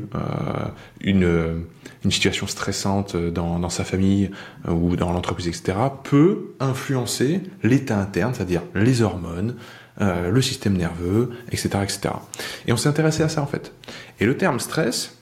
une, 1.01 1.63
une 2.05 2.11
situation 2.11 2.47
stressante 2.47 3.17
dans, 3.17 3.59
dans 3.59 3.69
sa 3.69 3.83
famille 3.83 4.29
ou 4.69 4.95
dans 4.95 5.11
l'entreprise, 5.11 5.47
etc., 5.47 5.77
peut 6.03 6.53
influencer 6.61 7.41
l'état 7.61 7.99
interne, 7.99 8.33
c'est-à-dire 8.33 8.61
les 8.73 9.01
hormones, 9.01 9.55
euh, 10.01 10.31
le 10.31 10.41
système 10.41 10.75
nerveux, 10.75 11.29
etc., 11.51 11.69
etc. 11.83 12.09
Et 12.65 12.73
on 12.73 12.77
s'est 12.77 12.89
intéressé 12.89 13.21
à 13.21 13.29
ça 13.29 13.43
en 13.43 13.45
fait. 13.45 13.73
Et 14.19 14.25
le 14.25 14.35
terme 14.37 14.59
stress, 14.59 15.17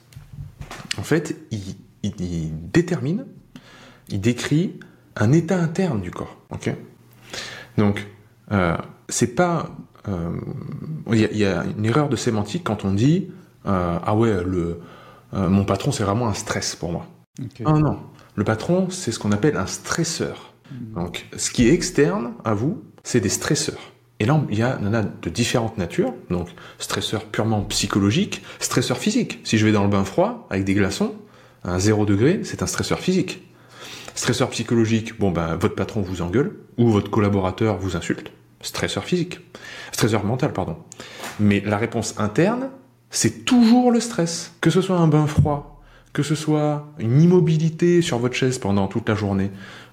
en 0.96 1.02
fait, 1.02 1.36
il, 1.50 1.76
détermine, 2.72 3.26
il 4.08 4.20
décrit 4.20 4.80
un 5.16 5.32
état 5.32 5.58
interne 5.58 6.00
du 6.00 6.10
corps. 6.10 6.38
Ok? 6.50 6.74
Donc, 7.76 8.06
euh, 8.50 8.76
c'est 9.10 9.34
pas. 9.34 9.70
Euh, 10.08 10.40
il 11.12 11.36
y, 11.36 11.44
a 11.44 11.64
une 11.64 11.84
erreur 11.84 12.08
de 12.08 12.16
sémantique 12.16 12.64
quand 12.64 12.84
on 12.84 12.92
dit 12.92 13.30
ah 13.64 14.16
ouais 14.16 14.42
le 14.42 14.80
mon 15.32 15.64
patron 15.64 15.92
c'est 15.92 16.02
vraiment 16.02 16.28
un 16.28 16.34
stress 16.34 16.74
pour 16.74 16.90
moi. 16.90 17.06
Ah 17.64 17.78
non, 17.78 18.00
le 18.34 18.42
patron 18.42 18.90
c'est 18.90 19.12
ce 19.12 19.18
qu'on 19.18 19.32
appelle 19.32 19.56
un 19.56 19.66
stresseur. 19.66 20.54
Hmm. 20.70 20.94
Donc, 20.94 21.26
ce 21.36 21.50
qui 21.50 21.68
est 21.68 21.72
externe 21.72 22.32
à 22.44 22.54
vous, 22.54 22.82
c'est 23.04 23.20
des 23.20 23.28
stresseurs. 23.28 23.91
Et 24.22 24.24
là, 24.24 24.40
il 24.50 24.56
y, 24.56 24.62
en 24.62 24.94
a 24.94 25.02
de 25.02 25.30
différentes 25.30 25.78
natures, 25.78 26.14
donc 26.30 26.46
stresseur 26.78 27.24
purement 27.24 27.62
psychologique, 27.62 28.44
stresseur 28.60 28.96
physique. 28.96 29.40
Si 29.42 29.58
je 29.58 29.66
vais 29.66 29.72
dans 29.72 29.82
le 29.82 29.88
bain 29.88 30.04
froid 30.04 30.46
avec 30.48 30.62
des 30.62 30.74
glaçons, 30.74 31.16
à 31.64 31.80
0 31.80 32.06
degré, 32.06 32.42
c'est 32.44 32.62
un 32.62 32.68
stresseur 32.68 33.00
physique. 33.00 33.42
Stresseur 34.14 34.48
psychologique, 34.50 35.18
bon 35.18 35.32
ben 35.32 35.56
votre 35.56 35.74
patron 35.74 36.02
vous 36.02 36.22
engueule, 36.22 36.52
ou 36.78 36.88
votre 36.88 37.10
collaborateur 37.10 37.78
vous 37.78 37.96
insulte. 37.96 38.30
Stresseur 38.60 39.02
physique. 39.02 39.40
Stresseur 39.90 40.24
mental, 40.24 40.52
pardon. 40.52 40.76
Mais 41.40 41.60
la 41.66 41.76
réponse 41.76 42.14
interne, 42.18 42.68
c'est 43.10 43.44
toujours 43.44 43.90
le 43.90 43.98
stress. 43.98 44.52
Que 44.60 44.70
ce 44.70 44.82
soit 44.82 44.98
un 44.98 45.08
bain 45.08 45.26
froid, 45.26 45.82
que 46.12 46.22
ce 46.22 46.36
soit 46.36 46.86
une 47.00 47.20
immobilité 47.20 48.02
sur 48.02 48.20
votre 48.20 48.36
chaise 48.36 48.58
pendant 48.58 48.86
toute 48.86 49.08
la 49.08 49.16
journée, 49.16 49.50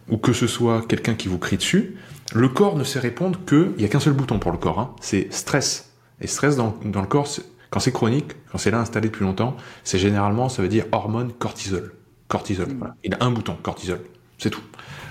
ou 0.07 0.17
que 0.17 0.33
ce 0.33 0.45
soit 0.45 0.85
quelqu'un 0.87 1.15
qui 1.15 1.29
vous 1.29 1.39
crie 1.39 1.57
dessus, 1.57 1.95
le 2.33 2.49
corps 2.49 2.75
ne 2.75 2.83
sait 2.83 2.99
répondre 2.99 3.39
que, 3.45 3.73
il 3.75 3.79
n'y 3.79 3.85
a 3.85 3.87
qu'un 3.87 3.99
seul 3.99 4.13
bouton 4.13 4.39
pour 4.39 4.51
le 4.51 4.57
corps, 4.57 4.79
hein, 4.79 4.95
c'est 5.01 5.33
stress. 5.33 5.93
Et 6.21 6.27
stress 6.27 6.55
dans, 6.55 6.75
le 6.83 7.07
corps, 7.07 7.27
quand 7.69 7.79
c'est 7.79 7.91
chronique, 7.91 8.33
quand 8.51 8.57
c'est 8.57 8.71
là 8.71 8.79
installé 8.79 9.07
depuis 9.07 9.23
longtemps, 9.23 9.55
c'est 9.83 9.97
généralement, 9.97 10.49
ça 10.49 10.61
veut 10.61 10.67
dire 10.67 10.85
hormone 10.91 11.31
cortisol. 11.31 11.93
Cortisol, 12.27 12.67
voilà. 12.77 12.95
Il 13.03 13.13
a 13.15 13.17
un 13.21 13.31
bouton, 13.31 13.57
cortisol. 13.61 14.01
C'est 14.37 14.49
tout. 14.49 14.61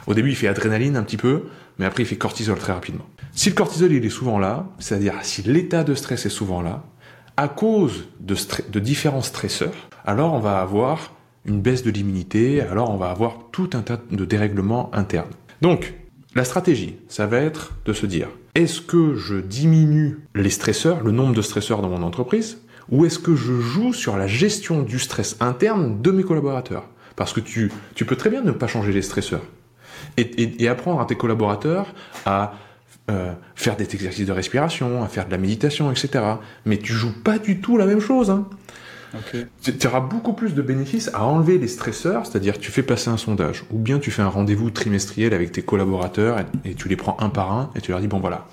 Au 0.06 0.14
début, 0.14 0.30
il 0.30 0.36
fait 0.36 0.48
adrénaline 0.48 0.96
un 0.96 1.02
petit 1.02 1.16
peu, 1.16 1.44
mais 1.78 1.86
après, 1.86 2.04
il 2.04 2.06
fait 2.06 2.16
cortisol 2.16 2.58
très 2.58 2.72
rapidement. 2.72 3.06
Si 3.32 3.48
le 3.48 3.54
cortisol, 3.54 3.92
il 3.92 4.04
est 4.04 4.10
souvent 4.10 4.38
là, 4.38 4.66
c'est-à-dire 4.78 5.14
si 5.22 5.42
l'état 5.42 5.84
de 5.84 5.94
stress 5.94 6.26
est 6.26 6.30
souvent 6.30 6.62
là, 6.62 6.84
à 7.36 7.48
cause 7.48 8.08
de, 8.20 8.36
de 8.70 8.80
différents 8.80 9.22
stresseurs, 9.22 9.74
alors 10.04 10.34
on 10.34 10.40
va 10.40 10.60
avoir 10.60 11.14
une 11.44 11.60
baisse 11.60 11.82
de 11.82 11.90
l'immunité, 11.90 12.60
alors 12.60 12.90
on 12.90 12.96
va 12.96 13.10
avoir 13.10 13.38
tout 13.52 13.70
un 13.74 13.80
tas 13.80 13.98
de 14.10 14.24
dérèglements 14.24 14.90
internes. 14.92 15.30
Donc, 15.62 15.94
la 16.34 16.44
stratégie, 16.44 16.96
ça 17.08 17.26
va 17.26 17.38
être 17.38 17.72
de 17.84 17.92
se 17.92 18.06
dire, 18.06 18.28
est-ce 18.54 18.80
que 18.80 19.14
je 19.14 19.36
diminue 19.36 20.18
les 20.34 20.50
stresseurs, 20.50 21.02
le 21.02 21.10
nombre 21.10 21.34
de 21.34 21.42
stresseurs 21.42 21.80
dans 21.80 21.88
mon 21.88 22.02
entreprise, 22.02 22.58
ou 22.90 23.04
est-ce 23.04 23.18
que 23.18 23.34
je 23.34 23.60
joue 23.60 23.92
sur 23.92 24.16
la 24.16 24.26
gestion 24.26 24.82
du 24.82 24.98
stress 24.98 25.36
interne 25.40 26.00
de 26.00 26.10
mes 26.10 26.22
collaborateurs? 26.22 26.84
Parce 27.16 27.32
que 27.32 27.40
tu, 27.40 27.70
peux 28.06 28.16
très 28.16 28.30
bien 28.30 28.42
ne 28.42 28.52
pas 28.52 28.66
changer 28.66 28.92
les 28.92 29.02
stresseurs. 29.02 29.42
Et, 30.16 30.68
apprendre 30.68 31.00
à 31.00 31.06
tes 31.06 31.16
collaborateurs 31.16 31.86
à 32.24 32.54
euh, 33.10 33.32
faire 33.54 33.76
des 33.76 33.84
exercices 33.94 34.26
de 34.26 34.32
respiration, 34.32 35.02
à 35.02 35.08
faire 35.08 35.26
de 35.26 35.30
la 35.30 35.38
méditation, 35.38 35.90
etc. 35.90 36.24
Mais 36.64 36.78
tu 36.78 36.92
joues 36.92 37.22
pas 37.22 37.38
du 37.38 37.60
tout 37.60 37.76
la 37.76 37.86
même 37.86 38.00
chose. 38.00 38.30
Hein. 38.30 38.48
Tu 39.62 39.86
auras 39.86 40.00
beaucoup 40.00 40.32
plus 40.32 40.54
de 40.54 40.62
bénéfices 40.62 41.10
à 41.14 41.24
enlever 41.24 41.58
les 41.58 41.68
stresseurs, 41.68 42.26
c'est-à-dire 42.26 42.58
tu 42.58 42.70
fais 42.70 42.82
passer 42.82 43.08
un 43.08 43.16
sondage, 43.16 43.64
ou 43.70 43.78
bien 43.78 43.98
tu 43.98 44.10
fais 44.10 44.22
un 44.22 44.28
rendez-vous 44.28 44.70
trimestriel 44.70 45.34
avec 45.34 45.52
tes 45.52 45.62
collaborateurs 45.62 46.38
et, 46.64 46.74
tu 46.74 46.88
les 46.88 46.96
prends 46.96 47.16
un 47.20 47.30
par 47.30 47.52
un 47.52 47.70
et 47.74 47.80
tu 47.80 47.90
leur 47.90 48.00
dis 48.00 48.08
bon 48.08 48.20
voilà, 48.20 48.46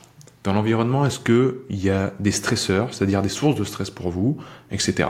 dans 0.44 0.54
l'environnement, 0.54 1.06
est-ce 1.06 1.20
qu'il 1.20 1.84
y 1.84 1.90
a 1.90 2.14
des 2.20 2.32
stresseurs, 2.32 2.94
c'est-à-dire 2.94 3.22
des 3.22 3.30
sources 3.30 3.56
de 3.56 3.64
stress 3.64 3.90
pour 3.90 4.10
vous, 4.12 4.38
etc. 4.72 5.10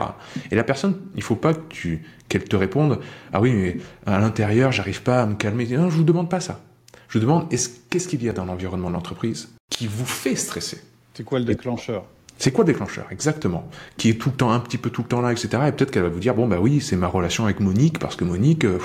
Et 0.50 0.56
la 0.56 0.64
personne, 0.64 0.96
il 1.14 1.22
faut 1.22 1.36
pas 1.36 1.54
que 1.54 1.60
tu 1.68 2.02
qu'elle 2.28 2.44
te 2.44 2.56
réponde 2.56 2.98
ah 3.32 3.40
oui 3.40 3.52
mais 3.52 3.76
à 4.04 4.18
l'intérieur 4.18 4.72
j'arrive 4.72 5.02
pas 5.02 5.22
à 5.22 5.26
me 5.26 5.34
calmer. 5.34 5.66
Non, 5.76 5.90
je 5.90 5.96
vous 5.96 6.04
demande 6.04 6.28
pas 6.28 6.40
ça. 6.40 6.60
Je 7.08 7.18
vous 7.18 7.24
demande 7.24 7.52
est-ce 7.52 7.70
qu'est-ce 7.88 8.08
qu'il 8.08 8.24
y 8.24 8.28
a 8.28 8.32
dans 8.32 8.44
l'environnement 8.44 8.88
de 8.88 8.94
l'entreprise 8.94 9.48
qui 9.70 9.86
vous 9.86 10.06
fait 10.06 10.34
stresser? 10.34 10.80
C'est 11.14 11.24
quoi 11.24 11.38
le 11.38 11.44
déclencheur? 11.44 12.04
C'est 12.38 12.52
quoi 12.52 12.64
le 12.64 12.72
déclencheur 12.72 13.06
Exactement? 13.10 13.68
Qui 13.96 14.10
est 14.10 14.14
tout 14.14 14.30
le 14.30 14.36
temps, 14.36 14.52
un 14.52 14.60
petit 14.60 14.78
peu 14.78 14.90
tout 14.90 15.02
le 15.02 15.08
temps 15.08 15.20
là, 15.20 15.32
etc. 15.32 15.48
Et 15.68 15.72
peut-être 15.72 15.90
qu'elle 15.90 16.02
va 16.02 16.08
vous 16.08 16.20
dire, 16.20 16.34
bon 16.34 16.46
bah 16.46 16.58
oui, 16.60 16.80
c'est 16.80 16.96
ma 16.96 17.06
relation 17.06 17.44
avec 17.44 17.60
Monique, 17.60 17.98
parce 17.98 18.16
que 18.16 18.24
Monique, 18.24 18.64
euh, 18.64 18.78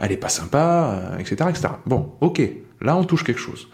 elle 0.00 0.12
est 0.12 0.18
pas 0.18 0.28
sympa, 0.28 1.14
etc., 1.18 1.36
euh, 1.40 1.48
etc. 1.48 1.68
Bon, 1.86 2.12
ok, 2.20 2.42
là 2.80 2.96
on 2.96 3.04
touche 3.04 3.24
quelque 3.24 3.40
chose. 3.40 3.68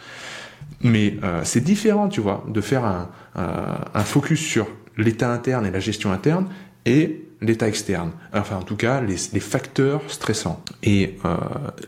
Mais 0.82 1.16
euh, 1.24 1.40
c'est 1.44 1.60
différent, 1.60 2.08
tu 2.08 2.20
vois, 2.20 2.44
de 2.48 2.60
faire 2.60 2.84
un, 2.84 4.04
focus 4.04 4.40
sur 4.40 4.66
l'état 4.96 5.32
interne 5.32 5.66
et 5.66 5.70
la 5.70 5.80
gestion 5.80 6.12
interne 6.12 6.46
et 6.86 7.26
l'état 7.40 7.68
externe. 7.68 8.12
Enfin, 8.32 8.56
en 8.56 8.62
tout 8.62 8.76
cas, 8.76 9.00
les, 9.00 9.16
les 9.32 9.40
facteurs 9.40 10.02
stressants. 10.08 10.62
Et 10.82 11.18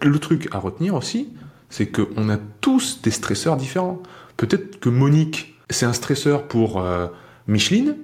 le 0.03 0.19
truc 0.19 0.49
à 0.53 0.59
retenir 0.59 0.95
aussi, 0.95 1.29
c'est 1.69 1.87
qu'on 1.87 2.29
a 2.29 2.37
tous 2.61 3.01
des 3.03 3.11
stresseurs 3.11 3.57
différents. 3.57 4.03
Peut-être 4.37 4.79
que 4.79 4.89
Monique, 4.89 5.52
c'est 5.73 5.87
un 5.87 5.93
stresseur 5.93 6.45
pour 6.45 6.81
euh, 6.81 7.07
Micheline, 7.47 7.97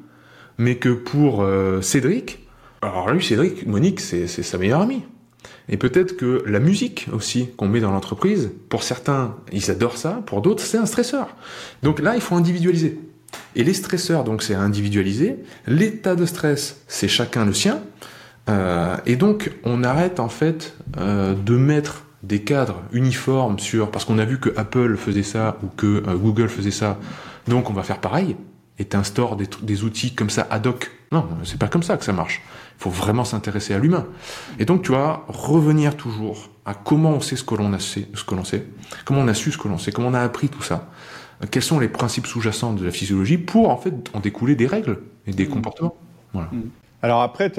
mais 0.59 0.77
que 0.77 0.91
pour 0.91 1.43
euh, 1.43 1.81
Cédric, 1.83 2.47
alors 2.83 3.11
lui, 3.11 3.23
Cédric, 3.23 3.67
Monique, 3.67 4.01
c'est 4.01 4.27
sa 4.27 4.59
meilleure 4.59 4.81
amie. 4.81 5.03
Et 5.69 5.77
peut-être 5.77 6.17
que 6.17 6.43
la 6.47 6.61
musique 6.61 7.09
aussi 7.13 7.49
qu'on 7.57 7.69
met 7.69 7.81
dans 7.81 7.91
l'entreprise, 7.91 8.51
pour 8.69 8.83
certains, 8.83 9.37
ils 9.53 9.71
adorent 9.71 9.97
ça, 9.97 10.23
pour 10.27 10.43
d'autres, 10.43 10.63
c'est 10.63 10.79
un 10.79 10.87
stresseur. 10.87 11.29
Donc 11.83 12.01
là, 12.01 12.15
il 12.15 12.21
faut 12.21 12.37
individualiser. 12.37 12.99
Et 13.57 13.65
les 13.65 13.75
stresseurs, 13.75 14.25
donc 14.25 14.43
c'est 14.43 14.55
individualiser. 14.55 15.37
L'état 15.67 16.17
de 16.17 16.25
stress, 16.25 16.81
c'est 16.87 17.09
chacun 17.09 17.45
le 17.45 17.53
sien. 17.53 17.83
Euh, 18.49 18.97
et 19.07 19.17
donc, 19.17 19.51
on 19.65 19.85
arrête 19.85 20.21
en 20.21 20.29
fait 20.29 20.75
de 20.97 21.57
mettre 21.57 22.05
des 22.23 22.41
cadres 22.43 22.83
uniformes 22.93 23.59
sur, 23.59 23.91
parce 23.91 24.05
qu'on 24.05 24.19
a 24.19 24.25
vu 24.25 24.39
que 24.39 24.51
Apple 24.57 24.97
faisait 24.97 25.23
ça 25.23 25.59
ou 25.63 25.67
que 25.67 26.01
Google 26.15 26.49
faisait 26.49 26.71
ça 26.71 26.99
donc 27.49 27.71
on 27.71 27.73
va 27.73 27.83
faire 27.83 28.01
pareil 28.01 28.37
et 28.79 28.85
t'instaures 28.85 29.37
des, 29.37 29.49
des 29.63 29.85
outils 29.85 30.15
comme 30.15 30.31
ça 30.31 30.47
ad 30.51 30.67
hoc. 30.67 30.91
Non, 31.11 31.27
c'est 31.45 31.59
pas 31.59 31.69
comme 31.69 31.83
ça 31.83 31.97
que 31.97 32.05
ça 32.05 32.13
marche. 32.13 32.43
Il 32.79 32.83
faut 32.83 32.91
vraiment 32.91 33.25
s'intéresser 33.25 33.75
à 33.75 33.79
l'humain. 33.79 34.07
Et 34.59 34.65
donc 34.65 34.83
tu 34.83 34.93
vas 34.93 35.25
revenir 35.29 35.97
toujours 35.97 36.51
à 36.65 36.75
comment 36.75 37.11
on 37.13 37.21
sait 37.21 37.37
ce 37.37 37.43
que 37.43 37.55
l'on 37.55 37.73
a 37.73 37.79
ce 37.79 38.01
que 38.01 38.35
l'on 38.35 38.45
sait, 38.45 38.67
comment 39.05 39.21
on 39.21 39.29
a 39.29 39.35
su 39.35 39.51
ce 39.51 39.59
que 39.59 39.69
l'on 39.69 39.79
sait, 39.79 39.91
comment 39.91 40.09
on 40.09 40.15
a 40.15 40.21
appris 40.21 40.49
tout 40.49 40.63
ça. 40.63 40.89
Quels 41.51 41.63
sont 41.63 41.79
les 41.79 41.89
principes 41.89 42.27
sous-jacents 42.27 42.73
de 42.73 42.85
la 42.85 42.91
physiologie 42.91 43.39
pour 43.39 43.71
en 43.71 43.77
fait 43.77 43.95
en 44.13 44.21
découler 44.21 44.55
des 44.55 44.67
règles 44.67 44.99
et 45.27 45.33
des 45.33 45.47
mmh. 45.47 45.51
comportements. 45.51 45.97
Voilà. 46.33 46.49
Mmh. 46.53 46.63
Alors 47.03 47.23
après, 47.23 47.53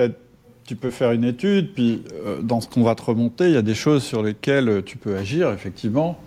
tu 0.65 0.75
peux 0.75 0.91
faire 0.91 1.11
une 1.11 1.23
étude, 1.23 1.73
puis 1.73 2.03
euh, 2.13 2.41
dans 2.41 2.61
ce 2.61 2.67
qu'on 2.67 2.83
va 2.83 2.93
te 2.95 3.01
remonter, 3.01 3.45
il 3.45 3.53
y 3.53 3.57
a 3.57 3.61
des 3.61 3.75
choses 3.75 4.03
sur 4.03 4.21
lesquelles 4.21 4.83
tu 4.85 4.97
peux 4.97 5.15
agir, 5.15 5.51
effectivement. 5.51 6.19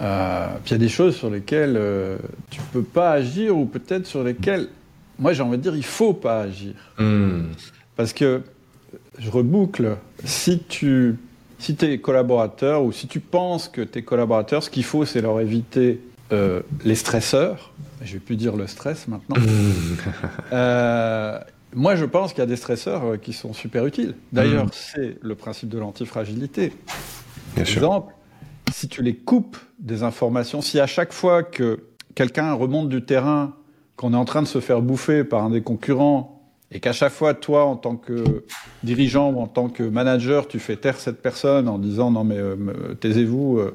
Euh, 0.00 0.46
puis 0.64 0.70
il 0.70 0.72
y 0.72 0.74
a 0.74 0.78
des 0.78 0.88
choses 0.88 1.16
sur 1.16 1.30
lesquelles 1.30 1.76
euh, 1.76 2.18
tu 2.50 2.60
peux 2.72 2.82
pas 2.82 3.12
agir 3.12 3.56
ou 3.56 3.64
peut-être 3.66 4.06
sur 4.06 4.22
lesquelles, 4.22 4.68
moi 5.18 5.32
j'ai 5.32 5.42
envie 5.42 5.58
de 5.58 5.62
dire, 5.62 5.76
il 5.76 5.84
faut 5.84 6.14
pas 6.14 6.42
agir. 6.42 6.74
Hmm. 6.98 7.46
Parce 7.96 8.12
que, 8.12 8.42
je 9.18 9.30
reboucle, 9.30 9.96
si 10.24 10.60
tu 10.60 11.16
si 11.58 11.74
tes 11.74 12.00
collaborateurs 12.00 12.84
ou 12.84 12.92
si 12.92 13.08
tu 13.08 13.20
penses 13.20 13.68
que 13.68 13.80
tes 13.80 14.02
collaborateurs, 14.02 14.62
ce 14.62 14.70
qu'il 14.70 14.84
faut, 14.84 15.04
c'est 15.04 15.20
leur 15.20 15.40
éviter 15.40 16.00
euh, 16.32 16.60
les 16.84 16.94
stresseurs, 16.94 17.72
je 18.02 18.14
vais 18.14 18.18
plus 18.20 18.36
dire 18.36 18.56
le 18.56 18.66
stress 18.66 19.08
maintenant. 19.08 19.36
euh, 20.52 21.38
moi, 21.74 21.96
je 21.96 22.04
pense 22.04 22.32
qu'il 22.32 22.40
y 22.40 22.42
a 22.42 22.46
des 22.46 22.56
stresseurs 22.56 23.20
qui 23.20 23.32
sont 23.32 23.52
super 23.52 23.86
utiles. 23.86 24.14
D'ailleurs, 24.32 24.66
hmm. 24.66 24.70
c'est 24.72 25.16
le 25.20 25.34
principe 25.34 25.68
de 25.68 25.78
l'antifragilité. 25.78 26.72
Par 27.56 27.68
exemple, 27.68 28.14
si 28.78 28.86
tu 28.86 29.02
les 29.02 29.16
coupes 29.16 29.56
des 29.80 30.04
informations, 30.04 30.62
si 30.62 30.78
à 30.78 30.86
chaque 30.86 31.12
fois 31.12 31.42
que 31.42 31.80
quelqu'un 32.14 32.52
remonte 32.52 32.88
du 32.88 33.02
terrain, 33.02 33.56
qu'on 33.96 34.14
est 34.14 34.16
en 34.16 34.24
train 34.24 34.40
de 34.40 34.46
se 34.46 34.60
faire 34.60 34.82
bouffer 34.82 35.24
par 35.24 35.42
un 35.42 35.50
des 35.50 35.62
concurrents, 35.62 36.40
et 36.70 36.78
qu'à 36.78 36.92
chaque 36.92 37.12
fois, 37.12 37.34
toi, 37.34 37.64
en 37.64 37.74
tant 37.74 37.96
que 37.96 38.44
dirigeant 38.84 39.32
ou 39.32 39.40
en 39.40 39.48
tant 39.48 39.68
que 39.68 39.82
manager, 39.82 40.46
tu 40.46 40.60
fais 40.60 40.76
taire 40.76 41.00
cette 41.00 41.20
personne 41.22 41.66
en 41.66 41.78
disant 41.78 42.12
non 42.12 42.22
mais 42.22 42.38
euh, 42.38 42.94
taisez-vous, 43.00 43.58
euh, 43.58 43.74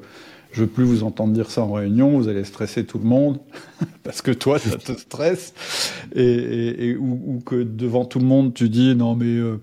je 0.52 0.62
veux 0.62 0.68
plus 0.68 0.84
vous 0.84 1.02
entendre 1.02 1.34
dire 1.34 1.50
ça 1.50 1.62
en 1.62 1.72
réunion, 1.72 2.16
vous 2.16 2.28
allez 2.28 2.44
stresser 2.44 2.86
tout 2.86 2.98
le 2.98 3.04
monde, 3.04 3.40
parce 4.04 4.22
que 4.22 4.30
toi, 4.30 4.58
ça 4.58 4.78
te 4.78 4.92
stresse, 4.92 5.52
et, 6.14 6.96
ou, 6.96 7.42
que 7.44 7.56
devant 7.56 8.06
tout 8.06 8.20
le 8.20 8.26
monde, 8.26 8.54
tu 8.54 8.70
dis 8.70 8.96
non 8.96 9.16
mais 9.16 9.26
euh, 9.26 9.60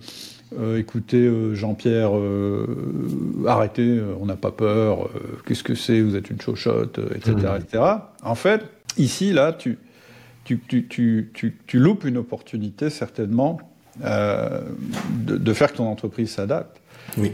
euh, 0.58 0.78
écoutez 0.78 1.30
Jean-Pierre, 1.54 2.12
arrêtez, 3.48 4.02
on 4.20 4.26
n'a 4.26 4.36
pas 4.36 4.52
peur, 4.52 5.10
qu'est-ce 5.46 5.64
que 5.64 5.76
c'est, 5.76 6.02
vous 6.02 6.16
êtes 6.16 6.30
une 6.30 6.42
chochotte, 6.42 7.00
etc., 7.16 7.34
mmh. 7.36 7.62
etc. 7.62 7.84
En 8.24 8.36
fait, 8.36 8.64
ici, 8.98 9.34
là, 9.34 9.54
tu, 9.54 9.78
tu, 10.44 10.60
tu, 10.60 11.30
tu, 11.34 11.58
tu 11.66 11.80
loupes 11.80 12.04
une 12.04 12.18
opportunité 12.18 12.90
certainement 12.90 13.60
de, 14.00 15.38
de, 15.38 15.54
faire 15.54 15.72
que 15.72 15.78
ton 15.78 15.88
entreprise 15.88 16.32
s'adapte. 16.32 16.82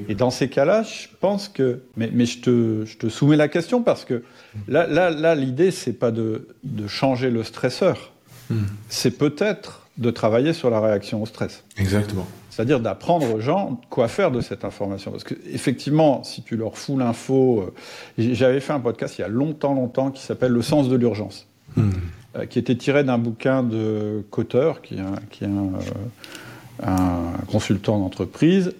Et 0.07 0.15
dans 0.15 0.31
ces 0.31 0.49
cas-là, 0.49 0.83
je 0.83 1.07
pense 1.19 1.49
que. 1.49 1.81
Mais, 1.95 2.09
mais 2.13 2.25
je, 2.25 2.41
te, 2.41 2.85
je, 2.85 2.97
te, 2.97 3.09
soumets 3.09 3.35
la 3.35 3.47
question 3.47 3.81
parce 3.83 4.05
que 4.05 4.23
là, 4.67 4.87
là, 4.87 5.09
là 5.09 5.35
l'idée, 5.35 5.71
c'est 5.71 5.93
pas 5.93 6.11
de, 6.11 6.47
de, 6.63 6.87
changer 6.87 7.29
le 7.29 7.43
stresseur. 7.43 8.13
Hmm. 8.49 8.63
C'est 8.89 9.17
peut-être 9.17 9.87
de 9.97 10.09
travailler 10.11 10.53
sur 10.53 10.69
la 10.69 10.79
réaction 10.79 11.21
au 11.21 11.25
stress. 11.25 11.63
Exactement. 11.77 12.27
C'est-à-dire 12.57 12.79
d'apprendre 12.79 13.35
aux 13.35 13.39
gens 13.39 13.79
quoi 13.91 14.07
faire 14.07 14.31
de 14.31 14.41
cette 14.41 14.65
information. 14.65 15.11
Parce 15.11 15.23
que, 15.23 15.35
effectivement, 15.47 16.23
si 16.23 16.41
tu 16.41 16.57
leur 16.57 16.75
fous 16.75 16.97
l'info. 16.97 17.61
Euh, 17.61 18.33
j'avais 18.33 18.61
fait 18.61 18.73
un 18.73 18.79
podcast 18.79 19.19
il 19.19 19.21
y 19.21 19.23
a 19.23 19.27
longtemps, 19.27 19.75
longtemps 19.75 20.09
qui 20.09 20.23
s'appelle 20.23 20.53
Le 20.53 20.63
sens 20.63 20.89
de 20.89 20.95
l'urgence. 20.95 21.45
Hmm. 21.75 21.91
Euh, 22.35 22.47
qui 22.47 22.57
était 22.57 22.73
tiré 22.73 23.03
d'un 23.03 23.19
bouquin 23.19 23.61
de 23.61 24.25
Cotter, 24.31 24.71
qui 24.81 24.95
est 24.95 25.03
qui 25.29 25.43
est 25.43 25.47
un, 25.47 25.51
euh, 25.51 26.87
un 26.87 27.45
consultant 27.45 27.99
d'entreprise, 27.99 28.73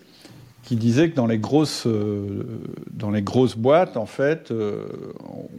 qui 0.68 0.76
disait 0.76 1.10
que 1.10 1.16
dans 1.16 1.28
les 1.28 1.38
grosses, 1.38 1.88
euh, 1.88 2.44
dans 2.92 3.10
les 3.10 3.22
grosses 3.22 3.56
boîtes, 3.56 3.96
en 3.96 4.06
fait, 4.06 4.52
euh, 4.52 4.84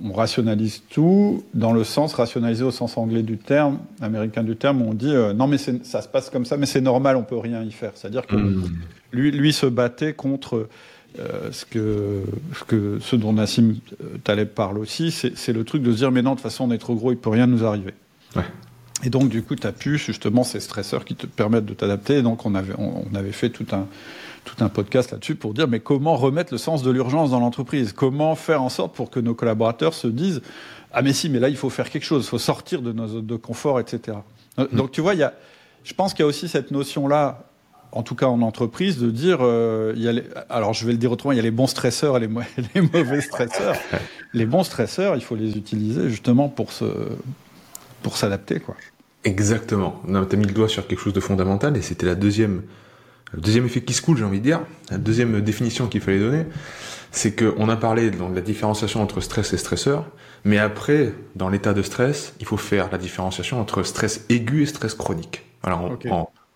on 0.05 0.13
rationalise 0.13 0.83
tout 0.91 1.45
dans 1.55 1.73
le 1.73 1.83
sens 1.83 2.13
rationalisé 2.13 2.63
au 2.63 2.71
sens 2.71 2.99
anglais 2.99 3.23
du 3.23 3.39
terme, 3.39 3.79
américain 4.03 4.43
du 4.43 4.55
terme, 4.55 4.83
où 4.83 4.91
on 4.91 4.93
dit 4.93 5.15
euh, 5.15 5.33
non 5.33 5.47
mais 5.47 5.57
ça 5.57 6.03
se 6.03 6.09
passe 6.09 6.29
comme 6.29 6.45
ça, 6.45 6.59
mais 6.59 6.67
c'est 6.67 6.83
normal, 6.83 7.17
on 7.17 7.23
peut 7.23 7.39
rien 7.39 7.63
y 7.63 7.71
faire. 7.71 7.93
C'est-à-dire 7.95 8.27
que 8.27 8.37
mmh. 8.37 8.71
lui, 9.13 9.31
lui 9.31 9.55
se 9.55 9.65
battait 9.65 10.13
contre 10.13 10.69
ce 11.51 11.65
que, 11.65 12.23
ce 12.55 12.65
que 12.65 12.99
ce 13.01 13.17
dont 13.17 13.33
Nassim 13.33 13.77
Taleb 14.25 14.49
parle 14.49 14.77
aussi, 14.77 15.11
c'est 15.11 15.53
le 15.55 15.65
truc 15.65 15.83
de 15.83 15.91
se 15.91 15.97
dire 15.97 16.13
mais 16.13 16.21
non 16.21 16.33
de 16.33 16.35
toute 16.37 16.43
façon 16.43 16.69
on 16.69 16.71
est 16.71 16.79
trop 16.79 16.95
gros, 16.95 17.13
il 17.13 17.17
peut 17.17 17.31
rien 17.31 17.47
nous 17.47 17.65
arriver. 17.65 17.95
Et 19.05 19.11
donc 19.11 19.29
du 19.29 19.43
coup 19.43 19.55
tu 19.55 19.67
as 19.67 19.73
pu 19.73 19.99
justement 19.99 20.45
ces 20.45 20.61
stresseurs 20.61 21.05
qui 21.05 21.15
te 21.15 21.27
permettent 21.27 21.67
de 21.67 21.75
t'adapter. 21.75 22.23
Donc 22.23 22.47
on 22.47 22.55
avait, 22.55 22.75
on 22.79 23.15
avait 23.15 23.33
fait 23.33 23.51
tout 23.51 23.67
un 23.73 23.87
tout 24.45 24.65
un 24.65 24.69
podcast 24.69 25.11
là-dessus 25.11 25.35
pour 25.35 25.55
dire 25.55 25.69
mais 25.69 25.81
comment 25.81 26.17
remettre 26.17 26.53
le 26.53 26.59
sens 26.59 26.83
de 26.83 26.91
l'urgence 26.91 27.31
dans 27.31 27.41
l'entreprise? 27.41 27.93
Comment 27.93 28.35
faire 28.35 28.63
en 28.63 28.69
sorte 28.69 28.95
pour 28.95 29.11
que 29.11 29.21
nos 29.21 29.35
collaborateurs 29.35 29.95
se 29.95 30.09
disent 30.09 30.41
ah 30.93 31.03
mais 31.03 31.13
si 31.13 31.29
mais 31.29 31.39
là 31.39 31.49
il 31.49 31.57
faut 31.57 31.71
faire 31.71 31.91
quelque 31.91 32.05
chose, 32.05 32.25
il 32.25 32.29
faut 32.29 32.39
sortir 32.39 32.83
de 32.83 32.93
nos 32.93 33.07
zones 33.09 33.27
de 33.27 33.37
confort, 33.37 33.79
etc. 33.79 34.19
Euh, 34.59 34.67
mm. 34.73 34.77
Donc 34.77 34.91
tu 34.91 35.01
vois, 35.01 35.15
il 35.15 35.21
y 35.21 35.23
a, 35.23 35.35
je 35.85 35.95
pense 35.95 36.13
qu'il 36.13 36.21
y 36.21 36.25
a 36.25 36.27
aussi 36.27 36.49
cette 36.49 36.71
notion 36.71 37.09
là, 37.09 37.45
en 37.93 38.03
tout 38.03 38.15
cas 38.15 38.27
en 38.27 38.43
entreprise, 38.43 38.99
de 38.99 39.11
dire 39.11 39.39
euh, 39.43 39.93
il 39.97 40.03
y 40.03 40.09
a 40.09 40.13
les, 40.13 40.25
alors 40.49 40.73
je 40.73 40.87
vais 40.87 40.93
le 40.93 40.99
dire 40.99 41.13
autrement, 41.13 41.33
il 41.33 41.37
y 41.37 41.41
a 41.41 41.43
les 41.43 41.51
bons 41.51 41.67
stresseurs 41.67 42.17
et 42.17 42.21
les, 42.21 42.29
les 42.75 42.81
mauvais 42.81 43.21
stresseurs. 43.21 43.77
les 44.35 44.47
bons 44.47 44.65
stresseurs, 44.65 45.15
il 45.17 45.23
faut 45.23 45.37
les 45.37 45.57
utiliser 45.57 46.09
justement 46.09 46.49
pour 46.49 46.73
se 46.73 46.87
pour 48.03 48.17
s'adapter 48.17 48.61
quoi. 48.61 48.77
Exactement. 49.25 50.01
Tu 50.07 50.15
as 50.15 50.39
mis 50.39 50.47
le 50.47 50.53
doigt 50.53 50.69
sur 50.69 50.87
quelque 50.87 51.01
chose 51.01 51.13
de 51.13 51.21
fondamental 51.21 51.77
et 51.77 51.83
c'était 51.83 52.07
la 52.07 52.15
deuxième 52.15 52.63
le 53.33 53.41
deuxième 53.41 53.67
effet 53.67 53.83
qui 53.83 53.93
se 53.93 54.01
coule, 54.01 54.17
j'ai 54.17 54.25
envie 54.25 54.39
de 54.39 54.45
dire, 54.45 54.61
la 54.91 54.99
deuxième 54.99 55.41
définition 55.41 55.87
qu'il 55.87 56.01
fallait 56.01 56.19
donner, 56.19 56.47
c'est 57.11 57.35
qu'on 57.35 57.69
a 57.69 57.77
parlé 57.77 58.11
de 58.11 58.17
la 58.35 58.41
différenciation 58.41 59.03
entre 59.03 59.21
stress 59.21 59.53
et 59.53 59.59
stresseur, 59.59 60.07
mais 60.45 60.59
après, 60.59 61.13
dans 61.37 61.49
l'état 61.49 61.75
de 61.75 61.83
stress, 61.83 62.35
il 62.41 62.47
faut 62.47 62.57
faire 62.57 62.89
la 62.91 62.99
différenciation 62.99 63.61
entre 63.61 63.83
stress 63.83 64.25
aigu 64.29 64.63
et 64.63 64.67
stress 64.67 64.95
chronique. 64.95 65.45
Alors, 65.63 65.99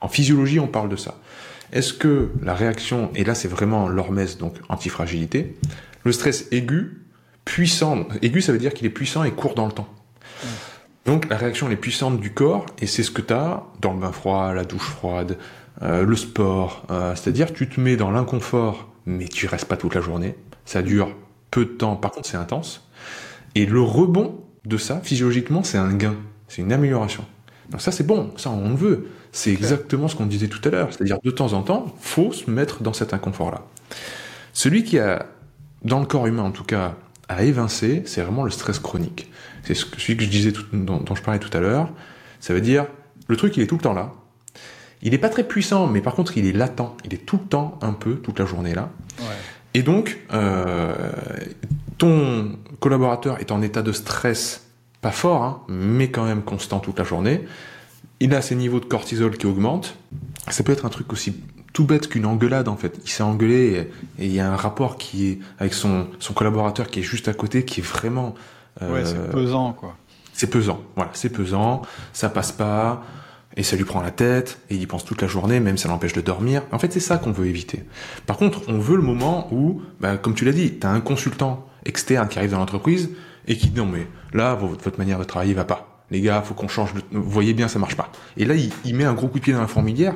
en, 0.00 0.08
physiologie, 0.08 0.60
on 0.60 0.66
parle 0.66 0.88
de 0.88 0.96
ça. 0.96 1.18
Est-ce 1.72 1.92
que 1.92 2.30
la 2.42 2.54
réaction, 2.54 3.10
et 3.14 3.24
là 3.24 3.34
c'est 3.34 3.48
vraiment 3.48 3.88
l'hormèse, 3.88 4.36
donc 4.36 4.56
antifragilité, 4.68 5.56
le 6.04 6.12
stress 6.12 6.46
aigu, 6.52 7.02
puissant, 7.44 8.06
aigu 8.20 8.42
ça 8.42 8.52
veut 8.52 8.58
dire 8.58 8.74
qu'il 8.74 8.86
est 8.86 8.90
puissant 8.90 9.24
et 9.24 9.30
court 9.30 9.54
dans 9.54 9.66
le 9.66 9.72
temps. 9.72 9.88
Donc 11.04 11.28
la 11.28 11.36
réaction 11.36 11.66
elle 11.66 11.72
est 11.72 11.76
puissante 11.76 12.20
du 12.20 12.32
corps, 12.32 12.66
et 12.80 12.86
c'est 12.86 13.02
ce 13.02 13.10
que 13.10 13.22
tu 13.22 13.32
as 13.32 13.64
dans 13.80 13.92
le 13.92 14.00
bain 14.00 14.12
froid, 14.12 14.52
la 14.52 14.64
douche 14.64 14.88
froide, 14.88 15.36
euh, 15.82 16.04
le 16.04 16.16
sport, 16.16 16.86
euh, 16.90 17.14
c'est-à-dire 17.16 17.52
tu 17.52 17.68
te 17.68 17.80
mets 17.80 17.96
dans 17.96 18.10
l'inconfort, 18.10 18.88
mais 19.06 19.26
tu 19.26 19.46
restes 19.46 19.64
pas 19.64 19.76
toute 19.76 19.94
la 19.94 20.00
journée. 20.00 20.36
Ça 20.64 20.82
dure 20.82 21.14
peu 21.50 21.64
de 21.64 21.70
temps, 21.70 21.96
par 21.96 22.12
contre 22.12 22.28
c'est 22.28 22.36
intense. 22.36 22.88
Et 23.54 23.66
le 23.66 23.80
rebond 23.80 24.40
de 24.64 24.76
ça, 24.76 25.00
physiologiquement, 25.02 25.64
c'est 25.64 25.78
un 25.78 25.92
gain, 25.92 26.14
c'est 26.46 26.62
une 26.62 26.72
amélioration. 26.72 27.24
Donc 27.70 27.80
ça 27.80 27.90
c'est 27.90 28.06
bon, 28.06 28.32
ça 28.36 28.50
on 28.50 28.68
le 28.68 28.76
veut. 28.76 29.08
C'est 29.32 29.50
exactement 29.50 30.08
ce 30.08 30.14
qu'on 30.14 30.26
disait 30.26 30.48
tout 30.48 30.60
à 30.68 30.70
l'heure, 30.70 30.88
c'est-à-dire 30.92 31.18
de 31.24 31.30
temps 31.30 31.54
en 31.54 31.62
temps, 31.62 31.94
faut 32.00 32.32
se 32.32 32.50
mettre 32.50 32.82
dans 32.82 32.92
cet 32.92 33.14
inconfort-là. 33.14 33.62
Celui 34.52 34.84
qui 34.84 34.98
a, 34.98 35.26
dans 35.82 35.98
le 35.98 36.06
corps 36.06 36.26
humain 36.26 36.42
en 36.42 36.50
tout 36.50 36.64
cas, 36.64 36.94
à 37.28 37.42
évincer, 37.44 38.02
c'est 38.04 38.20
vraiment 38.22 38.44
le 38.44 38.50
stress 38.50 38.78
chronique. 38.78 39.30
C'est 39.64 39.74
celui 39.74 40.16
que 40.16 40.24
je 40.24 40.28
disais 40.28 40.52
dont, 40.72 40.98
dont 40.98 41.14
je 41.14 41.22
parlais 41.22 41.40
tout 41.40 41.56
à 41.56 41.60
l'heure. 41.60 41.90
Ça 42.40 42.54
veut 42.54 42.60
dire, 42.60 42.86
le 43.28 43.36
truc 43.36 43.56
il 43.56 43.62
est 43.62 43.66
tout 43.66 43.76
le 43.76 43.82
temps 43.82 43.94
là, 43.94 44.12
il 45.02 45.10
n'est 45.10 45.18
pas 45.18 45.28
très 45.28 45.42
puissant, 45.44 45.88
mais 45.88 46.00
par 46.00 46.14
contre, 46.14 46.38
il 46.38 46.46
est 46.46 46.52
latent. 46.52 46.96
Il 47.04 47.12
est 47.12 47.26
tout 47.26 47.38
le 47.42 47.48
temps 47.48 47.78
un 47.82 47.92
peu, 47.92 48.16
toute 48.16 48.38
la 48.38 48.46
journée 48.46 48.74
là. 48.74 48.90
Et 49.74 49.82
donc, 49.82 50.18
euh, 50.32 51.12
ton 51.98 52.56
collaborateur 52.78 53.40
est 53.40 53.50
en 53.50 53.62
état 53.62 53.82
de 53.82 53.90
stress, 53.90 54.68
pas 55.00 55.10
fort, 55.10 55.42
hein, 55.42 55.62
mais 55.68 56.10
quand 56.10 56.24
même 56.24 56.42
constant 56.42 56.78
toute 56.78 56.98
la 56.98 57.04
journée. 57.04 57.44
Il 58.20 58.34
a 58.34 58.42
ses 58.42 58.54
niveaux 58.54 58.78
de 58.78 58.84
cortisol 58.84 59.36
qui 59.36 59.46
augmentent. 59.46 59.96
Ça 60.48 60.62
peut 60.62 60.72
être 60.72 60.86
un 60.86 60.90
truc 60.90 61.12
aussi 61.12 61.34
tout 61.72 61.84
bête 61.84 62.08
qu'une 62.08 62.26
engueulade 62.26 62.68
en 62.68 62.76
fait. 62.76 63.00
Il 63.04 63.10
s'est 63.10 63.22
engueulé 63.22 63.88
et 64.18 64.26
il 64.26 64.32
y 64.32 64.40
a 64.40 64.52
un 64.52 64.56
rapport 64.56 64.98
qui 64.98 65.28
est 65.28 65.38
avec 65.58 65.74
son, 65.74 66.06
son 66.20 66.34
collaborateur 66.34 66.86
qui 66.88 67.00
est 67.00 67.02
juste 67.02 67.26
à 67.26 67.34
côté, 67.34 67.64
qui 67.64 67.80
est 67.80 67.84
vraiment. 67.84 68.34
Euh, 68.82 68.92
ouais, 68.92 69.04
c'est 69.04 69.30
pesant 69.30 69.72
quoi. 69.72 69.96
C'est 70.32 70.48
pesant, 70.48 70.80
voilà, 70.96 71.10
c'est 71.14 71.28
pesant, 71.28 71.82
ça 72.12 72.28
passe 72.28 72.52
pas 72.52 73.02
et 73.56 73.62
ça 73.62 73.76
lui 73.76 73.84
prend 73.84 74.00
la 74.00 74.10
tête, 74.10 74.60
et 74.70 74.76
il 74.76 74.82
y 74.82 74.86
pense 74.86 75.04
toute 75.04 75.20
la 75.20 75.28
journée, 75.28 75.60
même 75.60 75.76
ça 75.76 75.88
l'empêche 75.88 76.14
de 76.14 76.20
dormir. 76.20 76.62
En 76.72 76.78
fait, 76.78 76.92
c'est 76.92 77.00
ça 77.00 77.18
qu'on 77.18 77.32
veut 77.32 77.46
éviter. 77.46 77.84
Par 78.26 78.36
contre, 78.36 78.62
on 78.68 78.78
veut 78.78 78.96
le 78.96 79.02
moment 79.02 79.48
où, 79.52 79.82
bah, 80.00 80.16
comme 80.16 80.34
tu 80.34 80.44
l'as 80.44 80.52
dit, 80.52 80.78
tu 80.78 80.86
as 80.86 80.90
un 80.90 81.00
consultant 81.00 81.66
externe 81.84 82.28
qui 82.28 82.38
arrive 82.38 82.52
dans 82.52 82.58
l'entreprise 82.58 83.10
et 83.46 83.56
qui 83.56 83.68
dit 83.68 83.78
non 83.78 83.86
mais 83.86 84.06
là, 84.32 84.54
votre 84.54 84.98
manière 84.98 85.18
de 85.18 85.24
travailler 85.24 85.54
va 85.54 85.64
pas. 85.64 86.04
Les 86.10 86.20
gars, 86.20 86.42
faut 86.42 86.54
qu'on 86.54 86.68
change. 86.68 86.92
Vous 87.10 87.22
voyez 87.22 87.54
bien, 87.54 87.68
ça 87.68 87.78
marche 87.78 87.96
pas. 87.96 88.10
Et 88.36 88.44
là, 88.44 88.54
il, 88.54 88.94
met 88.94 89.04
un 89.04 89.14
gros 89.14 89.28
coup 89.28 89.38
de 89.38 89.44
pied 89.44 89.52
dans 89.52 89.60
la 89.60 89.66
fourmilière. 89.66 90.14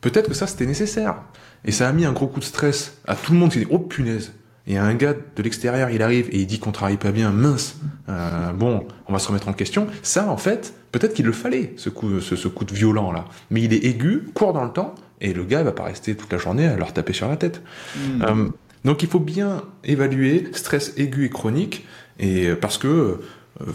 Peut-être 0.00 0.28
que 0.28 0.34
ça, 0.34 0.46
c'était 0.46 0.66
nécessaire. 0.66 1.16
Et 1.64 1.72
ça 1.72 1.88
a 1.88 1.92
mis 1.92 2.04
un 2.06 2.12
gros 2.12 2.26
coup 2.26 2.40
de 2.40 2.44
stress 2.44 2.98
à 3.06 3.14
tout 3.14 3.32
le 3.32 3.38
monde 3.38 3.50
qui 3.50 3.58
dit 3.58 3.66
oh 3.70 3.78
punaise, 3.78 4.32
et 4.66 4.78
un 4.78 4.94
gars 4.94 5.12
de 5.12 5.42
l'extérieur, 5.42 5.90
il 5.90 6.02
arrive 6.02 6.28
et 6.30 6.38
il 6.38 6.46
dit 6.46 6.58
qu'on 6.58 6.72
travaille 6.72 6.96
pas 6.96 7.12
bien, 7.12 7.30
mince, 7.30 7.76
euh, 8.08 8.52
bon, 8.52 8.86
on 9.06 9.12
va 9.12 9.18
se 9.18 9.28
remettre 9.28 9.48
en 9.48 9.52
question. 9.52 9.86
Ça, 10.02 10.30
en 10.30 10.38
fait, 10.38 10.74
peut-être 10.90 11.12
qu'il 11.12 11.26
le 11.26 11.32
fallait, 11.32 11.74
ce 11.76 11.90
coup, 11.90 12.20
ce, 12.20 12.48
coup 12.48 12.64
de 12.64 12.72
violent 12.72 13.12
là. 13.12 13.26
Mais 13.50 13.60
il 13.60 13.74
est 13.74 13.84
aigu, 13.84 14.24
court 14.32 14.54
dans 14.54 14.64
le 14.64 14.72
temps, 14.72 14.94
et 15.20 15.34
le 15.34 15.44
gars 15.44 15.62
va 15.62 15.72
pas 15.72 15.84
rester 15.84 16.14
toute 16.16 16.32
la 16.32 16.38
journée 16.38 16.66
à 16.66 16.76
leur 16.76 16.94
taper 16.94 17.12
sur 17.12 17.28
la 17.28 17.36
tête. 17.36 17.62
Hmm. 17.96 18.22
Euh, 18.22 18.48
donc 18.84 19.02
il 19.02 19.08
faut 19.08 19.20
bien 19.20 19.62
évaluer 19.84 20.48
stress 20.52 20.94
aigu 20.96 21.26
et 21.26 21.30
chronique, 21.30 21.86
et 22.18 22.48
euh, 22.48 22.56
parce 22.56 22.78
que 22.78 23.20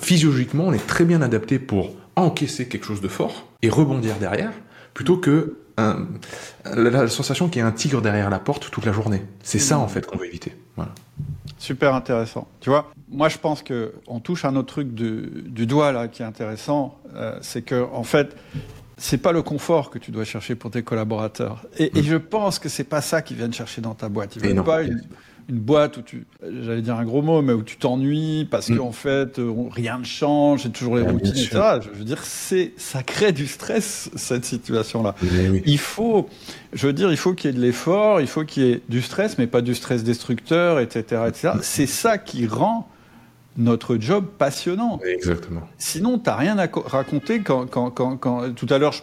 physiologiquement, 0.01 0.65
on 0.67 0.73
est 0.73 0.85
très 0.85 1.05
bien 1.05 1.21
adapté 1.21 1.59
pour 1.59 1.95
encaisser 2.15 2.67
quelque 2.67 2.85
chose 2.85 2.99
de 2.99 3.07
fort 3.07 3.47
et 3.61 3.69
rebondir 3.69 4.15
derrière, 4.17 4.51
plutôt 4.93 5.17
que 5.17 5.57
la, 6.65 7.07
sensation 7.07 7.49
qu'il 7.49 7.59
y 7.59 7.63
a 7.63 7.67
un 7.67 7.71
tigre 7.71 8.01
derrière 8.01 8.29
la 8.29 8.39
porte 8.39 8.69
toute 8.71 8.85
la 8.85 8.91
journée. 8.91 9.23
C'est 9.43 9.59
ça, 9.59 9.77
en 9.79 9.87
fait, 9.87 10.05
qu'on 10.05 10.17
veut 10.17 10.27
éviter. 10.27 10.55
Super 11.57 11.93
intéressant. 11.93 12.47
Tu 12.61 12.69
vois, 12.69 12.91
moi, 13.09 13.27
je 13.27 13.37
pense 13.37 13.61
que 13.61 13.93
on 14.07 14.19
touche 14.19 14.45
un 14.45 14.55
autre 14.55 14.69
truc 14.69 14.93
du, 14.93 15.65
doigt, 15.65 15.91
là, 15.91 16.07
qui 16.07 16.21
est 16.21 16.25
intéressant. 16.25 16.97
Euh, 17.15 17.37
c'est 17.41 17.61
que, 17.61 17.85
en 17.91 18.03
fait, 18.03 18.35
c'est 18.97 19.17
pas 19.17 19.31
le 19.31 19.41
confort 19.41 19.89
que 19.89 19.99
tu 19.99 20.11
dois 20.11 20.23
chercher 20.23 20.55
pour 20.55 20.71
tes 20.71 20.83
collaborateurs. 20.83 21.65
Et, 21.77 21.91
mm. 21.93 22.03
je 22.03 22.15
pense 22.15 22.59
que 22.59 22.69
c'est 22.69 22.83
pas 22.83 23.01
ça 23.01 23.21
qu'ils 23.21 23.37
viennent 23.37 23.53
chercher 23.53 23.81
dans 23.81 23.93
ta 23.93 24.09
boîte. 24.09 24.35
Ils 24.35 24.41
veulent 24.41 24.63
pas 24.63 24.83
une 24.83 25.01
boîte 25.57 25.97
où 25.97 26.01
tu, 26.01 26.25
j'allais 26.41 26.81
dire 26.81 26.95
un 26.95 27.03
gros 27.03 27.21
mot, 27.21 27.41
mais 27.41 27.53
où 27.53 27.63
tu 27.63 27.77
t'ennuies 27.77 28.45
parce 28.49 28.69
mm. 28.69 28.77
qu'en 28.77 28.91
fait 28.91 29.39
euh, 29.39 29.53
rien 29.71 29.99
ne 29.99 30.03
change, 30.03 30.63
c'est 30.63 30.69
toujours 30.69 30.97
les 30.97 31.05
ah, 31.05 31.11
routines, 31.11 31.31
etc. 31.31 31.79
Je 31.81 31.97
veux 31.97 32.05
dire, 32.05 32.23
c'est, 32.23 32.73
ça 32.77 33.03
crée 33.03 33.31
du 33.31 33.47
stress 33.47 34.09
cette 34.15 34.45
situation-là. 34.45 35.15
Il 35.65 35.79
faut, 35.79 36.29
je 36.73 36.87
veux 36.87 36.93
dire, 36.93 37.11
il 37.11 37.17
faut 37.17 37.33
qu'il 37.33 37.49
y 37.49 37.53
ait 37.53 37.57
de 37.57 37.61
l'effort, 37.61 38.21
il 38.21 38.27
faut 38.27 38.43
qu'il 38.43 38.63
y 38.63 38.71
ait 38.71 38.81
du 38.89 39.01
stress, 39.01 39.37
mais 39.37 39.47
pas 39.47 39.61
du 39.61 39.75
stress 39.75 40.03
destructeur, 40.03 40.79
etc., 40.79 41.23
etc. 41.27 41.53
C'est 41.61 41.87
ça 41.87 42.17
qui 42.17 42.45
rend 42.47 42.87
notre 43.59 43.97
job 43.97 44.25
passionnant. 44.37 44.99
Exactement. 45.05 45.61
Sinon, 45.77 46.17
tu 46.17 46.29
n'as 46.29 46.35
rien 46.35 46.57
à 46.57 46.67
raconter 46.85 47.41
quand, 47.41 47.67
quand, 47.67 47.91
quand, 47.91 48.55
tout 48.55 48.67
à 48.69 48.77
l'heure, 48.77 48.93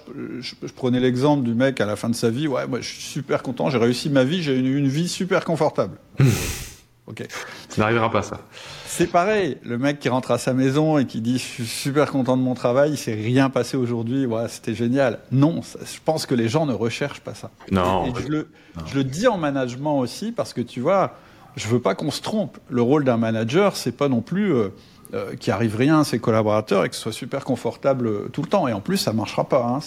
je, 0.40 0.54
prenais 0.74 0.98
l'exemple 0.98 1.44
du 1.44 1.54
mec 1.54 1.80
à 1.80 1.86
la 1.86 1.94
fin 1.94 2.08
de 2.08 2.14
sa 2.14 2.30
vie. 2.30 2.48
Ouais, 2.48 2.66
moi, 2.66 2.80
je 2.80 2.88
suis 2.88 3.02
super 3.02 3.42
content, 3.42 3.70
j'ai 3.70 3.78
réussi 3.78 4.10
ma 4.10 4.24
vie, 4.24 4.42
j'ai 4.42 4.56
eu 4.56 4.78
une, 4.78 4.88
vie 4.88 5.08
super 5.08 5.44
confortable. 5.44 5.98
ok. 7.06 7.26
Ça 7.68 7.82
n'arrivera 7.82 8.10
pas, 8.10 8.22
ça. 8.22 8.40
C'est 8.86 9.08
pareil, 9.08 9.58
le 9.62 9.76
mec 9.76 9.98
qui 9.98 10.08
rentre 10.08 10.30
à 10.30 10.38
sa 10.38 10.54
maison 10.54 10.96
et 10.96 11.04
qui 11.04 11.20
dit 11.20 11.34
je 11.34 11.44
suis 11.44 11.66
super 11.66 12.10
content 12.10 12.38
de 12.38 12.42
mon 12.42 12.54
travail, 12.54 12.92
il 12.92 12.96
s'est 12.96 13.12
rien 13.12 13.50
passé 13.50 13.76
aujourd'hui, 13.76 14.24
ouais, 14.24 14.48
c'était 14.48 14.74
génial. 14.74 15.18
Non, 15.32 15.60
je 15.62 15.98
pense 16.02 16.24
que 16.24 16.34
les 16.34 16.48
gens 16.48 16.64
ne 16.64 16.72
recherchent 16.72 17.20
pas 17.20 17.34
ça. 17.34 17.50
Non. 17.70 18.06
Et, 18.06 18.22
je, 18.22 18.28
le, 18.28 18.48
je 18.86 18.94
le 18.94 19.04
dis 19.04 19.26
en 19.26 19.36
management 19.36 19.98
aussi 19.98 20.32
parce 20.32 20.54
que 20.54 20.62
tu 20.62 20.80
vois, 20.80 21.18
je 21.56 21.68
veux 21.68 21.80
pas 21.80 21.94
qu'on 21.94 22.10
se 22.10 22.22
trompe. 22.22 22.58
Le 22.68 22.82
rôle 22.82 23.04
d'un 23.04 23.16
manager, 23.16 23.76
c'est 23.76 23.92
pas 23.92 24.08
non 24.08 24.20
plus 24.20 24.54
euh, 24.54 24.68
euh, 25.14 25.34
qu'il 25.36 25.52
arrive 25.52 25.76
rien 25.76 26.00
à 26.00 26.04
ses 26.04 26.18
collaborateurs 26.18 26.84
et 26.84 26.88
que 26.88 26.94
ce 26.94 27.02
soit 27.02 27.12
super 27.12 27.44
confortable 27.44 28.06
euh, 28.06 28.28
tout 28.32 28.42
le 28.42 28.48
temps. 28.48 28.68
Et 28.68 28.72
en 28.72 28.80
plus, 28.80 28.98
ça 28.98 29.12
marchera 29.12 29.48
pas. 29.48 29.64
Hein, 29.64 29.80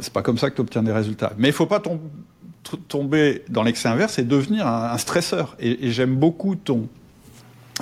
c'est 0.00 0.12
pas 0.12 0.22
comme 0.22 0.38
ça 0.38 0.50
que 0.50 0.54
tu 0.54 0.60
obtiens 0.60 0.82
des 0.82 0.92
résultats. 0.92 1.32
Mais 1.36 1.48
il 1.48 1.54
faut 1.54 1.66
pas 1.66 1.82
tomber 2.88 3.42
dans 3.48 3.62
l'excès 3.62 3.88
inverse 3.88 4.18
et 4.18 4.24
devenir 4.24 4.66
un, 4.66 4.92
un 4.92 4.98
stresseur. 4.98 5.56
Et, 5.58 5.86
et 5.86 5.90
j'aime 5.90 6.16
beaucoup 6.16 6.54
ton 6.54 6.88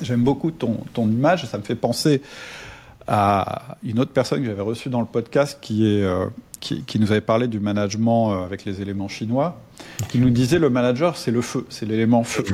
J'aime 0.02 0.22
beaucoup 0.22 0.50
ton, 0.50 0.80
ton 0.92 1.08
image, 1.08 1.46
ça 1.46 1.56
me 1.58 1.62
fait 1.62 1.74
penser 1.74 2.20
à 3.08 3.76
une 3.84 4.00
autre 4.00 4.12
personne 4.12 4.40
que 4.40 4.46
j'avais 4.46 4.62
reçue 4.62 4.88
dans 4.88 5.00
le 5.00 5.06
podcast 5.06 5.58
qui, 5.60 5.86
est, 5.86 6.02
euh, 6.02 6.26
qui, 6.60 6.82
qui, 6.82 6.98
nous 6.98 7.12
avait 7.12 7.20
parlé 7.20 7.46
du 7.48 7.60
management 7.60 8.32
euh, 8.32 8.44
avec 8.44 8.64
les 8.64 8.80
éléments 8.80 9.08
chinois, 9.08 9.60
qui 10.08 10.18
nous 10.18 10.30
disait 10.30 10.58
le 10.58 10.70
manager 10.70 11.16
c'est 11.16 11.30
le 11.30 11.42
feu, 11.42 11.66
c'est 11.68 11.86
l'élément 11.86 12.24
feu. 12.24 12.44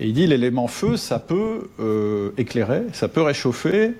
Et 0.00 0.08
il 0.08 0.12
dit 0.12 0.26
l'élément 0.26 0.66
feu, 0.66 0.96
ça 0.96 1.18
peut 1.18 1.70
euh, 1.80 2.30
éclairer, 2.36 2.82
ça 2.92 3.08
peut 3.08 3.22
réchauffer, 3.22 3.94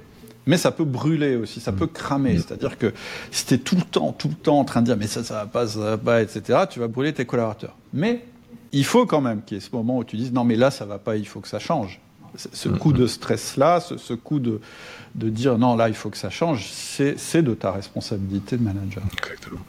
mais 0.46 0.56
ça 0.56 0.70
peut 0.70 0.84
brûler 0.84 1.36
aussi, 1.36 1.60
ça 1.60 1.72
peut 1.72 1.86
cramer. 1.86 2.36
C'est-à-dire 2.36 2.78
que 2.78 2.92
si 3.30 3.46
tu 3.46 3.54
es 3.54 3.58
tout 3.58 3.76
le 3.76 3.82
temps, 3.82 4.12
tout 4.12 4.28
le 4.28 4.34
temps 4.34 4.58
en 4.58 4.64
train 4.64 4.80
de 4.80 4.86
dire 4.86 4.96
mais 4.96 5.06
ça, 5.06 5.24
ça 5.24 5.34
va 5.34 5.46
pas, 5.46 5.66
ça 5.66 5.78
va 5.78 5.98
pas, 5.98 6.22
etc., 6.22 6.64
tu 6.68 6.80
vas 6.80 6.88
brûler 6.88 7.12
tes 7.12 7.24
collaborateurs. 7.24 7.76
Mais 7.92 8.24
il 8.72 8.84
faut 8.84 9.06
quand 9.06 9.20
même 9.20 9.42
qu'il 9.42 9.56
y 9.56 9.58
ait 9.58 9.62
ce 9.62 9.74
moment 9.74 9.98
où 9.98 10.04
tu 10.04 10.16
dises 10.16 10.32
non 10.32 10.44
mais 10.44 10.56
là 10.56 10.70
ça 10.70 10.84
va 10.84 10.98
pas, 10.98 11.16
il 11.16 11.26
faut 11.26 11.40
que 11.40 11.48
ça 11.48 11.58
change 11.58 12.00
ce 12.34 12.68
coup 12.68 12.92
de 12.92 13.06
stress-là, 13.06 13.80
ce, 13.80 13.96
ce, 13.96 14.14
coup 14.14 14.38
de, 14.38 14.60
de 15.14 15.28
dire 15.28 15.58
non, 15.58 15.76
là, 15.76 15.88
il 15.88 15.94
faut 15.94 16.10
que 16.10 16.18
ça 16.18 16.30
change, 16.30 16.68
c'est 16.70 17.42
de 17.42 17.54
ta 17.54 17.70
responsabilité 17.70 18.56
de 18.56 18.62
manager. 18.62 19.02
Exactement. 19.18 19.60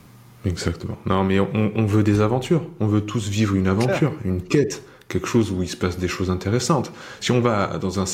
Exactement. 0.45 0.97
Non, 1.05 1.23
mais 1.23 1.39
on, 1.39 1.71
on 1.75 1.85
veut 1.85 2.03
des 2.03 2.21
aventures. 2.21 2.63
On 2.79 2.87
veut 2.87 3.01
tous 3.01 3.27
vivre 3.27 3.55
une 3.55 3.67
aventure, 3.67 3.97
Claire. 3.97 4.11
une 4.25 4.41
quête 4.41 4.83
quelque 5.07 5.27
chose 5.27 5.51
où 5.51 5.63
il 5.63 5.69
se 5.69 5.77
passe 5.77 5.97
des 5.97 6.07
choses 6.07 6.29
intéressantes. 6.29 6.91
Si 7.21 7.31
on 7.31 7.39
va 7.39 7.77
dans 7.77 7.99
un 7.99 8.05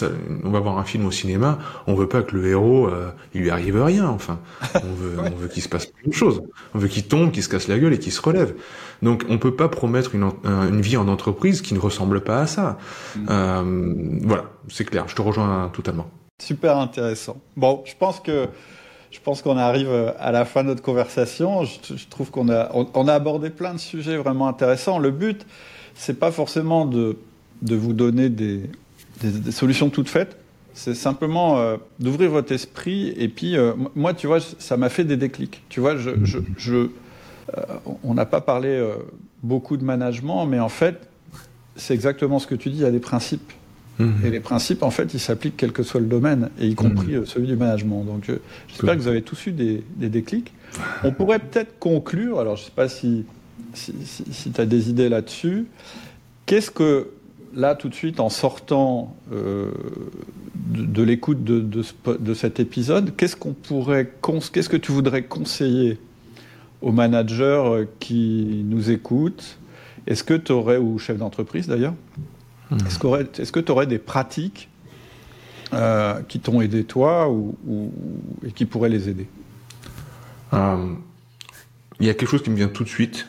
on 0.43 0.49
va 0.49 0.59
voir 0.59 0.77
un 0.77 0.83
film 0.83 1.05
au 1.05 1.11
cinéma, 1.11 1.57
on 1.87 1.95
veut 1.95 2.07
pas 2.07 2.21
que 2.21 2.35
le 2.35 2.47
héros 2.47 2.87
euh, 2.87 3.11
il 3.33 3.41
lui 3.41 3.49
arrive 3.49 3.81
rien. 3.81 4.07
Enfin, 4.07 4.39
on 4.75 4.93
veut 4.93 5.17
ouais. 5.21 5.31
on 5.33 5.37
veut 5.37 5.47
qu'il 5.47 5.63
se 5.63 5.69
passe 5.69 5.87
plein 5.87 6.09
de 6.09 6.13
choses. 6.13 6.43
On 6.73 6.79
veut 6.79 6.87
qu'il 6.87 7.03
tombe, 7.03 7.31
qu'il 7.31 7.43
se 7.43 7.49
casse 7.49 7.67
la 7.67 7.79
gueule 7.79 7.93
et 7.93 7.99
qu'il 7.99 8.11
se 8.11 8.21
relève. 8.21 8.55
Donc 9.01 9.25
on 9.29 9.37
peut 9.37 9.55
pas 9.55 9.69
promettre 9.69 10.15
une, 10.15 10.29
une 10.43 10.81
vie 10.81 10.97
en 10.97 11.07
entreprise 11.07 11.61
qui 11.61 11.73
ne 11.73 11.79
ressemble 11.79 12.21
pas 12.21 12.41
à 12.41 12.47
ça. 12.47 12.77
Mmh. 13.15 13.25
Euh, 13.29 13.93
voilà, 14.21 14.45
c'est 14.69 14.85
clair. 14.85 15.05
Je 15.07 15.15
te 15.15 15.21
rejoins 15.21 15.69
totalement. 15.73 16.09
Super 16.41 16.77
intéressant. 16.77 17.37
Bon, 17.55 17.81
je 17.85 17.93
pense 17.97 18.19
que 18.19 18.47
je 19.11 19.19
pense 19.19 19.43
qu'on 19.43 19.57
arrive 19.57 19.89
à 20.19 20.31
la 20.31 20.43
fin 20.43 20.63
de 20.63 20.69
notre 20.69 20.81
conversation. 20.81 21.63
Je, 21.65 21.95
je 21.95 22.07
trouve 22.07 22.31
qu'on 22.31 22.49
a 22.49 22.69
on, 22.73 22.87
on 22.93 23.07
a 23.07 23.13
abordé 23.13 23.49
plein 23.49 23.73
de 23.73 23.79
sujets 23.79 24.17
vraiment 24.17 24.47
intéressants. 24.47 24.99
Le 24.99 25.11
but 25.11 25.45
c'est 25.95 26.19
pas 26.19 26.31
forcément 26.31 26.85
de, 26.85 27.17
de 27.61 27.75
vous 27.75 27.93
donner 27.93 28.29
des, 28.29 28.61
des, 29.21 29.31
des, 29.31 29.51
solutions 29.51 29.89
toutes 29.89 30.09
faites. 30.09 30.37
C'est 30.73 30.95
simplement 30.95 31.59
euh, 31.59 31.77
d'ouvrir 31.99 32.31
votre 32.31 32.51
esprit. 32.51 33.13
Et 33.17 33.27
puis, 33.27 33.57
euh, 33.57 33.73
moi, 33.95 34.13
tu 34.13 34.27
vois, 34.27 34.39
ça 34.39 34.75
m'a 34.75 34.89
fait 34.89 35.03
des 35.03 35.17
déclics. 35.17 35.63
Tu 35.69 35.79
vois, 35.79 35.97
je, 35.97 36.11
je, 36.23 36.39
je 36.57 36.75
euh, 36.75 36.89
on 38.03 38.13
n'a 38.13 38.25
pas 38.25 38.41
parlé 38.41 38.81
beaucoup 39.43 39.77
de 39.77 39.83
management, 39.83 40.45
mais 40.45 40.59
en 40.59 40.69
fait, 40.69 41.07
c'est 41.75 41.93
exactement 41.93 42.39
ce 42.39 42.47
que 42.47 42.55
tu 42.55 42.69
dis. 42.69 42.77
Il 42.77 42.83
y 42.83 42.85
a 42.85 42.91
des 42.91 42.99
principes. 42.99 43.53
Mmh. 43.99 44.25
Et 44.25 44.31
les 44.31 44.39
principes, 44.39 44.81
en 44.81 44.89
fait, 44.89 45.13
ils 45.13 45.19
s'appliquent 45.19 45.57
quel 45.57 45.71
que 45.71 45.83
soit 45.83 45.99
le 45.99 46.07
domaine, 46.07 46.49
et 46.59 46.67
y 46.67 46.73
compris 46.73 47.15
mmh. 47.15 47.25
celui 47.27 47.45
du 47.45 47.55
management. 47.55 48.03
Donc, 48.03 48.31
j'espère 48.67 48.95
que 48.95 49.01
vous 49.01 49.07
avez 49.07 49.21
tous 49.21 49.45
eu 49.45 49.51
des, 49.51 49.83
des 49.95 50.09
déclics. 50.09 50.51
On 51.03 51.11
pourrait 51.11 51.37
peut-être 51.37 51.77
conclure, 51.77 52.39
alors 52.39 52.55
je 52.55 52.63
ne 52.63 52.65
sais 52.65 52.71
pas 52.75 52.89
si 52.89 53.25
si, 53.73 53.93
si, 54.05 54.23
si 54.31 54.51
tu 54.51 54.61
as 54.61 54.65
des 54.65 54.89
idées 54.89 55.09
là-dessus. 55.09 55.67
Qu'est-ce 56.45 56.71
que, 56.71 57.09
là, 57.53 57.75
tout 57.75 57.89
de 57.89 57.95
suite, 57.95 58.19
en 58.19 58.29
sortant 58.29 59.15
euh, 59.31 59.71
de, 60.55 60.85
de 60.85 61.03
l'écoute 61.03 61.43
de, 61.43 61.59
de, 61.59 61.83
de, 62.17 62.33
cet 62.33 62.59
épisode, 62.59 63.15
qu'est-ce 63.15 63.35
qu'on 63.35 63.53
pourrait, 63.53 64.13
qu'est-ce 64.51 64.69
que 64.69 64.77
tu 64.77 64.91
voudrais 64.91 65.23
conseiller 65.23 65.97
aux 66.81 66.91
managers 66.91 67.85
qui 67.99 68.63
nous 68.65 68.91
écoutent? 68.91 69.57
Est-ce 70.05 70.23
que 70.23 70.33
tu 70.33 70.51
aurais, 70.51 70.77
ou 70.77 70.99
chefs 70.99 71.17
d'entreprise 71.17 71.67
d'ailleurs, 71.67 71.95
mmh. 72.71 72.77
est-ce 72.85 73.51
que 73.51 73.59
tu 73.59 73.71
aurais 73.71 73.87
des 73.87 73.99
pratiques 73.99 74.69
euh, 75.73 76.21
qui 76.27 76.39
t'ont 76.39 76.61
aidé 76.61 76.83
toi 76.83 77.29
ou, 77.29 77.55
ou, 77.65 77.91
et 78.45 78.51
qui 78.51 78.65
pourraient 78.65 78.89
les 78.89 79.07
aider? 79.07 79.27
Euh, 80.53 80.93
Il 81.99 82.05
y 82.05 82.09
a 82.09 82.13
quelque 82.13 82.29
chose 82.29 82.43
qui 82.43 82.49
me 82.49 82.57
vient 82.57 82.67
tout 82.67 82.83
de 82.83 82.89
suite 82.89 83.27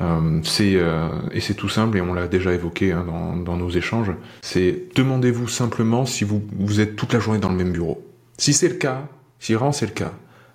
euh, 0.00 0.40
c'est 0.42 0.76
euh, 0.76 1.08
et 1.32 1.40
c'est 1.40 1.54
tout 1.54 1.68
simple 1.68 1.98
et 1.98 2.00
on 2.00 2.14
l'a 2.14 2.26
déjà 2.26 2.52
évoqué 2.52 2.92
hein, 2.92 3.04
dans, 3.44 3.56
nos 3.56 3.70
échanges. 3.70 4.12
C'est 4.40 4.88
demandez-vous 4.94 5.48
simplement 5.48 6.06
si 6.06 6.24
vous 6.24 6.42
vous 6.58 6.80
êtes 6.80 6.96
toute 6.96 7.12
la 7.12 7.20
journée 7.20 7.38
dans 7.38 7.50
le 7.50 7.56
même 7.56 7.72
bureau. 7.72 8.02
Si 8.38 8.54
c'est 8.54 8.68
le 8.68 8.76
cas, 8.76 9.06
si 9.38 9.52
vraiment 9.54 9.72
c'est 9.72 9.86
le 9.86 9.92
cas, 9.92 10.12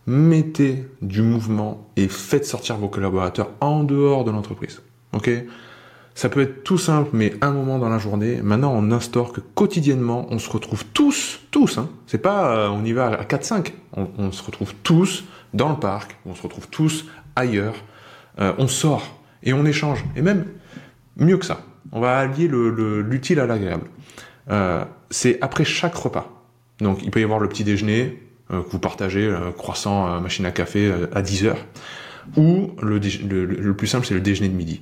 mettez 0.07 0.88
du 1.01 1.21
mouvement 1.21 1.88
et 1.95 2.07
faites 2.07 2.45
sortir 2.45 2.77
vos 2.77 2.88
collaborateurs 2.88 3.51
en 3.61 3.83
dehors 3.83 4.23
de 4.23 4.31
l'entreprise. 4.31 4.81
Ok? 5.13 5.29
Ça 6.15 6.29
peut 6.29 6.41
être 6.41 6.63
tout 6.63 6.79
simple, 6.79 7.11
mais 7.13 7.33
un 7.41 7.51
moment 7.51 7.77
dans 7.77 7.89
la 7.89 7.99
journée. 7.99 8.41
Maintenant, 8.41 8.73
on 8.75 8.91
instaure 8.91 9.31
que 9.31 9.39
quotidiennement, 9.39 10.25
on 10.31 10.39
se 10.39 10.49
retrouve 10.49 10.83
tous, 10.85 11.41
tous. 11.51 11.77
Hein, 11.77 11.89
c'est 12.07 12.17
pas 12.17 12.55
euh, 12.55 12.69
on 12.69 12.83
y 12.83 12.91
va 12.91 13.09
à 13.09 13.23
4-5. 13.23 13.71
On, 13.95 14.07
on, 14.17 14.31
se 14.31 14.41
retrouve 14.41 14.73
tous 14.81 15.25
dans 15.53 15.69
le 15.69 15.75
parc. 15.75 16.17
On 16.25 16.33
se 16.33 16.41
retrouve 16.41 16.67
tous 16.69 17.05
ailleurs. 17.35 17.75
Euh, 18.39 18.53
on 18.57 18.67
sort 18.67 19.16
et 19.43 19.53
on 19.53 19.65
échange. 19.65 20.03
Et 20.15 20.21
même 20.21 20.45
mieux 21.17 21.38
que 21.38 21.45
ça, 21.45 21.61
on 21.91 21.99
va 21.99 22.17
allier 22.17 22.47
l'utile 22.47 23.39
à 23.39 23.47
l'agréable. 23.47 23.88
Euh, 24.49 24.83
c'est 25.09 25.38
après 25.41 25.65
chaque 25.65 25.95
repas. 25.95 26.45
Donc 26.79 26.99
il 27.03 27.11
peut 27.11 27.19
y 27.19 27.23
avoir 27.23 27.39
le 27.39 27.49
petit 27.49 27.63
déjeuner 27.63 28.21
euh, 28.51 28.61
que 28.61 28.69
vous 28.69 28.79
partagez, 28.79 29.25
euh, 29.25 29.51
croissant, 29.51 30.19
machine 30.21 30.45
à 30.45 30.51
café 30.51 30.91
à 31.13 31.21
10 31.21 31.45
heures, 31.45 31.65
ou 32.35 32.71
le, 32.81 32.99
le, 32.99 33.45
le 33.45 33.75
plus 33.75 33.88
simple 33.88 34.05
c'est 34.05 34.13
le 34.13 34.21
déjeuner 34.21 34.49
de 34.49 34.55
midi. 34.55 34.81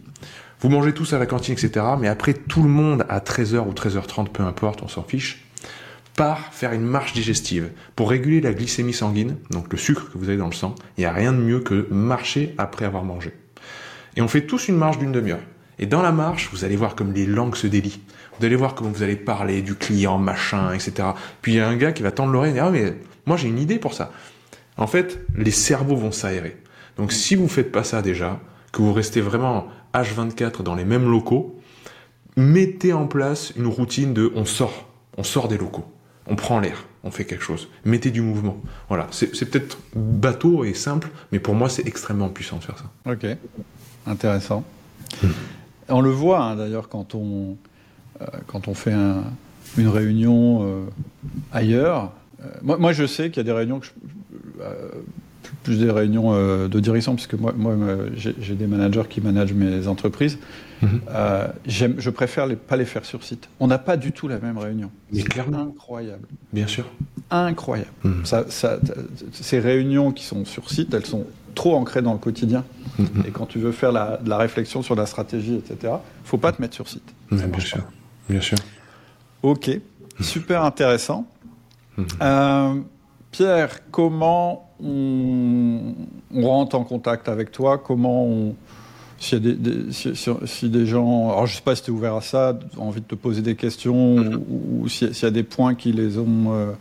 Vous 0.62 0.70
mangez 0.70 0.94
tous 0.94 1.14
à 1.14 1.20
la 1.20 1.26
cantine, 1.26 1.54
etc. 1.54 1.86
Mais 2.00 2.08
après 2.08 2.34
tout 2.34 2.64
le 2.64 2.70
monde 2.70 3.06
à 3.10 3.20
13h 3.20 3.68
ou 3.68 3.74
13h30, 3.74 4.30
peu 4.30 4.44
importe, 4.44 4.82
on 4.84 4.88
s'en 4.88 5.04
fiche, 5.04 5.46
part 6.16 6.54
faire 6.54 6.72
une 6.72 6.86
marche 6.86 7.14
digestive 7.14 7.70
pour 7.96 8.10
réguler 8.10 8.42
la 8.42 8.54
glycémie 8.54 8.94
sanguine, 8.94 9.38
donc 9.52 9.72
le 9.72 9.78
sucre 9.78 10.12
que 10.12 10.18
vous 10.18 10.30
avez 10.30 10.38
dans 10.38 10.48
le 10.48 10.54
sang. 10.54 10.76
Il 10.98 11.02
n'y 11.02 11.06
a 11.06 11.12
rien 11.12 11.34
de 11.34 11.38
mieux 11.38 11.60
que 11.60 11.88
marcher 11.92 12.56
après 12.58 12.86
avoir 12.86 13.04
mangé. 13.04 13.34
Et 14.16 14.22
on 14.22 14.28
fait 14.28 14.46
tous 14.46 14.68
une 14.68 14.78
marche 14.78 14.98
d'une 14.98 15.12
demi-heure. 15.12 15.44
Et 15.78 15.86
dans 15.86 16.02
la 16.02 16.12
marche, 16.12 16.50
vous 16.52 16.64
allez 16.64 16.76
voir 16.76 16.96
comme 16.96 17.14
les 17.14 17.26
langues 17.26 17.56
se 17.56 17.68
délient. 17.68 18.00
Vous 18.40 18.46
allez 18.46 18.56
voir 18.56 18.76
comment 18.76 18.92
vous 18.92 19.04
allez 19.04 19.16
parler 19.16 19.62
du 19.62 19.76
client, 19.76 20.18
machin, 20.18 20.74
etc. 20.74 21.10
Puis 21.42 21.54
il 21.54 21.56
y 21.58 21.60
a 21.60 21.68
un 21.68 21.76
gars 21.76 21.92
qui 21.92 22.04
va 22.04 22.12
tendre 22.12 22.32
l'oreille 22.32 22.52
et 22.52 22.54
dire, 22.54 22.66
ah 22.66 22.72
mais 22.72 22.94
moi 23.26 23.38
j'ai 23.38 23.48
une 23.48 23.60
idée 23.60 23.80
pour 23.80 23.94
ça. 23.94 24.12
En 24.78 24.88
fait, 24.88 25.20
les 25.36 25.52
cerveaux 25.52 25.96
vont 25.96 26.12
s'aérer. 26.12 26.58
Donc 26.98 27.12
si 27.12 27.36
vous 27.36 27.48
faites 27.48 27.72
pas 27.72 27.84
ça 27.84 28.02
déjà, 28.02 28.40
que 28.72 28.82
vous 28.82 28.94
restez 28.94 29.22
vraiment 29.22 29.68
H24 29.94 30.64
dans 30.64 30.76
les 30.76 30.86
mêmes 30.86 31.10
locaux, 31.10 31.60
mettez 32.36 32.94
en 32.94 33.08
place 33.08 33.54
une 33.56 33.68
routine 33.68 34.14
de 34.14 34.32
on 34.36 34.46
sort, 34.46 34.90
on 35.18 35.24
sort 35.24 35.48
des 35.48 35.58
locaux, 35.58 35.86
on 36.28 36.36
prend 36.36 36.60
l'air, 36.60 36.86
on 37.04 37.12
fait 37.12 37.26
quelque 37.26 37.44
chose, 37.44 37.70
mettez 37.86 38.12
du 38.12 38.22
mouvement. 38.22 38.62
Voilà, 38.90 39.08
c'est 39.12 39.50
peut-être 39.50 39.78
bateau 39.96 40.66
et 40.66 40.74
simple, 40.74 41.10
mais 41.32 41.40
pour 41.40 41.56
moi 41.56 41.70
c'est 41.70 41.88
extrêmement 41.88 42.30
puissant 42.30 42.58
de 42.58 42.64
faire 42.64 42.78
ça. 42.78 43.12
Ok. 43.12 43.26
Intéressant. 44.08 44.64
Mmh. 45.22 45.28
On 45.90 46.02
le 46.02 46.10
voit 46.10 46.44
hein, 46.44 46.56
d'ailleurs 46.56 46.90
quand 46.90 47.16
on, 47.16 47.58
euh, 48.22 48.26
quand 48.48 48.68
on 48.68 48.74
fait 48.74 48.94
un, 48.94 49.24
une 49.78 49.88
réunion 49.88 50.64
euh, 50.64 50.84
ailleurs. 51.52 52.12
Euh, 52.42 52.46
moi, 52.62 52.78
moi, 52.78 52.94
je 52.94 53.06
sais 53.06 53.30
qu'il 53.30 53.38
y 53.38 53.40
a 53.42 53.44
des 53.44 53.52
réunions, 53.52 53.80
que 53.80 53.88
je, 53.88 53.92
plus 55.64 55.80
des 55.80 55.92
réunions 55.92 56.34
de 56.68 56.80
direction, 56.80 57.16
puisque 57.16 57.34
moi, 57.36 57.54
moi 57.56 57.76
j'ai 58.16 58.56
des 58.56 58.68
managers 58.68 59.04
qui 59.10 59.22
managent 59.22 59.54
mes 59.54 59.88
entreprises. 59.88 60.38
Mmh. 60.82 60.88
je 61.68 62.10
préfère 62.10 62.48
les, 62.48 62.56
pas 62.56 62.78
les 62.78 62.86
faire 62.86 63.06
sur 63.06 63.24
site. 63.24 63.48
On 63.60 63.68
n'a 63.68 63.78
pas 63.78 63.98
du 63.98 64.12
tout 64.12 64.28
la 64.28 64.40
même 64.40 64.58
réunion. 64.58 64.92
C'est 65.14 65.40
incroyable. 65.40 66.28
Bien 66.54 66.68
sûr. 66.68 66.86
Incroyable. 67.32 67.92
Mmh. 68.04 68.26
Ça, 68.26 68.46
ça, 68.50 68.80
ces 69.32 69.60
réunions 69.60 70.12
qui 70.12 70.24
sont 70.24 70.46
sur 70.46 70.70
site, 70.70 70.94
elles 70.94 71.06
sont 71.06 71.26
trop 71.56 71.76
ancré 71.76 72.02
dans 72.02 72.14
le 72.14 72.20
quotidien. 72.20 72.64
Et 73.28 73.32
quand 73.32 73.46
tu 73.46 73.60
veux 73.60 73.72
faire 73.72 73.92
la, 73.92 74.18
de 74.18 74.30
la 74.30 74.38
réflexion 74.38 74.82
sur 74.82 74.96
la 74.96 75.06
stratégie, 75.06 75.56
etc., 75.56 75.78
il 75.82 75.88
ne 75.88 75.98
faut 76.26 76.38
pas 76.38 76.52
te 76.52 76.62
mettre 76.62 76.76
sur 76.76 76.88
site. 76.88 77.14
bien 77.32 77.60
sûr. 77.60 77.84
Bien 78.30 78.42
sûr. 78.42 78.58
Ok. 79.42 79.70
Super 80.22 80.64
intéressant. 80.64 81.28
-hmm. 81.98 82.06
euh, 82.22 82.82
Pierre, 83.32 83.90
comment 83.92 84.70
on, 84.82 85.94
on, 86.34 86.48
rentre 86.48 86.76
en 86.76 86.84
contact 86.84 87.28
avec 87.28 87.52
toi? 87.52 87.78
Comment 87.78 88.26
on, 88.26 88.56
S'il 89.20 89.46
y 89.46 89.50
a 89.50 89.54
des, 89.54 89.92
si, 89.92 90.70
des 90.70 90.86
gens, 90.86 91.32
alors 91.32 91.46
je 91.46 91.56
sais 91.56 91.62
pas 91.62 91.76
si 91.76 91.84
tu 91.84 91.92
es 91.92 91.94
ouvert 91.94 92.16
à 92.16 92.22
ça, 92.22 92.58
ont 92.78 92.88
envie 92.88 93.02
de 93.02 93.06
te 93.06 93.16
poser 93.16 93.42
des 93.42 93.56
questions 93.56 94.16
mm-hmm. 94.18 94.40
ou, 94.82 94.88
s'il 94.88 95.12
y, 95.12 95.26
a 95.26 95.32
des 95.32 95.44
points 95.44 95.76
qui 95.76 95.92
les 95.92 96.18
ont 96.18 96.54
euh, 96.54 96.72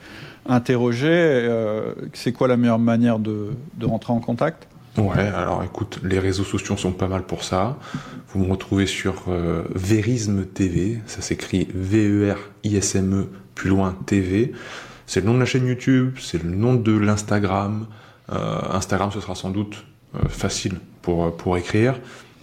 interrogés, 0.46 1.08
euh, 1.10 1.94
c'est 2.12 2.32
quoi 2.32 2.48
la 2.48 2.56
meilleure 2.56 2.78
manière 2.78 3.18
de, 3.18 3.50
de 3.76 3.86
rentrer 3.86 4.12
en 4.12 4.20
contact? 4.20 4.68
Ouais, 4.96 5.18
alors 5.18 5.64
écoute, 5.64 5.98
les 6.04 6.20
réseaux 6.20 6.44
sociaux 6.44 6.76
sont 6.76 6.92
pas 6.92 7.08
mal 7.08 7.24
pour 7.24 7.42
ça. 7.42 7.76
Vous 8.28 8.44
me 8.44 8.50
retrouvez 8.50 8.86
sur 8.86 9.24
euh, 9.28 9.64
Verisme 9.74 10.44
TV, 10.44 11.00
ça 11.06 11.20
s'écrit 11.20 11.66
V-E-R-I-S-M-E, 11.74 13.22
e, 13.22 13.28
plus 13.56 13.70
loin 13.70 13.96
TV. 14.06 14.52
C'est 15.06 15.20
le 15.20 15.26
nom 15.26 15.34
de 15.34 15.40
la 15.40 15.46
chaîne 15.46 15.66
YouTube, 15.66 16.14
c'est 16.20 16.42
le 16.42 16.48
nom 16.48 16.74
de 16.74 16.96
l'Instagram. 16.96 17.86
Euh, 18.32 18.58
Instagram, 18.70 19.10
ce 19.12 19.20
sera 19.20 19.34
sans 19.34 19.50
doute 19.50 19.84
euh, 20.14 20.28
facile 20.28 20.74
pour, 21.02 21.36
pour 21.36 21.56
écrire. 21.56 21.98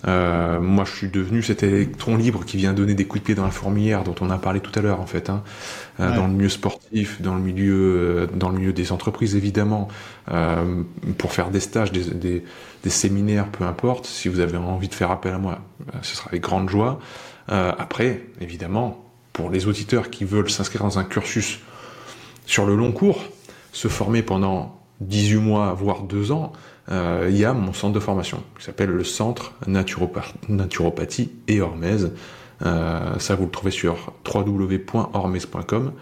Euh, 0.07 0.59
moi, 0.59 0.83
je 0.85 0.95
suis 0.95 1.09
devenu 1.09 1.43
cet 1.43 1.63
électron 1.63 2.17
libre 2.17 2.43
qui 2.45 2.57
vient 2.57 2.73
donner 2.73 2.93
des 2.93 3.05
coups 3.05 3.21
de 3.21 3.25
pied 3.27 3.35
dans 3.35 3.43
la 3.43 3.51
fourmilière 3.51 4.03
dont 4.03 4.15
on 4.21 4.29
a 4.29 4.37
parlé 4.37 4.59
tout 4.59 4.71
à 4.77 4.81
l'heure, 4.81 4.99
en 4.99 5.05
fait, 5.05 5.29
hein. 5.29 5.43
euh, 5.99 6.15
dans 6.15 6.27
le 6.27 6.33
milieu 6.33 6.49
sportif, 6.49 7.21
dans 7.21 7.35
le 7.35 7.41
milieu, 7.41 7.73
euh, 7.73 8.27
dans 8.33 8.49
le 8.49 8.57
milieu 8.57 8.73
des 8.73 8.91
entreprises, 8.91 9.35
évidemment, 9.35 9.87
euh, 10.31 10.83
pour 11.17 11.33
faire 11.33 11.49
des 11.51 11.59
stages, 11.59 11.91
des, 11.91 12.05
des, 12.11 12.43
des, 12.83 12.89
séminaires, 12.89 13.47
peu 13.49 13.63
importe. 13.63 14.05
Si 14.05 14.27
vous 14.27 14.39
avez 14.39 14.57
envie 14.57 14.87
de 14.87 14.95
faire 14.95 15.11
appel 15.11 15.33
à 15.33 15.37
moi, 15.37 15.59
ce 16.01 16.15
sera 16.15 16.29
avec 16.29 16.41
grande 16.41 16.69
joie. 16.69 16.99
après, 17.47 18.23
évidemment, 18.39 19.05
pour 19.33 19.49
les 19.49 19.67
auditeurs 19.67 20.09
qui 20.09 20.25
veulent 20.25 20.49
s'inscrire 20.49 20.83
dans 20.83 20.99
un 20.99 21.03
cursus 21.03 21.59
sur 22.45 22.65
le 22.65 22.75
long 22.75 22.91
cours, 22.91 23.23
se 23.71 23.87
former 23.87 24.21
pendant 24.21 24.77
18 25.01 25.37
mois, 25.37 25.73
voire 25.73 26.03
2 26.03 26.31
ans, 26.31 26.53
euh, 26.89 27.27
il 27.29 27.37
y 27.37 27.45
a 27.45 27.53
mon 27.53 27.73
centre 27.73 27.93
de 27.93 27.99
formation 27.99 28.43
qui 28.57 28.65
s'appelle 28.65 28.89
le 28.89 29.03
Centre 29.03 29.53
Naturopathie 29.67 31.31
et 31.47 31.61
Hormèse. 31.61 32.11
Euh, 32.65 33.17
ça, 33.19 33.35
vous 33.35 33.45
le 33.45 33.51
trouvez 33.51 33.71
sur 33.71 34.13
www.hormèse.com. 34.25 35.93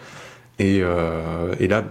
Et, 0.60 0.80
euh, 0.82 1.54
et 1.60 1.68
là, 1.68 1.84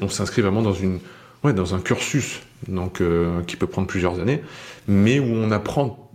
on 0.00 0.08
s'inscrit 0.08 0.42
vraiment 0.42 0.62
dans 0.62 0.74
une, 0.74 1.00
dans 1.44 1.74
un 1.74 1.80
cursus 1.80 2.40
donc 2.68 3.02
qui 3.46 3.56
peut 3.56 3.66
prendre 3.66 3.86
plusieurs 3.86 4.20
années, 4.20 4.42
mais 4.86 5.18
où 5.18 5.24
on 5.24 5.50
apprend 5.50 6.10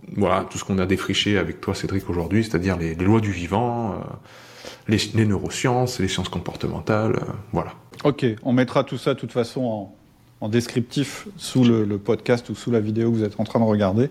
tout 0.48 0.58
ce 0.58 0.64
qu'on 0.64 0.78
a 0.78 0.86
défriché 0.86 1.38
avec 1.38 1.60
toi 1.60 1.74
Cédric 1.74 2.08
aujourd'hui, 2.08 2.44
c'est-à-dire 2.44 2.76
les, 2.76 2.94
lois 2.94 3.20
du 3.20 3.32
vivant, 3.32 4.00
les, 4.86 5.26
neurosciences, 5.26 5.98
les 5.98 6.06
sciences 6.06 6.28
comportementales, 6.28 7.18
voilà. 7.50 7.72
Ok, 8.04 8.24
on 8.44 8.52
mettra 8.52 8.84
tout 8.84 8.98
ça 8.98 9.14
de 9.14 9.18
toute 9.18 9.32
façon 9.32 9.64
en, 9.64 9.96
en 10.40 10.48
descriptif 10.48 11.28
sous 11.36 11.64
le, 11.64 11.98
podcast 11.98 12.48
ou 12.50 12.54
sous 12.54 12.70
la 12.70 12.80
vidéo 12.80 13.10
que 13.10 13.16
vous 13.16 13.24
êtes 13.24 13.38
en 13.38 13.44
train 13.44 13.60
de 13.60 13.64
regarder. 13.64 14.10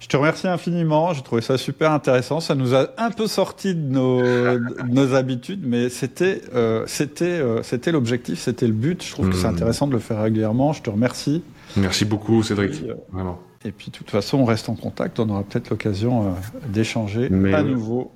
Je 0.00 0.08
te 0.08 0.16
remercie 0.16 0.46
infiniment, 0.46 1.12
j'ai 1.14 1.22
trouvé 1.22 1.40
ça 1.40 1.58
super 1.58 1.90
intéressant. 1.90 2.38
Ça 2.38 2.54
nous 2.54 2.74
a 2.74 2.90
un 2.98 3.10
peu 3.10 3.26
sorti 3.26 3.74
de 3.74 3.80
nos, 3.80 5.14
habitudes, 5.14 5.64
mais 5.66 5.88
c'était 5.88 6.42
euh, 6.54 6.84
c'était 6.86 7.24
euh, 7.24 7.62
c'était 7.62 7.92
l'objectif, 7.92 8.38
c'était 8.38 8.66
le 8.66 8.72
but. 8.72 9.02
Je 9.02 9.10
trouve 9.10 9.30
que 9.30 9.36
c'est 9.36 9.48
hmm. 9.48 9.54
intéressant 9.54 9.86
de 9.86 9.92
le 9.92 9.98
faire 9.98 10.22
régulièrement. 10.22 10.72
Je 10.72 10.82
te 10.82 10.90
remercie. 10.90 11.42
Merci 11.76 12.04
beaucoup, 12.04 12.42
Cédric. 12.42 12.82
Euh, 12.82 12.94
Vraiment. 13.10 13.40
Et 13.64 13.72
puis, 13.72 13.90
de 13.90 13.96
toute 13.96 14.10
façon, 14.10 14.38
on 14.38 14.44
reste 14.44 14.68
en 14.68 14.76
contact. 14.76 15.18
On 15.18 15.28
aura 15.28 15.42
peut-être 15.42 15.70
l'occasion 15.70 16.36
d'échanger 16.68 17.26
à 17.52 17.62
nouveau. 17.62 18.12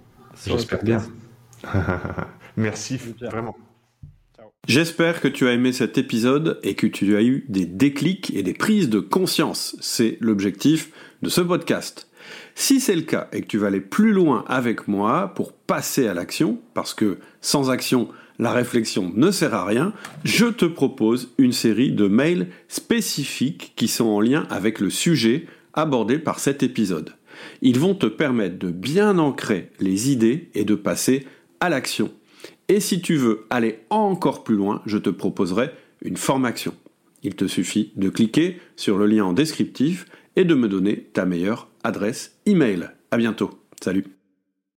J'espère 0.47 0.85
bien. 0.85 1.03
Merci, 2.57 3.01
vraiment. 3.21 3.57
J'espère 4.69 5.21
que 5.21 5.29
tu 5.29 5.49
as 5.49 5.53
aimé 5.53 5.73
cet 5.73 5.99
épisode 5.99 6.61
et 6.63 6.75
que 6.75 6.87
tu 6.87 7.17
as 7.17 7.23
eu 7.23 7.45
des 7.49 7.65
déclics 7.65 8.33
et 8.37 8.43
des 8.43 8.55
prises 8.55 8.89
de 8.89 9.01
conscience. 9.01 9.75
C'est 9.81 10.19
l'objectif 10.21 10.91
de 11.23 11.29
ce 11.29 11.41
podcast. 11.41 12.09
Si 12.55 12.79
c'est 12.79 12.95
le 12.95 13.03
cas 13.03 13.29
et 13.33 13.41
que 13.41 13.47
tu 13.47 13.59
vas 13.59 13.69
aller 13.69 13.81
plus 13.81 14.13
loin 14.13 14.45
avec 14.47 14.87
moi 14.87 15.33
pour 15.35 15.53
passer 15.53 16.07
à 16.07 16.15
l'action, 16.15 16.61
parce 16.75 16.95
que 16.95 17.19
sans 17.41 17.71
action, 17.71 18.09
la 18.39 18.53
réflexion 18.53 19.13
ne 19.17 19.31
sert 19.31 19.55
à 19.55 19.65
rien, 19.65 19.93
je 20.25 20.47
te 20.47 20.67
propose 20.67 21.33
une 21.39 21.53
série 21.53 21.91
de 21.91 22.07
mails 22.07 22.49
spécifiques 22.69 23.73
qui 23.77 23.89
sont 23.89 24.07
en 24.07 24.21
lien 24.21 24.47
avec 24.51 24.79
le 24.79 24.91
sujet 24.91 25.47
abordé 25.73 26.19
par 26.19 26.39
cet 26.39 26.63
épisode. 26.63 27.15
Ils 27.63 27.79
vont 27.79 27.95
te 27.95 28.07
permettre 28.07 28.59
de 28.59 28.71
bien 28.71 29.19
ancrer 29.19 29.71
les 29.81 30.11
idées 30.11 30.51
et 30.55 30.65
de 30.65 30.75
passer 30.75 31.27
à 31.61 31.71
l'action 31.71 32.13
et 32.71 32.79
si 32.79 33.03
tu 33.03 33.17
veux 33.17 33.47
aller 33.51 33.81
encore 33.91 34.45
plus 34.45 34.55
loin, 34.55 34.81
je 34.87 34.97
te 34.97 35.11
proposerai 35.11 35.71
une 36.03 36.17
formation. 36.17 36.73
Il 37.25 37.35
te 37.35 37.49
suffit 37.49 37.91
de 37.97 38.09
cliquer 38.09 38.61
sur 38.77 38.97
le 38.97 39.07
lien 39.07 39.25
en 39.25 39.33
descriptif 39.33 40.07
et 40.37 40.45
de 40.45 40.55
me 40.55 40.69
donner 40.69 41.09
ta 41.13 41.27
meilleure 41.27 41.69
adresse 41.83 42.39
email. 42.47 42.91
À 43.11 43.17
bientôt. 43.17 43.51
Salut. 43.83 44.20